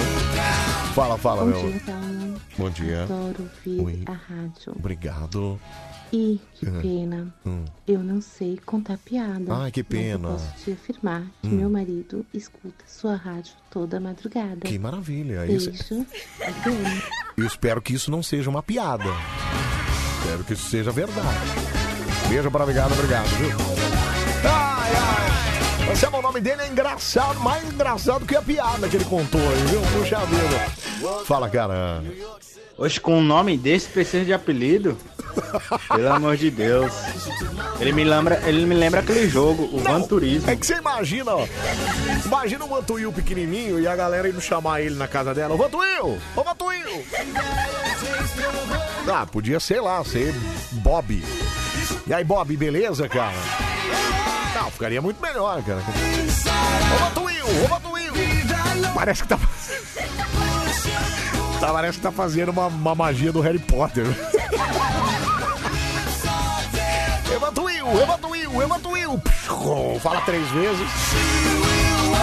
[0.94, 1.60] Fala, fala, Bom meu.
[1.70, 2.34] dia, Thelma.
[2.56, 3.02] Bom dia.
[3.02, 4.02] Adoro ouvir Oi.
[4.06, 4.72] a rádio.
[4.76, 5.60] Obrigado.
[6.16, 6.80] E que Hum.
[6.80, 7.64] pena, Hum.
[7.88, 9.52] eu não sei contar piada.
[9.52, 10.28] Ai, que mas pena.
[10.28, 11.56] eu posso te afirmar que Hum.
[11.56, 14.60] meu marido escuta sua rádio toda madrugada.
[14.60, 15.44] Que maravilha.
[15.46, 15.70] Isso...
[15.70, 16.06] Beijo.
[16.40, 17.02] Adriane.
[17.36, 19.04] Eu espero que isso não seja uma piada.
[20.20, 21.26] Espero que isso seja verdade.
[22.28, 23.56] Beijo para obrigado, obrigado, viu?
[24.44, 25.90] Ai, ai.
[25.92, 29.64] Anselmo, o nome dele é engraçado, mais engraçado que a piada que ele contou aí,
[29.66, 29.80] viu?
[29.98, 31.24] Puxa vida.
[31.26, 32.02] Fala, cara.
[32.76, 34.98] Hoje com um nome desse precisa de apelido?
[35.88, 36.92] Pelo amor de Deus.
[37.80, 40.50] Ele me lembra, ele me lembra aquele jogo, o Van Turismo.
[40.50, 41.46] É que você imagina, ó.
[42.24, 45.54] Imagina o Vantuil pequenininho e a galera indo chamar ele na casa dela.
[45.54, 46.18] Ô, Vantuil!
[46.34, 47.04] Ô, Vantuil!
[49.08, 50.34] Ah, podia, sei lá, ser
[50.72, 51.22] Bob.
[52.06, 53.36] E aí, Bob, beleza, cara?
[54.54, 55.82] Não, ficaria muito melhor, cara.
[56.94, 57.44] Ô, Vantuil!
[57.64, 58.12] Ô, Vantuil!
[58.94, 59.38] Parece que tá...
[61.64, 64.04] tá parece que tá fazendo uma, uma magia do Harry Potter.
[67.34, 69.22] Evantuil, Evantuil, Evantuil.
[70.00, 70.86] Fala três vezes.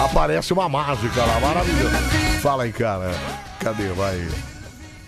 [0.04, 1.96] Aparece uma mágica lá, maravilhoso.
[2.40, 3.10] Fala aí, cara.
[3.58, 3.88] Cadê?
[3.88, 4.28] Vai.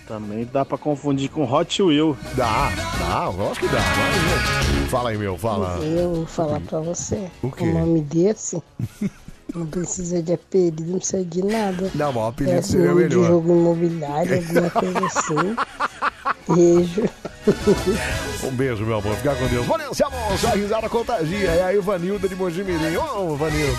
[0.07, 2.15] Também dá pra confundir com Hot Wheel.
[2.35, 3.79] Dá, dá, lógico que dá.
[3.79, 4.87] vai.
[4.89, 5.79] Fala aí, meu, fala.
[5.79, 7.31] Eu vou falar pra você.
[7.41, 7.63] O quê?
[7.63, 8.61] Um nome desse
[9.55, 11.91] não precisa de apelido, não precisa de nada.
[11.95, 13.27] Não, mas o apelido é seria nome de melhor.
[13.27, 15.55] jogo imobiliário, alguma coisa assim.
[16.55, 17.03] Beijo.
[18.43, 19.15] Um beijo, meu amor.
[19.17, 19.65] Fica com Deus.
[19.65, 20.37] Valência, amor.
[20.37, 21.49] Sua risada contagia.
[21.49, 22.95] É a Ivanilda de Mojimirim.
[22.97, 23.77] Ô, Vanilda.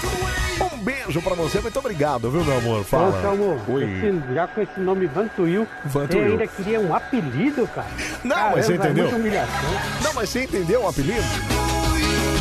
[0.72, 1.60] Um beijo pra você.
[1.60, 2.84] Muito obrigado, viu, meu amor?
[2.84, 3.08] Fala.
[3.08, 3.84] Ô, Salmo, Oi.
[3.84, 6.22] esse- já com esse nome Vantuil, Vantuil.
[6.24, 7.88] você ainda queria um apelido, cara?
[8.24, 9.04] Não, Caramba, mas você é entendeu?
[9.04, 9.70] muita humilhação.
[10.02, 11.22] Não, mas você entendeu o apelido?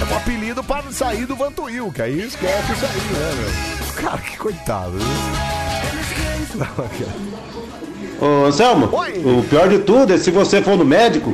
[0.02, 3.94] É um apelido para sair do Vantuil, que aí esquece isso aí, né, meu?
[4.04, 4.92] Cara, que coitado.
[4.92, 5.08] viu?
[8.22, 11.34] Ô, Anselmo, o pior de tudo é se você for no médico,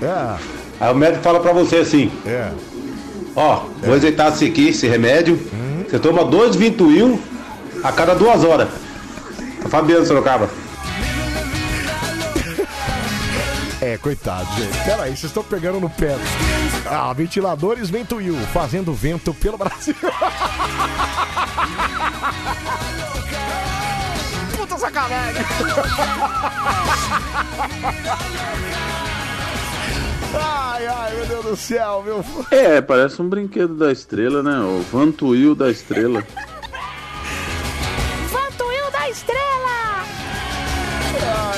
[0.80, 2.52] aí o médico fala pra você assim: É.
[3.36, 5.36] Ó, vou exeitar esse aqui, esse remédio.
[5.54, 5.86] Uhum.
[5.90, 7.20] Você toma dois Vintuil
[7.84, 8.68] a cada duas horas.
[9.70, 10.50] Fabiano Sorocaba.
[13.92, 14.78] É, coitado, gente.
[14.86, 16.16] Peraí, vocês estão pegando no pé.
[16.86, 19.94] Ah, ventiladores Ventuil, fazendo vento pelo Brasil.
[24.56, 25.44] Puta sacanagem.
[30.34, 32.24] Ai, ai, meu Deus do céu, meu.
[32.50, 34.58] É, parece um brinquedo da estrela, né?
[34.62, 36.24] O Vantuil da estrela.
[38.30, 39.51] Vantuil da Estrela!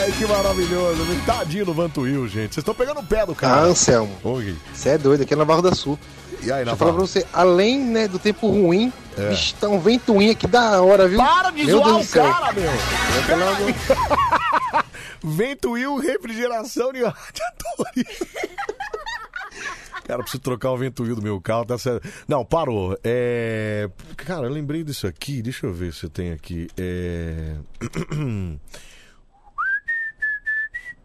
[0.03, 1.01] Ai, que maravilhoso.
[1.25, 2.53] Tadinho do Vantuil, gente.
[2.55, 3.61] Vocês estão pegando o pé do Ah, cara.
[3.61, 4.13] Anselmo.
[4.21, 4.53] Oi.
[4.73, 5.97] Você é doido, aqui é na Barra da Sul.
[6.41, 9.30] E aí, Deixa eu falar pra você, além né, do tempo ruim, É.
[9.30, 11.17] bicho, tá um ventoinho aqui da hora, viu?
[11.17, 12.69] Para de Meu zoar Deus o cara, meu!
[15.23, 18.23] Ventuil refrigeração de radiadores.
[20.05, 22.05] Cara, eu preciso trocar o ventuil do meu carro, tá certo.
[22.27, 22.99] Não, parou.
[23.05, 23.89] É...
[24.17, 25.41] Cara, eu lembrei disso aqui.
[25.41, 26.67] Deixa eu ver se eu tenho aqui.
[26.77, 27.53] É...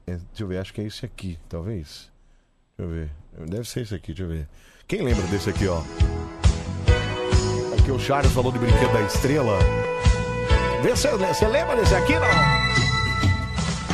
[0.08, 2.10] É, Deixa eu ver, acho que é esse aqui, talvez.
[2.76, 3.10] Deixa eu ver.
[3.46, 4.48] Deve ser esse aqui, deixa eu ver.
[4.86, 5.82] Quem lembra desse aqui, ó?
[7.78, 9.58] Aqui o Charles falou de brinquedo da estrela.
[10.82, 12.28] Vê se você lembra desse aqui, não?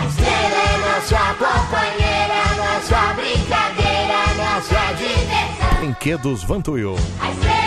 [0.07, 5.79] Estrela é nossa companheira, nossa brincadeira, nossa diversão.
[5.81, 6.95] Brinquedos Vantuil.
[7.21, 7.64] A estrela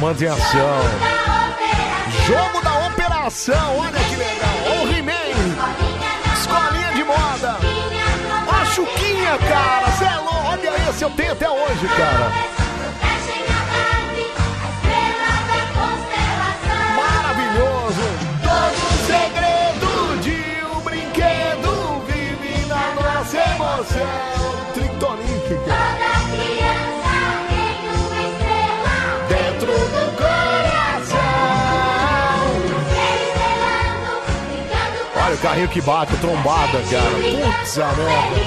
[0.00, 0.80] Cara, comando em ação.
[2.26, 4.82] Jogo da operação, olha que legal.
[4.82, 5.12] O He-Man.
[6.32, 7.56] Escolinha de moda.
[8.50, 9.92] A Chuquinha, cara.
[9.98, 10.48] Cê é louco.
[10.48, 12.59] Olha esse, eu tenho até hoje, cara.
[35.50, 37.10] Carrinho que bate, trombada, cara.
[37.10, 38.40] Putz, a merda.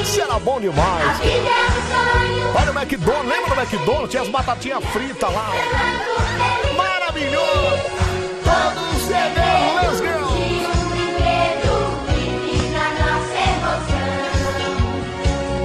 [0.00, 1.20] Isso era bom demais.
[2.54, 4.10] Olha o McDonald's, lembra do McDonald's?
[4.10, 5.50] Tinha as batatinhas fritas lá.
[6.74, 7.82] Maravilhoso.
[8.42, 10.06] Todos cedendo, let's go.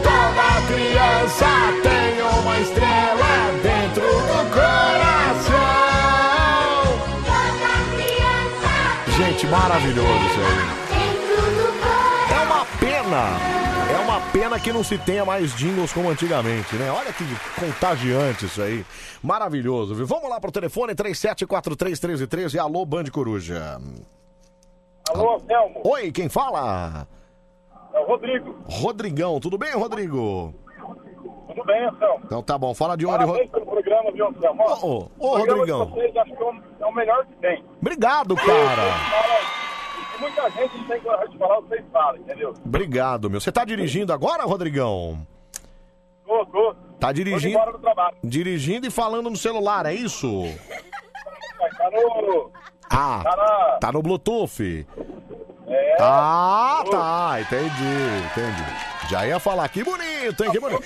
[0.03, 1.47] Toda criança
[1.83, 3.31] tem uma estrela
[3.63, 5.71] dentro do coração.
[9.17, 10.80] Gente, maravilhoso isso aí.
[13.11, 13.61] É uma pena.
[13.91, 16.89] É uma pena que não se tenha mais jingles como antigamente, né?
[16.91, 17.25] Olha que
[17.59, 18.85] contagiante isso aí.
[19.21, 20.05] Maravilhoso, viu?
[20.07, 22.57] Vamos lá pro telefone 37431313.
[22.57, 23.79] Alô, Band Coruja.
[25.09, 25.81] Alô, Anselmo.
[25.83, 27.05] Oi, quem fala?
[27.93, 28.55] É o Rodrigo.
[28.65, 30.53] Rodrigão, tudo bem, Rodrigo?
[31.47, 32.21] Tudo bem, Anselmo?
[32.23, 33.51] Então tá bom, fala de onde, Rodrigo.
[33.51, 34.63] pelo programa, viu, Anselmo?
[34.63, 35.85] Ô, ô, programa Rodrigão.
[35.89, 37.63] vocês acho que é é o melhor que tem.
[37.81, 39.31] Obrigado, cara.
[40.21, 42.53] Muita gente não tem coragem de falar, vocês falam, entendeu?
[42.63, 43.41] Obrigado, meu.
[43.41, 45.25] Você tá dirigindo agora, Rodrigão?
[46.25, 46.73] Tô, tô.
[46.99, 48.15] Tá Tô dirigindo, do trabalho.
[48.23, 50.43] dirigindo e falando no celular, é isso?
[51.77, 52.51] Tá no...
[52.89, 53.77] Ah, Tá na...
[53.79, 54.85] tá no Bluetooth.
[55.67, 55.97] É.
[55.99, 59.09] Ah, tá, entendi, entendi.
[59.09, 60.83] Já ia falar, que bonito, hein, que bonito.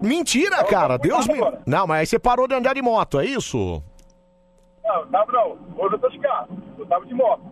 [0.00, 1.38] Mentira, cara, Deus me...
[1.66, 3.82] Não, mas aí você parou de andar de moto, é isso?
[4.90, 5.58] Não, tava não.
[5.76, 6.48] Hoje eu tô de carro.
[6.78, 7.42] Eu tava de moto.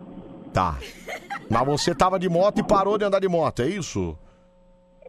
[0.53, 0.77] Tá.
[1.49, 4.17] Mas você tava de moto e parou de andar de moto, é isso?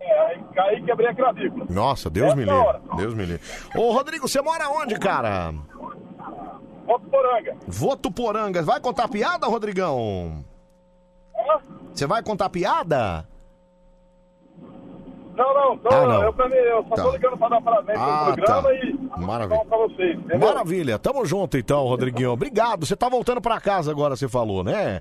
[0.01, 1.67] É, aí caí e quebrei a clavícula.
[1.69, 2.81] Nossa, Deus me livre.
[2.97, 3.43] Deus me livre.
[3.77, 5.53] Ô, Rodrigo, você mora onde, cara?
[6.87, 7.57] Votuporanga.
[7.67, 8.63] Votuporanga.
[8.63, 10.45] Vai contar piada, Rodrigão?
[11.93, 13.27] Você vai contar piada?
[15.41, 16.23] Não, não, tô, Ah, não.
[16.23, 17.03] Eu, mim, eu só Tá.
[17.03, 18.75] tô ligando pra dar parabéns Ah, pelo programa tá.
[18.75, 19.65] e Maravilha.
[19.65, 20.39] pra vocês, entendeu?
[20.39, 20.99] Maravilha.
[20.99, 22.33] Tamo junto então, Rodriguinho.
[22.33, 22.85] Obrigado.
[22.85, 25.01] Você tá voltando pra casa agora, você falou, né?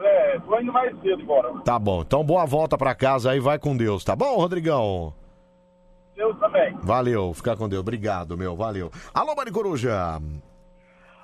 [0.00, 1.52] É, tô indo mais cedo embora.
[1.64, 2.00] Tá bom.
[2.02, 5.12] Então boa volta pra casa aí, vai com Deus, tá bom, Rodrigão?
[6.16, 6.74] Deus também.
[6.82, 7.80] Valeu, fica com Deus.
[7.80, 8.56] Obrigado, meu.
[8.56, 8.90] Valeu.
[9.12, 10.20] Alô, Mari Coruja.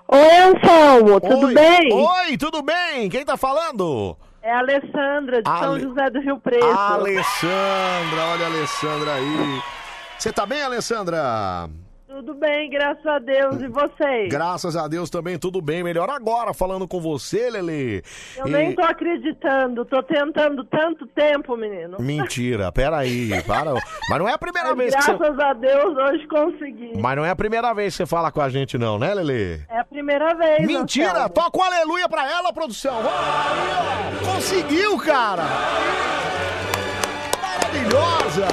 [0.09, 1.55] Oi, Anselmo, tudo Oi.
[1.55, 1.93] bem?
[1.93, 3.09] Oi, tudo bem?
[3.09, 4.17] Quem tá falando?
[4.47, 6.67] É a Alessandra, de São Ale- José do Rio Preto.
[6.67, 9.63] Alessandra, olha a Alessandra aí.
[10.19, 11.67] Você tá bem, Alessandra?
[12.15, 13.61] Tudo bem, graças a Deus.
[13.61, 14.29] E vocês?
[14.29, 15.83] Graças a Deus também tudo bem.
[15.83, 18.05] Melhor agora falando com você, Lele.
[18.37, 19.85] Eu E- nem tô acreditando.
[19.85, 21.97] Tô tentando tanto tempo, menino.
[21.99, 23.75] Mentira, peraí, para.
[24.09, 25.19] Mas não é a primeira Mas vez que você.
[25.19, 26.93] graças a Deus, hoje consegui.
[26.97, 29.65] Mas não é a primeira vez que você fala com a gente, não, né, Lele?
[29.69, 31.11] É a primeira vez, Mentira!
[31.11, 31.31] Anselmo.
[31.31, 32.95] Toca o aleluia pra ela, produção!
[34.25, 35.43] Conseguiu, cara!
[37.43, 38.47] Maravilhosa!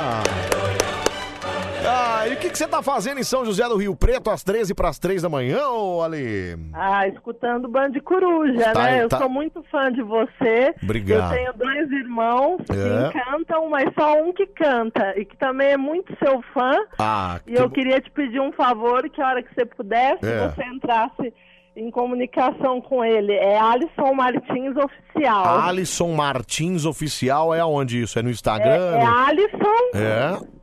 [1.84, 4.44] Ah, e o que, que você tá fazendo em São José do Rio Preto às
[4.44, 6.56] 13 para as 3 da manhã, ô Ale?
[6.74, 9.04] Ah, escutando Band Coruja, Tá, né?
[9.04, 9.18] Eu tá.
[9.18, 10.74] sou muito fã de você.
[10.84, 11.34] Obrigado.
[11.34, 13.10] Eu tenho dois irmãos É.
[13.12, 15.14] que cantam, mas só um que canta.
[15.20, 16.72] E que também é muito seu fã.
[17.00, 20.48] Ah, E eu queria te pedir um favor, que a hora que você pudesse, É.
[20.50, 21.34] você entrasse
[21.76, 23.34] em comunicação com ele.
[23.34, 25.60] É Alisson Martins Oficial.
[25.62, 28.20] Alisson Martins Oficial é aonde isso?
[28.20, 28.98] É no É, Instagram?
[28.98, 30.61] é Alisson É.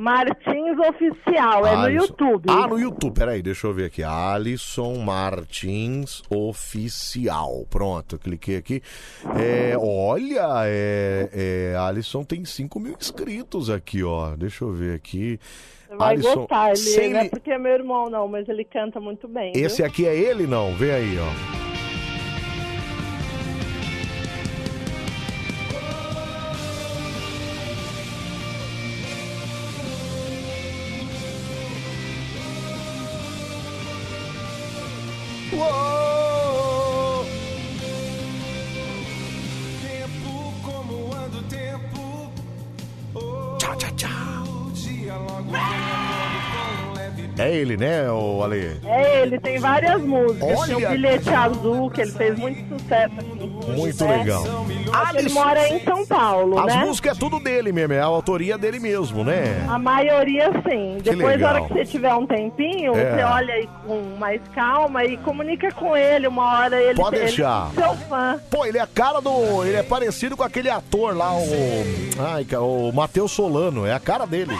[0.00, 2.06] Martins Oficial, é no Alisson.
[2.06, 2.44] YouTube.
[2.48, 3.14] Ah, no YouTube.
[3.14, 4.02] Peraí, deixa eu ver aqui.
[4.02, 7.66] Alisson Martins Oficial.
[7.68, 8.82] Pronto, eu cliquei aqui.
[9.38, 14.34] É, olha, é, é, Alisson tem 5 mil inscritos aqui, ó.
[14.36, 15.38] Deixa eu ver aqui.
[15.88, 18.48] Você vai Alisson, gostar, ele sem não é li- porque é meu irmão, não, mas
[18.48, 19.52] ele canta muito bem.
[19.52, 19.66] viu?
[19.66, 20.74] Esse aqui é ele, não?
[20.76, 21.79] Vê aí, ó.
[47.40, 48.76] É ele, né, o Ale?
[48.84, 50.58] É, ele tem várias músicas.
[50.58, 50.76] Olha!
[50.76, 53.50] Tem o Bilhete Azul, que ele fez muito sucesso aqui.
[53.76, 54.16] Muito né?
[54.18, 54.42] legal.
[55.10, 56.84] Que Ele mora em São Paulo, As né?
[56.84, 59.64] músicas é tudo dele mesmo, é a autoria dele mesmo, né?
[59.68, 60.98] A maioria sim.
[61.02, 61.68] Que Depois, na hora legal.
[61.68, 63.14] que você tiver um tempinho, É.
[63.16, 66.26] você olha aí com mais calma e comunica com ele.
[66.26, 67.70] Uma hora ele Pode ele deixar.
[67.76, 68.40] é seu fã.
[68.50, 69.64] Pô, ele é a cara do.
[69.64, 71.44] Ele é parecido com aquele ator lá, o.
[72.18, 73.86] Ai, o Matheus Solano.
[73.86, 74.56] É a cara dele.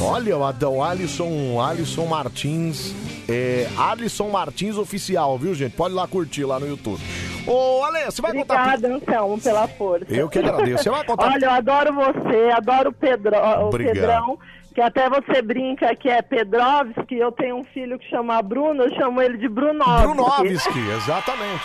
[0.00, 2.94] Olha, o Ad- o Alisson, Alisson Martins.
[3.28, 5.72] É, Alisson Martins Oficial, viu, gente?
[5.76, 7.00] Pode ir lá curtir lá no YouTube.
[7.46, 8.74] Ô, Ale, você vai contar.
[8.74, 10.06] Obrigada, Anselmo, pela força.
[10.08, 10.82] Eu que agradeço.
[10.84, 11.32] Você vai contar.
[11.32, 13.94] Olha, eu adoro você, adoro o, Pedro, o Obrigado.
[13.94, 14.38] Pedrão,
[14.74, 17.16] que até você brinca que é Pedrovski.
[17.16, 20.02] Eu tenho um filho que chama Bruno, eu chamo ele de Brunovski.
[20.06, 21.64] Brunovski, exatamente.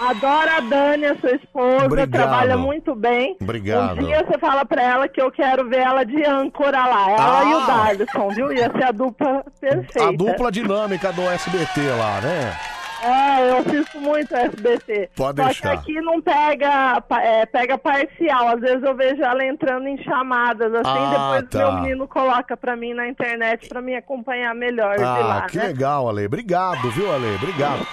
[0.00, 2.10] Adoro a Dani, a sua esposa, Obrigado.
[2.12, 3.36] trabalha muito bem.
[3.40, 4.00] Obrigado.
[4.00, 7.40] Um dia você fala pra ela que eu quero ver ela de âncora lá, ela
[7.40, 7.44] Ah.
[7.44, 8.52] e o Darlison, viu?
[8.52, 10.08] Ia ser a dupla perfeita.
[10.08, 12.56] A dupla dinâmica do SBT lá, né?
[13.00, 15.10] É, eu assisto muito SBT.
[15.16, 15.70] Pode Só deixar.
[15.70, 18.48] que aqui não pega, é, pega parcial.
[18.48, 21.58] Às vezes eu vejo ela entrando em chamadas, assim, Ah, depois tá.
[21.58, 25.66] meu menino coloca pra mim na internet pra me acompanhar melhor Ah, lá, que né?
[25.68, 26.26] legal, Ale.
[26.26, 27.36] Obrigado, viu, Ale?
[27.36, 27.86] Obrigado.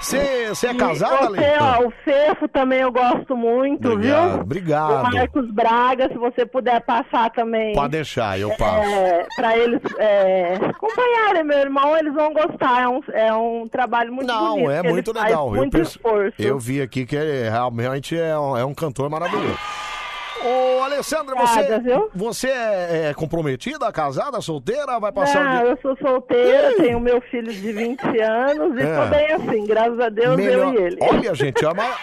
[0.00, 1.38] Você é casado, Ale?
[1.38, 4.40] você, ó, o Fefo também eu gosto muito, Obrigado, viu?
[4.40, 5.08] obrigado.
[5.08, 7.74] O Marcos Braga, se você puder passar também.
[7.74, 8.88] Pode deixar, eu passo.
[8.88, 12.82] É, pra eles é, acompanharem meu irmão, eles vão gostar.
[12.82, 14.70] É um, é um trabalho muito Não, bonito.
[14.70, 15.50] é que ele muito legal.
[15.50, 16.34] Muito eu, esforço.
[16.38, 19.58] eu vi aqui que é, realmente é um, é um cantor maravilhoso.
[20.44, 24.98] Ô, Alessandra, Obrigada, você, você é, é comprometida, casada, solteira?
[24.98, 25.70] Vai passar Não, o dia...
[25.72, 28.96] eu sou solteira, tenho meu filho de 20 anos e É.
[28.96, 30.96] tô bem assim, graças a Deus, Melhor- eu e ele.
[31.00, 31.96] Olha, gente, a, ma-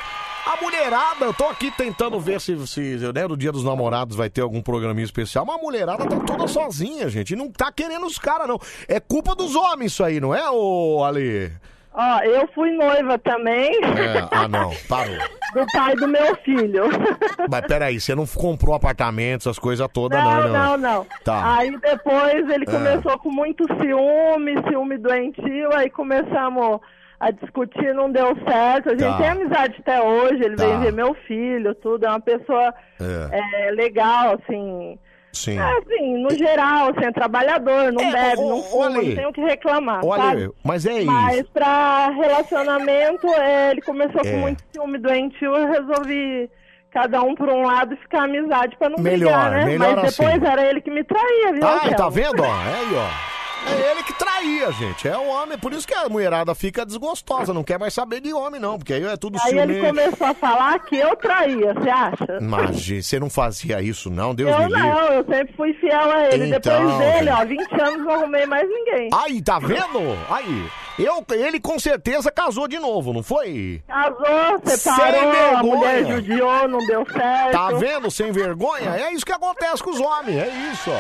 [0.46, 2.82] a mulherada, eu tô aqui tentando ver se, se
[3.14, 6.48] né, no dia dos namorados vai ter algum programinha especial, mas a mulherada tá toda
[6.48, 8.60] sozinha, gente, e não tá querendo os caras, não.
[8.88, 11.52] É culpa dos homens isso aí, não é, ô Ali?
[12.00, 15.16] Ó, eu fui noiva também É, ah, não, parou.
[15.56, 16.84] do pai do meu filho.
[17.50, 20.54] Mas peraí, você não comprou apartamento, essas coisas todas, não, Não, não.
[20.54, 21.08] não, não.
[21.24, 21.58] Tá.
[21.58, 22.72] Aí depois ele É.
[22.72, 26.80] começou com muito ciúme, ciúme doentio, aí começamos
[27.20, 28.90] a discutir, não deu certo.
[28.90, 29.18] A gente Tá.
[29.18, 30.66] tem amizade até hoje, ele Tá.
[30.66, 32.72] veio ver meu filho, tudo, é uma pessoa
[33.02, 33.68] É.
[33.70, 35.00] é, legal, assim.
[35.38, 35.60] Sim.
[35.60, 39.34] É, assim, no geral, assim, é trabalhador, não É, bebe, não fuma, não tem o
[39.34, 40.52] que reclamar, Olha, sabe?
[40.64, 41.12] mas é isso.
[41.12, 44.32] Mas pra relacionamento, é, ele começou É.
[44.32, 46.50] com muito ciúme doentio, eu resolvi
[46.92, 49.66] cada um por um lado e ficar amizade pra não Melhor, brigar, né?
[49.66, 50.52] melhor Mas depois assim.
[50.52, 51.68] era ele que me traía, viu?
[51.68, 52.46] Ai, tá vendo, ó?
[52.46, 53.37] É aí, ó.
[53.66, 55.08] É ele que traía, gente.
[55.08, 55.58] É o homem.
[55.58, 57.54] Por isso que a mulherada fica desgostosa.
[57.54, 58.78] Não quer mais saber de homem, não.
[58.78, 62.38] Porque aí é tudo Aí ele começou a falar que eu traía, você acha?
[62.40, 64.34] Imagina, você não fazia isso, não?
[64.34, 64.82] Deus eu me livre.
[64.82, 66.56] não, eu sempre fui fiel a ele.
[66.56, 67.58] Então, Depois dele, ó, gente.
[67.70, 69.10] 20 anos não arrumei mais ninguém.
[69.14, 70.00] Aí, tá vendo?
[70.30, 70.70] Aí.
[71.00, 73.84] Eu, ele com certeza casou de novo, não foi?
[73.88, 75.64] Casou, Sem separou, a vergonha.
[75.64, 77.52] mulher judiou, não deu certo.
[77.52, 78.10] Tá vendo?
[78.10, 78.96] Sem vergonha?
[78.96, 80.38] É isso que acontece com os homens.
[80.38, 81.00] É isso, ó.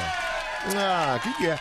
[0.75, 1.57] Ah, o que, que é?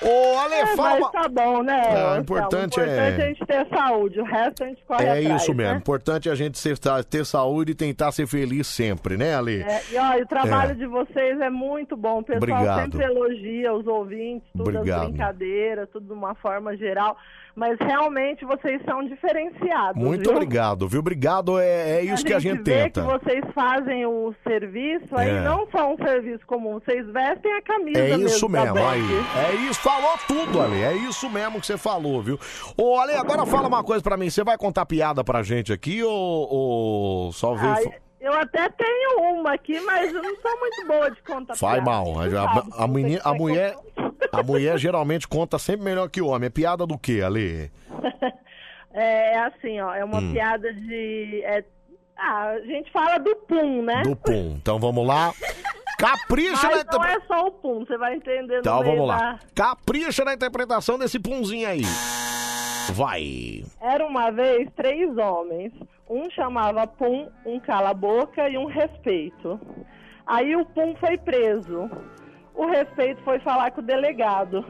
[0.00, 1.00] Ô, Ale, É, fala.
[1.00, 1.82] mas tá bom, né?
[1.84, 2.20] É, o Anselmo?
[2.20, 3.08] importante o importante é- é...
[3.08, 5.72] a gente ter saúde, o resto a gente corre É atrás, isso mesmo.
[5.72, 5.78] né?
[5.78, 6.78] Importante é a gente ser-
[7.10, 9.62] ter saúde e tentar ser feliz sempre, né, Ale?
[9.62, 10.74] É, e e o trabalho É.
[10.74, 12.20] de vocês é muito bom.
[12.20, 12.80] O pessoal Obrigado.
[12.92, 15.02] sempre elogia os ouvintes, tudo Obrigado.
[15.02, 17.16] as brincadeiras, tudo de uma forma geral.
[17.54, 20.00] Mas realmente vocês são diferenciados.
[20.02, 20.32] Muito viu?
[20.32, 21.00] obrigado, viu?
[21.00, 23.00] Obrigado, é, é isso que a gente vê tenta.
[23.02, 25.40] que vocês fazem o serviço, aí É.
[25.42, 28.90] não são um serviço comum, vocês vestem a camisa É isso da mesmo, Band.
[28.90, 29.02] aí.
[29.50, 30.82] É isso, falou tudo, Ale.
[30.82, 32.38] É isso mesmo que você falou, viu?
[32.76, 34.30] Ô, Ale, agora fala uma coisa pra mim.
[34.30, 37.72] Você vai contar piada pra gente aqui ou, ou só veio...
[37.72, 41.82] Ai, eu até tenho uma aqui, mas eu não sou muito boa de contar Faz
[41.82, 41.90] piada.
[41.90, 42.06] mal.
[42.20, 43.76] A, a, menina- a mulher,
[44.32, 46.46] a mulher geralmente conta sempre melhor que o homem.
[46.46, 47.70] É piada do quê, Ale?
[48.90, 50.32] É assim, ó, é uma Hum.
[50.32, 51.42] piada de.
[51.44, 51.62] é-
[52.16, 54.02] ah, a gente fala do pum, né?
[54.02, 54.56] Do pum.
[54.60, 55.32] Então vamos lá.
[55.98, 57.04] Capricha na Mas não interpretação.
[57.04, 59.16] é só o pum, você vai entender Então vamos lá.
[59.34, 61.82] da- Capricha na interpretação desse punzinho aí.
[62.92, 63.62] Vai.
[63.80, 65.72] Era uma vez três homens.
[66.08, 69.60] Um chamava Pum, um cala-boca e um respeito.
[70.26, 71.90] Aí o Pum foi preso.
[72.54, 74.64] O respeito foi falar com o delegado.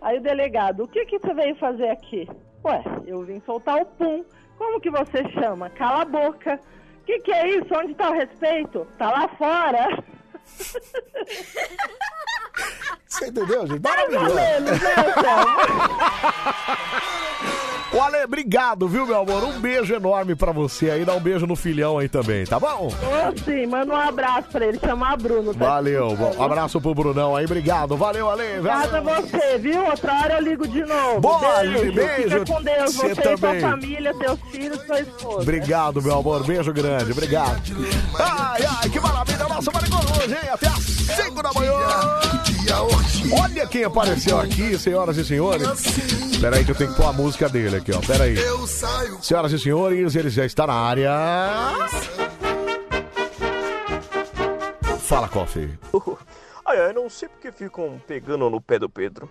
[0.00, 2.28] Aí o delegado, o que, que você veio fazer aqui?
[2.64, 4.24] Ué, eu vim soltar o Pum.
[4.56, 5.68] Como que você chama?
[5.70, 6.58] Cala a boca.
[7.00, 7.68] O que, que é isso?
[7.74, 8.86] Onde tá o respeito?
[8.96, 10.02] Tá lá fora.
[13.08, 13.80] Você entendeu, gente?
[13.84, 14.34] Ou Maravilhoso.
[14.34, 14.56] né?
[17.92, 19.44] Ô, Ale, obrigado, viu, meu amor?
[19.44, 21.04] Um beijo enorme pra você aí.
[21.04, 22.88] Dá um beijo no filhão aí também, tá bom?
[22.88, 25.52] Ô, sim, manda um abraço pra ele, chamar Bruno.
[25.54, 25.66] tá?
[25.66, 26.16] Valeu.
[26.16, 27.44] bom, abraço pro Brunão aí.
[27.44, 27.94] Obrigado.
[27.96, 28.58] Valeu, Ale.
[28.60, 29.84] Obrigada a você, viu?
[29.84, 31.20] Outra hora eu ligo de novo.
[31.20, 31.92] Boa, beijo.
[31.92, 32.38] beijo.
[32.40, 33.60] Fica com Deus, Você você, e sua também.
[33.60, 35.42] família, seus filhos, sua esposa.
[35.42, 36.44] Obrigado, meu amor.
[36.46, 37.12] Beijo grande.
[37.12, 37.60] Obrigado.
[38.18, 39.44] Ai, ai, que maravilha.
[39.48, 40.48] Nossa, Maricona hoje, hein?
[40.50, 41.72] Até às 5 da manhã.
[43.42, 45.68] Olha quem apareceu aqui, senhoras e senhores.
[46.40, 48.00] Pera aí que eu tenho que pôr a música dele aqui, ó.
[48.00, 48.36] Pera aí.
[49.20, 51.10] Senhoras e senhores, ele já está na área.
[55.00, 55.78] Fala, Coffee.
[56.64, 59.30] Ai, ai, não sei porque ficam pegando no pé do Pedro.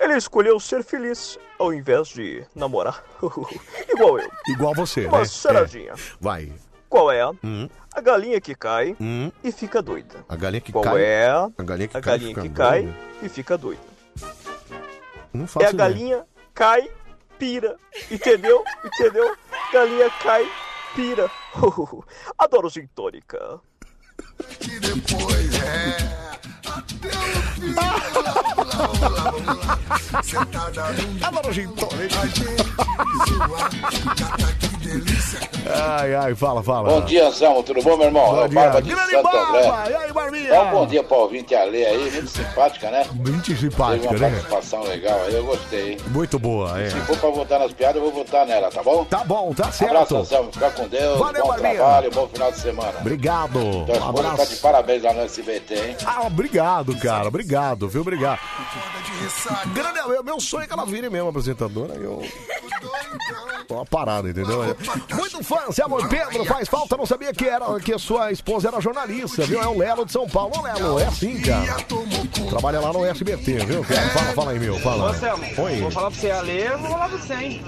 [0.00, 3.04] Ele escolheu ser feliz ao invés de namorar.
[3.88, 4.28] Igual eu.
[4.48, 5.24] Igual você, Uma né?
[5.26, 5.92] charadinha.
[5.92, 5.96] É.
[6.20, 6.52] Vai.
[6.94, 7.26] Qual é?
[7.42, 7.68] Hum.
[7.92, 9.32] A galinha que cai Hum.
[9.42, 10.24] e fica doida.
[10.28, 11.02] A galinha que Qual cai.
[11.02, 11.26] é?
[11.28, 12.18] A galinha que a cai.
[12.20, 12.98] galinha que cai doida?
[13.20, 13.82] e fica doida.
[15.32, 15.88] Não faço É a ideia.
[15.88, 16.88] galinha cai,
[17.36, 17.76] pira.
[18.08, 18.62] Entendeu?
[18.84, 19.36] Entendeu?
[19.72, 20.48] Galinha cai,
[20.94, 21.28] pira.
[22.38, 23.60] Adoro gin tônica.
[31.22, 32.18] Adoro gin tônica.
[35.66, 36.88] Ai, ai, fala, fala.
[36.90, 37.62] Bom dia, Anselmo.
[37.62, 38.26] Tudo bom, meu irmão?
[38.30, 38.60] Bom é o dia.
[38.60, 39.58] Barba de Grande Santo Barba!
[39.58, 39.90] André.
[39.90, 40.50] E aí, Barbinha?
[40.50, 43.06] Dá um bom dia pra ouvinte Ale aí, muito simpática, né?
[43.12, 44.28] Muito Teve simpática, uma né?
[44.30, 45.98] participação legal aí, eu gostei, hein?
[46.08, 46.90] Muito boa, é.
[46.90, 49.04] Se for pra votar nas piadas, eu vou votar nela, tá bom?
[49.06, 49.90] Tá bom, tá certo.
[49.92, 50.52] Abraço, Anselmo.
[50.52, 51.18] Fica com Deus.
[51.18, 51.74] Valeu, bom Barbinha.
[51.74, 52.92] trabalho, bom final de semana.
[53.00, 53.52] Obrigado.
[53.52, 54.60] Tua Um esposa tá de abraço.
[54.62, 55.96] parabéns lá no SBT, hein?
[56.04, 56.63] Ah, obrigado,
[57.00, 57.28] cara.
[57.28, 58.00] Obrigado, viu?
[58.00, 58.40] Obrigado.
[59.72, 61.94] Grande, meu, meu sonho é que ela vire mesmo apresentadora.
[61.94, 62.22] Eu.
[63.66, 64.76] Tô uma parada, entendeu?
[65.14, 66.96] Muito fã, se amor Pedro, faz falta.
[66.96, 69.62] Não sabia que, era, que a sua esposa era jornalista, viu?
[69.62, 70.52] É o Lelo de São Paulo.
[70.58, 71.76] Ô, Lelo, é assim, cara.
[72.50, 73.84] Trabalha lá no SBT, viu?
[73.84, 74.08] cara?
[74.10, 74.78] Fala, fala aí, meu.
[74.80, 75.10] Fala.
[75.10, 75.80] Ô, Selma, Oi.
[75.80, 77.64] vou falar pra você, a Lê, eu vou falar pra você, hein?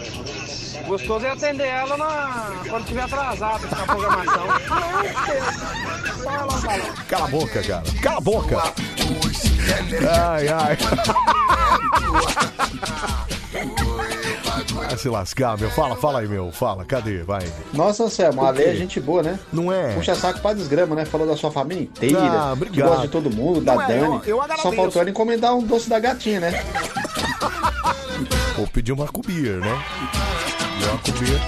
[0.87, 2.53] Gostoso é atender ela na...
[2.69, 4.47] quando tiver atrasado na programação.
[6.23, 6.95] Fala, fala.
[7.09, 7.85] Cala a boca, cara.
[8.03, 8.75] Cala a boca.
[10.09, 10.77] Ai, ai.
[14.75, 15.71] Vai se lascar, meu.
[15.71, 16.53] Fala, fala aí, meu.
[16.53, 17.23] Fala, cadê?
[17.23, 17.43] Vai.
[17.73, 18.51] Nossa, Anselmo, a?
[18.51, 19.39] Lê é gente boa, né?
[19.53, 19.95] Não é?
[19.95, 21.05] Puxa saco pra desgrama, né?
[21.05, 22.19] Falou da sua família inteira.
[22.21, 22.89] Ah, que obrigado.
[22.89, 24.21] gosta de todo mundo, da Não é, Dani.
[24.27, 24.43] eu- eu.
[24.59, 26.63] Só faltou ela encomendar um doce da gatinha, né?
[28.57, 29.83] Vou pedir uma cubir, né?
[30.79, 31.41] Pedir uma cubir.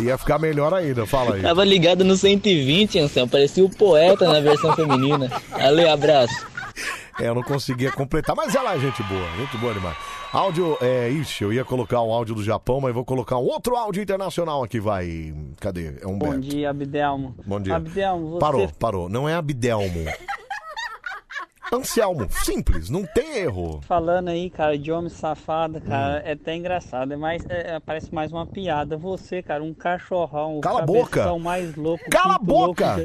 [0.00, 1.42] Ia ficar melhor ainda, fala aí.
[1.42, 3.30] Tava ligado no 120, Anselmo.
[3.30, 5.30] Parecia o poeta na versão feminina.
[5.52, 6.34] Ale, abraço.
[7.20, 9.96] É, eu não conseguia completar, mas ela é gente boa, gente boa demais.
[10.32, 13.76] Áudio, é, ixi, eu ia colocar um áudio do Japão, mas vou colocar um outro
[13.76, 15.32] áudio internacional aqui, vai.
[15.60, 15.94] Cadê?
[16.00, 17.36] É um Bom dia, Abdelmo.
[17.46, 17.76] Bom dia.
[17.76, 18.40] Abdelmo, você...
[18.40, 19.08] Parou, parou.
[19.08, 20.04] Não é Abdelmo.
[21.72, 23.80] Anselmo, simples, não tem erro.
[23.82, 26.22] Falando aí, cara, de homem safado, cara, Hum.
[26.24, 28.96] é até engraçado, é mais, é, é, parece mais uma piada.
[28.96, 31.36] Você, cara, um cachorrão, o Cala a boca.
[31.38, 32.96] mais louco, Cala a boca.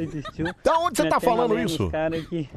[0.64, 1.90] Da onde você tá falando isso?
[1.90, 2.48] Cara que,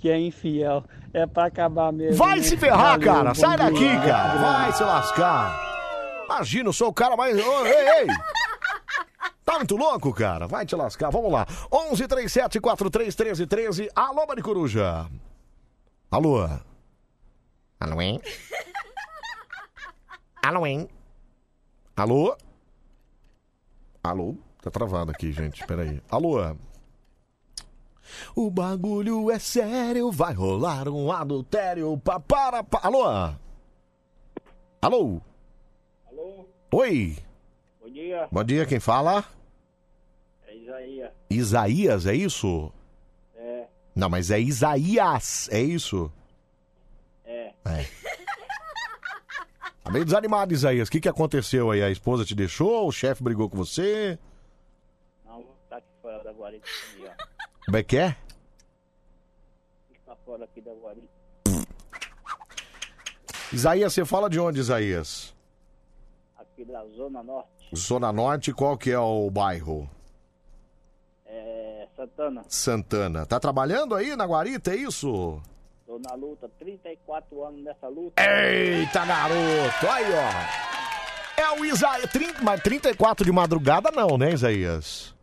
[0.00, 0.82] que é infiel,
[1.12, 2.16] é pra acabar mesmo.
[2.16, 2.42] Vai né?
[2.42, 3.34] se ferrar, Valeu, cara.
[3.34, 3.66] Sai dia.
[3.66, 4.40] daqui, cara.
[4.40, 6.24] Vai se lascar.
[6.24, 7.36] Imagina, eu sou o cara mais.
[7.36, 8.06] Ô, ei, ei.
[9.44, 10.46] Tá muito louco, cara?
[10.46, 11.10] Vai te lascar.
[11.10, 11.46] Vamos lá.
[11.72, 13.90] 11 37 43 13 13.
[13.94, 15.06] Alô, Maricoruja.
[16.10, 16.48] Alô.
[17.78, 18.20] Alô, hein?
[20.42, 20.88] Alô, hein?
[21.96, 22.36] Alô?
[24.02, 24.36] Alô?
[24.62, 25.66] Tá travado aqui, gente.
[25.66, 26.00] Peraí.
[26.10, 26.38] Alô?
[28.34, 31.96] O bagulho é sério, vai rolar um adultério.
[31.98, 32.80] Pa, para, pa.
[32.82, 33.04] Alô?
[34.82, 35.20] Alô?
[36.06, 36.48] Alô?
[36.72, 37.16] Oi?
[37.80, 39.24] Bom dia, Bom dia, quem fala?
[40.46, 41.10] é Isaías.
[41.28, 42.72] Isaías, é isso?
[43.36, 46.10] É, Não, mas é Isaías, é isso?
[47.24, 47.52] é.
[47.64, 47.86] É.
[49.82, 50.88] Tá meio desanimado, Isaías.
[50.88, 51.82] O que, que aconteceu aí?
[51.82, 52.86] A esposa te deixou?
[52.86, 54.18] O chefe brigou com você?
[55.24, 56.66] Não, tá aqui fora da guarita.
[57.02, 57.39] ó.
[57.70, 58.16] Como é que é?
[60.26, 61.06] Fora aqui da guarita.
[63.52, 65.32] Isaías, você fala de onde, Isaías?
[66.36, 67.48] Aqui da Zona Norte.
[67.76, 69.88] Zona Norte, qual que é o bairro?
[71.24, 72.44] É Santana.
[72.48, 73.24] Santana.
[73.24, 75.40] Tá trabalhando aí na guarita, é isso?
[75.86, 78.20] Tô na luta, 34 anos nessa luta.
[78.20, 79.86] Eita, garoto!
[79.88, 81.40] Aí, ó.
[81.40, 82.10] É o Isaías.
[82.10, 85.14] 30, mas 34 de madrugada não, né, Isaías?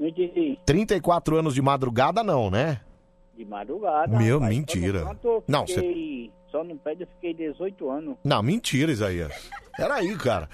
[0.00, 0.58] Não entendi.
[0.64, 2.80] 34 anos de madrugada não, né?
[3.36, 4.18] De madrugada.
[4.18, 4.56] Meu, rapaz.
[4.56, 5.00] mentira.
[5.00, 6.32] Só no Não, fiquei...
[6.50, 8.16] Só no pé eu fiquei 18 anos.
[8.24, 9.30] Não, mentira, Isaías.
[9.76, 10.48] Peraí, cara.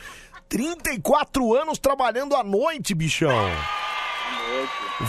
[0.49, 3.31] 34 anos trabalhando à noite, bichão.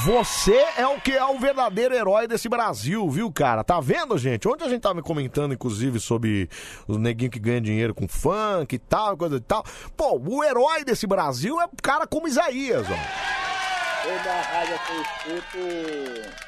[0.06, 3.64] Você é o que é o verdadeiro herói desse Brasil, viu, cara?
[3.64, 4.48] Tá vendo, gente?
[4.48, 6.50] Ontem a gente tava comentando, inclusive, sobre
[6.88, 9.64] os neguinhos que ganham dinheiro com funk e tal, coisa e tal.
[9.96, 13.57] Pô, o herói desse Brasil é um cara como Isaías, ó.
[14.08, 16.48] Toda a rádio que eu escuto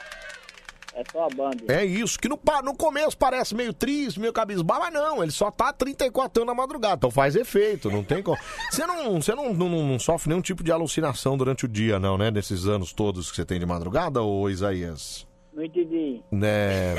[0.95, 1.57] é só a banda.
[1.67, 5.51] É isso, que no, no começo parece meio triste, meio cabisbaixo, mas não, ele só
[5.51, 8.37] tá 34 anos na madrugada, então faz efeito, não tem como.
[8.71, 12.17] Você não, você não, não, não sofre nenhum tipo de alucinação durante o dia, não,
[12.17, 12.31] né?
[12.31, 15.27] Nesses anos todos que você tem de madrugada, ô Isaías?
[15.53, 16.23] Não entendi.
[16.31, 16.95] Né?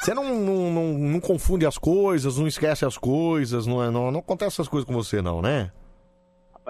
[0.00, 4.10] Você não, não, não, não confunde as coisas, não esquece as coisas, não, é, não,
[4.10, 5.70] não acontece essas coisas com você, não, né?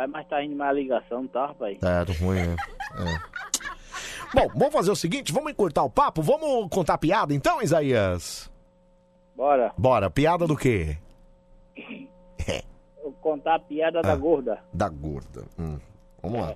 [0.00, 1.76] Rapaz, mas tá indo mais ligação, tá, rapaz?
[1.82, 2.56] É, tô ruim, né?
[2.96, 3.20] É.
[4.34, 8.50] Bom, vamos fazer o seguinte, vamos encurtar o papo, vamos contar piada então, Isaías?
[9.36, 9.72] Bora.
[9.76, 10.96] Bora, piada do quê?
[13.02, 14.02] Eu contar a piada Ah.
[14.02, 14.58] da gorda.
[14.72, 15.44] Da gorda.
[15.58, 15.78] Hum,
[16.22, 16.54] Vamos lá.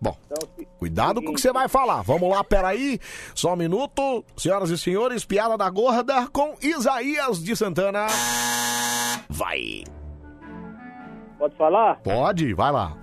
[0.00, 2.02] Bom, Então, se- cuidado com o que você vai falar.
[2.02, 2.98] Vamos lá, peraí.
[3.34, 4.24] Só um minuto.
[4.36, 8.06] Senhoras e senhores, piada da gorda com Isaías de Santana.
[9.28, 9.84] Vai.
[11.38, 12.00] Pode falar?
[12.02, 12.96] Pode, vai lá.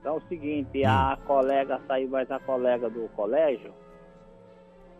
[0.00, 3.72] Então é o seguinte, a colega saiu mais a colega do colégio.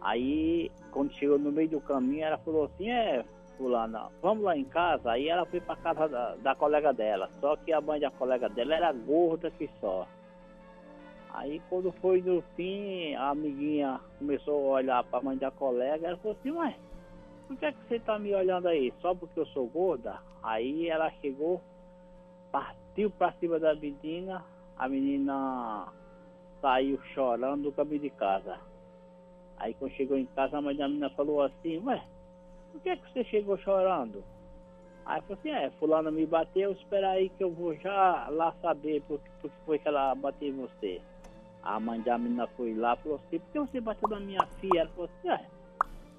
[0.01, 3.25] Aí, quando chegou no meio do caminho, ela falou assim, é,
[3.57, 5.13] fulana, vamos lá em casa.
[5.13, 7.31] Aí ela foi pra casa da, da colega dela.
[7.41, 10.07] Só que a mãe da colega dela era gorda que só.
[11.33, 16.17] Aí quando foi no fim, a amiguinha começou a olhar pra mãe da colega, ela
[16.17, 16.75] falou assim, ué,
[17.47, 18.93] por que, é que você tá me olhando aí?
[19.01, 20.19] Só porque eu sou gorda?
[20.43, 21.61] Aí ela chegou,
[22.51, 24.45] partiu pra cima da menina,
[24.77, 25.89] a menina
[26.61, 28.59] saiu chorando do caminho de casa.
[29.57, 32.03] Aí quando chegou em casa, a mãe da menina falou assim, ué,
[32.73, 34.23] por que, é que você chegou chorando?
[35.05, 39.03] Aí falou assim, é, fulano me bateu, espera aí que eu vou já lá saber
[39.03, 41.01] por, por que foi que ela bateu em você.
[41.63, 44.47] A mãe da menina foi lá e falou assim, por que você bateu na minha
[44.61, 44.81] filha?
[44.81, 45.47] Ela falou assim, é,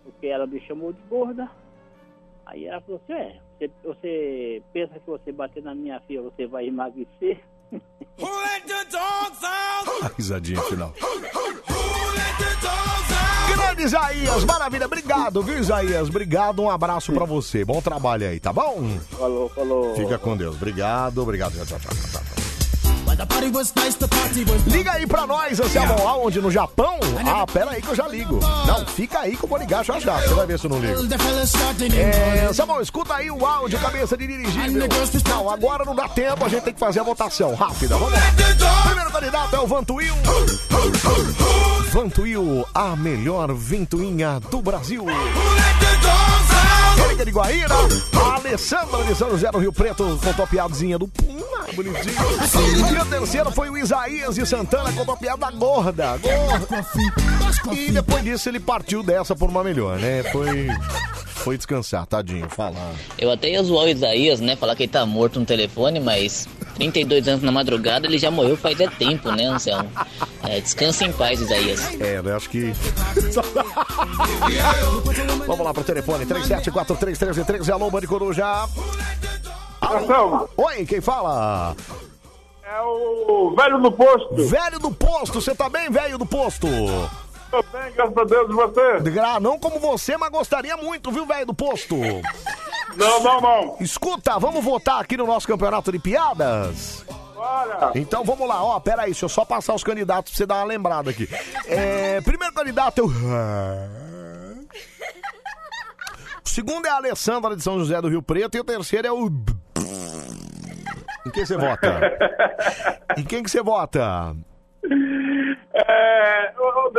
[0.03, 1.49] porque ela me chamou de gorda.
[2.45, 6.47] Aí ela falou assim, é, você, você pensa que você bater na minha filha, você
[6.47, 7.39] vai emagrecer?
[10.01, 10.93] A risadinha final.
[13.55, 14.85] Grande Isaías, maravilha.
[14.85, 16.09] Obrigado, viu, Isaías?
[16.09, 17.63] Obrigado, um abraço pra você.
[17.65, 18.83] Bom trabalho aí, tá bom?
[19.11, 19.95] Falou, falou.
[19.95, 20.55] Fica com Deus.
[20.55, 21.53] Obrigado, obrigado.
[21.53, 22.30] Tchau, tchau, tchau, tchau.
[24.67, 26.41] Liga aí pra nós, Anselmo, aonde?
[26.41, 26.99] No Japão?
[27.25, 28.39] Ah, pera aí que eu já ligo.
[28.65, 30.79] Não, fica aí que eu vou ligar já já, você vai ver se eu não
[30.79, 30.93] ligo.
[31.99, 34.87] É, Anselmo, escuta aí o áudio, cabeça de dirigível.
[35.29, 38.19] Não, agora não dá tempo, a gente tem que fazer a votação rápida, vamos lá.
[38.85, 40.15] Primeiro candidato é o Vantuil.
[41.91, 45.05] Vantuil, a melhor ventoinha do Brasil.
[47.25, 47.75] De Guaíra,
[48.19, 52.15] a Alessandra de São José do Rio Preto contou a piadinha do Pum, ah, bonitinho.
[52.91, 56.85] E o terceiro foi o Isaías de Santana, contou a piada gorda, gorda.
[57.73, 60.23] E depois disso ele partiu dessa por uma melhor, né?
[60.31, 60.67] Foi,
[61.25, 62.91] foi descansar, tadinho, falar.
[63.19, 64.55] Eu até ia zoar o Isaías, né?
[64.55, 68.57] Falar que ele tá morto no telefone, mas 32 anos na madrugada ele já morreu
[68.57, 69.89] faz é tempo, né, Anselmo?
[70.43, 71.99] É, descansa em paz, Isaías.
[71.99, 72.73] É, eu acho que.
[75.45, 78.45] Vamos lá pro telefone, 37431313, alô, Bande Coruja.
[79.81, 80.47] Alô.
[80.57, 81.75] Oi, quem fala?
[82.63, 84.47] É o velho do posto.
[84.47, 86.67] Velho do posto, você tá bem, velho do posto?
[87.51, 88.99] Tô bem, graças a Deus, e você?
[89.11, 91.95] Gra- Não como você, mas gostaria muito, viu, velho do posto?
[92.95, 93.77] Não, não, não.
[93.79, 97.05] Escuta, vamos votar aqui no nosso campeonato de piadas?
[97.95, 100.55] Então vamos lá, ó, pera aí, deixa eu só passar os candidatos pra você dar
[100.57, 101.27] uma lembrada aqui.
[101.65, 103.07] É, primeiro candidato é o...
[106.43, 109.11] O segundo é a Alessandra de São José do Rio Preto e o terceiro é
[109.11, 109.27] o...
[111.25, 111.99] Em quem você vota?
[113.17, 114.35] Em quem que você vota?
[115.73, 116.53] É,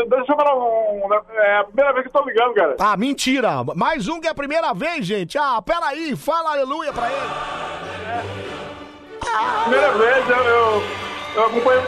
[0.08, 1.02] deixa eu falar um.
[1.34, 2.76] É a primeira vez que eu tô ligando, cara.
[2.78, 3.64] Ah, mentira!
[3.74, 5.36] Mais um que é a primeira vez, gente!
[5.36, 7.20] Ah, pera aí, fala aleluia pra ele!
[9.62, 10.82] Primeira vez, eu, eu,
[11.34, 11.82] eu acompanho.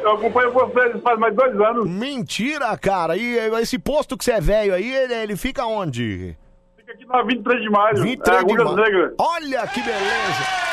[0.00, 1.86] Eu acompanho vocês faz mais dois anos.
[1.88, 3.16] Mentira, cara!
[3.16, 6.36] E esse posto que você é velho aí, ele, ele fica onde?
[6.76, 8.02] Fica aqui na 23 de maio.
[8.02, 9.14] 23 é, de maio.
[9.18, 10.70] Olha que beleza!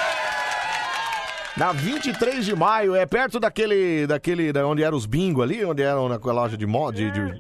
[1.58, 5.82] Na 23 de maio, é perto daquele, daquele, da onde eram os bingo ali, onde
[5.82, 7.38] eram naquela loja de, mo- de, de, de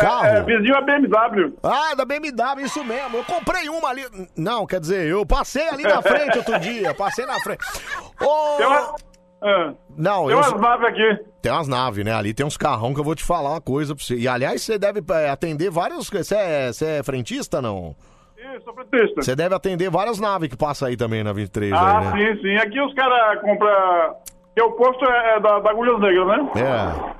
[0.00, 0.26] carro.
[0.26, 1.54] É, vizinho a BMW.
[1.62, 3.18] Ah, da BMW, isso mesmo.
[3.18, 4.04] Eu comprei uma ali.
[4.36, 6.92] Não, quer dizer, eu passei ali na frente outro dia.
[6.94, 7.64] Passei na frente.
[8.20, 8.56] Ô!
[8.56, 8.94] Tem uma-
[9.42, 10.38] ah, Não, tem eu.
[10.38, 11.18] umas naves aqui.
[11.40, 12.12] Tem umas naves, né?
[12.12, 14.16] Ali tem uns carrão que eu vou te falar uma coisa pra você.
[14.16, 16.10] E aliás, você deve é, atender vários.
[16.10, 17.94] Você é, você é frentista, não?
[18.54, 19.22] Isso, sou frentista.
[19.22, 22.34] Você deve atender várias naves que passam aí também na 23 Ah, aí, né?
[22.34, 22.56] sim, sim.
[22.56, 24.16] Aqui os caras compram.
[24.54, 26.50] Porque o posto é, é da, da Agulhas Negras, né?
[26.56, 27.10] É.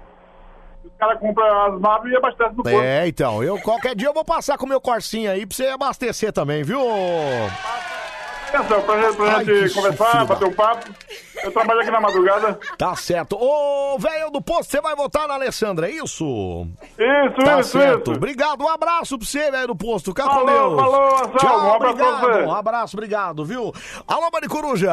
[0.86, 2.81] Os caras compram as naves e abastecem no posto.
[2.81, 5.69] É, então, eu qualquer dia eu vou passar com o meu Corsinha aí pra você
[5.69, 6.81] abastecer também, viu?
[8.52, 10.86] Atenção, pra, gente- pra Ai, gente conversar, bater um papo.
[11.43, 12.59] Eu trabalho aqui na madrugada.
[12.77, 13.36] Tá certo.
[13.40, 16.66] Ô, velho do posto, você vai votar na Alessandra, é isso?
[16.98, 18.10] Isso, tá isso, certo.
[18.10, 18.18] isso.
[18.18, 20.10] Obrigado, um abraço pra você, velho do posto.
[20.10, 20.81] Fica com Falou, Deus.
[20.81, 22.20] falou, Anselmo, Tchau, um abraço pra obrigado.
[22.32, 22.43] você.
[22.44, 23.72] Um abraço, obrigado, viu?
[24.06, 24.93] Alô, Maricoruja.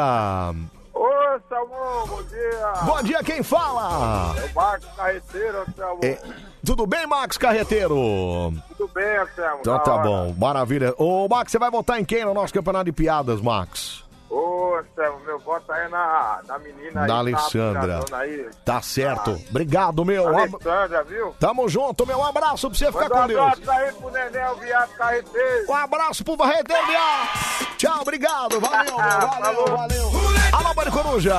[0.97, 2.73] Ô, Salmão, bom dia.
[2.83, 4.35] Bom dia, quem fala?
[4.35, 5.99] É o Marcos Carreteiro, Anselmo.
[6.03, 6.19] É,
[6.65, 8.51] tudo bem, Max Carreteiro?
[8.75, 9.59] Tudo bem, Anselmo?
[9.59, 10.03] Então tá hora.
[10.03, 10.95] bom, maravilha.
[10.97, 14.06] Ô, Max, você vai votar em quem no nosso campeonato de piadas, Max?
[14.29, 17.07] Ô, Anselmo, meu voto aí é na, na menina aí.
[17.07, 17.79] Da tá Alessandra.
[17.99, 18.49] apresentando Aí.
[18.65, 19.41] Tá certo.
[19.49, 20.25] Obrigado, meu.
[20.25, 21.33] Um Alessandra, viu?
[21.39, 22.17] Tamo junto, meu.
[22.19, 23.39] Um abraço pra você ficar com um Deus.
[23.53, 25.69] abraço aí pro Neném, o viado carreteiro.
[25.71, 27.29] Um abraço pro Barreteiro, viado.
[27.77, 28.59] Tchau, obrigado.
[28.59, 28.97] Valeu, meu.
[29.29, 30.11] Valeu, valeu.
[30.51, 31.33] Alô, Mário Coruja.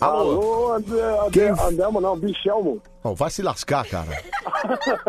[0.00, 0.20] Alô.
[0.20, 1.02] Alô, André,
[1.32, 2.82] Quem- Andelmo não, Bichelmo.
[3.02, 4.22] Ó, vai se lascar, cara.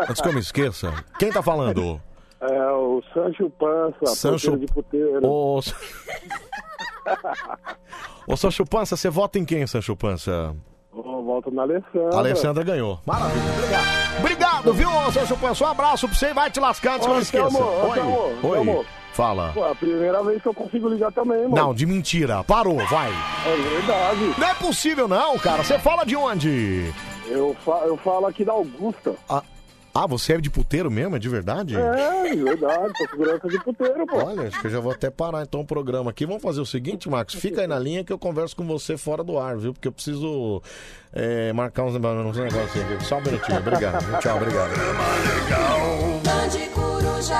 [0.07, 0.93] Antes que eu me esqueça.
[1.17, 1.99] Quem tá falando?
[2.41, 5.25] É o Sancho Pança, Sancho- de puteiro.
[5.25, 5.61] Ô,
[8.27, 10.55] Ô, Sancho Pança, você vota em quem, Sancho Pança?
[10.91, 12.13] Ô, volta na Alessandra.
[12.15, 12.99] A Alessandra ganhou.
[13.05, 14.19] Maravilha, obrigado.
[14.19, 15.65] Obrigado, viu, Sancho Pança?
[15.65, 17.45] Um abraço pra você e vai te lascar antes que eu esqueça.
[17.47, 18.59] Anselmo, Oi, Anselmo, oi.
[18.59, 18.85] Anselmo.
[19.13, 19.51] Fala.
[19.53, 21.55] Pô, é a primeira vez que eu consigo ligar também, mano.
[21.55, 22.43] Não, de mentira.
[22.43, 23.09] Parou, vai.
[23.45, 24.35] É verdade.
[24.37, 25.63] Não é possível não, cara.
[25.63, 26.91] Você fala de onde?
[27.27, 29.15] Eu, fa eu falo aqui da Augusta.
[29.29, 29.41] Ah,
[29.97, 31.15] ah, você é de puteiro mesmo?
[31.15, 31.77] É de verdade?
[31.77, 34.17] É, de verdade, sou segurança de puteiro, pô.
[34.17, 36.25] Olha, acho que eu já vou até parar então o programa aqui.
[36.25, 37.35] Vamos fazer o seguinte, Marcos.
[37.35, 39.71] Fica aí na linha que eu converso com você fora do ar, viu?
[39.71, 40.61] Porque eu preciso
[41.13, 43.05] é, marcar uns, uns negócios aqui.
[43.05, 43.57] Só um minutinho.
[43.57, 44.19] Obrigado.
[44.19, 44.71] Tchau, obrigado.
[46.25, 47.35] Bande Coruja.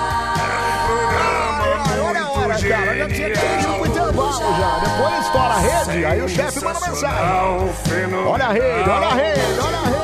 [2.07, 2.97] Olha a hora, cara.
[2.97, 4.79] Já tinha que ter ido pro intervalo já.
[4.79, 8.15] Depois estoura a rede, aí o chefe manda mensagem.
[8.25, 9.94] Olha a rede, olha a rede, olha a rede.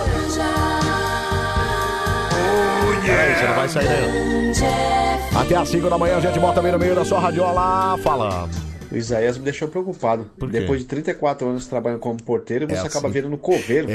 [3.37, 5.41] Você não vai sair daí.
[5.41, 7.97] Até às 5 da manhã a gente bota bem no meio da sua radiola.
[7.99, 8.49] Fala.
[8.91, 10.29] O Isaías me deixou preocupado.
[10.49, 13.13] Depois de 34 anos trabalhando como porteiro, você É acaba assim.
[13.13, 13.87] vendo no coveiro.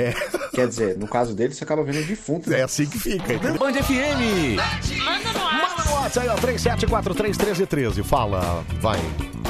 [0.54, 2.52] Quer dizer, no caso dele, você acaba vendo o defunto.
[2.52, 3.58] É assim que fica, entendeu?
[3.58, 4.56] Band FM.
[5.04, 8.02] Manda no WhatsApp aí, ó, 37431313.
[8.04, 8.98] Fala, vai,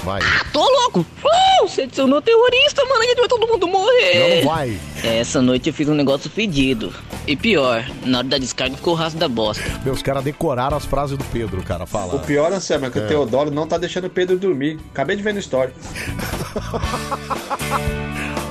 [0.06, 0.20] vai.
[0.52, 1.00] Tô louco!
[1.00, 3.02] Uh, você adicionou terrorista, mano.
[3.02, 4.42] A gente vai todo mundo morrer.
[4.44, 4.78] Não, vai.
[5.02, 6.94] Essa noite eu fiz um negócio fedido.
[7.26, 9.64] E pior, na hora da descarga ficou o rastro da bosta.
[9.84, 11.84] Meus caras decoraram as frases do Pedro, cara.
[11.86, 12.14] Fala.
[12.14, 13.02] O pior, Anselmo, é que É.
[13.02, 14.78] o Teodoro não tá deixando o Pedro dormir.
[14.92, 15.72] Acabei de ver no story.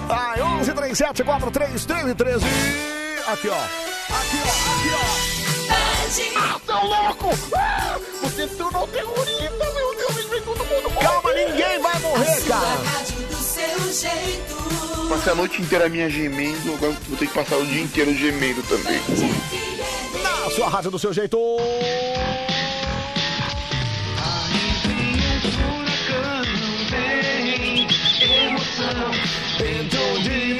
[0.10, 2.46] Ai, 11 37 43 13 13.
[3.28, 3.54] Aqui, ó.
[3.54, 4.50] Aqui, ó.
[4.74, 5.36] Aqui, ó.
[6.38, 7.30] Ah, seu louco!
[7.56, 9.85] Ah, você tornou terrorista, meu
[11.06, 13.06] Calma, ninguém vai morrer, cara.
[15.08, 18.64] Passei a noite inteira minha gemendo, agora vou ter que passar o dia inteiro gemendo
[18.64, 19.00] também.
[20.24, 21.38] Na sua rádio do seu jeito.
[29.60, 30.56] Então dia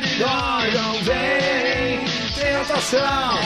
[0.00, 0.18] de
[0.74, 2.04] não vem
[2.36, 3.38] tentação.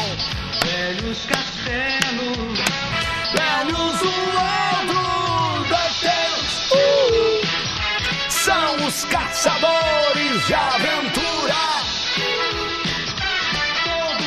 [0.63, 2.59] Velhos castelos.
[3.33, 5.26] Velhos o alto
[8.87, 11.55] os caçadores de aventura.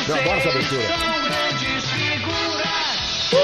[0.06, 0.82] Eu adoro essa aventura.
[0.88, 3.32] São grandes figuras.
[3.32, 3.36] Uh!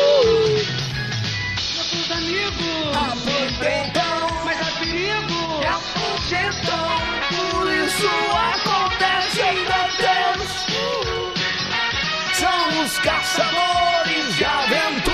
[1.55, 2.97] Nossos amigos.
[2.97, 4.45] Aproveitam.
[4.45, 5.63] Mas há perigo.
[5.63, 6.87] É a sugestão.
[7.51, 8.09] Por isso
[8.53, 10.51] acontece ainda Deus.
[12.35, 15.06] São os caçadores de aventura.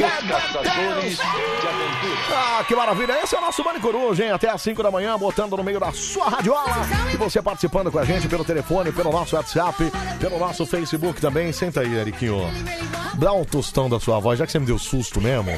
[0.00, 1.18] Garotada só quer Deus.
[2.34, 3.20] Ah, que maravilha.
[3.22, 4.30] Esse é o nosso Mani Coruja, hein?
[4.30, 6.86] Até às 5 da manhã, botando no meio da sua radiola.
[7.12, 9.90] E você participando com a gente pelo telefone, pelo nosso WhatsApp,
[10.20, 11.52] pelo nosso Facebook também.
[11.52, 12.42] Senta aí, Eriquinho.
[13.14, 15.50] Dá um tostão da sua voz, já que você me deu susto mesmo.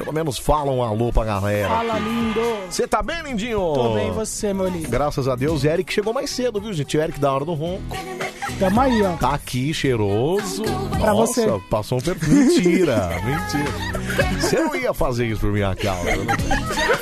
[0.00, 1.68] Pelo menos fala um alô pra galera.
[1.68, 2.40] Fala, lindo.
[2.70, 3.58] Você tá bem, lindinho?
[3.74, 4.88] Tô bem, e você, meu lindo?
[4.88, 5.62] Graças a Deus.
[5.62, 6.96] Eric chegou mais cedo, viu, gente?
[6.96, 7.82] O Eric da hora do ronco.
[8.58, 9.12] Tamo aí, ó.
[9.16, 10.62] Tá aqui, cheiroso.
[10.98, 11.62] Pra Nossa, você.
[11.68, 12.34] passou um perfil.
[12.34, 14.40] Mentira, mentira.
[14.40, 16.16] Você não ia fazer isso por minha causa.
[16.16, 16.34] né?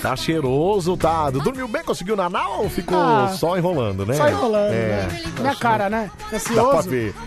[0.02, 1.31] Tá cheiroso, tá.
[1.31, 4.15] Dormiu bem, conseguiu nanar ou ficou Ah, só enrolando, né?
[4.15, 5.07] Só enrolando, é.
[5.07, 5.23] né?
[5.41, 6.10] Minha cara, né?
[6.20, 6.91] Dá pra Ansioso.
[6.91, 7.15] ver.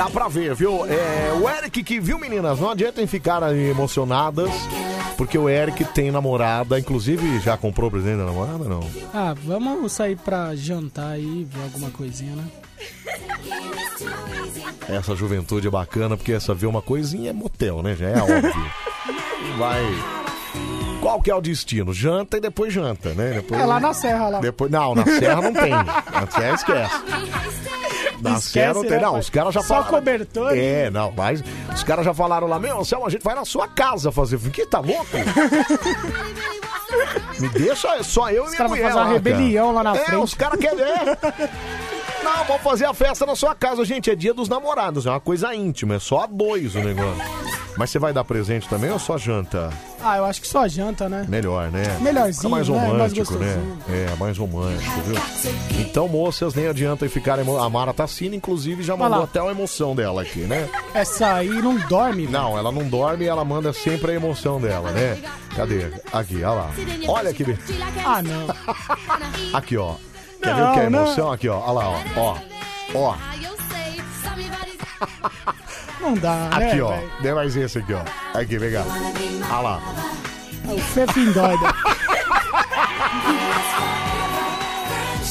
[0.00, 0.86] Dá pra ver, viu?
[0.86, 4.48] É, o Eric que viu, meninas, não adianta em ficar aí emocionadas,
[5.14, 8.80] porque o Eric tem namorada, inclusive já comprou o presente da namorada, não?
[9.12, 12.44] Ah, vamos sair pra jantar aí, ver alguma coisinha, né?
[14.88, 17.94] Essa juventude é bacana, porque essa vê uma coisinha é motel, né?
[17.94, 18.54] Já é óbvio.
[19.58, 19.84] Vai.
[21.02, 21.92] Qual que é o destino?
[21.92, 23.34] Janta e depois janta, né?
[23.34, 23.60] Depois...
[23.60, 24.40] É lá na serra, lá.
[24.40, 25.72] Depois, não, na Serra não tem.
[25.72, 27.89] Na Serra esquece.
[28.20, 29.12] Na Esquece, Serra não tem, né, não.
[29.12, 29.20] pai?
[29.20, 29.90] Os caras já Só falaram.
[29.90, 30.52] cobertor.
[30.56, 31.42] É, não, mas
[31.74, 34.38] os caras já falaram lá, meu, Anselmo, a gente vai na sua casa fazer.
[34.50, 35.06] Que tá louco?
[37.38, 39.76] Me deixa só eu Os e minha caras vão mulher fazer uma lá, rebelião cara.
[39.76, 40.22] lá na é, frente.
[40.24, 41.18] os caras querem ver.
[42.22, 44.10] Não, vamos fazer a festa na sua casa, gente.
[44.10, 47.22] É dia dos namorados, é uma coisa íntima, é só a dois o negócio.
[47.76, 49.70] Mas você vai dar presente também ou só janta?
[50.02, 51.24] Ah, eu acho que só janta, né?
[51.28, 51.98] Melhor, né?
[52.00, 52.76] Melhorzinho, Fica mais né?
[52.76, 53.54] Mais romântico, né?
[53.54, 53.78] gostosinho.
[53.88, 55.16] É, mais romântico, viu?
[55.78, 57.58] Então, moças, nem adianta ficar emo...
[57.58, 60.68] A Mara Tassina, inclusive, já mandou até a emoção dela aqui, né?
[60.92, 62.26] Essa aí não dorme.
[62.26, 65.18] Não, ela não dorme e ela manda sempre a emoção dela, né?
[65.56, 65.90] Cadê?
[66.12, 66.70] Aqui, olha lá.
[67.08, 67.44] Olha aqui.
[68.04, 68.46] Ah, não.
[69.56, 69.94] Aqui, ó.
[70.42, 71.02] Quer Não, ver o que é não.
[71.06, 71.32] emoção?
[71.32, 71.58] Aqui, ó.
[71.60, 72.36] Olha lá, ó.
[72.94, 72.94] Ó.
[72.94, 73.14] Ó.
[76.00, 76.70] Não dá, né?
[76.70, 76.88] Aqui, ó.
[76.90, 77.10] velho?
[77.20, 78.00] Dê mais esse aqui, ó.
[78.38, 78.84] Aqui, vem cá.
[79.50, 79.80] Olha lá.
[80.68, 81.62] É o Fefindóide.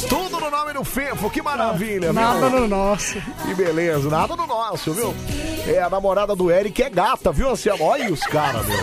[0.08, 2.62] Tudo no nome do Fefo, que maravilha, Nada viu?
[2.62, 3.22] no nosso.
[3.46, 5.14] Que beleza, nada do nosso, viu?
[5.68, 7.84] É a namorada do Eric é gata, viu, Anselmo?
[7.86, 8.78] Olha os caras, meu.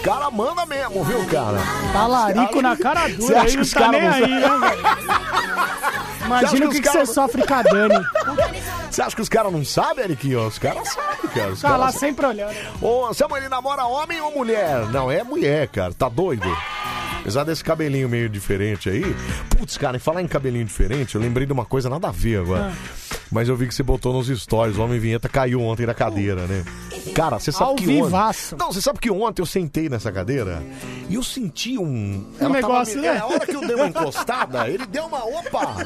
[0.00, 1.58] Os caras mandam mesmo, viu, cara?
[1.92, 4.82] Talarico na cara Você dura, acha aí que os tá caras nem aí, né, velho?
[4.82, 8.06] Você acha Imagina o que que você sofre com a Dani.
[8.90, 10.34] Você acha que os caras não sabem, Eric?
[10.36, 11.52] Os caras sabem, cara.
[11.52, 12.54] Os Tá lá caras sempre olhando.
[12.80, 14.86] Ô, Anselmo, ele namora homem ou mulher?
[14.86, 15.92] Não, é mulher, cara.
[15.92, 16.48] Tá doido?
[17.20, 19.04] Apesar desse cabelinho meio diferente aí.
[19.50, 22.40] Putz, cara, em falar em cabelinho diferente, eu lembrei de uma coisa nada a ver
[22.40, 22.72] agora.
[22.72, 23.20] Ah.
[23.30, 26.46] Mas eu vi que você botou nos stories, o Homem Vinheta caiu ontem da cadeira,
[26.46, 26.64] né?
[27.14, 28.54] Cara, você sabe Ao que vivaço.
[28.54, 28.64] ontem...
[28.64, 30.62] Não, você sabe que ontem eu sentei nessa cadeira
[31.08, 32.26] e eu senti um...
[32.40, 33.12] Um negócio, tava...
[33.12, 33.18] né?
[33.18, 35.24] É, a hora que eu dei uma encostada, ele deu uma...
[35.24, 35.76] Opa!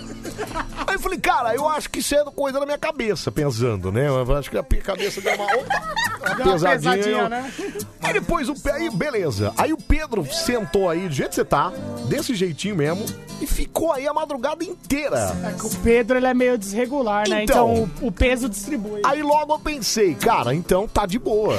[0.86, 4.08] Aí eu falei, cara, eu acho que isso é coisa da minha cabeça, pensando, né?
[4.08, 5.44] Eu acho que a cabeça deu uma...
[5.44, 5.94] Opa!
[6.36, 6.96] Deu uma pesadinha.
[6.96, 7.52] pesadinha, né?
[8.00, 9.52] Aí depois o aí beleza.
[9.56, 11.73] Aí o Pedro sentou aí do jeito que você tá,
[12.09, 13.05] desse jeitinho mesmo,
[13.41, 15.35] e ficou aí a madrugada inteira.
[15.44, 17.43] É que o Pedro ele é meio desregular, né?
[17.44, 17.73] Então.
[17.75, 19.01] Então, o, o peso distribui.
[19.05, 21.57] Aí logo eu pensei, cara, então tá de boa.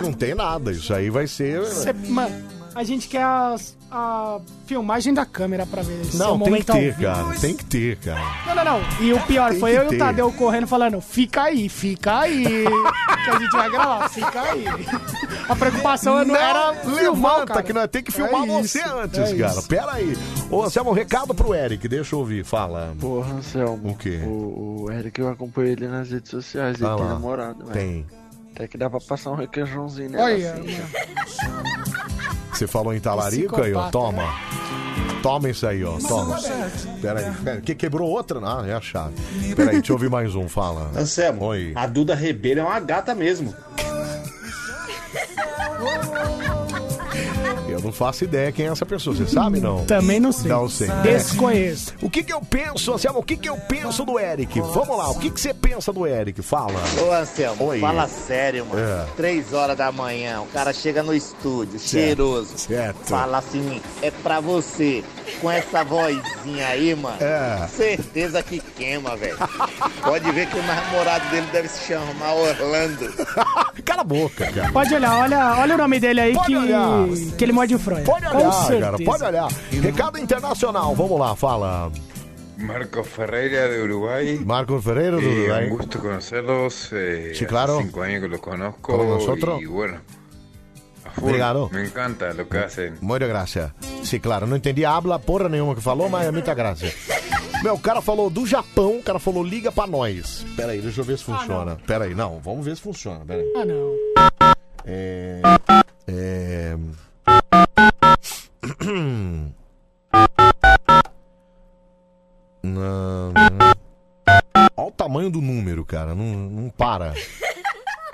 [0.00, 1.64] Não tem nada, isso aí vai ser.
[1.66, 2.34] Cê- mano,
[2.74, 6.96] a gente quer as- a filmagem da câmera pra ver esse Não, tem que ter,
[6.96, 7.24] cara.
[7.40, 8.20] Tem que ter, cara.
[8.46, 8.80] Não, não, não.
[9.00, 9.96] E o pior, Tem foi que eu e ter.
[9.96, 12.42] o Tadeu correndo falando, fica aí, fica aí.
[13.24, 14.64] que a gente vai gravar, fica aí.
[15.48, 17.62] A preocupação não, Não, era filmar, cara.
[17.62, 19.52] que nós temos que filmar É você isso, antes, é cara.
[19.52, 19.68] isso.
[19.68, 20.16] Pera aí.
[20.50, 22.94] Ô, Anselmo, um recado pro Eric, deixa eu ouvir, fala.
[22.98, 23.90] Porra, Anselmo.
[23.90, 24.20] O quê?
[24.24, 26.76] O, o Eric, eu acompanho ele nas redes sociais.
[26.80, 27.12] Ele Ah tem lá.
[27.12, 27.72] namorado, velho.
[27.72, 28.06] Tem.
[28.54, 30.24] Até que dá pra passar um requeijãozinho nela.
[30.24, 32.21] Olha, assim,
[32.62, 33.90] Você falou em talarico aí, ó.
[33.90, 34.22] Toma.
[35.20, 35.98] Toma isso aí, ó.
[35.98, 36.38] Toma.
[37.00, 37.32] Pera aí.
[37.42, 38.38] Pera, que quebrou outra?
[38.38, 39.16] Ah, é a chave.
[39.56, 40.88] Pera aí, deixa eu ouvir mais um, fala.
[40.96, 41.72] Anselmo, Oi.
[41.74, 43.52] a Duda Ribeiro é uma gata mesmo.
[47.82, 49.84] Não faço ideia quem é essa pessoa, você sabe não?
[49.84, 50.50] Também não sei.
[50.50, 50.88] Não sei.
[51.02, 51.92] Desconheço.
[52.00, 53.18] O que que eu penso, Anselmo?
[53.20, 54.60] O que que eu penso do Eric?
[54.60, 56.42] Vamos lá, o que que você pensa do Eric?
[56.42, 56.80] Fala.
[57.00, 57.80] Ô Anselmo, Oi.
[57.80, 58.80] fala sério, mano.
[58.80, 59.06] É.
[59.16, 62.56] Três horas da manhã, o cara chega no estúdio, cheiroso.
[62.56, 63.08] Certo.
[63.08, 65.02] Fala assim, é pra você.
[65.40, 67.16] Com essa vozinha aí, mano.
[67.20, 67.66] É.
[67.68, 69.36] Certeza que queima, velho.
[70.02, 73.12] Pode ver que o namorado dele deve se chamar Orlando.
[73.84, 74.72] Cala a boca, cara.
[74.72, 77.06] Pode olhar, olha, olha o nome dele aí Pode que, olhar.
[77.38, 78.04] que ele morde fronha.
[78.04, 79.48] Pode olhar, cara, pode olhar.
[79.70, 81.90] Recado internacional, vamos lá, fala.
[82.58, 84.38] Marco Ferreira de Uruguay.
[84.44, 85.64] Marco Ferreira do Eh, Uruguay.
[85.70, 86.90] Un gusto conocerlos.
[86.92, 87.78] eh, Sí, hace claro.
[87.80, 88.96] cinco años que los conozco.
[88.96, 89.60] Como nosotros.
[89.60, 89.98] Y bueno.
[91.20, 91.68] Obrigado.
[91.72, 92.96] Me encanta lo que hacen.
[93.00, 93.74] Muita graça.
[94.02, 96.86] Sim, claro, não entendi a habla porra nenhuma que falou, mas é muita graça.
[97.62, 100.44] Meu, o cara falou do Japão, o cara falou liga pra nós.
[100.56, 101.76] Pera aí, deixa eu ver se funciona.
[101.86, 103.24] Pera aí, não, vamos ver se funciona.
[103.26, 103.52] Pera aí.
[103.56, 103.94] Ah, não.
[104.84, 105.40] É.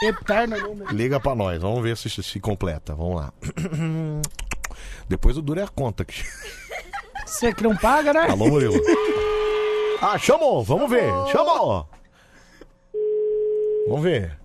[0.08, 0.94] Eterno número.
[0.94, 2.94] Liga pra nós, vamos ver se se completa.
[2.94, 3.32] Vamos lá.
[5.08, 6.02] Depois o duro é a conta.
[6.02, 6.22] aqui.
[7.26, 8.28] Você que não paga, né?
[8.30, 8.80] Alô, Murilo.
[10.00, 11.10] Ah, chamou, vamos ver.
[11.30, 11.88] Chamou.
[13.88, 14.38] Vamos ver.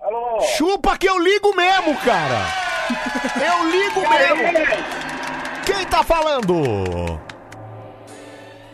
[0.00, 0.40] Alô?
[0.56, 2.46] Chupa que eu ligo mesmo, cara.
[3.36, 4.66] Eu ligo mesmo.
[5.64, 7.20] Quem tá falando?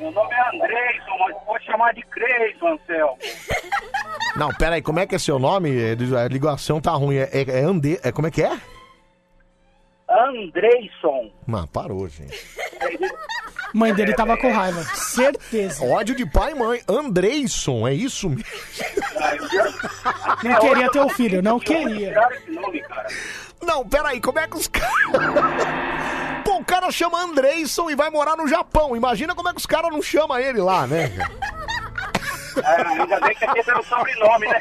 [0.07, 3.19] Meu nome é Andreison, mas pode chamar de Creyson, Anselmo.
[4.37, 5.71] Não, pera aí, como é que é seu nome?
[6.17, 7.17] A ligação tá ruim.
[7.17, 7.99] É, é, é Ande...
[8.05, 8.57] É, como é que é?
[10.09, 11.33] Andreison.
[11.45, 12.39] Não, parou, gente.
[13.75, 14.81] Mãe dele tava com raiva.
[14.95, 15.85] Certeza.
[15.85, 16.81] Ódio de pai e mãe.
[16.89, 18.45] Andreison, é isso mesmo?
[20.45, 22.15] Não queria ter o filho, não queria.
[23.61, 24.93] Não, peraí, como é que os caras.
[26.47, 28.95] Pô, o cara chama Andreison e vai morar no Japão.
[28.95, 31.11] Imagina como é que os caras não chamam ele lá, né?
[32.65, 34.61] É, ainda bem que aqui tem o sobrenome, né?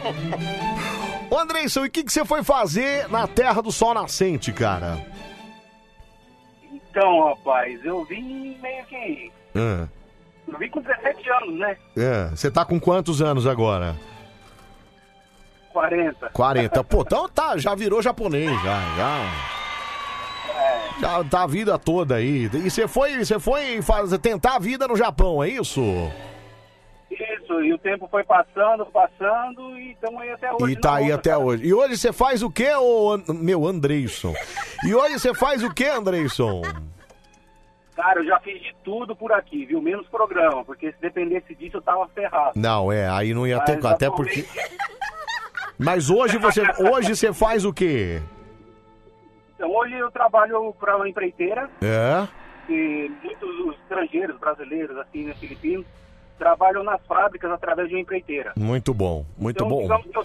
[1.28, 4.98] Ô, Andreison, e o que, que você foi fazer na Terra do Sol Nascente, cara?
[6.72, 9.30] Então, rapaz, eu vim meio que.
[9.54, 9.86] Ah,
[10.48, 11.76] Eu vim com 17 anos, né?
[11.98, 13.94] é, você tá com quantos anos agora?
[15.70, 16.30] 40.
[16.30, 16.82] 40.
[16.84, 19.63] Pô, então tá, já virou japonês, já, já.
[21.00, 22.44] Já tá a vida toda aí.
[22.52, 25.80] E você foi, você foi fazer, tentar a vida no Japão, é isso?
[27.10, 30.72] Isso, e o tempo foi passando, passando, e estamos aí até hoje.
[30.72, 31.42] E tá aí luta, até cara.
[31.42, 31.64] hoje.
[31.64, 34.34] E hoje você faz o quê, ô, meu Andreison?
[34.84, 36.62] E hoje você faz o quê, Andreison?
[37.94, 39.80] Cara, eu já fiz de tudo por aqui, viu?
[39.80, 42.52] Menos programa, porque se dependesse disso eu tava ferrado.
[42.56, 44.74] Não, é, aí não ia ter, Mas até atualmente- porque...
[45.78, 48.20] Mas hoje você, hoje você faz o quê?
[49.54, 52.26] Então hoje eu trabalho para uma empreiteira, É?
[52.68, 55.86] e muitos estrangeiros, brasileiros, assim, né, filipinos,
[56.38, 58.52] trabalham nas fábricas através de uma empreiteira.
[58.56, 59.82] Muito bom, muito então, bom.
[59.82, 60.24] Digamos que, eu,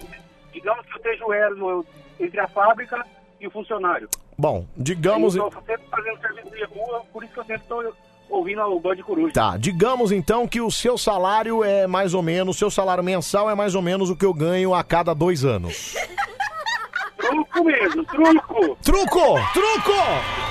[0.52, 1.86] digamos que eu esteja o elo
[2.18, 3.04] entre a fábrica
[3.40, 4.08] e o funcionário.
[4.36, 5.36] Bom, digamos...
[5.36, 7.94] Eu estou sempre fazendo serviço de rua, por isso que eu sempre estou
[8.28, 9.32] ouvindo o Band Coruja.
[9.34, 13.50] Tá, digamos então que o seu salário é mais ou menos, o seu salário mensal
[13.50, 15.94] é mais ou menos o que eu ganho a cada dois anos.
[17.20, 18.76] Truco mesmo, truco!
[18.82, 19.38] Truco!
[19.52, 20.00] Truco!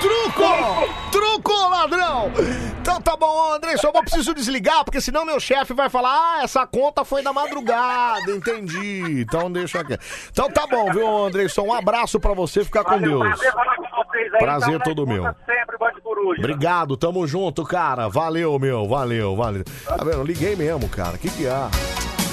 [0.00, 1.10] Truco!
[1.10, 2.32] Truco, ladrão!
[2.80, 6.42] Então tá bom, André, só vou preciso desligar, porque senão meu chefe vai falar, ah,
[6.42, 9.20] essa conta foi da madrugada, entendi.
[9.20, 9.98] Então deixa aqui.
[10.30, 11.60] Então tá bom, viu, Andressa?
[11.62, 13.20] Um abraço pra você, ficar com Deus.
[13.20, 14.38] Prazer falar com vocês aí.
[14.38, 15.34] Prazer Tamo na todo escuta meu.
[15.46, 15.70] Sempre,
[16.02, 16.40] Coruja.
[16.40, 18.08] Obrigado, tamo junto, cara.
[18.08, 19.64] Valeu, meu, valeu, valeu.
[19.84, 20.22] Tá vendo?
[20.22, 21.16] Liguei mesmo, cara.
[21.18, 21.70] Que que há?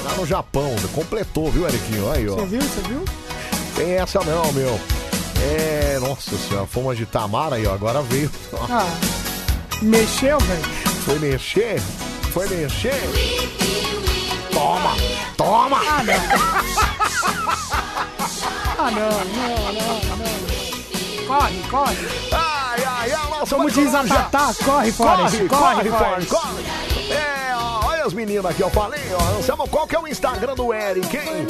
[0.04, 2.12] Lá no Japão, completou, viu, Eriquinho?
[2.12, 2.36] Aí, ó.
[2.36, 2.62] Você viu?
[2.62, 3.06] Você viu?
[3.78, 4.80] Tem essa não, meu.
[5.40, 7.74] É, nossa senhora, fomos de Tamara aí, ó.
[7.74, 8.30] Agora veio.
[8.70, 8.86] Ah,
[9.82, 10.64] mexeu, velho?
[11.06, 11.80] Foi mexer?
[12.34, 13.00] Foi mexer?
[14.52, 14.96] Toma!
[15.38, 15.78] Toma!
[15.88, 16.14] Ah, não.
[18.80, 21.28] Ah, não, não, não, não.
[21.28, 21.98] Corre, corre.
[22.32, 26.30] Ai, ai, ai, nossa, Como diz a já- Tatá, corre, Forrest, corre, corre, corre, Forrest.
[26.30, 26.64] corre.
[27.14, 29.38] É, ó, olha as meninas aqui, eu falei, ó.
[29.38, 31.46] Anselmo, qual que é o Instagram do Eric, hein?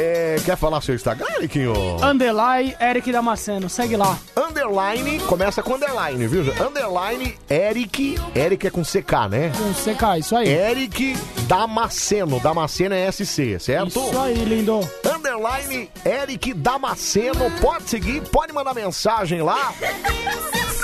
[0.00, 1.72] É, quer falar seu Instagram, Ericinho?
[2.04, 4.16] Underline Eric Damasceno, segue lá.
[4.36, 6.42] Underline, começa com underline, viu?
[6.64, 9.52] Underline Eric, Eric é com CK, né?
[9.58, 10.48] Com CK, isso aí.
[10.48, 11.16] Eric
[11.48, 13.88] Damasceno, Damasceno é SC, certo?
[13.98, 14.88] Isso aí, lindo.
[15.04, 19.72] Underline Eric Damasceno, pode seguir, pode mandar mensagem lá.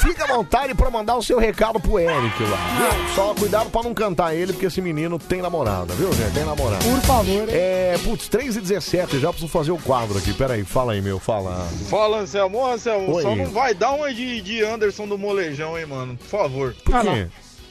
[0.03, 2.59] Fica à vontade pra mandar o seu recado pro Eric lá.
[2.77, 3.15] viu?
[3.15, 6.35] Só cuidado pra não cantar ele, porque esse menino tem namorada, viu, gente?
[6.35, 6.85] Tem namorada.
[6.85, 7.49] Por favor.
[7.49, 10.33] É, putz, 3 e 17, já preciso fazer o quadro aqui.
[10.33, 11.67] Pera aí, fala aí, meu, fala.
[11.89, 12.65] Fala, Anselmo.
[12.67, 13.23] Anselmo, Oi.
[13.23, 16.17] só não vai dar uma de, de Anderson do Molejão, hein, mano?
[16.17, 16.75] Por favor.
[16.85, 17.29] Por quê?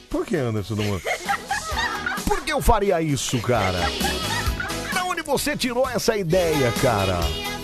[0.08, 1.02] Por que, Anderson do Mundo?
[2.26, 3.80] Por que eu faria isso, cara?
[5.24, 7.18] Você tirou essa ideia, cara?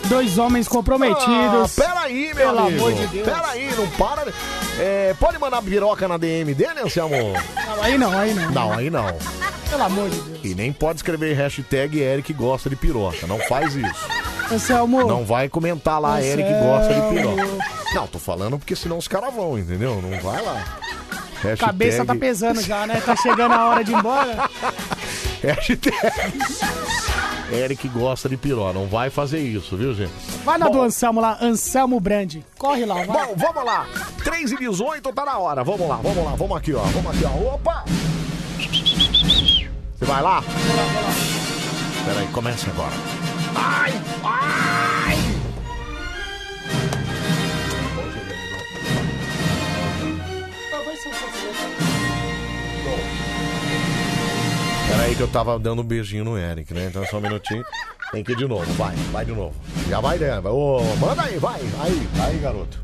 [0.08, 1.78] Dois homens comprometidos.
[1.78, 2.86] Ah, peraí, meu Pelo amigo.
[2.86, 3.28] amor de Deus.
[3.28, 4.32] Peraí, não para.
[4.78, 7.14] É, pode mandar piroca na DM dele, Anselmo?
[7.14, 8.50] Não, aí não, aí não.
[8.50, 9.06] Não, aí não.
[9.68, 10.40] Pelo amor de Deus.
[10.42, 13.26] E nem pode escrever hashtag Eric gosta de piroca.
[13.26, 14.08] Não faz isso.
[14.50, 15.06] Anselmo.
[15.06, 16.40] Não vai comentar lá, Anselmo.
[16.40, 17.64] Eric gosta de piroca.
[17.94, 20.00] Não, tô falando porque senão os caras vão, entendeu?
[20.02, 20.64] Não vai lá.
[21.42, 21.58] Hashtag...
[21.58, 23.00] Cabeça tá pesando já, né?
[23.04, 24.50] Tá chegando a hora de ir embora.
[25.42, 25.96] Hashtag...
[27.50, 28.72] Eric gosta de piró.
[28.72, 30.12] Não vai fazer isso, viu, gente?
[30.44, 32.36] Vai na do Anselmo lá, Anselmo Brand.
[32.58, 33.26] Corre lá, vai.
[33.26, 33.86] Bom, vamos lá.
[34.22, 35.64] 3 e 18 tá na hora.
[35.64, 36.82] Vamos lá, vamos lá, vamos aqui, ó.
[36.82, 37.54] Vamos aqui, ó.
[37.54, 37.84] Opa!
[39.98, 40.42] Você vai lá?
[42.06, 42.94] Peraí, começa agora.
[43.54, 43.92] Ai!
[44.24, 44.70] Ai!
[54.90, 56.86] Peraí que eu tava dando um beijinho no Eric, né?
[56.90, 57.64] Então só um minutinho.
[58.10, 59.54] Tem que ir de novo, vai, vai de novo.
[59.88, 60.52] Já vai dentro.
[60.52, 62.82] Ô, manda aí, vai, aí, aí, garoto.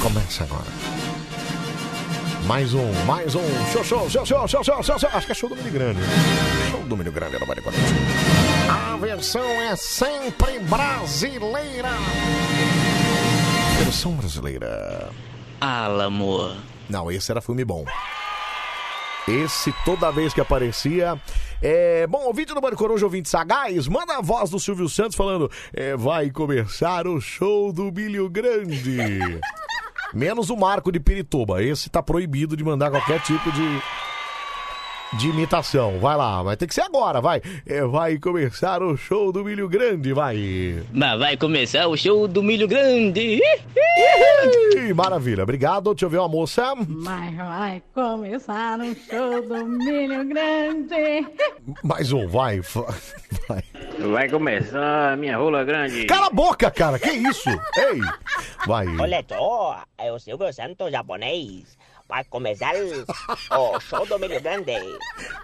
[0.00, 0.66] Começa agora.
[2.46, 3.42] Mais um, mais um.
[3.72, 5.10] Show, show, show, show, show, show, show, show.
[5.12, 6.00] Acho que é show do Milho Grande.
[6.70, 7.82] Show do Milho Grande Bande Coruja.
[8.70, 11.90] A versão é sempre brasileira.
[13.82, 15.10] Versão brasileira.
[15.60, 16.56] Alamo.
[16.88, 17.84] Não, esse era filme bom.
[19.28, 21.20] Esse, toda vez que aparecia.
[21.60, 25.16] É, bom, o vídeo do Bande Coruja, ouvinte sagaz, manda a voz do Silvio Santos
[25.16, 28.98] falando: é, vai começar o show do Milho Grande.
[30.14, 31.62] Menos o Marco de Pirituba.
[31.62, 33.82] Esse tá proibido de mandar qualquer tipo de.
[35.14, 37.40] De imitação, vai lá, vai ter que ser agora, vai.
[37.64, 40.84] É, vai começar o show do Milho Grande, vai.
[40.92, 43.40] Mas vai começar o show do Milho Grande.
[44.76, 45.94] Ih, Maravilha, obrigado.
[45.94, 46.74] Deixa eu ver uma moça.
[46.74, 51.26] Mas vai começar o show do Milho Grande.
[51.84, 52.60] Mais um, vai.
[53.48, 53.62] Vai.
[54.12, 56.04] Vai começar a minha rola grande.
[56.06, 57.48] Cala a boca, cara, que isso?
[57.48, 58.00] Ei,
[58.66, 58.86] vai.
[58.98, 61.76] Olha só, é o Silvio Santos japonês.
[62.08, 64.72] Vai começar o show do Milho Grande.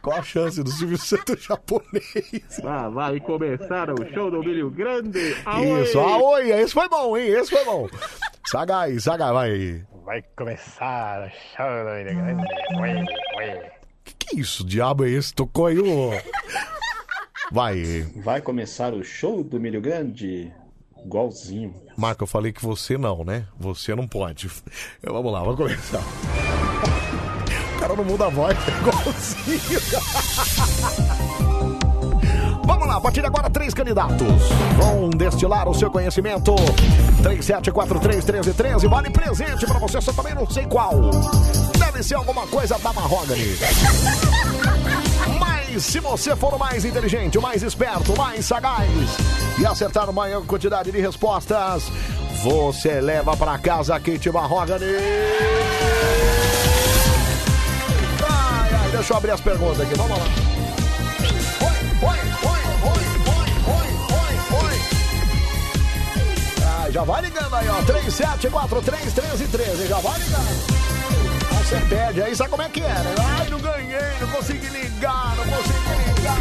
[0.01, 2.61] Qual a chance do Silvio Santos japonês?
[2.65, 5.35] Ah, vai começar o show do Milho Grande.
[5.83, 7.29] Isso, aoi, esse foi bom, hein?
[7.31, 7.89] Esse foi bom.
[8.47, 9.85] Sagaz, sagaz, vai.
[10.05, 12.45] Vai começar o show do Milho Grande.
[12.81, 13.05] Ué,
[13.39, 13.73] ué.
[14.05, 15.35] Que que isso, diabo é esse?
[15.35, 16.11] Tocou aí o...
[17.51, 18.03] Vai.
[18.17, 20.53] Vai começar o show do Milho Grande?
[21.05, 21.75] Igualzinho.
[21.97, 23.47] Marco, eu falei que você não, né?
[23.59, 24.49] Você não pode.
[25.03, 26.01] Vamos lá, vamos começar.
[27.83, 29.81] Cara não muda a voz, é igualzinho.
[32.65, 34.29] Vamos lá, a partir de agora, três candidatos
[34.77, 36.55] vão destilar o seu conhecimento.
[37.25, 41.11] 37431313, vale presente pra você, só também não sei qual.
[41.77, 43.57] Deve ser alguma coisa da Mahogany.
[45.41, 48.87] Mas se você for o mais inteligente, o mais esperto, o mais sagaz
[49.59, 51.91] e acertar a maior quantidade de respostas,
[52.45, 54.87] você leva pra casa a Kate Mahogany.
[58.93, 60.25] Deixa eu abrir as perguntas aqui, vamos lá.
[66.65, 67.81] Ah, já vai ligando aí, ó.
[67.83, 70.49] 37431313, já vai ligando.
[71.51, 73.15] Aí Você perde aí, sabe como é que é, né?
[73.19, 76.37] Ai, não ganhei, não consegui ligar, não consegui ligar.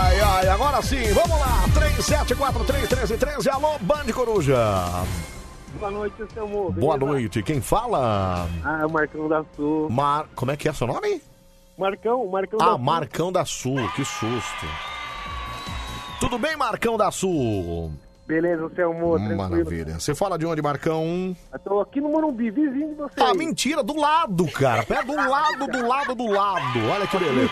[0.00, 1.64] Ai, ai, agora sim, vamos lá.
[1.74, 4.56] 37431313, alô, Band Coruja.
[5.78, 6.72] Boa noite, seu amor.
[6.72, 8.48] Boa noite, quem fala?
[8.64, 9.88] Ah, Marcão da Sul.
[9.88, 10.26] Mar...
[10.34, 11.22] Como é que é seu nome?
[11.76, 12.78] Marcão, Marcão da Ah, Sul.
[12.78, 14.66] Marcão da Sul, que susto.
[16.20, 17.92] Tudo bem, Marcão da Sul?
[18.28, 19.38] Beleza, seu amor, tranquilo.
[19.38, 19.98] Maravilha.
[19.98, 21.34] Você fala de onde, Marcão?
[21.50, 23.14] Eu tô aqui no Morumbi, vizinho de você.
[23.18, 24.82] Ah, mentira, do lado, cara.
[24.82, 26.78] Pé do lado, do lado, do lado.
[26.92, 27.50] Olha que beleza.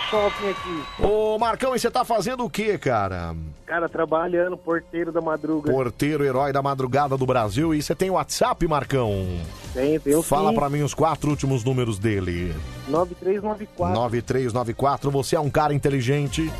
[1.03, 3.35] Ô, Marcão, e você tá fazendo o quê, cara?
[3.65, 5.73] Cara, trabalhando, porteiro da madruga.
[5.73, 7.75] Porteiro, herói da madrugada do Brasil.
[7.75, 9.27] E você tem WhatsApp, Marcão?
[9.73, 10.57] Tem, tem o Fala sim.
[10.57, 12.55] pra mim os quatro últimos números dele.
[12.87, 13.95] 9394.
[13.95, 15.11] 9394.
[15.11, 16.53] Você é um cara inteligente.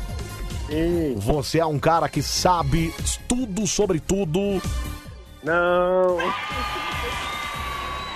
[0.67, 1.15] Sim.
[1.17, 2.93] Você é um cara que sabe
[3.27, 4.61] tudo sobre tudo.
[5.43, 6.17] Não.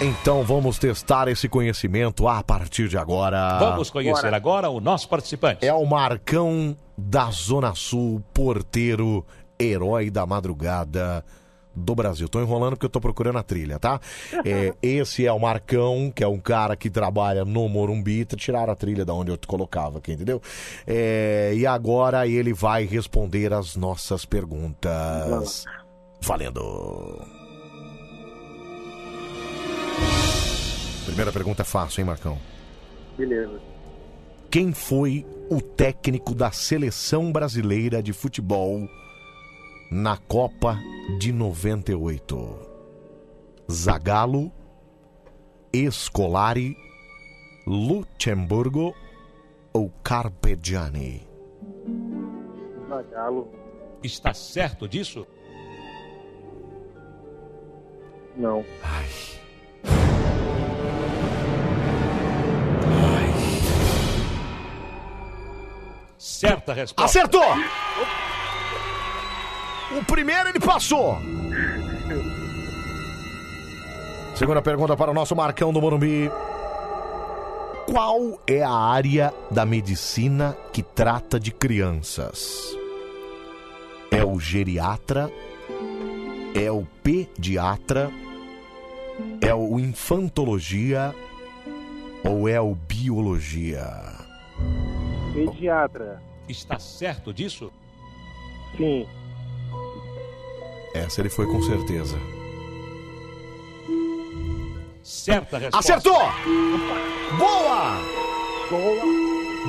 [0.02, 3.60] Então vamos testar esse conhecimento a partir de agora.
[3.60, 5.66] Vamos conhecer agora o nosso participante.
[5.66, 9.26] É o Marcão da Zona Sul, porteiro,
[9.60, 11.24] herói da madrugada
[11.76, 12.28] do Brasil.
[12.28, 14.00] Tô enrolando porque eu tô procurando a trilha, tá?
[14.46, 18.26] É, esse é o Marcão, que é um cara que trabalha no Morumbi.
[18.26, 20.42] Tiraram a trilha da onde eu colocava aqui, entendeu?
[20.86, 25.66] É, e agora ele vai responder as nossas perguntas.
[26.22, 27.22] Valendo!
[31.06, 32.38] Primeira pergunta é fácil, hein, Marcão?
[33.18, 33.60] Beleza.
[34.50, 38.88] Quem foi o técnico da seleção brasileira de futebol
[39.92, 40.80] na Copa
[41.20, 42.70] de 98?
[43.70, 44.50] Zagallo,
[45.74, 46.78] Escolari,
[47.68, 48.96] Luxemburgo
[49.74, 51.28] ou Carpegiani?
[52.88, 53.52] Zagallo.
[54.02, 55.28] Está certo disso?
[58.38, 58.64] Não.
[66.18, 67.20] Certa resposta.
[67.20, 67.44] Acertou!
[69.98, 71.18] O primeiro ele passou.
[74.36, 76.32] Segunda pergunta para o nosso Marcão do Morumbi.
[77.86, 82.76] Qual é a área da medicina que trata de crianças?
[84.10, 85.30] É o geriatra?
[86.56, 88.10] É o pediatra?
[89.42, 91.14] É o infantologia?
[92.24, 93.88] Ou é o biologia?
[95.34, 96.22] Pediatra.
[96.48, 97.72] Está certo disso?
[98.78, 99.06] Sim.
[100.94, 102.18] Essa ele foi com certeza.
[105.04, 105.94] Certa resposta.
[105.94, 106.22] Acertou!
[107.38, 107.98] Boa!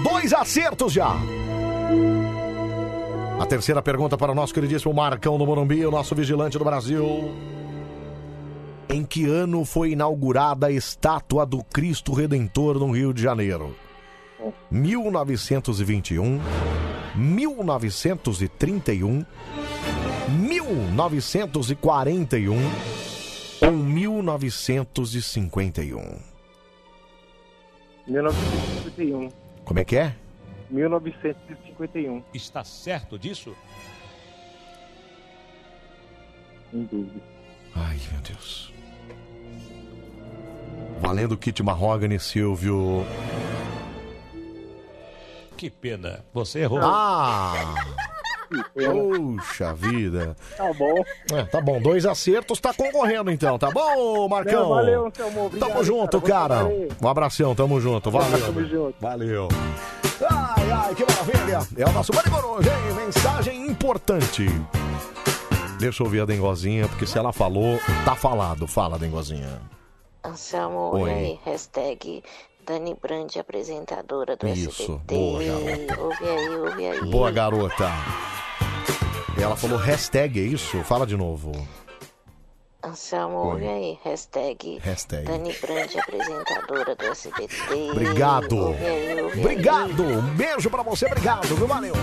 [0.02, 1.17] Dois acertos já.
[3.41, 7.34] A terceira pergunta para o nosso queridíssimo Marcão do Morumbi, o nosso vigilante do Brasil.
[8.89, 13.75] Em que ano foi inaugurada a estátua do Cristo Redentor no Rio de Janeiro?
[14.70, 16.41] 1921,
[17.15, 19.25] 1931,
[20.75, 22.57] 1941
[23.60, 26.18] ou 1951?
[28.07, 29.28] 1951.
[29.65, 30.17] Como é que é?
[30.70, 32.23] 1951.
[32.34, 33.55] Está certo disso?
[36.70, 37.20] Sem dúvida.
[37.75, 38.73] Ai, meu Deus.
[41.01, 43.05] Valendo o kit Mahogany, Silvio.
[45.57, 46.25] Que pena.
[46.33, 46.81] Você errou.
[46.83, 47.52] Ah!
[48.74, 50.36] Puxa vida.
[50.56, 51.05] Tá bom.
[51.32, 54.62] É, tá bom, dois acertos, tá concorrendo então, tá bom, Marcão?
[54.62, 56.56] Não, valeu, Anselmo, obrigado, Tamo junto, cara.
[56.56, 56.70] cara.
[57.02, 58.40] Um abração, tamo junto, valeu.
[58.47, 58.94] Tamo junto.
[59.00, 59.48] Valeu.
[60.31, 61.58] Ai, ai, que maravilha.
[61.76, 62.94] É o nosso Bande Coruja, hein?
[63.06, 64.47] Mensagem importante.
[65.78, 68.66] Deixa eu ouvir a Dengozinha, porque se ela falou, tá falado.
[68.68, 69.60] Fala, Dengozinha.
[70.24, 71.10] Anselmo, Oi.
[71.10, 71.39] e aí?
[71.44, 72.22] Hashtag
[72.65, 75.15] Dani Brandi, apresentadora do Isso, SBT.
[75.15, 76.00] boa, garota.
[76.00, 77.10] Ouve aí, ouve aí.
[77.10, 77.91] Boa, garota.
[79.41, 80.82] Ela falou hashtag, é isso?
[80.84, 81.50] Fala de novo.
[82.84, 83.99] Anselmo, ouve aí.
[84.05, 85.24] Hashtag Hashtag.
[85.24, 87.91] Dani Brandi, apresentadora do SBT.
[87.92, 88.57] Obrigado.
[88.57, 89.41] Ouve aí, ouve aí.
[89.41, 90.02] Obrigado.
[90.05, 91.66] Um beijo pra você, obrigado, viu?
[91.66, 91.94] Valeu.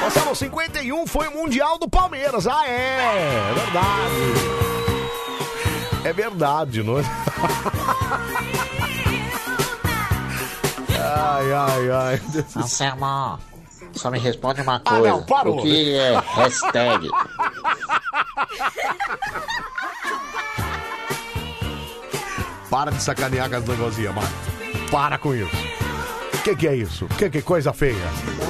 [0.00, 2.46] Marcelo, 51 foi o Mundial do Palmeiras.
[2.46, 2.66] Ah.
[2.66, 4.67] É verdade.
[6.08, 7.02] É verdade, não é?
[10.98, 12.22] Ai, ai, ai.
[12.56, 13.38] Anselmo,
[13.92, 15.08] só me responde uma Ah, coisa.
[15.08, 15.58] não, parou.
[15.58, 17.10] O que é hashtag?
[22.70, 24.90] Para de sacanear com as negocinhas, Marcos.
[24.90, 25.56] Para com isso.
[26.34, 27.06] O que, que é isso?
[27.18, 27.96] Que, que coisa feia?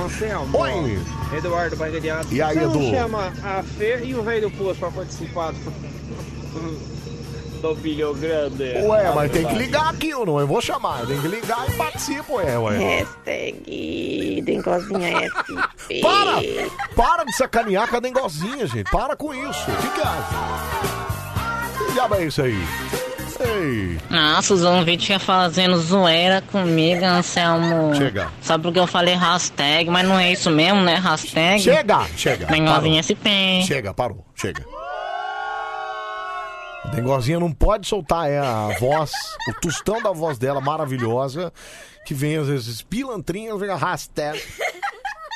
[0.04, 0.58] Anselmo.
[0.58, 1.00] Oi.
[1.36, 2.32] Eduardo Bargadiato.
[2.32, 2.90] E aí, Você não Edu?
[2.90, 6.97] chama a Fê e o velho do Poço pra participar do...
[7.58, 8.64] do Bilhão Grande?
[8.84, 10.40] Ué, mas tem que ligar aqui, eu não.
[10.40, 11.06] Eu vou chamar.
[11.06, 12.78] Tem que ligar e participo, ué, ué.
[12.78, 16.00] Hashtag Dengozinha SP.
[16.02, 16.40] Para!
[16.94, 18.90] Para de sacanear com a dengozinha, gente.
[18.90, 19.70] Para com isso.
[19.70, 21.84] O que que acha?
[21.86, 22.58] Que diabo é isso aí?
[23.40, 23.98] Ei.
[24.10, 27.94] Nossa, os ouvintes ficam fazendo zoeira comigo, Anselmo.
[27.94, 28.28] Chega.
[28.42, 30.96] Só porque eu falei hashtag, mas não é isso mesmo, né?
[30.96, 31.60] Hashtag.
[31.62, 32.46] Chega, chega.
[32.46, 33.16] Dengozinha Parou.
[33.16, 33.62] SP.
[33.64, 34.26] Chega, parou.
[34.34, 34.64] Chega.
[36.94, 39.12] Dengozinha não pode soltar é, a voz,
[39.48, 41.52] o tostão da voz dela maravilhosa,
[42.04, 44.40] que vem às vezes pilantrinhas, vem a hashtag.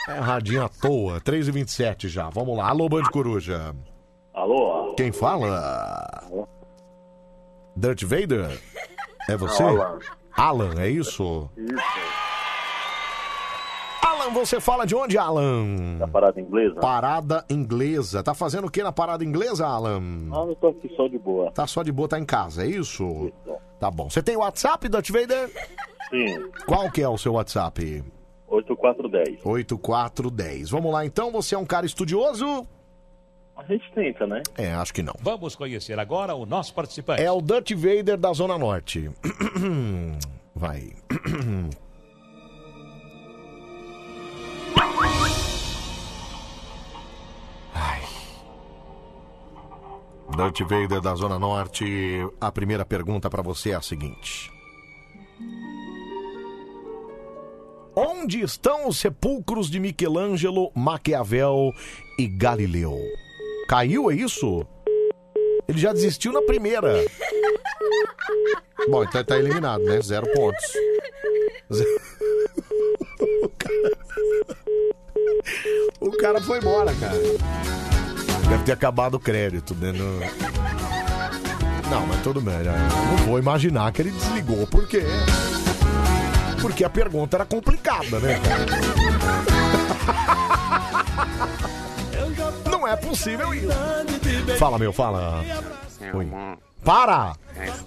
[0.09, 1.21] É radinho à toa.
[1.21, 2.29] 3h27 já.
[2.29, 2.69] Vamos lá.
[2.69, 3.75] Alô, Band Coruja.
[4.35, 4.95] Alô?
[4.97, 6.49] Quem fala?
[7.77, 8.59] Darth Vader?
[9.29, 9.63] É você?
[9.63, 9.99] Alan.
[10.37, 11.49] Alan, é isso?
[11.57, 12.02] Isso.
[14.23, 15.99] Alan, você fala de onde, Alan?
[15.99, 16.75] Da parada inglesa.
[16.77, 18.23] Parada inglesa.
[18.23, 20.01] Tá fazendo o que na parada inglesa, Alan?
[20.33, 21.51] Ah, eu tô aqui só de boa.
[21.51, 23.33] Tá só de boa, tá em casa, é isso?
[23.81, 24.09] Tá bom.
[24.09, 25.51] Você tem WhatsApp, Darth Vader?
[26.11, 26.51] Sim.
[26.67, 28.05] Qual que é o seu WhatsApp?
[28.47, 29.45] 8410.
[29.45, 30.71] 8410.
[30.71, 32.67] Vamos lá então, você é um cara estudioso?
[33.57, 34.43] A gente tenta, né?
[34.57, 35.15] É, acho que não.
[35.21, 37.23] Vamos conhecer agora o nosso participante.
[37.23, 39.11] É o Darth Vader da Zona Norte.
[40.55, 40.93] Vai.
[50.37, 51.87] Darth Vader da Zona Norte.
[52.41, 54.51] A primeira pergunta pra você é a seguinte:
[57.95, 61.73] Onde estão os sepulcros de Michelangelo, Maquiavel
[62.19, 62.99] e Galileu?
[63.69, 64.67] Caiu, é isso?
[65.69, 67.05] Ele já desistiu na primeira.
[68.89, 70.01] Bom, então tá eliminado, né?
[70.03, 70.65] Zero pontos.
[71.73, 72.01] Zero-
[76.01, 77.92] o cara foi embora, cara.
[78.53, 79.93] Deve ter acabado o crédito, né?
[79.93, 80.21] No-
[81.91, 82.59] Não, mas tudo bem.
[82.59, 82.75] né?
[83.11, 84.67] Não vou imaginar que ele desligou.
[84.67, 85.03] Por quê?
[86.61, 88.39] Porque a pergunta era complicada, né?
[92.71, 93.69] Não é possível isso.
[94.59, 95.43] Fala, meu, fala.
[96.13, 96.29] Oi.
[96.85, 97.35] Para!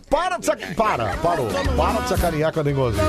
[0.10, 0.76] Para de sacanear.
[0.76, 1.48] Para, parou.
[1.76, 3.04] Para de sacanear com a dengozinha.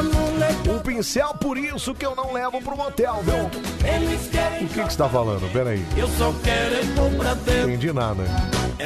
[0.68, 3.44] Um pincel, por isso que eu não levo pro motel, viu?
[3.44, 5.50] O que que você tá falando?
[5.52, 5.86] Pera aí.
[5.96, 7.70] Eu só quero é pôr pra dentro.
[7.70, 8.24] Entendi nada.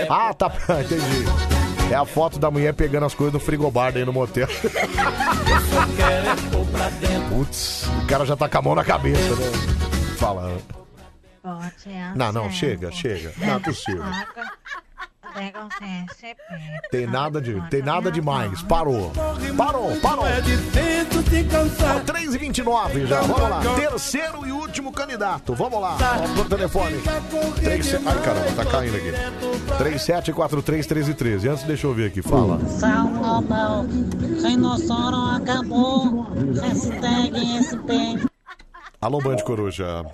[0.08, 0.52] Ah, tá.
[0.84, 1.24] Entendi.
[1.90, 4.46] É a foto da mulher pegando as coisas no frigobar daí no motel.
[7.30, 9.50] Putz, o cara já tá com a mão na cabeça, né?
[10.18, 10.56] Fala.
[12.14, 13.32] Não, não, chega, chega.
[13.38, 14.04] Não é possível.
[16.90, 18.62] Tem nada de, tem nada demais.
[18.62, 19.12] Parou.
[19.56, 20.26] Parou, parou.
[20.26, 20.40] É
[21.44, 22.04] cansar.
[22.04, 23.60] 3 e 29 já, vamos lá.
[23.74, 25.54] Terceiro e último candidato.
[25.54, 25.96] Vamos lá.
[26.00, 26.96] Ó, pro telefone.
[27.56, 29.12] 3, Ai, caramba, tá caindo aqui.
[29.78, 31.50] 37431313.
[31.50, 32.22] Antes, deixa eu ver aqui.
[32.22, 32.58] Fala.
[32.66, 33.86] Salvador,
[34.42, 36.26] Rinossoro acabou.
[36.60, 37.90] Hashtag SP.
[39.00, 40.04] Alô, Band Coruja.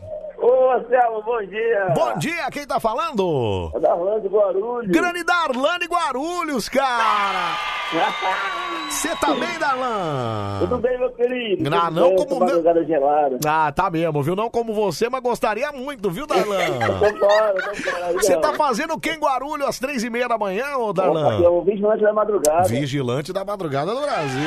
[0.77, 1.93] Anselmo, bom dia.
[1.95, 3.71] Bom dia, quem tá falando?
[3.75, 4.91] É da Orlando Guarulhos.
[4.91, 7.57] Grande Darlane Guarulhos, cara!
[8.91, 10.59] Você tá bem, Darlan?
[10.61, 11.75] Tudo bem, meu querido?
[11.75, 12.47] Ah, não bem, como
[12.87, 13.39] gelada.
[13.47, 14.37] Ah, tá mesmo, viu?
[14.37, 16.57] Não como você, mas gostaria muito, viu, Darlan?
[18.15, 21.03] Você tá fazendo o que em Guarulhos às três e meia da manhã, ô Opa,
[21.03, 21.43] Darlan?
[21.43, 22.69] é o vigilante da madrugada.
[22.69, 24.41] Vigilante da madrugada do Brasil.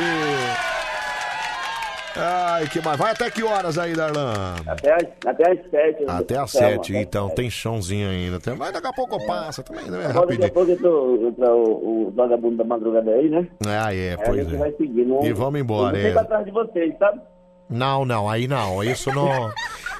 [2.21, 2.97] Ai, que mais.
[2.97, 4.55] Vai até que horas aí, Darlan?
[4.67, 6.03] Até as, até as sete.
[6.07, 7.29] Até às Anselmo, sete, então.
[7.29, 8.39] Tem chãozinho ainda.
[8.39, 10.05] Tem- Mas daqui a pouco passa também, né?
[10.07, 10.51] Agora daqui a Rapidinho.
[10.53, 13.47] pouco entra, entra o, o vagabundo da madrugada aí, né?
[13.65, 14.57] Ah, é, Aí a pois gente é.
[14.57, 15.05] vai seguir.
[15.05, 16.21] Não, E vamos embora, eu não fico é.
[16.21, 17.21] atrás de vocês, sabe?
[17.69, 18.83] Não, não, aí não.
[18.83, 19.51] Isso não.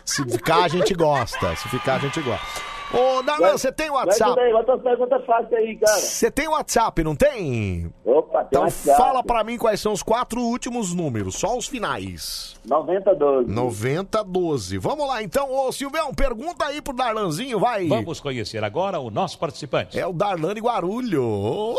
[0.03, 1.56] Se ficar, a gente gosta.
[1.56, 2.45] Se ficar, a gente gosta.
[2.92, 4.35] Ô, Darlan, você tem WhatsApp?
[4.51, 5.93] bota uma pergunta fácil aí, cara.
[6.00, 7.93] Você tem WhatsApp, não tem?
[8.03, 8.98] Opa, tem Então WhatsApp.
[8.98, 12.59] fala pra mim quais são os quatro últimos números, só os finais.
[12.66, 13.51] 9012.
[13.51, 14.77] 9012.
[14.80, 17.88] Vamos lá então, ô Silvão, pergunta aí pro Darlanzinho, vai.
[17.88, 20.00] Vamos conhecer agora o nosso participante.
[20.00, 21.77] É o Darlan de Guarulhos.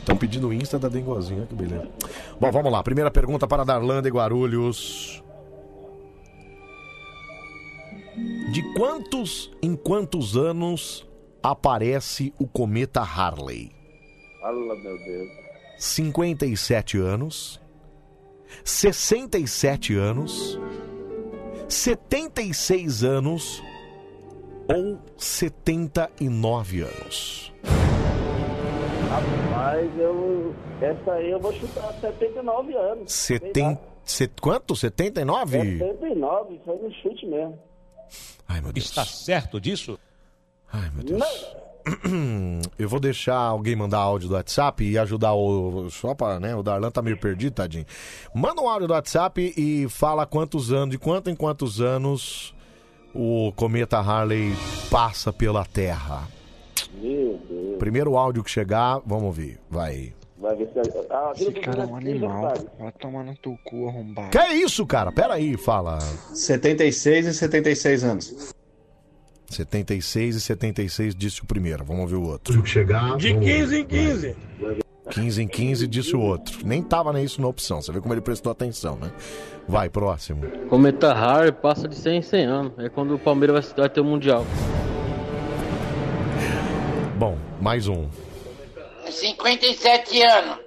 [0.00, 1.88] Estão pedindo o Insta da Dengozinha, que beleza.
[2.40, 2.82] Bom, vamos lá.
[2.82, 5.22] Primeira pergunta para Darlan de Guarulhos.
[8.50, 11.08] De quantos em quantos anos
[11.42, 13.70] aparece o cometa Harley?
[14.40, 15.28] Fala, meu Deus.
[15.78, 17.60] 57 anos,
[18.64, 20.60] 67 anos,
[21.68, 23.62] 76 anos
[24.68, 27.52] ou 79 anos?
[29.08, 30.54] Rapaz, eu.
[30.80, 33.12] Essa aí eu vou chutar 79 anos.
[33.12, 33.78] Seten...
[34.04, 34.32] Set...
[34.40, 34.74] Quanto?
[34.74, 35.78] 79?
[35.78, 37.58] 79, isso aí no chute mesmo.
[38.48, 38.86] Ai, meu Deus.
[38.86, 39.98] Está certo disso?
[40.72, 41.22] Ai, meu Deus.
[42.78, 45.88] Eu vou deixar alguém mandar áudio do WhatsApp e ajudar o.
[45.90, 46.54] Só para, né?
[46.54, 47.86] O Darlan tá meio perdido, tadinho.
[48.34, 52.54] Manda um áudio do WhatsApp e fala quantos anos, de quanto em quantos anos
[53.14, 54.52] o cometa Harley
[54.90, 56.28] passa pela Terra.
[56.94, 57.78] Meu Deus.
[57.78, 59.58] Primeiro áudio que chegar, vamos ouvir.
[59.68, 60.14] Vai.
[60.42, 60.80] Vai ver se.
[61.08, 62.54] Ah, Esse cara é um você animal.
[62.76, 64.30] Vai tomar no teu cu arrombado.
[64.30, 65.12] Que é isso, cara?
[65.12, 66.00] Pera aí, fala.
[66.34, 68.52] 76 e 76 anos.
[69.48, 71.84] 76 e 76 disse o primeiro.
[71.84, 72.66] Vamos ver o outro.
[72.66, 73.16] Chegar.
[73.16, 74.36] De 15 em 15.
[75.10, 76.66] 15 em 15 disse o outro.
[76.66, 77.80] Nem tava nem isso na opção.
[77.80, 79.12] Você vê como ele prestou atenção, né?
[79.68, 80.44] Vai, próximo.
[80.68, 82.72] Cometa Harley passa de 100 em 100 anos.
[82.78, 84.44] É quando o Palmeiras vai, vai ter o Mundial.
[87.16, 88.08] Bom, mais um.
[89.12, 90.58] 57 anos.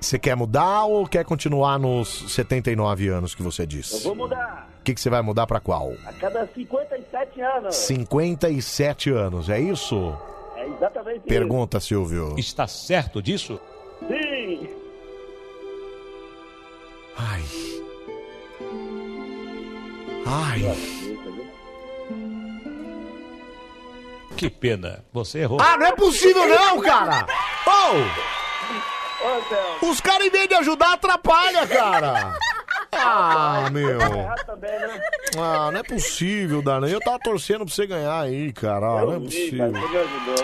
[0.00, 4.04] Você quer mudar ou quer continuar nos 79 anos que você Eu disse?
[4.04, 4.68] vou mudar.
[4.80, 5.92] O que, que você vai mudar pra qual?
[6.04, 7.74] A cada 57 anos.
[7.74, 10.14] 57 anos, é isso?
[10.56, 11.26] É exatamente isso.
[11.26, 12.34] Pergunta, Silvio.
[12.36, 13.58] Está certo disso?
[14.06, 14.68] Sim.
[17.16, 17.42] Ai.
[20.26, 20.62] Ai.
[24.44, 25.02] Que pena.
[25.10, 25.58] Você errou.
[25.58, 27.26] Ah, não é possível não, cara!
[27.66, 29.26] Oh!
[29.26, 29.90] Ô, Théo.
[29.90, 32.36] Os caras, em vez de ajudar, atrapalha, cara!
[32.96, 33.98] Ah, meu.
[33.98, 34.34] Né?
[35.36, 36.88] Ah, não é possível, Darlan.
[36.88, 38.86] Eu tava torcendo pra você ganhar aí, cara.
[38.86, 39.72] Ah, não é possível.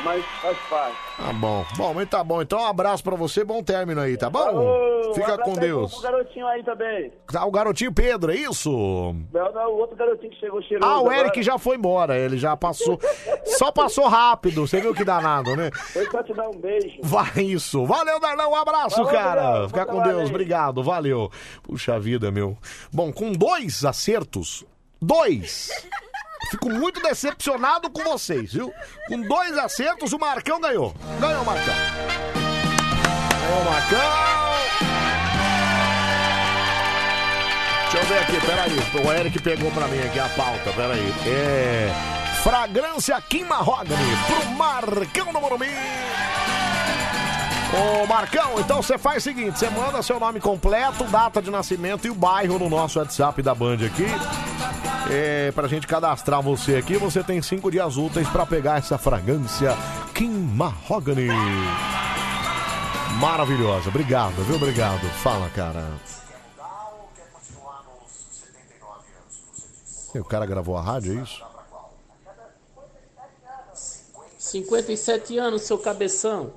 [0.05, 0.97] mas faz parte.
[1.17, 1.65] Tá bom.
[1.77, 2.41] Bom, mas tá bom.
[2.41, 5.13] Então um abraço pra você, bom término aí, tá bom?
[5.15, 5.93] Fica com Deus.
[5.93, 7.13] Pro garotinho aí também.
[7.31, 8.71] Tá, o garotinho Pedro, é isso?
[9.33, 10.91] Não, não, o outro garotinho que chegou cheiroso.
[10.91, 12.99] Ah, o Eric já foi embora, ele já passou.
[13.45, 15.71] Só passou rápido, você viu que danado, né?
[15.93, 16.99] Foi só te dar um beijo.
[17.03, 17.85] Vai isso.
[17.85, 19.69] Valeu, Darlan, um abraço, cara.
[19.69, 21.31] Fica com Deus, obrigado, valeu.
[21.63, 22.40] Puxa vida, meu.
[22.93, 24.65] Bom, com dois acertos,
[25.01, 25.71] dois.
[26.51, 28.73] Fico muito decepcionado com vocês, viu?
[29.07, 30.95] Com dois acertos, o Marcão ganhou.
[31.21, 31.75] Ganhou Marcão.
[33.41, 34.41] Ganhou Marcão.
[37.83, 39.05] Deixa eu ver aqui, peraí.
[39.05, 41.13] O Eric pegou pra mim aqui a pauta, peraí.
[41.27, 41.91] É.
[42.43, 45.67] Fragrância Kim Mahogany pro Marcão do Morumbi.
[47.73, 52.07] Ô Marcão, então você faz o seguinte: você manda seu nome completo, data de nascimento
[52.07, 54.07] e o bairro no nosso WhatsApp da Band aqui.
[55.09, 59.77] É, pra gente cadastrar você aqui, você tem cinco dias úteis pra pegar essa fragrância
[60.15, 61.29] Kim Mahogany.
[63.21, 64.57] Maravilhosa, obrigado, viu?
[64.57, 65.09] Obrigado.
[65.23, 65.85] Fala, cara.
[70.15, 71.45] O cara gravou a rádio, é isso?
[74.39, 76.53] 57 anos, seu cabeção.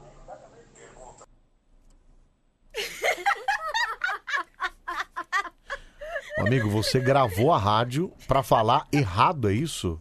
[6.48, 10.00] Amigo, você gravou a rádio pra falar errado, é isso?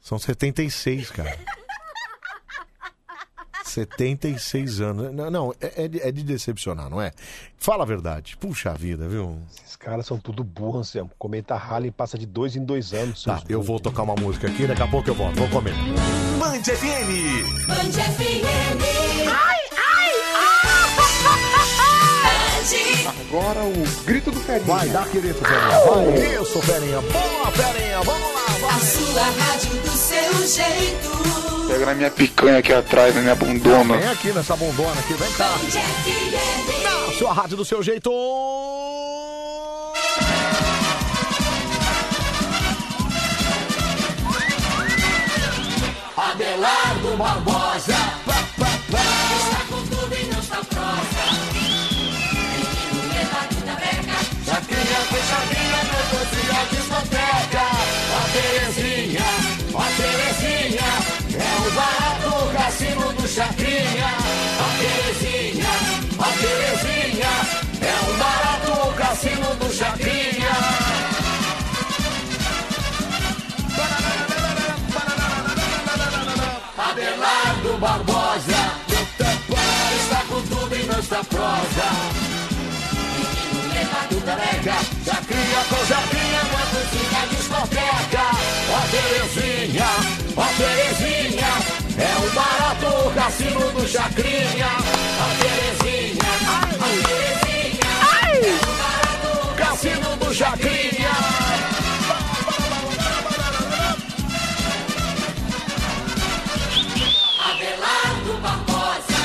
[0.00, 1.36] São 76, cara.
[3.64, 5.12] 76 anos.
[5.12, 7.10] Não, não é, é de, é de decepcionar, não é?
[7.58, 8.36] Fala a verdade.
[8.36, 9.38] Puxa vida, viu?
[9.54, 11.10] Esses caras são tudo burros, Anselmo.
[11.18, 13.24] Comenta Harley passa de dois em dois anos.
[13.24, 15.36] Tá, eu vou tocar uma música aqui, daqui a pouco eu volto.
[15.36, 15.74] Vou comer.
[16.38, 17.66] Band FM.
[17.66, 19.28] Band FM.
[19.28, 19.55] Ai,
[22.66, 24.66] Agora o grito do Ferinha.
[24.66, 25.78] Vai, dá grito, Ferinha.
[25.86, 26.42] Vai.
[26.42, 27.00] Isso, Ferinha.
[27.00, 28.00] Boa, Ferinha.
[28.02, 31.68] Vamos lá, A sua rádio do seu jeito.
[31.68, 33.96] Pega na minha picanha aqui atrás, na minha bundona.
[33.96, 35.50] Vem aqui nessa bundona aqui, vem cá.
[37.06, 38.10] Na sua rádio do seu jeito.
[46.16, 47.94] Abelardo Barbosa.
[48.88, 51.15] Está com tudo e não está prosa.
[56.26, 57.64] Na cozinha discoteca.
[58.16, 59.28] A Terezinha,
[59.74, 60.90] a Terezinha.
[61.38, 64.10] É o barato cassino do Chacrinha.
[64.58, 65.72] A Terezinha,
[66.18, 67.32] a Terezinha.
[67.80, 70.96] É o barato cassino do Chacrinha.
[76.78, 78.86] Abelardo Barbosa
[79.98, 81.86] Está com tudo e não está prosa
[83.12, 85.95] Menino levado da breca Já cria coisadinha
[93.76, 94.68] do Chacrinha
[95.20, 96.60] Ó Terezinha, ó
[97.04, 101.10] Terezinha É o barato cassino do Chacrinha
[107.48, 109.22] Abelardo Barbosa.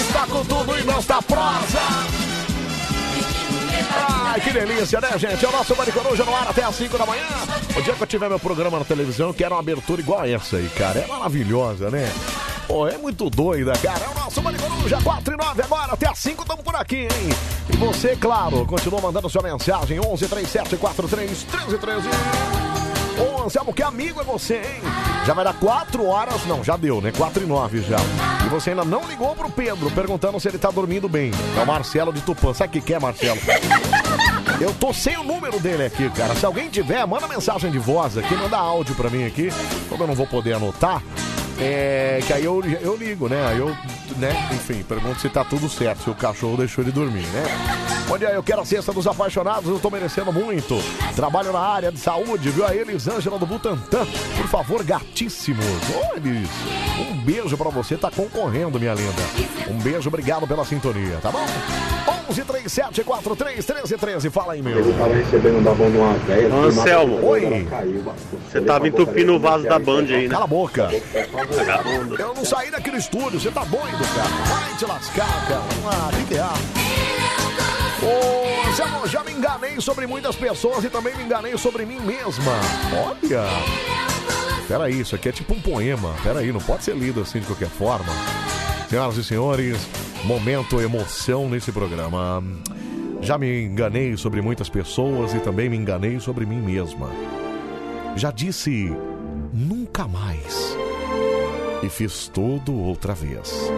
[0.00, 2.23] Está com tudo e não está prosa.
[4.34, 5.44] Ai, que delícia, né, gente?
[5.44, 7.24] É o nosso Bande Coruja no ar até às 5 da manhã.
[7.76, 10.28] O dia que eu tiver meu programa na televisão, eu quero uma abertura igual a
[10.28, 10.98] essa aí, cara.
[10.98, 12.12] É maravilhosa, né?
[12.66, 14.04] Pô, é muito doida, cara.
[14.04, 17.02] É o nosso Bande Coruja, 4 e 9 agora, até às 5 estamos por aqui,
[17.02, 17.28] hein?
[17.72, 22.08] E você, claro, continua mandando sua mensagem, 11 37 43 13 13.
[23.18, 24.82] Ô, Anselmo, que amigo é você, hein?
[25.24, 27.12] Já vai dar 4 horas, não, já deu, né?
[27.16, 27.96] 4 e 9 já.
[28.44, 31.30] E você ainda não ligou pro Pedro, perguntando se ele tá dormindo bem.
[31.56, 32.52] É o Marcelo de Tupã.
[32.52, 33.38] Sabe o que é, Marcelo?
[34.60, 36.34] Eu tô sem o número dele aqui, cara.
[36.34, 39.50] Se alguém tiver, manda mensagem de voz aqui, manda áudio pra mim aqui.
[39.88, 41.02] Como eu não vou poder anotar,
[41.58, 43.46] é que aí eu, eu ligo, né?
[43.46, 43.68] Aí eu,
[44.16, 44.48] né?
[44.52, 47.44] Enfim, pergunto se tá tudo certo, se o cachorro deixou ele dormir, né?
[48.08, 50.76] Bom dia, eu quero a cesta dos apaixonados, eu tô merecendo muito.
[51.16, 52.66] Trabalho na área de saúde, viu?
[52.66, 54.06] A Elisângela do Butantã.
[54.36, 55.64] Por favor, gatíssimos.
[55.64, 56.50] Ô, Elis,
[56.98, 59.22] um beijo pra você, tá concorrendo, minha linda.
[59.70, 61.44] Um beijo, obrigado pela sintonia, tá bom?
[62.28, 64.78] 11 37 43 13 13, fala aí, meu.
[64.78, 66.54] Ele tava recebendo da de uma velha.
[66.54, 67.26] Anselmo.
[67.26, 67.66] Oi.
[68.50, 70.28] Você tava entupindo o vaso da Band aí, né?
[70.28, 70.90] Cala a boca.
[71.46, 72.16] Vagabundo.
[72.16, 74.28] Eu não saí daquele estúdio, você tá doido, cara?
[74.46, 75.62] Vai te lascar, cara.
[75.86, 76.94] Ah, o que, que é?
[78.76, 82.52] Já, já me enganei sobre muitas pessoas e também me enganei sobre mim mesma.
[83.06, 83.44] Olha.
[84.66, 86.14] Peraí, isso aqui é tipo um poema.
[86.22, 88.12] Peraí, não pode ser lido assim de qualquer forma.
[88.88, 89.88] Senhoras e senhores,
[90.24, 92.42] momento emoção nesse programa.
[93.20, 97.10] Já me enganei sobre muitas pessoas e também me enganei sobre mim mesma.
[98.16, 98.92] Já disse
[99.52, 100.76] nunca mais
[101.84, 103.70] e fiz tudo outra vez.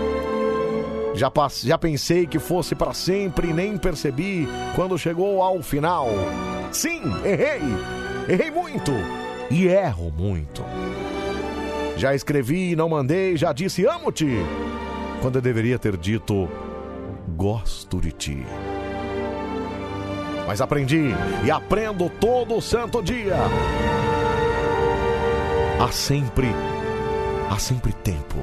[1.14, 1.32] Já,
[1.64, 6.08] já pensei que fosse para sempre e nem percebi quando chegou ao final.
[6.70, 7.62] Sim, errei.
[8.28, 8.92] Errei muito
[9.50, 10.62] e erro muito.
[11.96, 14.28] Já escrevi e não mandei, já disse amo-te,
[15.22, 16.48] quando eu deveria ter dito
[17.28, 18.46] gosto de ti.
[20.46, 23.36] Mas aprendi e aprendo todo santo dia.
[25.80, 26.48] Há sempre,
[27.50, 28.36] há sempre tempo.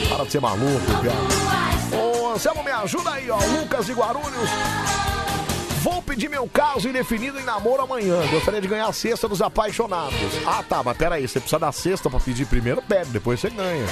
[0.09, 2.03] Para de ser maluco, cara.
[2.03, 3.39] Ô, Anselmo, me ajuda aí, ó.
[3.39, 4.51] Lucas de Guarulhos.
[5.83, 8.21] Vou pedir meu caso indefinido em namoro amanhã.
[8.31, 10.15] Gostaria de ganhar a cesta dos apaixonados.
[10.47, 13.87] Ah, tá, mas peraí, você precisa da cesta pra pedir primeiro, pede, depois você ganha.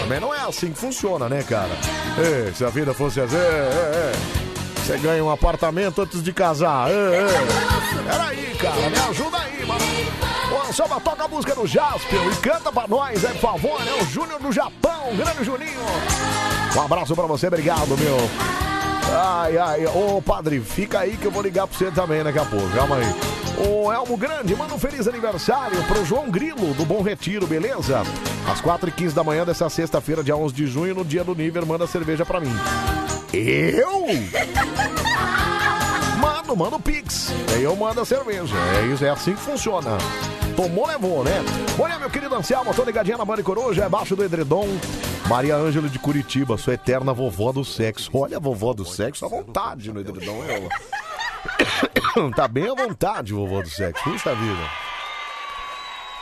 [0.00, 1.70] Também não é assim que funciona, né, cara?
[2.18, 3.36] Ei, se a vida fosse assim.
[4.76, 6.90] Você ganha um apartamento antes de casar.
[6.90, 8.10] É, é.
[8.10, 9.80] Peraí, cara, me ajuda aí, mano.
[10.68, 13.92] Ô, Samba, toca a música do Jaspion e canta pra nós, é, por favor, né?
[14.00, 15.80] O Júnior do Japão, grande Juninho.
[16.74, 18.69] Um abraço pra você, obrigado, meu.
[19.12, 22.44] Ai, ai, ô padre, fica aí que eu vou ligar pra você também daqui a
[22.44, 23.14] pouco, calma aí.
[23.66, 28.02] Ô Elmo Grande, manda um feliz aniversário pro João Grilo, do Bom Retiro, beleza?
[28.50, 31.86] Às 4h15 da manhã dessa sexta-feira, dia 11 de junho, no dia do Nível, manda
[31.86, 32.54] cerveja pra mim.
[33.32, 34.06] Eu?
[36.20, 37.32] Mando, mando o Pix.
[37.54, 38.54] Aí eu mando a cerveja.
[38.76, 39.96] É isso, é assim que funciona.
[40.54, 41.42] Tomou, levou, né?
[41.78, 44.68] Olha, meu querido Anselmo, tô ligadinha na Banda Coruja, abaixo do edredom.
[45.30, 48.10] Maria Ângela de Curitiba, sua eterna vovó do sexo.
[48.12, 50.68] Olha a vovó do sexo à vontade no edredom, ela.
[52.34, 54.02] tá bem à vontade, vovó do sexo.
[54.02, 54.68] Puxa vida.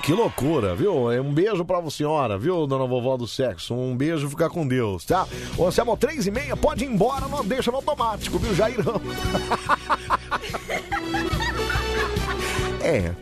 [0.03, 1.11] Que loucura, viu?
[1.11, 3.75] É Um beijo pra senhora, viu, dona vovó do sexo?
[3.75, 5.27] Um beijo, fica com Deus, tá?
[5.57, 9.01] Ô, Anselmo, três e meia, pode ir embora, não deixa no automático, viu, Jairão?
[12.85, 13.15] é,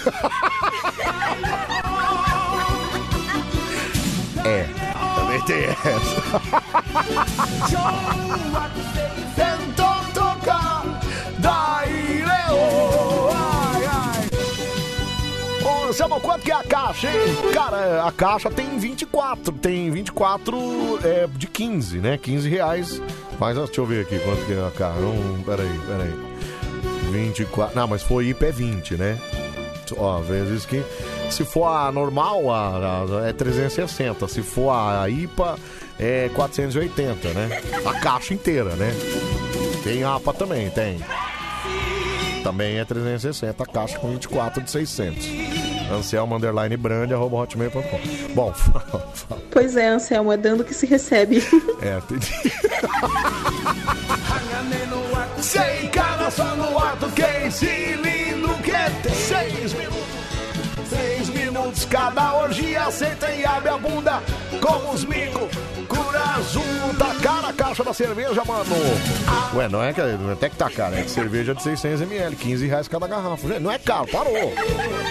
[5.46, 6.22] tem essa.
[9.34, 11.00] Tentou tocar,
[11.38, 13.30] daí leu.
[13.34, 14.28] Ai, ai.
[15.64, 17.52] Ô, quanto que é a caixa, hein?
[17.52, 19.52] Cara, a caixa tem 24.
[19.52, 22.18] Tem 24 é, de 15, né?
[22.18, 23.02] 15 reais.
[23.38, 25.00] Mas deixa eu ver aqui quanto que é a caixa.
[25.00, 26.14] Não, peraí, peraí.
[27.12, 27.76] 24.
[27.76, 29.18] Não, mas foi IP é 20, né?
[29.96, 30.82] Ó, vezes que.
[31.34, 34.28] Se for a normal, a, a- é 360.
[34.28, 35.58] Se for a IPA,
[35.98, 37.60] é 480, né?
[37.84, 38.92] A caixa inteira, né?
[39.82, 41.00] Tem APA também, tem.
[42.42, 45.26] Também é 360, a caixa com 24 de 600.
[45.90, 48.00] Anselmo underline brand, arroba hotmail.com.
[48.34, 49.40] Bom, fala, fala.
[49.50, 51.42] Pois é, Anselmo, é dando que se recebe.
[51.82, 52.32] É, entendi.
[55.42, 60.13] Sem cara só no ato, quem cilindro quer ter seis minutos.
[60.88, 64.22] Seis minutos cada orgia, senta e abre a bunda
[64.60, 65.48] com os micos.
[65.88, 66.62] Cura azul,
[66.98, 68.64] tá cara a caixa da cerveja, mano.
[69.54, 72.36] Ué, não é que não é até que tá cara, é que cerveja de 600ml,
[72.36, 73.48] 15 reais cada garrafa.
[73.48, 74.52] Gente, não é caro, parou.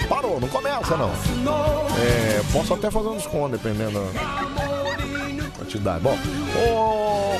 [0.08, 1.10] Parou, não começa não.
[1.98, 4.83] É, posso até fazer um desconto, dependendo da
[5.74, 6.00] quantidade.
[6.00, 6.18] Bom,
[6.56, 7.34] ô,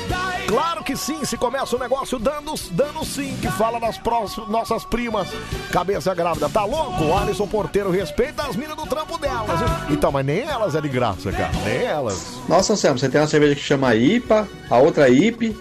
[0.47, 4.85] Claro que sim, se começa o negócio dando, dando sim, que fala das próximas, nossas
[4.85, 5.27] primas.
[5.71, 7.03] Cabeça grávida, tá louco?
[7.03, 9.59] O Alisson Porteiro respeita as minas do trampo delas.
[9.59, 9.67] hein?
[9.89, 11.51] Então, mas nem elas é de graça, cara.
[11.65, 12.37] Nem elas.
[12.47, 15.57] Nossa, Anselmo, você tem uma cerveja que chama IPA, a outra IP,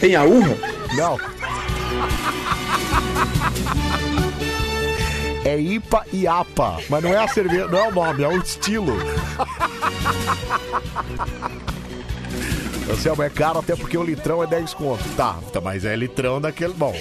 [0.00, 0.56] tem a urra?
[0.96, 1.18] Não.
[5.44, 8.38] É IPA e APA, mas não é a cerveja, não é o nome, é o
[8.38, 8.96] estilo.
[12.90, 15.04] Anselmo, é caro até porque o litrão é 10 conto.
[15.16, 16.74] Tá, tá, mas é litrão daquele.
[16.74, 16.94] Bom.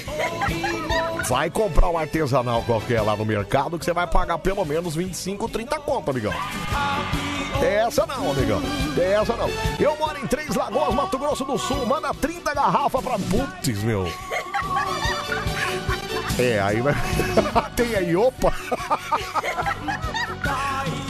[1.27, 5.47] Vai comprar um artesanal qualquer lá no mercado que você vai pagar pelo menos 25,
[5.49, 6.33] 30 conto, amigão.
[7.61, 8.61] Essa não, amigão.
[8.97, 9.49] Essa não.
[9.79, 11.85] Eu moro em Três Lagoas, Mato Grosso do Sul.
[11.85, 13.17] Manda 30 garrafas pra.
[13.17, 14.05] Putz, meu.
[16.37, 16.93] É, aí vai.
[17.75, 18.53] Tem aí, opa!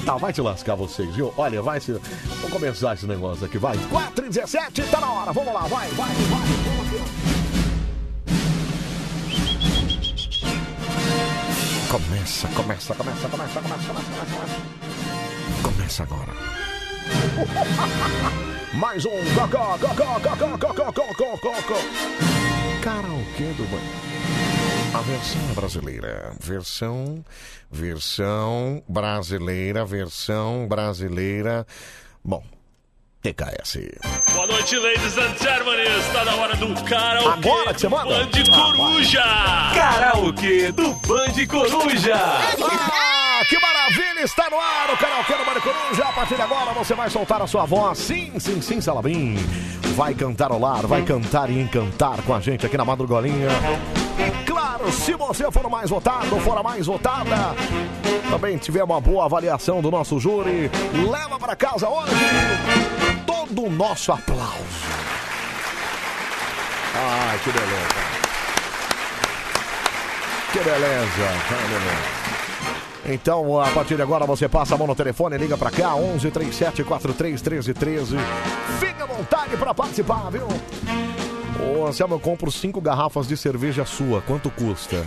[0.06, 1.34] Tá, vai te lascar vocês, viu?
[1.38, 1.94] Olha, vai se.
[1.94, 3.78] Vamos começar esse negócio aqui, vai.
[3.90, 6.42] 4 e 17, tá na hora, vamos lá, vai, vai, vai.
[11.90, 14.56] Começa, começa, começa, começa, começa, começa, começa.
[15.64, 16.34] Começa agora.
[18.74, 21.80] Mais um cocó, cocó, cocó, cocó, cocó, cocó.
[22.82, 23.94] Karaokê do banho.
[24.94, 26.34] A versão brasileira.
[26.40, 27.26] Versão,
[27.72, 31.66] versão brasileira, versão brasileira.
[32.24, 32.44] Bom,
[33.22, 33.80] TKS.
[34.34, 35.82] Boa noite, ladies and gentlemen.
[36.00, 38.10] Está na hora do karaokê Agora que você do manda?
[38.26, 39.24] Band Coruja.
[39.74, 42.16] Karaokê do Band Coruja.
[42.16, 44.24] Ah, que maravilha!
[44.24, 46.04] Está no ar o karaokê do Band Coruja.
[46.04, 47.98] A partir de agora você vai soltar a sua voz.
[47.98, 49.36] Sim, sim, sim, Salabim.
[49.96, 53.50] Vai cantar o lar, vai cantar e encantar com a gente aqui na Madrugolinha.
[54.76, 57.56] Claro, se você for mais votado, for a mais votada,
[58.32, 60.72] também tiver uma boa avaliação do nosso júri,
[61.12, 62.12] leva para casa hoje
[63.24, 64.64] todo o nosso aplauso.
[66.96, 67.88] Ai, que beleza.
[70.54, 72.24] Que beleza, que beleza.
[73.06, 76.32] Então, a partir de agora, você passa a mão no telefone, liga pra cá, 11
[76.32, 78.18] 37 43 13 13.
[78.80, 80.48] Fica à vontade pra participar, viu?
[81.60, 84.22] Ô, Anselmo, eu compro cinco garrafas de cerveja sua.
[84.22, 85.06] Quanto custa?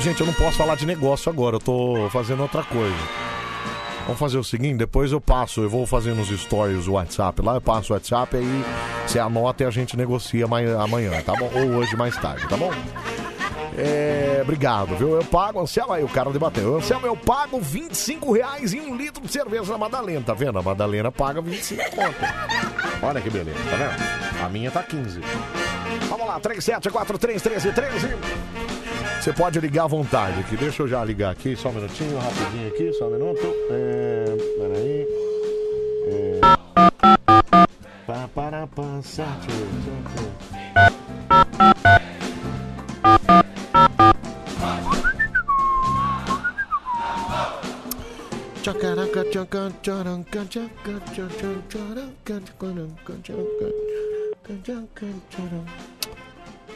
[0.00, 2.96] Gente, eu não posso falar de negócio agora, eu tô fazendo outra coisa.
[4.04, 7.54] Vamos fazer o seguinte, depois eu passo, eu vou fazer nos stories o WhatsApp lá,
[7.54, 8.64] eu passo o WhatsApp aí
[9.06, 11.50] você anota e a gente negocia amanhã, amanhã, tá bom?
[11.54, 12.70] Ou hoje mais tarde, tá bom?
[13.76, 15.16] É, obrigado, viu?
[15.16, 16.76] Eu pago, Anselmo, aí o cara debateu.
[16.76, 20.58] Anselmo, eu pago 25 reais em um litro de cerveja na Madalena, tá vendo?
[20.58, 22.14] A Madalena paga 25 conto.
[23.02, 24.44] Olha que beleza, tá vendo?
[24.44, 25.20] A minha tá 15.
[26.08, 28.16] Vamos lá, 37431313.
[29.20, 30.56] Você pode ligar à vontade aqui.
[30.56, 33.54] Deixa eu já ligar aqui, só um minutinho, rapidinho aqui, só um minuto.
[33.70, 34.24] É,
[34.58, 35.08] peraí.
[36.06, 36.40] É...
[38.06, 38.68] Pá, para,
[39.02, 39.48] sete,
[41.82, 42.13] sete.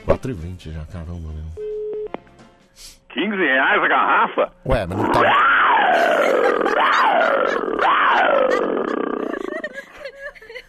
[0.05, 1.69] 4 e 20 já, caramba, meu.
[3.11, 4.53] 15 reais a garrafa?
[4.67, 5.21] Ué, mas não tá.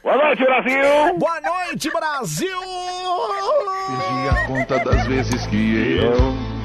[0.04, 1.18] Boa noite, Brasil!
[1.18, 2.60] Boa noite, Brasil!
[3.88, 6.59] Perdi a conta das vezes que eu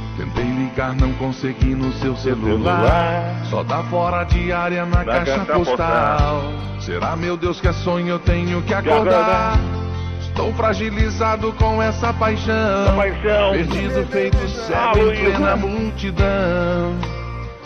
[0.75, 3.43] ligar, não consegui no seu celular.
[3.49, 5.77] Só dá fora diária na, Na caixa, caixa postal.
[5.77, 6.53] postal.
[6.81, 8.09] Será, meu Deus, que é sonho?
[8.09, 9.57] Eu tenho que acordar.
[10.21, 12.97] Estou fragilizado com essa paixão.
[13.53, 16.97] Perdido, feito cego em plena multidão.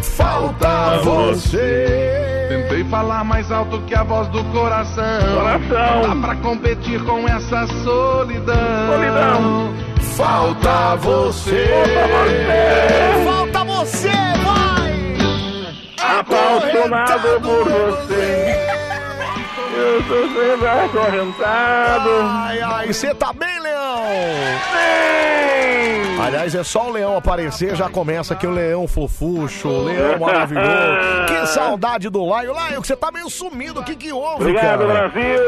[0.00, 2.46] Falta você.
[2.50, 5.04] Tentei falar mais alto que a voz do coração.
[5.34, 6.02] Coração.
[6.08, 8.54] Dá pra competir com essa solidão.
[8.92, 9.87] Solidão.
[10.18, 11.68] Falta você.
[13.24, 14.10] Falta você,
[14.42, 16.18] vai!
[16.18, 18.56] Apaixonado por você.
[19.76, 22.10] Eu sou sempre acorrentado.
[22.24, 23.57] Ai, ai, você tá bem!
[26.20, 30.66] Aliás, é só o leão aparecer, já começa aqui o leão fofucho, o leão maravilhoso.
[31.26, 32.52] Que saudade do Lion.
[32.52, 33.80] Lion, que você tá meio sumido.
[33.80, 35.08] O que que houve, Obrigado, cara?
[35.08, 35.40] Brasil!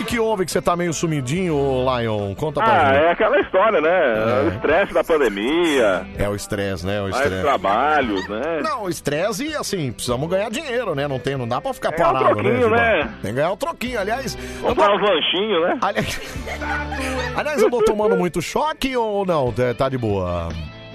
[0.00, 1.54] O que houve que você tá meio sumidinho,
[1.84, 2.34] Lion?
[2.34, 3.04] Conta pra Ah, gente.
[3.04, 4.42] é aquela história, né?
[4.44, 7.00] O estresse da pandemia, É o estresse, né?
[7.00, 7.42] O estresse.
[7.42, 8.60] trabalhos, né?
[8.62, 11.06] Não, o estresse e assim, precisamos ganhar dinheiro, né?
[11.06, 12.66] Não, tem, não dá pra ficar um parado, né?
[12.68, 13.10] né?
[13.22, 14.00] Tem que ganhar o troquinho.
[14.00, 15.78] Aliás, Comprar uns lanchinhos, né?
[15.80, 16.20] Aliás,
[17.36, 19.52] aliás, eu tô tomando muito choque ou não?
[19.52, 20.48] Tá- Tá de boa?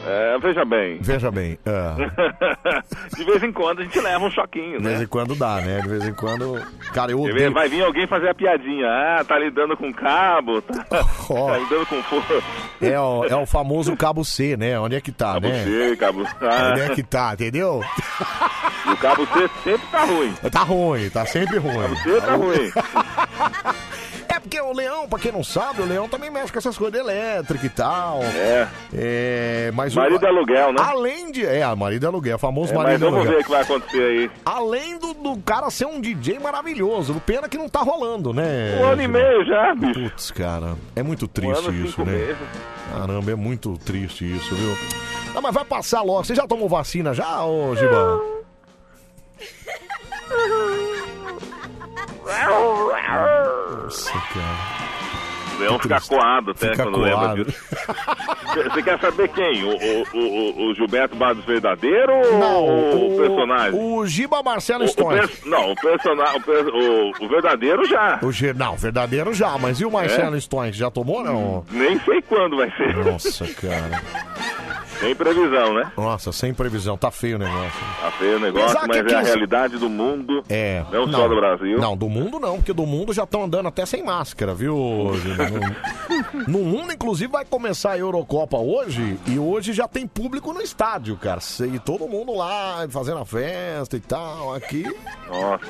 [0.08, 1.00] É, veja bem.
[1.02, 1.58] Veja bem.
[1.66, 1.96] ah,
[3.18, 4.90] De vez em quando a gente leva um choquinho, de né?
[4.92, 5.82] vez em quando dá, né?
[5.82, 6.62] De vez em quando.
[6.94, 7.52] Cara, eu odeio.
[7.52, 8.86] Vai vir alguém fazer a piadinha.
[8.88, 10.86] Ah, tá lidando com cabo, tá,
[11.28, 11.48] Ó.
[11.50, 12.24] tá lidando com fogo.
[12.80, 14.80] É o, é o famoso cabo C, né?
[14.80, 15.64] Onde é que tá, Cabo né?
[15.64, 17.82] C, cabo Onde é que tá, entendeu?
[18.86, 20.34] E o cabo C sempre tá ruim.
[20.52, 21.82] Tá ruim, tá sempre ruim.
[21.82, 22.72] Cabo C tá ruim.
[24.46, 27.00] É porque o Leão, pra quem não sabe, o Leão também mexe com essas coisas
[27.00, 28.22] elétricas e tal.
[28.22, 28.68] É.
[28.94, 30.78] É, mas Marido o, de aluguel, né?
[30.80, 31.44] Além de.
[31.44, 33.38] É, marido de aluguel, famoso É, mas marido de vamos aluguel.
[33.38, 34.32] ver o que vai acontecer aí.
[34.46, 37.20] Além do, do cara ser um DJ maravilhoso.
[37.26, 38.78] Pena que não tá rolando, né?
[38.80, 40.00] Um ano e meio já, bicho.
[40.00, 42.12] Putz, cara, é muito Um triste ano e isso, né?
[42.12, 42.38] meses.
[42.92, 44.78] Caramba, é muito triste isso, viu?
[45.34, 46.24] Não, mas vai passar logo.
[46.24, 48.22] Você já tomou vacina já, ô Gibão?
[52.26, 54.86] Nossa, cara.
[55.56, 57.46] O Leão fica coado até Fica quando lembra coado.
[57.46, 57.64] disso.
[58.74, 59.64] Você- quer saber quem?
[59.64, 63.80] O, o, o, o- Gilberto Barros verdadeiro Não, ou o, personagem?
[63.80, 66.38] O Giba Marcelo pers- não, o personagem.
[66.38, 68.20] O, per- o- o verdadeiro já.
[68.22, 68.54] O G...
[68.54, 70.76] Não, verdadeiro já, mas e o Marcelo Stones?
[70.76, 71.66] Já tomou não?
[71.72, 72.94] Nem sei quando vai ser.
[72.98, 74.02] Nossa, cara.
[75.00, 75.92] Sem previsão, né?
[75.98, 76.98] Nossa, sem previsão.
[76.98, 77.80] Tá feio o negócio.
[78.02, 80.44] Tá feio o negócio, Apesar que mas é a realidade do mundo.
[80.50, 80.84] É.
[80.92, 81.78] Não, só do Brasil.
[81.80, 85.12] Não, do mundo não, porque do mundo já estão andando até sem máscara, viu?
[85.22, 85.46] Giba?
[85.50, 90.62] no, no mundo, inclusive, vai começar a Eurocopa hoje e hoje já tem público no
[90.62, 91.40] estádio, cara.
[91.74, 94.54] E todo mundo lá fazendo a festa e tal.
[94.54, 94.86] Aqui.
[95.30, 95.66] Nossa.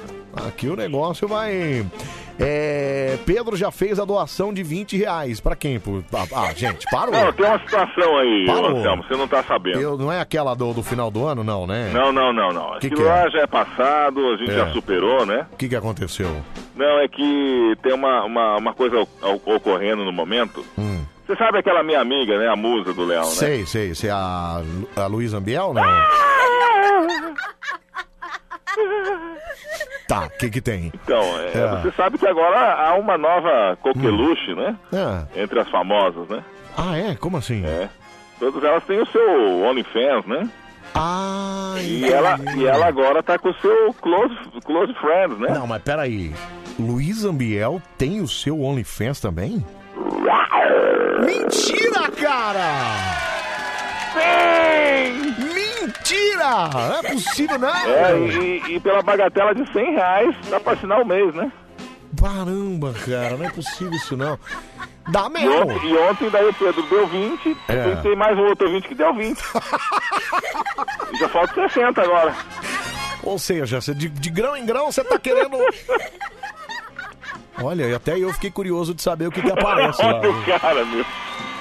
[0.47, 1.85] Aqui o negócio vai.
[2.37, 5.39] É, Pedro já fez a doação de 20 reais.
[5.39, 5.79] Pra quem?
[5.79, 7.13] Pro- Ah, ah, gente, parou.
[7.13, 8.77] Não, tem uma situação aí, Parou.
[8.77, 9.79] Anselmo, você não tá sabendo.
[9.79, 11.89] Eu, não é aquela do, do final do ano, não, né?
[11.93, 12.71] Não, não, não, não.
[12.79, 13.11] Que Aquilo que é?
[13.11, 14.55] lá já é passado, a gente É.
[14.55, 15.45] já superou, né?
[15.51, 16.29] O que, que aconteceu?
[16.75, 20.65] Não, é que tem uma, uma, uma coisa o- o- ocorrendo no momento.
[21.25, 22.47] Você sabe aquela minha amiga, né?
[22.47, 23.27] A musa do Leão, né?
[23.29, 23.31] Hum.
[23.31, 23.95] Sei, sei.
[23.95, 25.83] Você é a, Lu- a Luísa Ambiel, não?
[30.07, 30.91] Tá, o que que tem?
[30.93, 31.81] Então, é, É.
[31.81, 34.75] você sabe que agora há uma nova coqueluche, né?
[34.93, 35.41] É.
[35.41, 36.43] Entre as famosas, né?
[36.77, 37.15] Ah, é?
[37.15, 37.65] Como assim?
[37.65, 37.89] É.
[38.45, 40.47] Todas elas têm o seu OnlyFans, né?
[40.93, 45.49] Ah, E ela, e ela agora tá com o seu Close, close Friends, né?
[45.49, 46.31] Não, mas peraí.
[46.79, 49.65] Luísa Ambiel tem o seu OnlyFans também?
[51.25, 52.85] Mentira, cara!
[55.33, 56.69] Mentira!
[56.71, 57.75] Não é possível, não!
[57.75, 61.51] É, e, e pela bagatela de 100 reais dá pra assinar o mês, né?
[62.21, 64.37] Caramba, cara, não é possível isso não.
[65.07, 65.61] Dá E mesmo.
[65.73, 67.75] ontem, e ontem daí o Pedro deu 20, É.
[67.75, 69.39] depois tem mais um outro 20 que deu 20.
[71.13, 72.35] E Já falta 60 agora.
[73.23, 75.57] Ou seja, de, de grão em grão você tá querendo.
[77.61, 80.15] Olha, e até eu fiquei curioso de saber o que, que aparece lá.
[80.19, 81.05] Olha o cara, meu.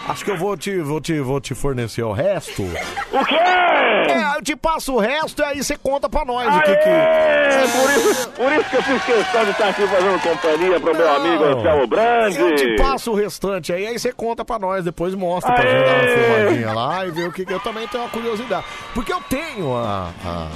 [0.08, 2.62] Acho que eu vou te, vou te, vou te fornecer o resto.
[2.62, 3.34] O quê?
[3.36, 6.89] É, eu te passo o resto e aí você conta pra nós o que que.
[6.89, 10.94] É, por isso, por isso que eu fiz questão de estar aqui fazendo companhia pro
[10.94, 12.39] meu amigo Anselmo Brandi.
[12.39, 15.84] Eu te passo o restante aí, aí você conta pra nós, depois mostra pra gente
[15.84, 18.65] dar uma filmadinha lá e ver o que, que eu também tenho uma curiosidade.
[18.94, 20.49] Porque eu tenho a, a-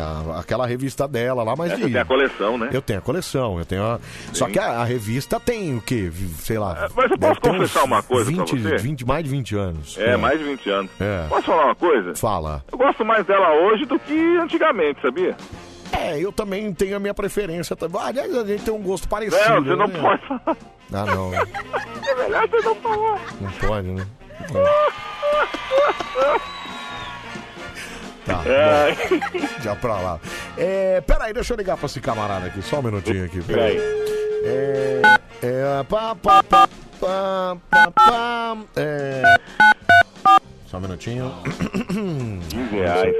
[0.00, 1.82] a- aquela revista dela lá, mas É, de.
[1.82, 2.70] você tem a coleção, né?
[2.72, 3.98] Eu tenho a coleção, eu tenho a...
[4.32, 6.10] Só que a, a revista tem o quê?
[6.38, 6.88] Sei lá.
[6.94, 8.76] mas eu deve posso ter uns confessar uma coisa pra 20, você?
[8.76, 9.98] 20, mais de 20 anos.
[9.98, 10.90] É, mais de 20 anos.
[11.00, 11.26] É.
[11.28, 12.14] Posso falar uma coisa?
[12.14, 12.64] Fala.
[12.70, 15.36] Eu gosto mais dela hoje do que antigamente, sabia?
[15.92, 18.00] É, eu também tenho a minha preferência também.
[18.00, 19.36] Ah, Aliás, a gente tem um gosto parecido.
[19.48, 20.00] Não, você não né?
[20.00, 20.56] pode falar.
[20.92, 21.30] Ah, não.
[22.06, 23.18] É melhor você não falar.
[23.40, 24.06] Não pode, né?
[28.24, 28.94] Tá, É.
[28.94, 30.20] bom, já pra lá.
[30.56, 33.42] É, peraí, deixa eu ligar pra esse camarada aqui, só um minutinho aqui.
[33.42, 33.76] Peraí.
[34.46, 35.02] É,
[35.42, 36.68] é, pá, pá, pá,
[37.00, 39.22] pá, pá, pá, é,
[40.66, 41.32] só um minutinho.
[41.88, 43.14] 15 reais.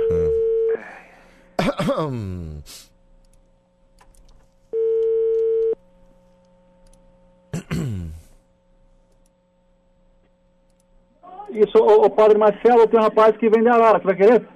[11.51, 14.49] Isso, ô, ô, Padre Marcelo, tem um rapaz que vende arara, você vai querer?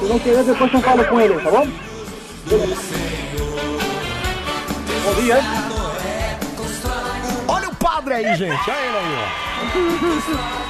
[0.00, 1.66] Se não querer, depois você fala com ele, tá bom?
[5.04, 5.38] Bom dia?
[7.48, 8.70] Olha o padre aí, gente.
[8.70, 9.48] Olha ele aí, ó.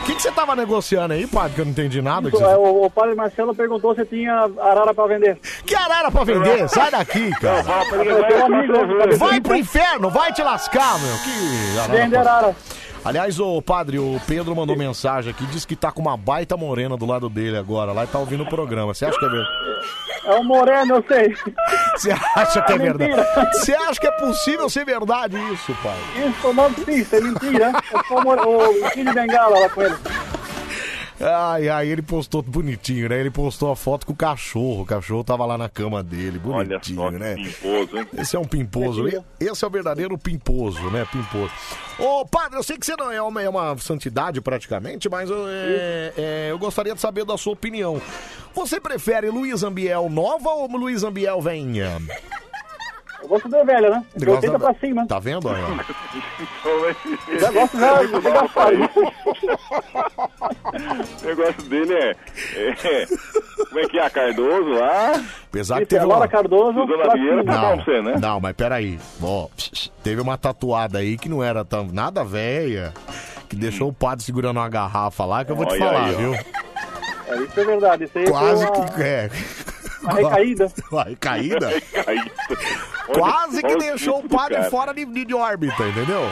[0.02, 1.54] O que, que você tava negociando aí, padre?
[1.54, 2.30] Que eu não entendi nada.
[2.30, 2.52] Que, Isso, você...
[2.52, 5.38] é, o, o Padre Marcelo perguntou se tinha arara pra vender.
[5.66, 6.66] que arara pra vender?
[6.70, 7.62] Sai daqui, cara.
[9.18, 11.16] Vai pro inferno, vai te lascar, meu.
[11.18, 11.92] Que arara.
[11.92, 12.56] Vende pra- arara.
[13.04, 16.96] Aliás, o padre, o Pedro mandou mensagem aqui, disse que tá com uma baita morena
[16.96, 18.92] do lado dele agora, lá e tá ouvindo o programa.
[18.94, 19.48] Você acha que é verdade?
[20.24, 21.34] É um moreno, eu sei.
[21.96, 23.12] Você acha que é É verdade?
[23.54, 25.96] Você acha que é possível ser verdade isso, pai?
[26.28, 27.66] Isso, não precisa, é mentira.
[27.94, 29.94] É só o, more- o, o Kid Bengala lá com ele.
[31.20, 33.18] Ai, ai, ele postou bonitinho, né?
[33.18, 34.82] Ele postou a foto com o cachorro.
[34.82, 37.34] O cachorro tava lá na cama dele, Olha bonitinho, só que né?
[37.34, 38.08] pimposo, hein?
[38.16, 39.04] Esse é um pimposo.
[39.40, 41.06] Esse é o verdadeiro pimposo, né?
[41.10, 41.52] Pimposo.
[41.98, 45.48] Ô, padre, eu sei que você não é uma, é uma santidade praticamente, mas eu,
[45.48, 48.00] é, é, eu gostaria de saber da sua opinião.
[48.54, 52.00] Você prefere Luiz Ambiel nova ou Luiz Ambiel venha?
[53.28, 54.02] Eu gosto da velha, né?
[54.16, 55.06] De Gosta 80 da- pra cima.
[55.06, 55.50] Tá vendo?
[57.38, 58.18] Já gosto já, já.
[61.22, 62.10] O negócio dele é,
[62.56, 63.06] é-
[63.68, 64.06] Como é que é?
[64.06, 65.12] A Cardoso lá?
[65.48, 66.28] Apesar que teve a Laura uma...
[66.28, 68.16] Cardoso, pra Vieira tá pra você, né?
[68.18, 68.98] Não, mas peraí.
[69.22, 69.48] Ó,
[70.02, 72.94] teve uma tatuada aí que não era tão, nada velha,
[73.48, 76.14] que deixou o padre segurando uma garrafa lá, que eu vou te Olha falar, aí,
[76.16, 76.32] viu?
[76.34, 78.04] É, isso é verdade.
[78.04, 79.02] Isso aí Quase foi uma, que.
[79.02, 79.30] É.
[80.02, 80.72] uma recaída.
[80.90, 81.70] Uma recaída?
[82.04, 82.30] Caída.
[83.12, 84.70] Quase que deixou o padre cara.
[84.70, 86.28] fora de, de, de órbita, entendeu?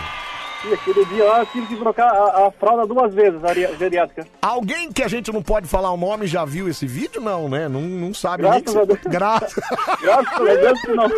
[0.64, 3.76] E aquele dia lá eu tive que trocar a, a fralda duas vezes, a ri-
[3.78, 4.26] geriátrica.
[4.42, 7.20] Alguém que a gente não pode falar o nome já viu esse vídeo?
[7.20, 7.68] Não, né?
[7.68, 8.80] Não, não sabe Graças nem que...
[8.80, 8.98] a Deus.
[9.06, 9.55] Graças...
[10.02, 11.10] Graças a Deus que não.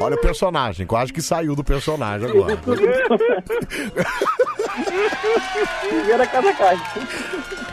[0.00, 2.56] Olha o personagem, quase que saiu do personagem agora.
[5.88, 6.76] Primeira casa cai.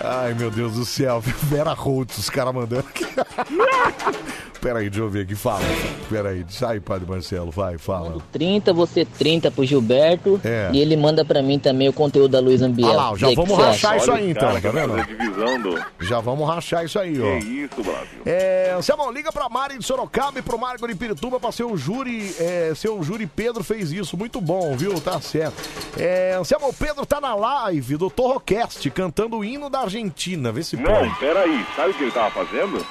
[0.04, 1.22] Ai, meu Deus do céu.
[1.44, 3.06] Vera Holtz, os caras mandando aqui.
[4.62, 5.34] Peraí, deixa eu ver aqui.
[5.34, 5.64] Fala.
[6.08, 7.50] Peraí, sai, Padre Marcelo.
[7.50, 8.18] Vai, fala.
[8.32, 10.40] 30, você 30 pro Gilberto.
[10.44, 10.70] É.
[10.72, 12.92] E ele manda pra mim também o conteúdo da Luiz Ambiel.
[12.92, 14.04] Ah lá, já E aí, vamos rachar acha?
[14.04, 15.86] isso aí então, caras tá vendo?
[16.02, 17.40] Já vamos rachar isso aí, ó.
[17.40, 18.22] Que isso, Brasil.
[18.24, 21.76] É, Anselmo, liga pra Mari de Sorocaba e pro Marco de Pirituba pra ser o
[21.76, 22.32] júri.
[22.40, 24.16] É, seu júri Pedro fez isso.
[24.16, 25.02] Muito bom, viu?
[25.02, 25.60] Tá certo.
[25.98, 30.52] É, Anselmo, o Pedro tá na live do Torrocast cantando o hino da Argentina.
[30.52, 31.16] Vê se Não, pode.
[31.20, 31.66] peraí.
[31.76, 32.86] Sabe o que ele tava fazendo?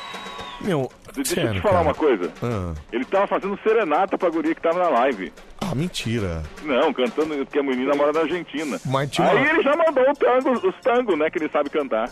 [0.61, 1.85] Meu, Deixa eu sério, te falar cara.
[1.89, 2.31] uma coisa.
[2.43, 2.75] Ah.
[2.93, 5.33] Ele tava fazendo serenata pra guria que tava na live.
[5.61, 6.43] Ah, mentira.
[6.63, 8.79] Não, cantando que a menina mora na Argentina.
[8.85, 12.11] Mas tinha Aí ele já mandou o tango, os tangos, né, que ele sabe cantar.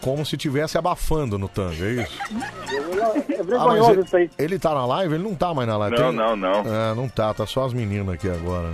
[0.00, 2.18] Como se tivesse abafando no tango, é isso?
[3.30, 4.30] É Ah, vergonhoso ele, isso aí.
[4.38, 5.14] ele tá na live?
[5.14, 5.96] Ele não tá mais na live.
[5.98, 6.60] Não, não, não.
[6.60, 8.72] É, não tá, tá só as meninas aqui agora.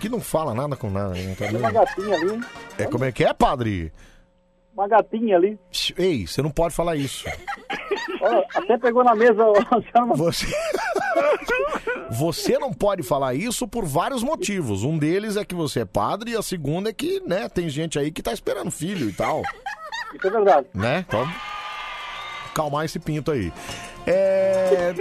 [0.00, 1.34] Que não fala nada com nada, né?
[1.38, 2.40] Tá Tem uma gatinha ali, hein?
[2.78, 3.90] É como é que é, padre?
[4.76, 5.58] Uma gatinha ali.
[5.96, 7.24] Ei, você não pode falar isso.
[8.54, 9.42] Até pegou na mesa.
[10.16, 10.46] Você...
[12.10, 14.82] você não pode falar isso por vários motivos.
[14.84, 17.98] Um deles é que você é padre e a segunda é que, né, tem gente
[17.98, 19.42] aí que tá esperando filho e tal,
[20.14, 20.66] Isso é verdade.
[20.74, 21.04] né?
[21.06, 21.26] Então,
[22.56, 23.52] calmar esse pinto aí.
[24.06, 24.94] É...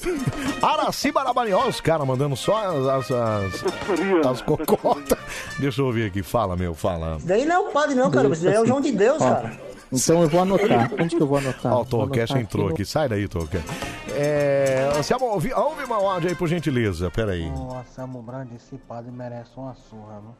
[0.62, 5.18] Araci Barabani, ó, os caras mandando só as, as, as, as cocotas.
[5.60, 7.18] Deixa eu ouvir aqui, fala, meu, fala.
[7.22, 8.28] Daí não é o padre, não, cara.
[8.28, 9.60] Isso daí é o João de Deus, Ó, cara.
[9.92, 10.90] Então eu vou anotar.
[10.98, 11.72] Onde que eu vou anotar?
[11.74, 13.68] Ó, o anotar entrou aqui, sai daí, Torcast.
[14.14, 14.90] É...
[14.96, 17.50] Anselmo, ouve, ouve uma áudio aí, por gentileza, peraí.
[17.50, 20.34] Nossa, Samu Brandi, esse padre merece uma surra, viu?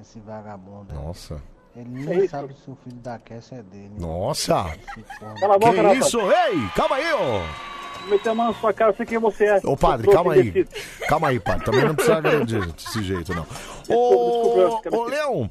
[0.00, 0.92] Esse vagabundo.
[0.92, 1.40] Nossa.
[1.74, 3.92] Ele nem sabe se o filho da Cassia é dele.
[3.98, 4.76] Nossa!
[5.40, 6.06] Cala a boca, que rapaz.
[6.06, 6.20] isso?
[6.20, 8.08] Ei, calma aí, ô!
[8.08, 9.60] Meter a mão na sua cara, sei quem você é.
[9.64, 10.66] Ô, padre, calma aí.
[11.08, 11.64] Calma aí, padre.
[11.64, 13.46] Também não precisa agredir desse jeito, não.
[13.88, 15.48] Ô, ô, Leão,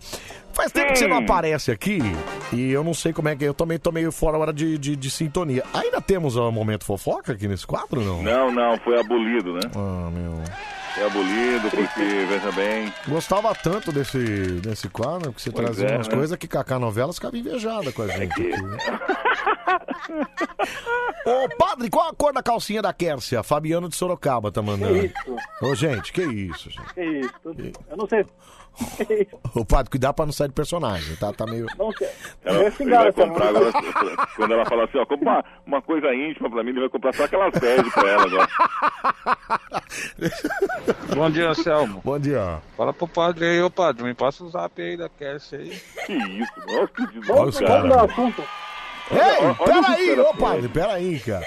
[0.54, 2.00] faz tempo que você não aparece aqui
[2.52, 3.48] e eu não sei como é que é.
[3.48, 5.64] Eu também tô meio fora hora de, de, de sintonia.
[5.74, 8.22] Ainda temos um momento fofoca aqui nesse quadro, não?
[8.22, 9.62] Não, não, foi abolido, né?
[9.76, 10.42] Ah, meu.
[10.94, 14.20] Foi abolido porque, veja bem, Gostava tanto desse,
[14.62, 16.16] desse quadro que você Pois trazia é, umas né?
[16.16, 18.50] coisas que Cacá Novelas ficava invejada com a gente aqui.
[18.62, 18.78] né?
[21.26, 23.42] Ô, padre, qual a cor da calcinha da Kércia?
[23.44, 25.00] Fabiano de Sorocaba tá mandando.
[25.00, 25.36] Que isso?
[25.62, 26.94] Ô, gente, que isso, gente.
[26.94, 27.32] Que isso?
[27.90, 28.26] Eu não sei.
[29.56, 31.32] Ô, padre, cuidado pra não sair de personagem, tá?
[31.34, 31.66] Tá meio...
[31.78, 31.92] Não
[32.44, 33.72] ela, ele vai comprar agora,
[34.36, 37.14] quando ela fala assim, ó, compra uma, uma coisa íntima pra mim, ele vai comprar
[37.14, 38.48] só aquelas pés pra ela agora.
[41.16, 42.02] Bom dia, Anselmo.
[42.04, 42.60] Bom dia.
[42.78, 45.82] Fala pro padre aí, ô padre, me passa o zap aí da Cassia aí.
[46.06, 47.90] Que isso, nossa, que Olha os desgraçado.
[47.90, 48.12] caras.
[48.12, 48.44] assunto.
[49.12, 51.46] Ei, olha peraí, ô padre, peraí, cara.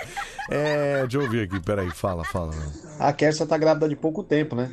[0.51, 2.53] É, deixa eu ver aqui, peraí, fala, fala.
[3.01, 4.71] A Kersia tá grávida de pouco tempo, né?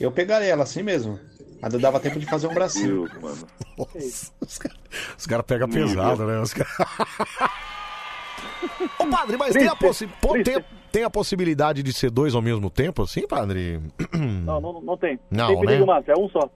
[0.00, 1.18] Eu pegaria ela assim mesmo.
[1.64, 3.08] Mas não dava tempo de fazer um bracinho.
[3.08, 3.48] Deus, mano.
[3.78, 6.38] Nossa, os caras cara pegam pesado, né?
[6.38, 6.68] Os cara...
[8.98, 10.62] Ô, padre, mas tem a, possi pô, tem,
[10.92, 13.80] tem a possibilidade de ser dois ao mesmo tempo, assim, padre?
[14.12, 15.18] Não, não, não tem.
[15.30, 15.94] Não, tem perigo, né?
[15.94, 16.50] Márcio, é um só.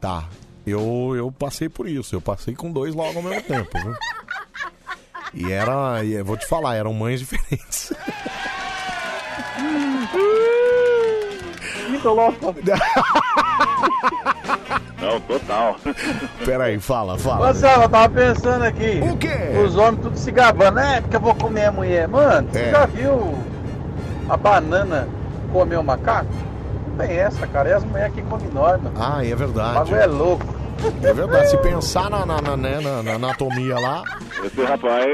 [0.00, 0.28] Tá.
[0.66, 2.16] Eu, eu passei por isso.
[2.16, 3.94] Eu passei com dois logo ao mesmo tempo, viu?
[5.34, 6.04] E era.
[6.04, 7.92] E vou te falar, eram mães diferentes.
[12.02, 12.54] Muito louco.
[15.00, 15.76] Não, total.
[16.44, 17.50] Peraí, fala, fala.
[17.50, 19.00] Anselmo, eu tava pensando aqui.
[19.12, 19.28] O quê?
[19.64, 21.00] Os homens tudo se gabando, né?
[21.00, 22.06] Porque eu vou comer a mulher.
[22.08, 22.70] Mano, você É.
[22.70, 23.34] já viu
[24.28, 25.08] a banana
[25.52, 26.28] comer o macaco?
[26.96, 27.68] Não tem essa, cara.
[27.70, 28.94] É as mulheres que comem nós, mano.
[28.98, 29.74] Ah, é O verdade.
[29.74, 30.62] bagulho é louco.
[31.02, 34.02] É verdade, se pensar na, na, na, né, na- na anatomia lá.
[34.44, 35.06] Esse rapaz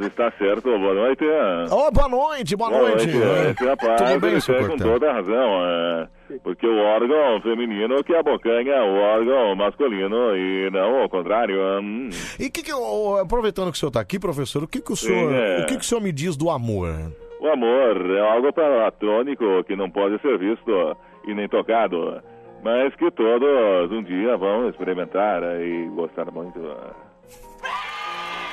[0.00, 0.62] está certo.
[0.78, 1.22] Boa noite.
[1.70, 3.08] Ô, boa noite, boa, noite.
[3.08, 5.34] Esse rapaz Tudo bem, ele com toda a razão.
[5.66, 6.06] é,
[6.42, 11.58] porque o órgão feminino que abocanha o órgão masculino e não o contrário.
[11.80, 12.08] hum.
[12.38, 14.96] E que que, ô, aproveitando que o senhor está aqui, professor, o que, que o
[14.96, 15.62] senhor, é.
[15.62, 17.12] o que, que o senhor me diz do amor?
[17.40, 20.96] O amor é algo platônico que não pode ser visto
[21.26, 22.22] e nem tocado,
[22.62, 26.60] mas que todos um dia vão experimentar e gostar muito.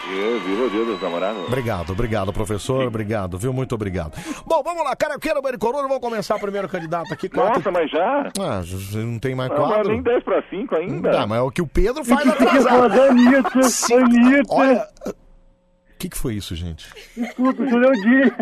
[0.07, 1.43] Viva o dia dos namorados.
[1.45, 3.51] Obrigado, obrigado, professor, obrigado, viu?
[3.53, 4.13] Muito obrigado.
[4.45, 7.29] Bom, vamos lá, cara, eu quero o Corona, vamos começar o primeiro candidato aqui.
[7.33, 8.31] Nossa, mas já?
[8.39, 9.91] Ah, já não tem mais Não, mas quadro?
[9.91, 11.11] nem 10 para 5 ainda.
[11.11, 14.53] Tá, mas é o que o Pedro faz Anitta, Sim, Anitta?
[14.53, 15.13] Olha, o
[15.99, 16.87] que, que foi isso, gente?
[17.17, 18.35] Escuta, o Julião Dia.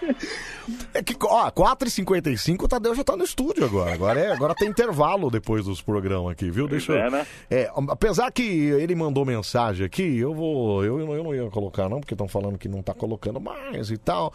[0.94, 3.92] É que, ó, 4h55 o Tadeu já tá no estúdio agora.
[3.92, 6.66] Agora, é, agora tem intervalo depois dos programas aqui, viu?
[6.68, 6.98] Deixa eu.
[6.98, 7.26] é, né?
[7.50, 10.84] É, apesar que ele mandou mensagem aqui, eu vou.
[10.84, 13.96] Eu, eu não ia colocar, não, porque estão falando que não tá colocando mais e
[13.96, 14.32] tal.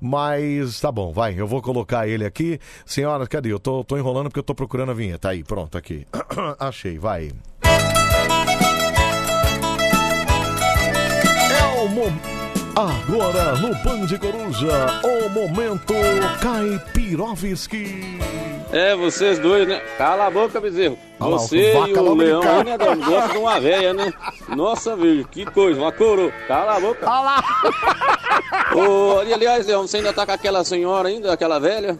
[0.00, 2.58] Mas tá bom, vai, eu vou colocar ele aqui.
[2.84, 3.52] Senhoras, cadê?
[3.52, 5.30] Eu tô, tô enrolando porque eu tô procurando a vinheta.
[5.30, 6.06] Aí, pronto, aqui.
[6.58, 7.30] Achei, vai.
[11.50, 12.33] É o momento.
[12.76, 15.94] Agora no Band Coruja, o momento
[16.40, 18.18] Caipirovski.
[18.72, 19.80] É, vocês dois, né?
[19.96, 20.98] Cala a boca, bezerro.
[21.20, 22.76] Olha lá, Você vaca e o leão aí, né?
[22.76, 24.12] Gosta de uma velha, né?
[24.48, 26.32] Nossa, velho, que coisa, uma coroa.
[26.48, 27.08] Cala a boca.
[27.08, 27.44] Olha lá.
[28.74, 31.96] Ô, ali, aliás, Leão, você ainda tá com aquela senhora ainda, aquela velha?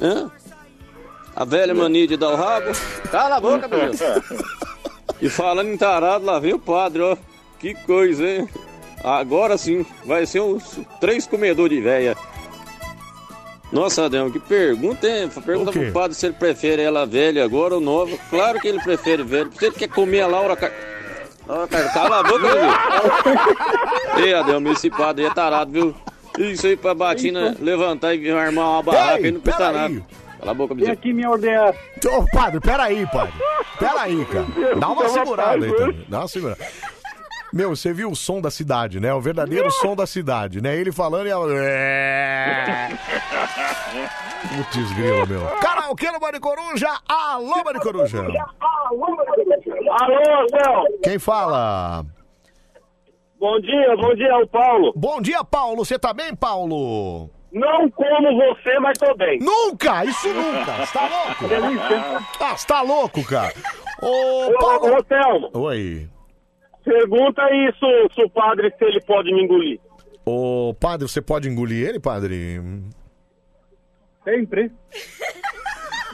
[0.00, 0.30] Hã?
[1.34, 2.70] A velha mania de dar o rabo?
[3.10, 4.22] Cala a boca, bezerro.
[5.22, 7.16] E falando em tarado, lá vem o padre, ó.
[7.58, 8.48] Que coisa, hein?
[9.04, 12.16] Agora sim, vai ser uns três comedores de véia.
[13.70, 15.28] Nossa, Adão, que pergunta, hein?
[15.44, 18.16] Pergunta pro padre se ele prefere ela velha agora ou nova.
[18.30, 19.50] Claro que ele prefere velha.
[19.58, 20.56] Se ele quer comer a Laura...
[20.56, 20.70] Car...
[21.46, 21.92] Laura Car...
[21.92, 24.24] Cala a boca, viu?
[24.24, 25.94] Ei, Adelmo, esse padre aí é tarado, viu?
[26.38, 30.02] Isso aí pra Batina levantar e armar uma barraca aí não custa nada.
[30.38, 30.92] Cala a boca, E bezerro.
[30.92, 31.78] aqui minha ordenança.
[32.08, 33.34] Ô, padre, peraí, padre.
[33.78, 34.76] Peraí, cara.
[34.76, 36.06] Dá uma segurada aí também.
[36.08, 36.64] Dá uma segurada.
[37.54, 39.14] Meu, você viu o som da cidade, né?
[39.14, 40.76] O verdadeiro som da cidade, né?
[40.76, 41.46] Ele falando e ela.
[41.54, 42.88] É.
[44.48, 45.46] Putz, grilo, meu.
[45.60, 46.88] Karaokê no Bande Coruja.
[47.08, 48.18] Alô, Bande Coruja.
[48.18, 48.34] Alô,
[50.50, 50.84] Céu.
[51.04, 52.04] Quem fala?
[53.38, 54.92] Bom dia, bom dia, é o Paulo.
[54.96, 55.84] Bom dia, Paulo.
[55.84, 57.30] Você tá bem, Paulo?
[57.52, 59.38] Não como você, mas tô bem.
[59.38, 60.04] Nunca!
[60.04, 60.84] Isso nunca!
[60.84, 61.44] Você tá louco?
[62.40, 63.54] Ah, você tá louco, cara?
[64.02, 64.96] Ô, Ô, Paulo.
[64.96, 66.08] ô, Thelma, Oi.
[66.84, 69.80] Pergunta isso se o padre se ele pode me engolir.
[70.24, 72.60] Ô, padre, você pode engolir ele, padre?
[74.24, 74.70] Sempre.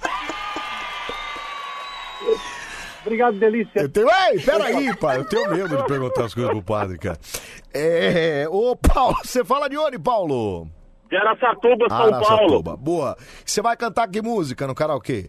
[3.04, 3.82] Obrigado, delícia.
[3.82, 4.08] Eu tenho...
[4.08, 5.18] Ei, peraí, pai.
[5.18, 7.18] Eu tenho medo de perguntar as coisas pro padre, cara.
[7.74, 8.48] É...
[8.50, 10.68] Ô, Paulo, você fala de onde, Paulo?
[11.10, 12.16] De Araçatuba, São Paulo.
[12.16, 12.78] Araçatuba.
[12.78, 13.18] Boa.
[13.44, 15.28] Você vai cantar que música no karaokê?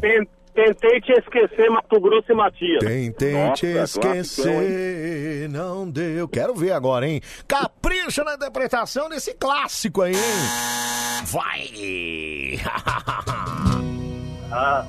[0.00, 2.80] Ten- Tentei te esquecer, Mato Grosso e Matias.
[2.80, 6.26] Tentei te esquecer, não deu.
[6.26, 7.20] Quero ver agora, hein?
[7.46, 11.24] Capricha na interpretação desse clássico aí, hein?
[11.26, 12.60] Vai!
[14.50, 14.84] Ah.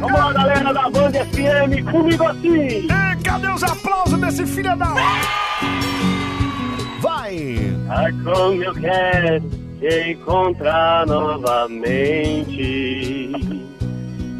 [0.00, 2.86] Vamos lá, galera da Band FM, comigo assim.
[3.22, 4.86] cadê os aplausos desse filho da...
[7.30, 7.76] Vai!
[7.88, 9.40] Ah, como eu quero
[9.78, 12.50] te encontrar novamente.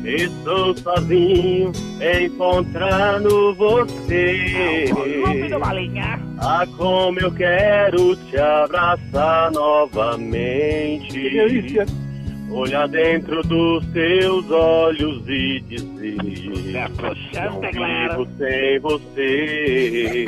[0.05, 1.71] Estou sozinho
[2.25, 4.87] encontrando você.
[6.39, 11.31] Ah, como eu quero te abraçar novamente.
[12.51, 16.91] Olhar dentro dos teus olhos e dizer:
[17.35, 20.27] Não vivo sem você.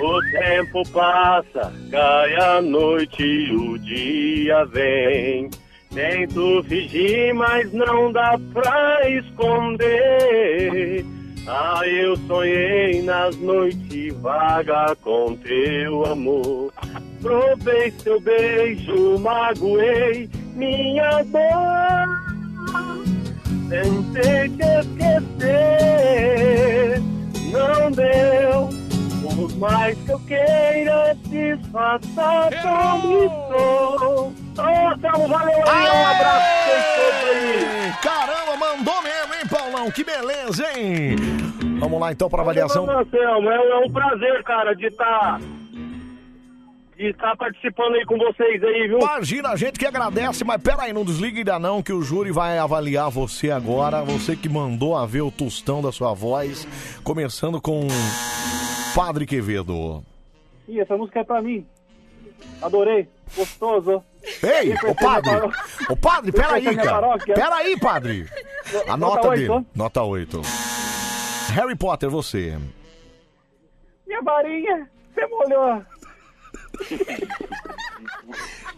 [0.00, 5.50] O tempo passa, cai a noite o dia vem.
[5.92, 11.04] Tento fingir, mas não dá pra esconder.
[11.46, 16.72] Ah, eu sonhei nas noites vagas com teu amor.
[17.20, 22.28] Provei seu beijo, magoei minha dor.
[23.68, 24.64] Tentei te
[25.38, 27.00] esquecer,
[27.50, 28.87] não deu.
[29.34, 34.32] Por mais que eu queira disfarçar, como estou.
[34.54, 36.48] Tamo, valeu aí, um abraço
[37.30, 37.92] aí.
[38.02, 39.90] Caramba, mandou mesmo, hein, Paulão?
[39.90, 41.16] Que beleza, hein?
[41.78, 42.88] Vamos lá então para avaliação.
[42.90, 45.40] Anselmo, é, é um prazer, cara, de estar
[46.98, 48.98] de estar participando aí com vocês aí, viu?
[48.98, 52.58] Imagina, a gente que agradece, mas peraí, não desliga ainda não, que o júri vai
[52.58, 54.02] avaliar você agora.
[54.02, 56.66] Você que mandou a ver o tostão da sua voz.
[57.04, 57.86] Começando com
[58.98, 60.04] Padre Quevedo.
[60.66, 61.64] Ih, essa música é pra mim.
[62.60, 63.08] Adorei.
[63.36, 64.02] Gostoso.
[64.42, 65.30] Ei, ô conhece padre!
[65.88, 67.16] Ô padre, peraí, minha cara.
[67.18, 68.28] Peraí, padre.
[68.88, 69.64] A Nota dele.
[69.72, 70.42] Nota 8.
[71.54, 72.58] Harry Potter, você.
[74.04, 75.84] Minha varinha, você molhou.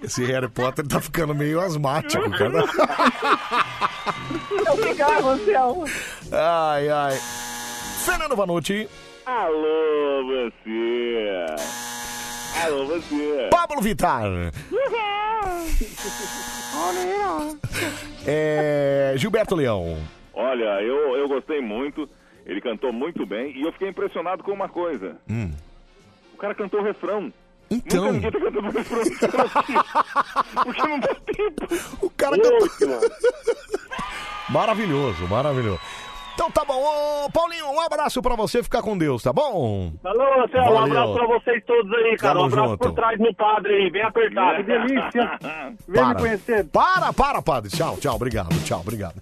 [0.03, 2.65] Esse Harry Potter tá ficando meio asmático, cara.
[4.67, 5.85] É o cigarro, Anselmo.
[6.31, 7.19] Ai, ai.
[8.05, 8.87] Fernando Vanucci.
[9.27, 11.47] Alô, você.
[12.65, 13.49] Alô, você.
[13.51, 14.23] Pablo Vittar.
[18.27, 19.99] É, Gilberto Leão.
[20.33, 22.09] Olha, eu, eu gostei muito.
[22.47, 25.17] Ele cantou muito bem e eu fiquei impressionado com uma coisa.
[25.29, 25.51] Hum.
[26.35, 27.33] O cara cantou o refrão.
[27.71, 28.13] Então.
[28.13, 29.03] Nunca ninguém tá cantando o refrão.
[30.65, 31.67] Porque não dá tempo.
[32.03, 33.01] O cara cantou.
[34.51, 35.81] Maravilhoso, maravilhoso.
[36.35, 36.75] Então tá bom.
[37.27, 38.63] Ô, Paulinho, um abraço pra você.
[38.63, 39.93] Ficar com Deus, tá bom?
[40.05, 42.35] Alô, Anselmo, um abraço pra vocês todos aí, cara.
[42.35, 42.79] Tamo um abraço junto.
[42.79, 44.57] por trás no padre aí, bem apertado.
[44.57, 45.39] Que delícia.
[45.89, 46.65] Vem me conhecer.
[46.67, 47.71] Para, para, padre.
[47.71, 48.15] Tchau, tchau.
[48.17, 49.15] Obrigado, tchau, obrigado.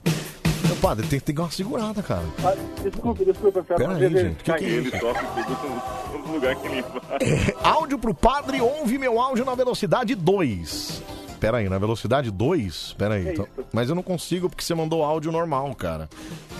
[0.66, 2.22] Meu padre, tem, tem que dar uma segurada, cara.
[2.44, 3.78] Ah, Desculpa, desculpa, Anselmo.
[3.84, 4.44] Pera aí, gente.
[4.44, 5.06] Que que é Ele isso?
[7.20, 11.02] É, áudio pro padre, ouve meu áudio na velocidade 2.
[11.40, 12.94] Pera aí, na velocidade 2?
[12.98, 13.24] Pera aí.
[13.24, 16.08] Que então- mas eu não consigo porque você mandou áudio normal, cara.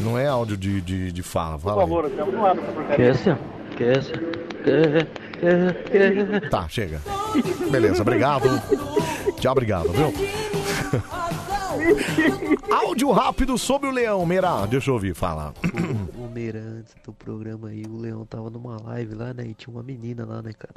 [0.01, 1.59] Não é áudio de, de, de fala.
[1.59, 1.89] Por Fala aí.
[1.89, 3.39] favor, Anselmo, não abre essa porcaria.
[6.51, 7.01] Tá, chega.
[7.71, 8.49] Beleza, obrigado.
[9.41, 10.13] Tchau, obrigado, viu?
[12.75, 14.67] áudio rápido sobre o leão, Meira.
[14.67, 15.55] Deixa eu ouvir, fala.
[16.17, 19.45] O Meira, antes do programa aí, o Leão tava numa live lá, né?
[19.47, 20.75] E tinha uma menina lá, né, cara?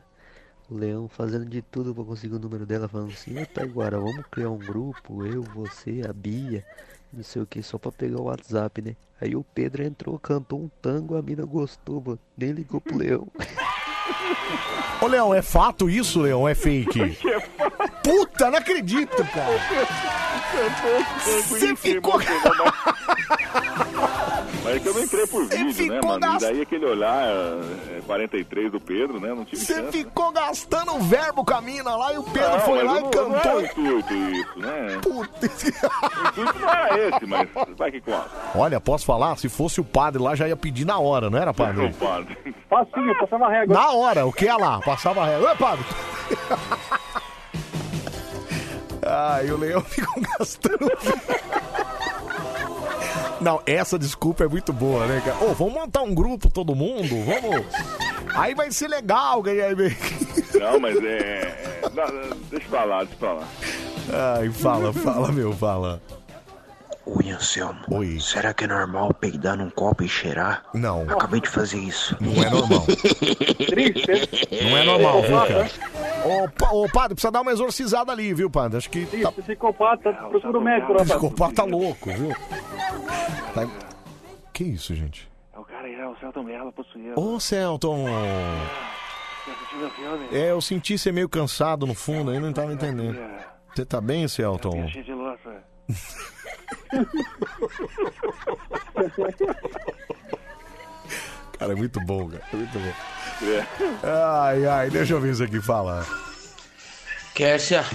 [0.72, 4.26] O Leão fazendo de tudo pra conseguir o número dela, falando assim, ô Taiguara, vamos
[4.32, 6.66] criar um grupo, eu, você, a Bia,
[7.12, 8.96] não sei o que, só pra pegar o WhatsApp, né?
[9.20, 12.20] Aí o Pedro entrou, cantou um tango, a mina gostou, mano.
[12.38, 13.28] Nem ligou pro Leão.
[15.02, 16.48] Ô, Leão, é fato isso, Leão?
[16.48, 17.18] É fake?
[18.02, 19.60] Puta, não acredito, cara.
[21.50, 22.14] Você ficou.
[24.76, 26.20] É que eu não entrei por vídeo, né, mano?
[26.20, 29.34] gast- E daí aquele olhar é, 43 do Pedro, né?
[29.34, 32.60] Não tive Você ficou gastando o verbo com a mina lá e o Pedro Não,
[32.62, 33.30] foi lá eu e não- cantou.
[33.30, 35.00] Não é intuito isso, né?
[35.02, 35.46] Puta.
[35.46, 38.30] O intuito não era esse, mas vai que conta.
[38.56, 39.38] Olha, posso falar?
[39.38, 41.84] Se fosse o padre lá, já ia pedir na hora, não era, padre?
[41.84, 42.38] Não, padre.
[42.70, 43.76] Facinho, passava a régua.
[43.76, 44.80] Na hora, o que é lá?
[44.82, 45.52] Passava a régua.
[45.52, 45.86] Ô, padre!
[49.06, 50.90] Ai, o leão ficou gastando.
[53.42, 55.44] Não, essa desculpa é muito boa, né, cara?
[55.44, 57.10] Ô, vamos montar um grupo, todo mundo?
[57.26, 57.66] Vamos.
[58.36, 59.76] Aí vai ser legal, ganhar.
[59.76, 61.18] Não, mas é.
[61.84, 63.48] é- não, deixa pra lá, deixa pra lá.
[64.38, 66.02] Ai, fala, fala, meu, fala.
[67.06, 67.80] Oi, Anselmo.
[67.92, 68.20] Oi.
[68.20, 70.64] Será que é normal peidar num copo e cheirar?
[70.74, 71.02] Não.
[71.04, 72.16] Acabei de fazer isso.
[72.22, 72.86] Não é normal.
[74.62, 75.70] Não é normal, viu, cara?
[76.26, 78.78] Ô, pa- ô, padre, precisa dar uma exorcizada ali, viu, padre?
[78.78, 79.06] Acho que.
[79.22, 79.32] Tá...
[79.32, 81.10] Psicopata, procura o médico, rapaz.
[81.10, 82.30] Psicopata louco, viu?
[83.56, 83.68] Tá-
[84.54, 85.28] Que isso, gente?
[85.54, 87.20] É o cara aí, é o Celton Mello, possuído.
[87.20, 88.06] Ô, Celton!
[88.06, 90.28] Você assistiu meu filme?
[90.32, 93.18] É, eu senti você meio cansado no fundo aí, não tava entendendo.
[93.74, 94.88] Você tá bem, Celton?
[94.90, 95.64] Cheio de louça.
[101.62, 102.44] Cara, é muito bom, cara.
[102.52, 102.94] É muito bom.
[103.46, 103.64] É.
[104.04, 106.04] Ai, ai, deixa eu ver isso aqui, fala.
[107.36, 107.86] Kércia.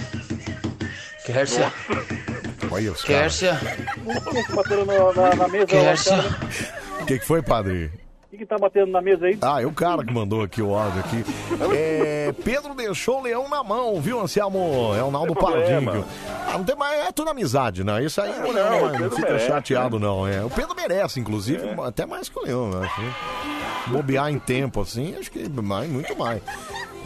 [1.25, 1.73] Kércia.
[2.71, 3.39] Olha os caras.
[3.39, 3.59] Kércia.
[4.55, 5.65] Batendo na, na mesa?
[5.65, 6.15] Kércia.
[7.01, 7.91] O que, que foi, padre?
[8.29, 9.37] Que, que tá batendo na mesa aí?
[9.41, 11.23] Ah, é o cara que mandou aqui o áudio aqui.
[11.73, 14.93] É, Pedro deixou o leão na mão, viu, Anselmo?
[14.95, 15.35] É o Naldo.
[15.35, 16.05] Pardinho.
[16.47, 18.03] Ah, não tem mais, é tudo amizade, né?
[18.03, 20.05] Isso aí É, não, não, não, o fica merece, chateado, né?
[20.05, 20.27] não.
[20.27, 20.43] É.
[20.43, 22.89] O Pedro merece, inclusive, até mais que o leão, né?
[23.87, 26.41] Bobear em tempo, assim, acho que mais, muito mais.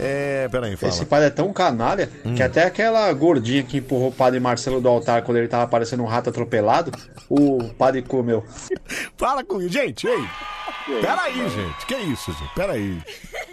[0.00, 0.92] É, peraí, fala.
[0.92, 4.88] Esse padre é tão canalha que até aquela gordinha que empurrou o padre Marcelo do
[4.88, 6.90] altar quando ele tava parecendo um rato atropelado,
[7.28, 8.44] o padre comeu.
[9.16, 10.24] Para com isso, gente, ei.
[10.86, 12.98] Peraí, gente, que isso, gente, peraí.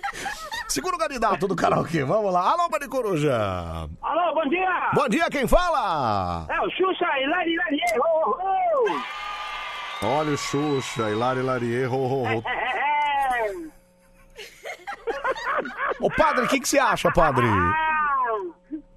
[0.67, 2.51] Segundo candidato do karaokê, vamos lá.
[2.51, 3.35] Alô, Bani Coruja.
[4.01, 4.91] Alô, bom dia!
[4.93, 6.45] Bom dia, quem fala?
[6.49, 9.01] É o Xuxa Hilari Hilari, ho, ho!
[10.01, 12.43] Olha o Xuxa, Hilari Hilarie, ho, ho, ho.
[12.47, 13.51] É, é.
[15.99, 17.47] Ô, padre, o que, que você acha, padre?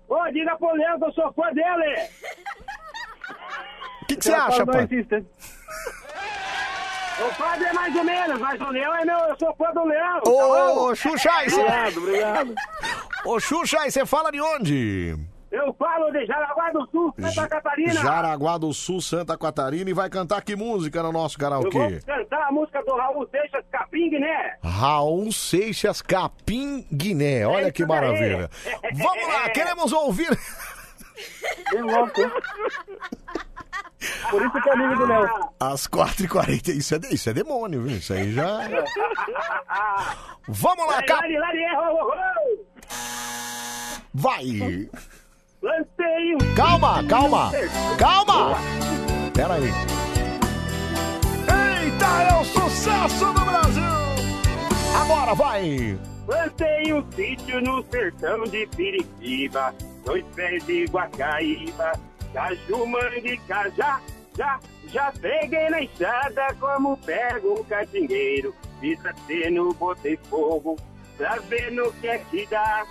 [0.08, 2.08] Ô, diga pro Leão que eu sou fã dele!
[4.02, 5.06] O que, que você acha, padre?
[7.20, 9.84] O padre é mais ou menos, mas o Leão é meu, eu sou fã do
[9.84, 10.20] Leão.
[10.20, 10.90] tá bom?
[10.90, 11.60] Ô, Xuxa, você...
[11.60, 12.54] Obrigado, obrigado.
[13.24, 15.16] Ô, Xuxa, você fala de onde?
[15.50, 17.92] Eu falo de Jaraguá do Sul, Santa Catarina.
[17.92, 19.90] Jaraguá do Sul, Santa Catarina.
[19.90, 22.00] E vai cantar que música no nosso Eu vou karaokê?
[22.00, 24.56] cantar a música do Raul Seixas Capim, né?
[24.64, 27.46] Raul Seixas Capim Guiné.
[27.46, 28.00] Olha que isso daí.
[28.00, 28.50] maravilha.
[28.94, 30.30] Vamos lá, queremos ouvir.
[31.70, 32.20] Bem louco?
[34.30, 35.28] Por isso que é amigo do Léo.
[35.60, 36.68] Às 4h40.
[36.68, 37.96] Isso é, isso é demônio, viu?
[37.96, 38.60] Isso aí já.
[40.48, 41.72] Vamos lá, lari, é.
[44.14, 44.88] Vai!
[45.62, 46.54] Lancei um...
[46.54, 47.50] Calma, calma!
[47.96, 48.56] Calma!
[49.32, 49.70] Pera aí.
[51.82, 53.82] Eita, é o sucesso do Brasil!
[55.00, 55.98] Agora vai!
[56.26, 59.74] Plantei um sítio no sertão de Piritiba,
[60.04, 61.92] dois pés de Guacaíba,
[62.32, 64.00] caju, mandica, já,
[64.36, 70.76] já, já peguei na enxada como pego um catingueiro, fiz aceno, botei fogo,
[71.16, 72.86] pra ver no que é que dá.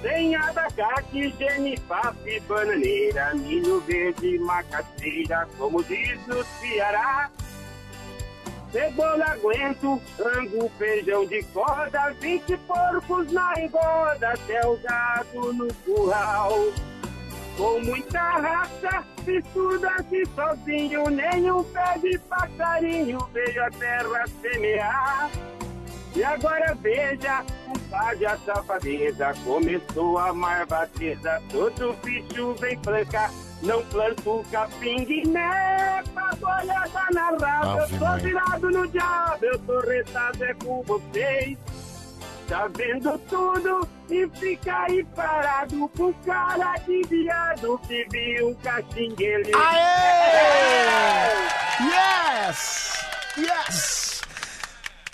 [0.00, 7.30] Tem abacate, genipape, bananeira, milho verde, macaxeira, como diz no Ceará.
[8.72, 16.52] Cebola aguento, ango, feijão de corda, 20 porcos na engoda, até o gado no curral.
[17.62, 25.30] Com muita raça, assim sozinho, nenhum pé de passarinho veio a terra semear.
[26.16, 33.30] E agora veja, o padre a safadeza começou a marvateza, todo bicho vem plancar.
[33.62, 38.24] Não planto capim guiné, pagoiada na raba, eu Maria.
[38.24, 41.56] virado no diabo, eu tô retado é com vocês.
[42.52, 49.50] Tá vendo tudo e fica aí parado com cara de viado que viu um caxinguele.
[51.80, 53.06] Yes!
[53.38, 54.22] Yes!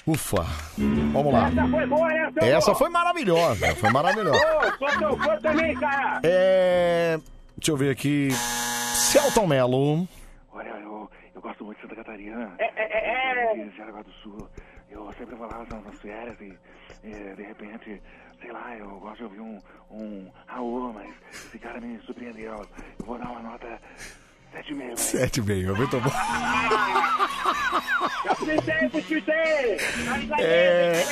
[0.04, 0.44] Ufa!
[1.12, 1.46] Vamos lá.
[1.46, 4.36] Essa foi boa, né, seu Essa foi maravilhosa, foi maravilhosa.
[4.36, 6.20] Ô, sou teu fã também, cara.
[6.24, 7.20] É.
[7.56, 8.30] Deixa eu ver aqui.
[8.32, 10.08] Celton Mello.
[10.52, 12.52] Olha, eu, eu gosto muito de Santa Catarina.
[12.58, 13.64] É, é, é.
[13.64, 14.48] De Jaraguá do Sul.
[14.90, 16.58] Eu sempre vou lá nas, nas férias e,
[17.02, 18.02] eh, de repente,
[18.40, 19.60] sei lá, eu gosto de ouvir um,
[19.90, 22.54] um Raul, mas esse cara me surpreendeu.
[22.98, 23.80] Eu vou dar uma nota
[24.54, 24.96] 7,5.
[24.96, 26.10] Sete meio, muito bom.
[30.38, 31.02] É.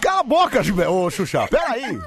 [0.00, 0.60] Cala a boca.
[0.88, 1.98] Ô, Xuxa, peraí.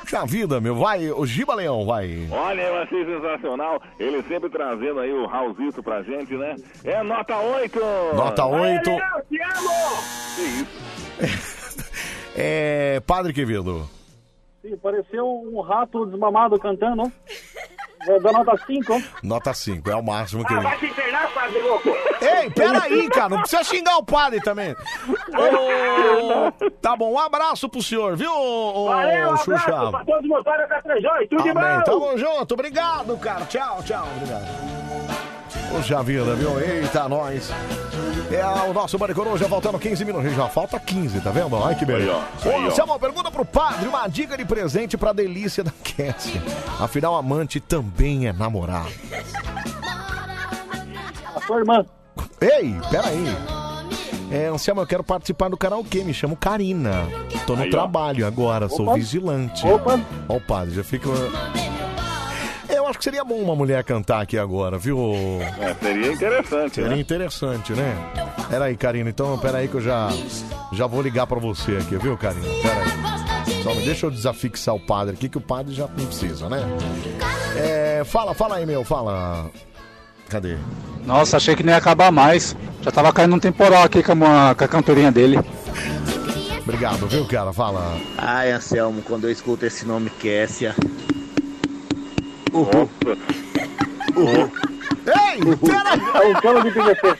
[0.00, 0.74] Puxa vida, meu.
[0.74, 2.26] Vai, o Giba Leão, vai.
[2.30, 3.82] Olha, eu achei sensacional.
[3.98, 6.56] Ele sempre trazendo aí o Raulzito pra gente, né?
[6.84, 7.78] É nota 8!
[8.14, 8.90] Nota 8.
[8.90, 9.70] Leão, te amo!
[10.36, 11.46] Que isso?
[12.38, 13.00] É.
[13.06, 13.88] Padre Quevedo.
[14.60, 17.10] Sim, pareceu um rato desmamado cantando,
[18.06, 19.00] Vou dar nota 5, ó.
[19.22, 21.88] Nota 5, é o máximo que Ah, vai se internar, padre louco!
[22.20, 24.72] Ei, peraí, cara, não precisa xingar o padre também.
[24.72, 29.90] Ô, tá bom, um abraço pro senhor, viu, ô, Valeu, um abraço Xuxa?
[29.90, 31.82] pra todos os motores da Trejões, tudo de Amém, bom!
[31.84, 33.44] tamo junto, obrigado, cara.
[33.46, 35.35] Tchau, tchau, obrigado.
[35.70, 36.58] Poxa vida, viu?
[36.60, 37.50] Eita, nós.
[38.30, 40.32] É o nosso Maricorô já faltando 15 minutos.
[40.34, 41.56] Já falta 15, tá vendo?
[41.62, 42.16] Ai, que beleza.
[42.44, 42.70] Ô.
[42.70, 46.40] Samuel, pergunta pro padre uma dica de presente pra delícia da Cassie.
[46.80, 48.88] Afinal, amante também é namorado.
[51.34, 51.84] A sua irmã.
[52.40, 53.36] Ei, peraí.
[54.30, 56.02] É, Anselmo, eu quero participar do karaokê.
[56.02, 57.06] Me chamo Karina.
[57.46, 57.70] Tô no Aí, ó.
[57.70, 58.94] trabalho agora, sou Opa.
[58.94, 59.64] vigilante.
[59.66, 60.00] Opa.
[60.28, 61.08] Ó, o padre, já fica.
[62.86, 64.96] Eu acho que seria bom uma mulher cantar aqui agora, viu?
[65.60, 66.98] É, seria interessante, Seria né?
[67.00, 67.96] interessante, né?
[68.48, 70.08] Peraí, Karina, então peraí que eu já,
[70.72, 72.46] já vou ligar pra você aqui, viu, Karina?
[72.62, 73.62] Peraí.
[73.64, 76.62] Só me deixa eu desafixar o padre aqui, que o padre já não precisa, né?
[77.56, 79.50] É, fala, fala aí, meu, fala.
[80.28, 80.56] Cadê?
[81.04, 82.54] Nossa, achei que não ia acabar mais.
[82.82, 85.40] Já tava caindo um temporal aqui com a, com a cantorinha dele.
[86.62, 87.52] Obrigado, viu, cara?
[87.52, 87.98] Fala.
[88.16, 90.72] Ai, Anselmo, quando eu escuto esse nome Kessia.
[92.52, 93.18] Nossa.
[95.06, 96.30] Ei, peraí!
[96.30, 97.16] É cano de PVC.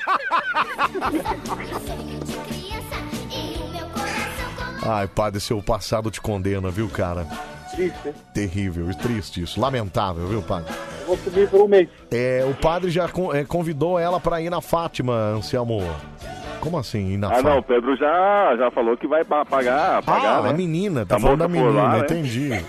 [4.89, 7.27] Ai, padre, seu passado te condena, viu, cara?
[7.75, 8.15] Triste.
[8.33, 10.73] Terrível, triste isso, lamentável, viu, padre?
[11.07, 11.89] Vou subir por um mês.
[12.11, 15.83] É, o padre já con- é, convidou ela pra ir na Fátima, Anselmo.
[16.61, 17.51] Como assim, ir na Ah, Fátima?
[17.51, 20.51] não, o Pedro já, já falou que vai pa- pagar, pagar Ah, né?
[20.51, 21.99] a menina, tá falando da moça menina, lá, né?
[22.01, 22.65] entendi.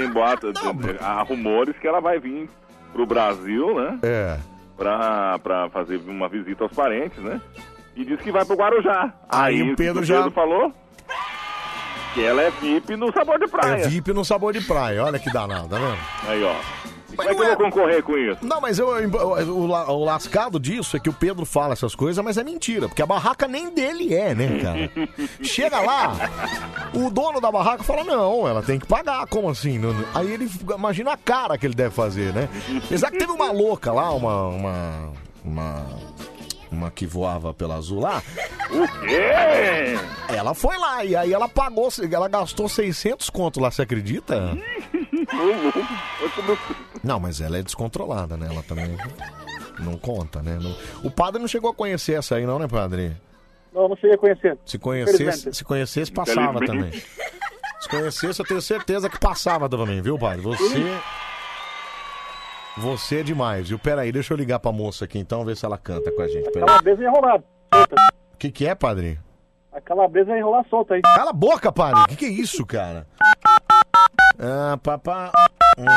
[0.00, 0.52] Tem boato,
[1.00, 2.48] há rumores que ela vai vir
[2.92, 3.98] pro Brasil, né?
[4.02, 4.38] É.
[4.76, 7.40] Pra, pra fazer uma visita aos parentes, né?
[7.94, 9.12] E diz que vai pro Guarujá.
[9.28, 10.72] Aí o que Pedro o já- Pedro falou
[12.14, 13.82] que ela é VIP no sabor de praia.
[13.84, 15.98] É VIP no sabor de praia, olha que danado, tá vendo?
[16.28, 16.54] Aí, ó.
[17.16, 18.38] Como é que eu vou concorrer com isso?
[18.42, 22.36] Não, mas eu, o, o lascado disso é que o Pedro fala essas coisas, mas
[22.36, 24.90] é mentira, porque a barraca nem dele é, né, cara?
[25.42, 26.14] Chega lá,
[26.94, 29.78] o dono da barraca fala, não, ela tem que pagar, como assim?
[29.78, 32.48] Não- não- Aí ele, imagina a cara que ele deve fazer, né?
[32.84, 35.12] Apesar que teve uma louca lá, uma, uma,
[35.44, 35.86] uma,
[36.70, 38.22] uma que voava pela azul lá.
[38.70, 39.96] O quê?
[40.28, 44.56] Ela foi lá, e aí ela pagou, ela gastou 600 conto lá, você acredita?
[47.02, 48.48] Não, mas ela é descontrolada, né?
[48.50, 48.96] Ela também
[49.78, 50.58] não conta, né?
[51.02, 53.16] O padre não chegou a conhecer essa aí, não, né, padre?
[53.72, 54.56] Não, não sei conhecer.
[54.64, 56.90] Se conhecesse, se conhecesse passava também.
[57.80, 60.40] Se conhecesse, eu tenho certeza que passava também, viu, padre?
[60.40, 60.98] Você.
[62.78, 63.78] Você é demais, viu?
[63.78, 66.28] Pera aí, deixa eu ligar pra moça aqui então, ver se ela canta com a
[66.28, 66.48] gente.
[66.48, 67.02] A Pera calabresa
[67.72, 67.94] solta.
[68.32, 69.18] O que, que é, padre?
[69.72, 71.02] A calabresa ia enrolar solta aí.
[71.02, 72.02] Cala a boca, padre!
[72.02, 73.06] O que, que é isso, cara?
[74.38, 75.32] Ah, papá.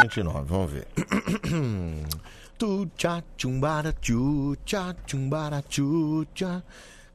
[0.03, 0.87] 29, vamos ver.
[2.57, 6.61] Tu tcha chumbara tchu tcha chumbara tchu tcha.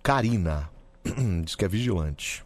[0.02, 0.70] Karina.
[1.44, 2.42] Diz que é vigilante.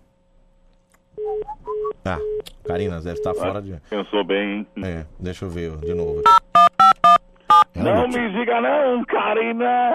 [2.04, 2.18] Ah,
[2.64, 3.80] Karina deve estar fora de.
[3.88, 4.84] Pensou bem, hein?
[4.84, 6.22] É, deixa eu ver de novo.
[7.74, 9.94] Não me diga não, Karina!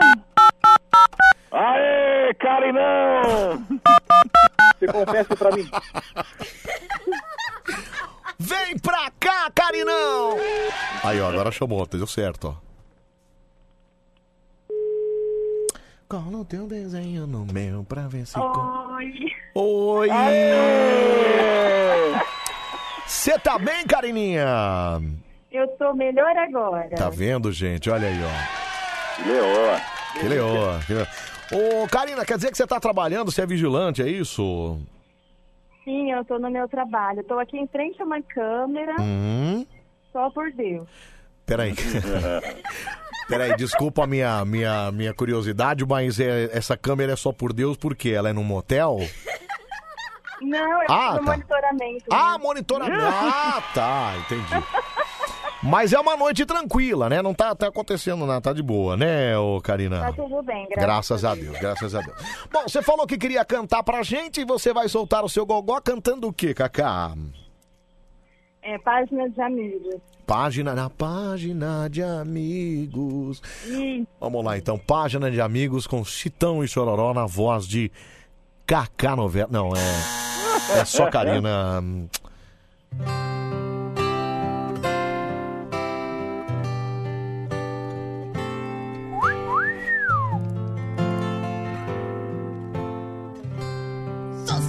[1.52, 3.66] Aê, Carinão!
[4.80, 5.70] Você confessa pra mim.
[8.40, 10.38] Vem pra cá, Carinão!
[11.04, 12.74] Aí, ó, agora chamou, deu certo, ó.
[16.08, 18.38] Cola o teu desenho no meu pra ver se.
[18.38, 19.14] Oi.
[19.56, 20.10] Oi!
[23.06, 24.46] Você tá bem, Carininha?
[25.54, 26.90] Eu tô melhor agora.
[26.90, 27.90] Tá vendo, gente?
[27.90, 29.28] Olha aí, ó.
[29.28, 29.82] Leoa.
[30.20, 30.80] Que leoa.
[30.88, 31.08] Que leoa.
[31.84, 34.80] Ô, Karina, quer dizer que você tá trabalhando, você é vigilante, é isso?
[35.84, 37.24] Sim, eu tô no meu trabalho.
[37.26, 39.66] Tô aqui em frente a uma câmera, Hum.
[40.12, 40.88] só por Deus.
[41.46, 41.74] Peraí.
[43.28, 47.78] Peraí, desculpa a minha, minha, minha curiosidade, mas é, essa câmera é só por Deus
[47.78, 48.98] porque ela é num motel?
[50.42, 51.32] Não, é Ah, no tá.
[51.32, 52.06] monitoramento.
[52.12, 53.02] Ah, monitoramento.
[53.06, 54.64] Ah, tá, entendi.
[55.64, 57.22] Mas é uma noite tranquila, né?
[57.22, 60.02] Não tá, tá acontecendo nada, tá de boa, né, ô Karina?
[60.02, 62.18] Tá tudo bem, graças, Graças a Deus, graças a Deus.
[62.52, 65.80] Bom, você falou que queria cantar pra gente e você vai soltar o seu gogó
[65.80, 67.14] cantando o quê, Cacá?
[68.62, 69.96] É, página de amigos.
[70.26, 73.42] Página na página de amigos.
[73.66, 74.78] Ih, Vamos lá, então.
[74.78, 77.92] Página de amigos com Chitão e Chororó na voz de
[78.66, 79.50] Cacá Novela.
[79.52, 80.80] Não, é.
[80.80, 81.84] É só Karina.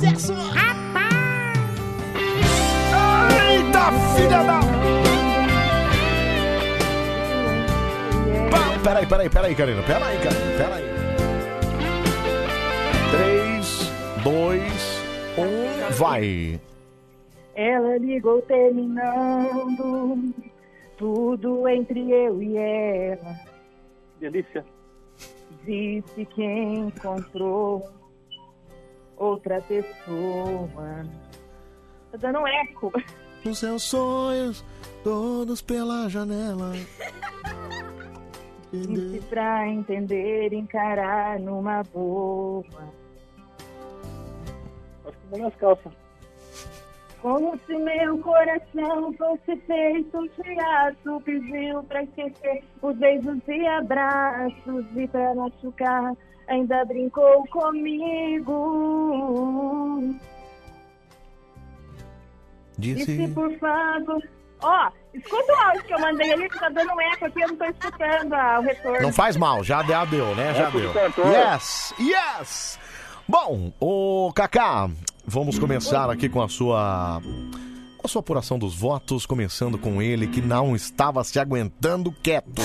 [0.04, 0.34] Sucesso!
[3.48, 4.60] Eita, filha da.
[8.50, 9.82] Pá, Peraí, peraí, peraí, Karina.
[9.82, 10.56] Peraí, Karina.
[10.58, 10.84] Peraí.
[13.12, 13.92] 3,
[14.24, 14.62] 2,
[15.38, 16.60] 1, vai.
[17.54, 20.34] ela ligou terminando
[20.98, 23.40] tudo entre eu e ela.
[24.20, 24.64] Delícia.
[25.64, 27.88] Disse que encontrou
[29.24, 31.06] outra pessoa.
[32.12, 32.92] Tá dando um eco.
[33.44, 34.64] Os seus sonhos,
[35.02, 36.72] todos pela janela.
[38.72, 42.64] Disse pra entender, encarar numa boa.
[45.06, 45.92] Acho que molhou as calças.
[47.22, 54.84] Como se meu coração fosse feito de aço, pediu pra esquecer os beijos e abraços
[54.94, 56.14] e pra machucar,
[56.48, 58.54] ainda brincou comigo.
[62.78, 63.32] Disse, Disse.
[63.34, 64.22] por favor.
[64.62, 67.48] Ó, escuta o áudio que eu mandei ali, que tá dando um eco aqui, eu
[67.48, 69.02] não tô escutando ah, o retorno.
[69.02, 70.54] Não faz mal, já deu, né?
[70.54, 70.90] Já É, deu.
[71.30, 72.78] Yes, yes.
[73.28, 74.90] Bom, o Kaká,
[75.26, 77.20] vamos começar aqui com a sua
[77.98, 82.62] com a sua apuração dos votos, começando com ele que não estava se aguentando quieto.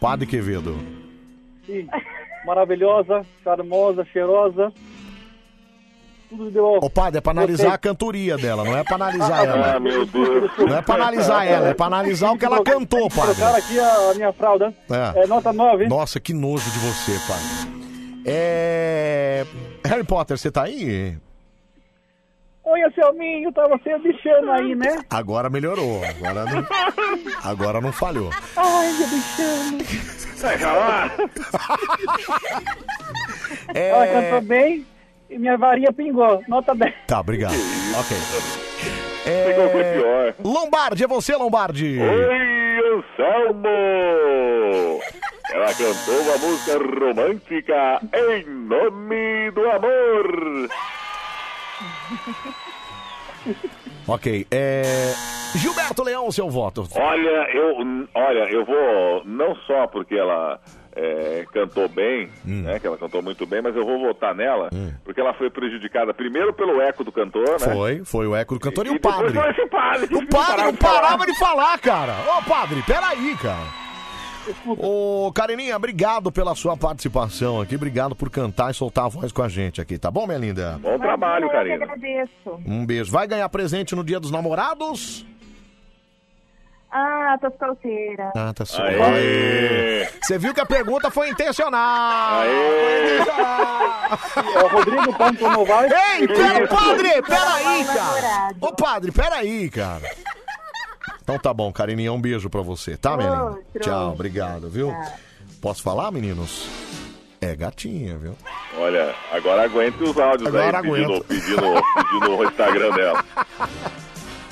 [0.00, 0.76] Padre Quevedo.
[1.66, 1.88] Sim.
[2.48, 4.72] Maravilhosa, charmosa, cheirosa.
[6.30, 6.78] Tudo de bom.
[6.80, 9.74] Ô, padre, é pra analisar a cantoria dela, não é pra analisar ela.
[9.74, 10.50] Ah, meu Deus.
[10.56, 13.34] Não é pra analisar ela, é pra analisar o que ela cantou, padre.
[13.34, 14.72] Trocaram aqui a, a minha fralda.
[14.90, 15.24] É.
[15.24, 15.82] É nota 9.
[15.84, 15.90] hein?
[15.90, 18.22] Nossa, que nojo de você, padre.
[18.24, 19.44] É.
[19.84, 21.18] Harry Potter, você tá aí?
[22.70, 24.98] Oi, Anselminho, tava se bichando aí, né?
[25.08, 26.02] Agora melhorou.
[26.04, 26.66] Agora não,
[27.42, 28.30] agora não falhou.
[28.56, 29.78] Ai, meu bichano.
[30.36, 31.10] Sai pra lá.
[33.74, 33.88] É...
[33.88, 34.86] Ela cantou bem
[35.30, 36.42] e minha varinha pingou.
[36.46, 36.94] Nota 10.
[37.06, 37.54] Tá, obrigado.
[37.98, 38.16] Ok.
[39.72, 40.34] Foi pior.
[40.44, 41.98] Lombardi, é você, Lombardi?
[41.98, 43.68] Oi, Anselmo.
[45.50, 50.68] Ela cantou uma música romântica em nome do amor.
[54.06, 54.82] Ok, é.
[55.54, 56.86] Gilberto Leão, seu voto.
[56.94, 57.76] Olha, eu,
[58.14, 60.58] olha, eu vou não só porque ela
[60.94, 62.62] é, cantou bem, Hum.
[62.62, 62.78] né?
[62.78, 64.68] Que ela cantou muito bem, mas eu vou votar nela
[65.04, 67.72] porque ela foi prejudicada primeiro pelo eco do cantor, né?
[67.74, 69.32] Foi, foi o eco do cantor e, E o padre.
[69.32, 70.14] foi esse padre.
[70.16, 72.14] O padre não parava de falar, cara.
[72.38, 73.87] Ô, padre, peraí, cara.
[74.78, 77.76] Ô, Carininha, obrigado pela sua participação aqui.
[77.76, 80.78] Obrigado por cantar e soltar a voz com a gente aqui, tá bom, minha linda?
[80.82, 81.84] Bom trabalho, Karina.
[81.84, 82.30] agradeço.
[82.66, 83.10] Um beijo.
[83.10, 85.26] Vai ganhar presente no dia dos namorados?
[86.90, 88.32] Ah, tô solteira.
[88.34, 89.02] Ah, tá certo.
[89.02, 90.08] Aê!
[90.22, 92.42] Você viu que a pergunta foi intencional.
[92.44, 93.18] É
[94.64, 95.84] o Rodrigo Ponto não vai.
[95.86, 98.50] Ei, pera, padre, peraí, cara.
[98.60, 100.00] Ô, padre, peraí, cara.
[101.28, 103.44] Então tá bom, Carininha, um beijo pra você, tá, minha linda?
[103.44, 103.80] Outro.
[103.80, 104.94] Tchau, obrigado, viu?
[105.60, 106.66] Posso falar, meninos?
[107.38, 108.34] É gatinha, viu?
[108.78, 111.24] Olha, agora aguente os áudios Agora aí pedindo, aguento.
[111.26, 111.60] pedindo,
[111.94, 113.24] pedindo o Instagram dela.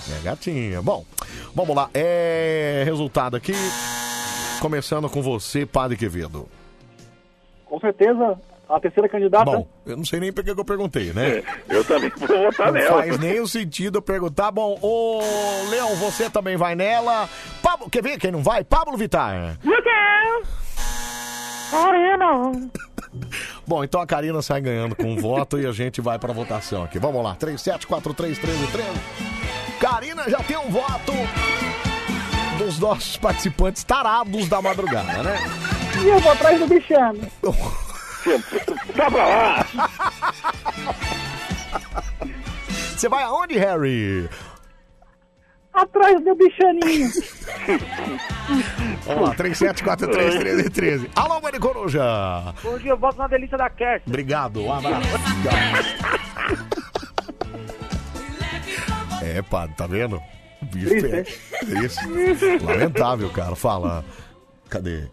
[0.09, 0.81] É gatinha.
[0.81, 1.05] Bom,
[1.53, 1.91] vamos lá.
[1.93, 3.55] É resultado aqui.
[4.61, 6.47] Começando com você, Padre Quevedo.
[7.65, 8.39] Com certeza,
[8.69, 9.45] a terceira candidata.
[9.45, 11.43] Bom, eu não sei nem por que eu perguntei, né?
[11.69, 13.03] Eu também vou votar Não nela.
[13.03, 14.51] faz nenhum sentido eu perguntar.
[14.51, 15.21] Bom, ô
[15.71, 17.29] Leão, você também vai nela.
[17.63, 18.65] Pablo, quer ver quem não vai?
[18.65, 19.59] Pablo Vittar.
[19.63, 19.77] Não.
[21.71, 22.53] Karina.
[23.67, 26.85] Bom, então a Karina sai ganhando com um voto e a gente vai pra votação
[26.85, 26.99] aqui.
[26.99, 28.83] Vamos lá, 37431313.
[29.81, 31.13] Karina já tem um voto
[32.59, 35.39] dos nossos participantes tarados da madrugada, né?
[36.03, 37.21] E eu vou atrás do bichano.
[38.97, 39.67] Tá pra lá!
[42.97, 44.29] Você vai aonde, Harry?
[45.73, 47.11] Atrás do bichaninho.
[49.05, 51.11] Vamos lá, 37431313.
[51.15, 52.03] Alô, Mari Coruja.
[52.63, 54.07] Bom dia, eu volto na delícia da Kerst.
[54.07, 55.09] Obrigado, um abraço.
[59.23, 60.23] É, padre, tá vendo?
[60.63, 61.23] O bicho é.
[61.85, 62.01] Isso.
[62.65, 63.55] Lamentável, cara.
[63.55, 64.05] Fala.
[64.71, 65.09] Cadê?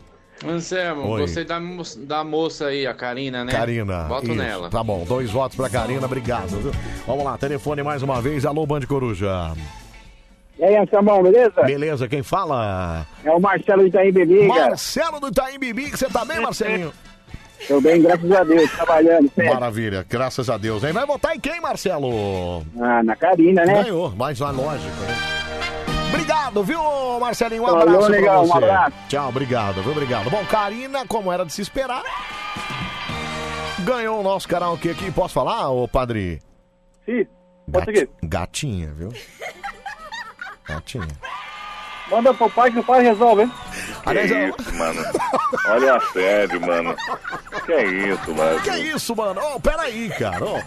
[0.50, 1.22] Anselmo, Oi.
[1.22, 3.52] gostei da, mo- da moça aí, a Karina, né?
[3.52, 4.04] Karina.
[4.04, 4.36] Voto isso.
[4.36, 4.70] nela.
[4.70, 6.50] Tá bom, dois votos pra Karina, obrigado.
[6.60, 6.72] Viu?
[7.08, 8.46] Vamos lá, telefone mais uma vez.
[8.46, 9.54] Alô, Band Coruja.
[10.60, 11.62] E aí, Anselmão, beleza?
[11.64, 13.06] Beleza, quem fala?
[13.24, 14.48] É o Marcelo de Itaim Bibi.
[14.48, 16.94] Marcelo do Itaim Bibi, que você tá bem, Marcelinho?
[17.68, 19.30] Tô bem, graças a Deus, trabalhando.
[19.30, 19.50] sempre.
[19.54, 20.84] Maravilha, graças a Deus.
[20.84, 20.92] Hein?
[20.92, 22.62] Vai votar em quem, Marcelo?
[22.80, 23.84] Ah, na Karina, né?
[23.84, 25.33] Ganhou, mas na lógica, né?
[26.14, 26.80] Obrigado, viu,
[27.20, 27.64] Marcelinho?
[27.64, 28.58] Um abraço pra legal, um você.
[28.58, 28.96] abraço.
[29.10, 29.92] Tchau, obrigado, viu?
[29.92, 30.30] Obrigado.
[30.30, 32.04] Bom, Karina, como era de se esperar,
[33.80, 35.12] ganhou o nosso karaokê aqui.
[35.12, 36.40] Posso falar, ô padre?
[37.06, 37.26] Sim,
[37.72, 38.10] pode seguir.
[38.24, 39.10] Gatinha, viu?
[40.68, 41.08] Gatinha.
[42.10, 43.52] Manda pro pai que o pai resolve, hein?
[44.04, 45.02] Que Aliás, isso, mano.
[45.70, 46.96] Olha a assédio, mano.
[47.66, 48.60] Que isso, mano.
[48.62, 49.42] Que isso, mano?
[49.56, 50.44] Ô, peraí, cara.
[50.46, 50.60] Ô,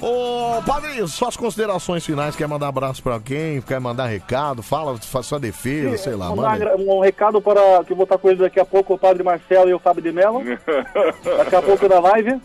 [0.00, 2.36] Ô, padre, suas considerações finais.
[2.36, 3.60] Quer mandar abraço pra alguém?
[3.60, 4.62] Quer mandar recado?
[4.62, 6.76] Fala, faz sua defesa, sei lá, Mandar manda.
[6.76, 9.68] um recado para que eu vou estar com ele daqui a pouco, o Padre Marcelo
[9.68, 10.42] e o Fábio de Mello.
[11.38, 12.40] Daqui a pouco da live,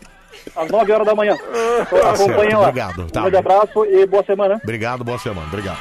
[0.55, 1.35] às 9 horas da manhã.
[1.37, 2.67] Tá certo, Acompanha lá.
[2.69, 3.19] obrigado, tá.
[3.19, 4.59] Um grande abraço e boa semana.
[4.63, 5.45] Obrigado, boa semana.
[5.47, 5.77] Obrigado.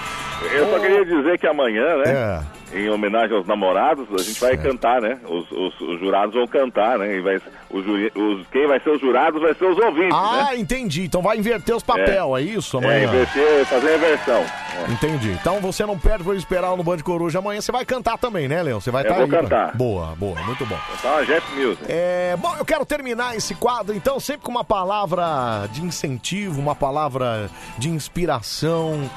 [0.53, 2.05] Eu só queria dizer que amanhã, né?
[2.07, 2.63] É.
[2.75, 5.19] Em homenagem aos namorados, a gente vai cantar, né?
[5.29, 7.17] Os, os- os jurados vão cantar, né?
[7.17, 10.57] E vai, os, os- quem vai ser os jurados vai ser os ouvintes, Ah, né?
[10.59, 11.05] entendi.
[11.05, 13.05] Então vai inverter os papel, é, isso É, amanhã?
[13.05, 14.45] inverter, fazer a inversão.
[14.89, 15.33] Entendi.
[15.39, 17.61] Então você não perde por esperar no Band Coruja amanhã.
[17.61, 18.81] Você vai cantar também, né, Leão?
[18.81, 19.29] Você vai estar vou aí.
[19.29, 19.77] pra- cantar.
[19.77, 20.79] Boa, boa, muito bom.
[21.03, 21.85] Tá uma Jet Music.
[21.87, 26.75] É, bom, eu quero terminar esse quadro, então, sempre com uma palavra de incentivo, uma
[26.75, 29.11] palavra de inspiração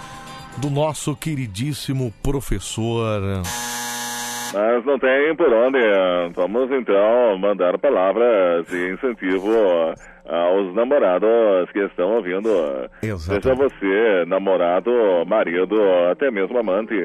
[0.58, 3.22] do nosso queridíssimo professor.
[4.54, 5.78] Mas não tem por onde.
[5.80, 9.94] eh, Vamos então mandar palavras de incentivo eh,
[10.30, 12.50] aos namorados que estão ouvindo.
[13.18, 14.92] Seja você namorado,
[15.28, 15.76] marido,
[16.12, 16.96] até mesmo amante.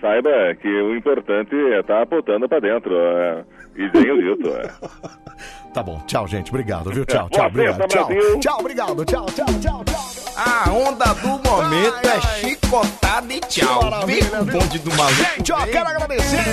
[0.00, 2.94] Saiba que o importante é estar apontando pra dentro.
[2.94, 3.44] eh,
[3.76, 4.50] E tenho dito.
[5.74, 6.50] Tá bom, tchau, gente.
[6.50, 7.04] Obrigado, viu?
[7.04, 7.88] Tchau, tchau, obrigado.
[7.88, 8.08] Tchau,
[8.40, 9.04] tchau, obrigado.
[9.04, 10.04] Tchau, tchau, tchau, tchau.
[10.36, 13.80] A onda do momento é chicotada e tchau.
[14.06, 14.60] Vem o viu?
[14.60, 15.14] bonde do maluco.
[15.36, 16.44] Gente, ó, quero agradecer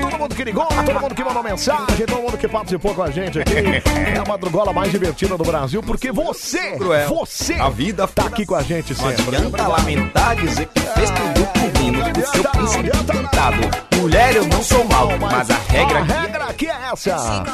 [0.00, 3.10] todo mundo que ligou, todo mundo que mandou mensagem, todo mundo que participou com a
[3.10, 3.54] gente aqui.
[4.08, 7.08] É a madrugola mais divertida do Brasil, porque você, Cruel.
[7.08, 9.36] você, A vida tá aqui com a gente Não sempre.
[9.36, 13.56] adianta lamentar, dizer que fez tudo por mim do seu príncipe encantado.
[13.96, 17.44] Mulher, eu não sou mal, mas a regra A é regra aqui é essa.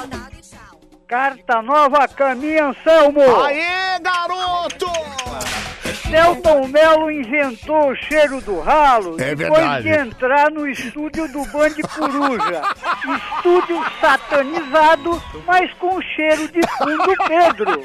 [1.15, 3.21] Carta nova, caminha Anselmo.
[3.45, 4.91] Aê, garoto!
[6.11, 9.83] Selton Mello inventou o cheiro do ralo É depois verdade.
[9.85, 12.63] de entrar no estúdio do Band Coruja.
[13.37, 17.81] Estúdio satanizado, mas com cheiro de fundo Pedro.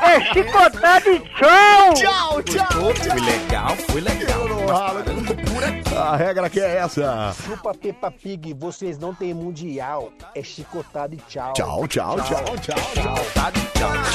[0.00, 1.94] É chicotada e tchau!
[1.94, 5.49] Tchau, tchau, Foi legal, foi legal.
[5.96, 7.34] A regra que é essa.
[7.44, 10.10] Chupa Peppa Pig, vocês não têm mundial.
[10.34, 11.52] É chicotada e tchau.
[11.52, 13.14] Tchau, tchau, tchau, tchau, tchau.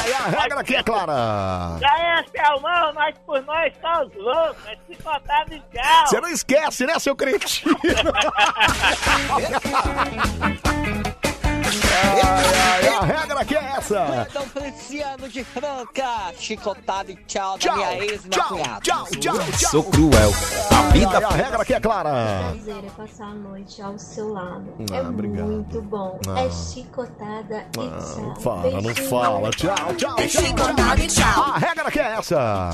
[0.07, 1.77] E a regra que é clara.
[1.79, 6.07] Já é Selmão, nós por nós estamos loucos, é chicotado e tchau.
[6.07, 7.75] Você não esquece, né, seu cretino?
[11.67, 14.27] Ai, ai, a regra que é essa.
[14.29, 19.69] Então, Feliciano de Franca, chicotado e tchau, Tchau, da minha ex tchau, tchau, tchau, tchau.
[19.71, 20.31] Sou cruel.
[20.71, 22.09] A vida ai, a regra que é clara.
[22.53, 24.73] prazer é passar a noite ao seu lado.
[24.91, 25.47] Ah, é obrigado.
[25.47, 26.19] muito bom.
[26.27, 26.41] Ah.
[26.41, 28.21] É chicotada e Ah, tchau.
[28.21, 29.49] não fala, não fala.
[29.51, 30.29] Tchau, tchau, tchau.
[30.29, 31.43] Chicotada e tchau.
[31.43, 32.71] A regra que é essa.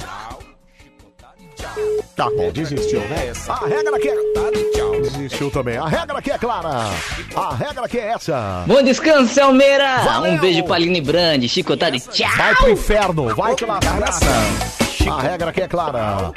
[2.16, 3.32] Tá bom, desistiu, né?
[3.48, 4.16] A regra que é...
[5.02, 5.78] Desistiu também.
[5.78, 6.70] A regra que é clara.
[7.36, 8.64] A regra que é essa.
[8.68, 10.00] Bom descanso, Selmeira!
[10.04, 10.34] Valeu!
[10.34, 12.30] Um beijo pra Aline Brand, chicotado e tchau!
[12.38, 14.12] Vai pro inferno, vai te lascar.
[15.10, 16.32] A regra que é clara.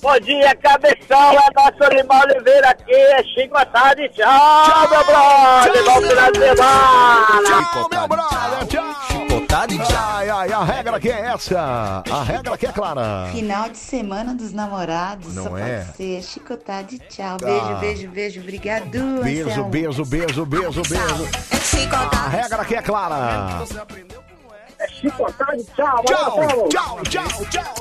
[0.00, 6.00] Bom dia, cabeção, é nosso Limão Oliveira aqui, é chicotado e tchau, meu brother, bom
[6.02, 7.26] final de semana.
[7.44, 9.15] Tchau, meu brother, tchau.
[9.56, 9.96] Chicotado e tchau.
[9.96, 12.02] Ai, ai, a regra que é essa.
[12.10, 13.28] A regra que é clara.
[13.32, 15.34] Final de semana dos namorados.
[15.34, 15.80] Não só é?
[15.80, 17.38] pode ser chicotado e tchau.
[17.42, 17.78] Ah.
[17.80, 18.40] Beijo, beijo, beijo.
[18.40, 19.22] Obrigado.
[19.22, 21.28] Beijo, beijo, beijo, beijo, beijo.
[22.12, 23.64] A regra que é clara.
[24.78, 26.68] É chicotado e tchau, Tchau, Marcelo.
[26.68, 27.74] tchau, tchau, tchau.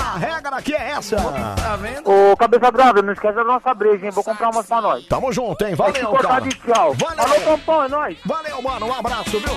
[0.00, 1.16] A regra que é essa.
[1.16, 2.10] Tá vendo?
[2.10, 4.10] Ô, cabeça brava, não esquece da nossa breja, hein?
[4.10, 5.06] Vou comprar umas pra nós.
[5.06, 5.72] Tamo junto, hein?
[5.72, 6.48] É Valeu, chicotado cara.
[6.48, 6.94] e tchau.
[6.94, 7.24] Valeu.
[7.24, 8.18] Alô, Pampão, é nóis.
[8.24, 8.86] Valeu, mano.
[8.86, 9.52] Um abraço, viu?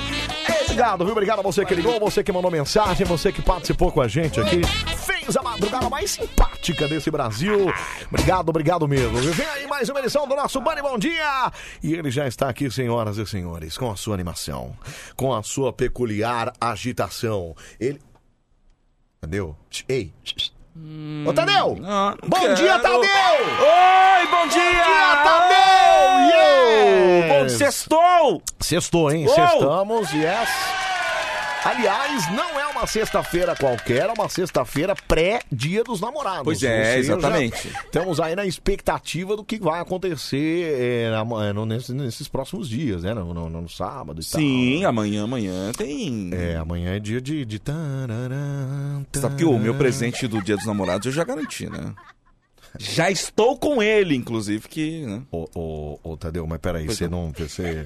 [0.65, 1.11] Obrigado, viu?
[1.13, 4.39] Obrigado a você que ligou, você que mandou mensagem, você que participou com a gente
[4.41, 4.61] aqui.
[5.25, 7.73] Fez a madrugada mais simpática desse Brasil.
[8.11, 9.17] Obrigado, obrigado mesmo.
[9.17, 11.51] Vem aí mais uma edição do nosso Bani Bom Dia.
[11.81, 14.77] E ele já está aqui, senhoras e senhores, com a sua animação,
[15.15, 17.55] com a sua peculiar agitação.
[17.79, 17.99] Ele.
[19.19, 19.57] Tadeu?
[19.89, 20.13] Ei.
[21.27, 21.75] Ô, Tadeu!
[22.27, 22.53] Bom quero.
[22.53, 22.99] dia, Tadeu!
[23.01, 24.61] Oi, bom dia!
[24.61, 26.29] dia, Tadeu!
[26.29, 27.29] Yes!
[27.29, 28.43] Bom, sextou!
[28.59, 29.25] Sextou, hein?
[29.25, 29.35] Uou!
[29.35, 30.84] Sextamos, yes.
[31.65, 36.43] Aliás, não é uma sexta-feira qualquer, é uma sexta-feira pré-Dia dos Namorados.
[36.43, 37.67] Pois é, exatamente.
[37.85, 43.01] Estamos aí na expectativa do que vai acontecer é, na- no- nesses, nesses próximos dias,
[43.03, 43.13] né?
[43.15, 46.29] No, no- no sábado e Sim, amanhã, amanhã tem.
[46.29, 46.39] tal.
[46.39, 47.43] É, amanhã é dia de.
[47.43, 47.57] de...
[47.59, 51.93] tararã, Sabe que o meu presente do Dia dos Namorados eu já garanti, né?
[52.77, 55.05] Já estou com ele, inclusive, que.
[55.05, 55.21] Né?
[55.31, 57.27] Ô, ô, ô, Tadeu, mas peraí, Pois você não.
[57.27, 57.31] não.
[57.31, 57.83] Você.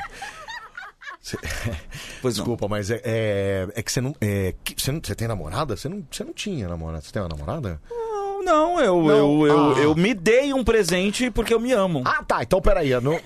[2.22, 2.43] Pois não.
[2.43, 4.14] Desculpa, mas é, é, é que você não.
[4.19, 4.99] É, você não.
[5.03, 5.75] Você tem namorada?
[5.77, 7.01] Você não, você não tinha namorada.
[7.01, 7.80] Você tem uma namorada?
[7.90, 9.45] Não, não, eu, Não.
[9.45, 9.80] Eu, eu, Ah.
[9.80, 12.01] eu me dei um presente porque eu me amo.
[12.06, 12.41] Ah, tá.
[12.41, 12.90] Então, peraí.
[12.99, 13.19] No,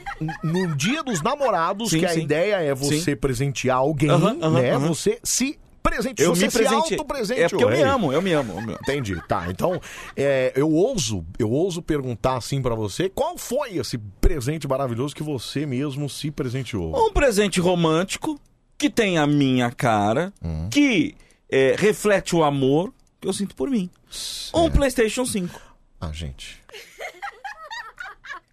[0.43, 2.21] no dia dos namorados, Sim, que a sim.
[2.21, 3.15] ideia é você Sim.
[3.15, 4.71] presentear alguém, Aham, aham, né?
[4.71, 4.87] aham.
[4.87, 6.93] Você se presente, Eu você me se presente-
[7.39, 8.53] é porque eu me amo, eu me amo.
[8.81, 9.45] Entendi, tá.
[9.49, 9.79] Então,
[10.15, 15.21] é, eu ouso, eu ouso perguntar assim pra você, qual foi esse presente maravilhoso que
[15.21, 16.95] você mesmo se presenteou?
[16.95, 18.39] Um presente romântico
[18.77, 20.69] que tem a minha cara, Hum.
[20.71, 21.15] que
[21.51, 23.89] é, reflete o amor que eu sinto por mim.
[24.53, 25.59] Um PlayStation 5.
[26.01, 26.61] Ah, gente.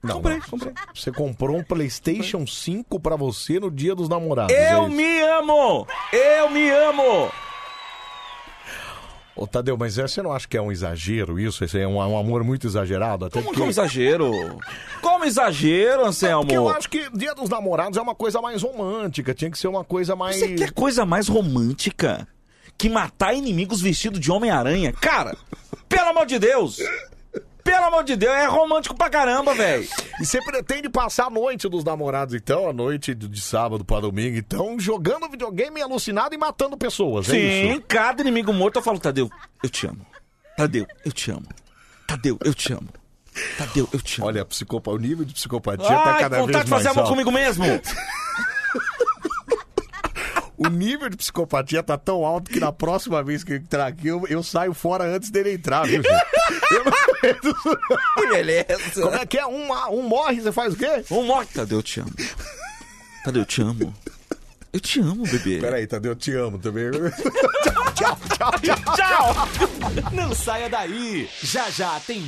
[0.03, 0.43] Não, comprei, não.
[0.49, 0.73] comprei.
[0.95, 4.55] Você comprou um PlayStation 5 pra você no dia dos namorados.
[4.55, 4.97] é Eu isso?
[4.97, 5.87] me amo!
[6.13, 7.31] Eu me amo!
[9.37, 11.65] Ô, Tadeu, mas é, você não acha que é um exagero isso?
[11.65, 13.25] Esse é um, um amor muito exagerado?
[13.25, 13.61] Até Como, porque...
[13.61, 14.31] como exagero?
[15.01, 16.43] Como exagero, Anselmo?
[16.45, 19.69] Porque eu acho que Dia dos Namorados é uma coisa mais romântica, tinha que ser
[19.69, 20.37] uma coisa mais.
[20.39, 22.27] Você quer coisa mais romântica
[22.77, 24.93] que matar inimigos vestido de Homem-Aranha?
[24.93, 25.35] Cara,
[25.89, 26.79] pelo amor de Deus!
[27.63, 29.87] Pelo amor de Deus, é romântico pra caramba, velho.
[30.21, 34.37] E você pretende passar a noite dos namorados, então, a noite de, sábado pra domingo,
[34.37, 37.83] então, jogando videogame alucinado e matando pessoas, é Sim, isso?
[37.89, 39.31] cada inimigo morto eu falo, Tadeu,
[39.63, 40.07] eu te amo.
[40.57, 41.47] Tadeu, eu te amo.
[42.07, 42.89] Tadeu, eu te amo.
[43.57, 44.29] Tadeu, eu te amo.
[44.29, 44.91] Olha, psicopa...
[44.91, 47.11] o nível de psicopatia tá Ai, cada vez vontade de mais fazer amor alto.
[47.11, 47.65] comigo mesmo.
[50.63, 54.09] O nível de psicopatia tá tão alto que na próxima vez que ele entrar aqui,
[54.09, 56.71] eu, eu saio fora antes dele entrar, viu, gente?
[56.71, 58.29] Eu não...
[58.29, 59.01] Beleza.
[59.01, 59.47] Como é que é?
[59.47, 61.03] Um, um morre, você faz o quê?
[61.11, 61.47] Um morre.
[61.47, 62.13] Tadeu, eu te amo.
[63.25, 63.95] Tadeu, eu te amo.
[64.71, 65.61] Eu te amo, bebê.
[65.61, 66.91] Peraí, Tadeu, eu te amo também.
[67.95, 70.13] Tchau, tchau, tchau, tchau.
[70.13, 71.29] Não saia daí.
[71.43, 72.21] Já já tem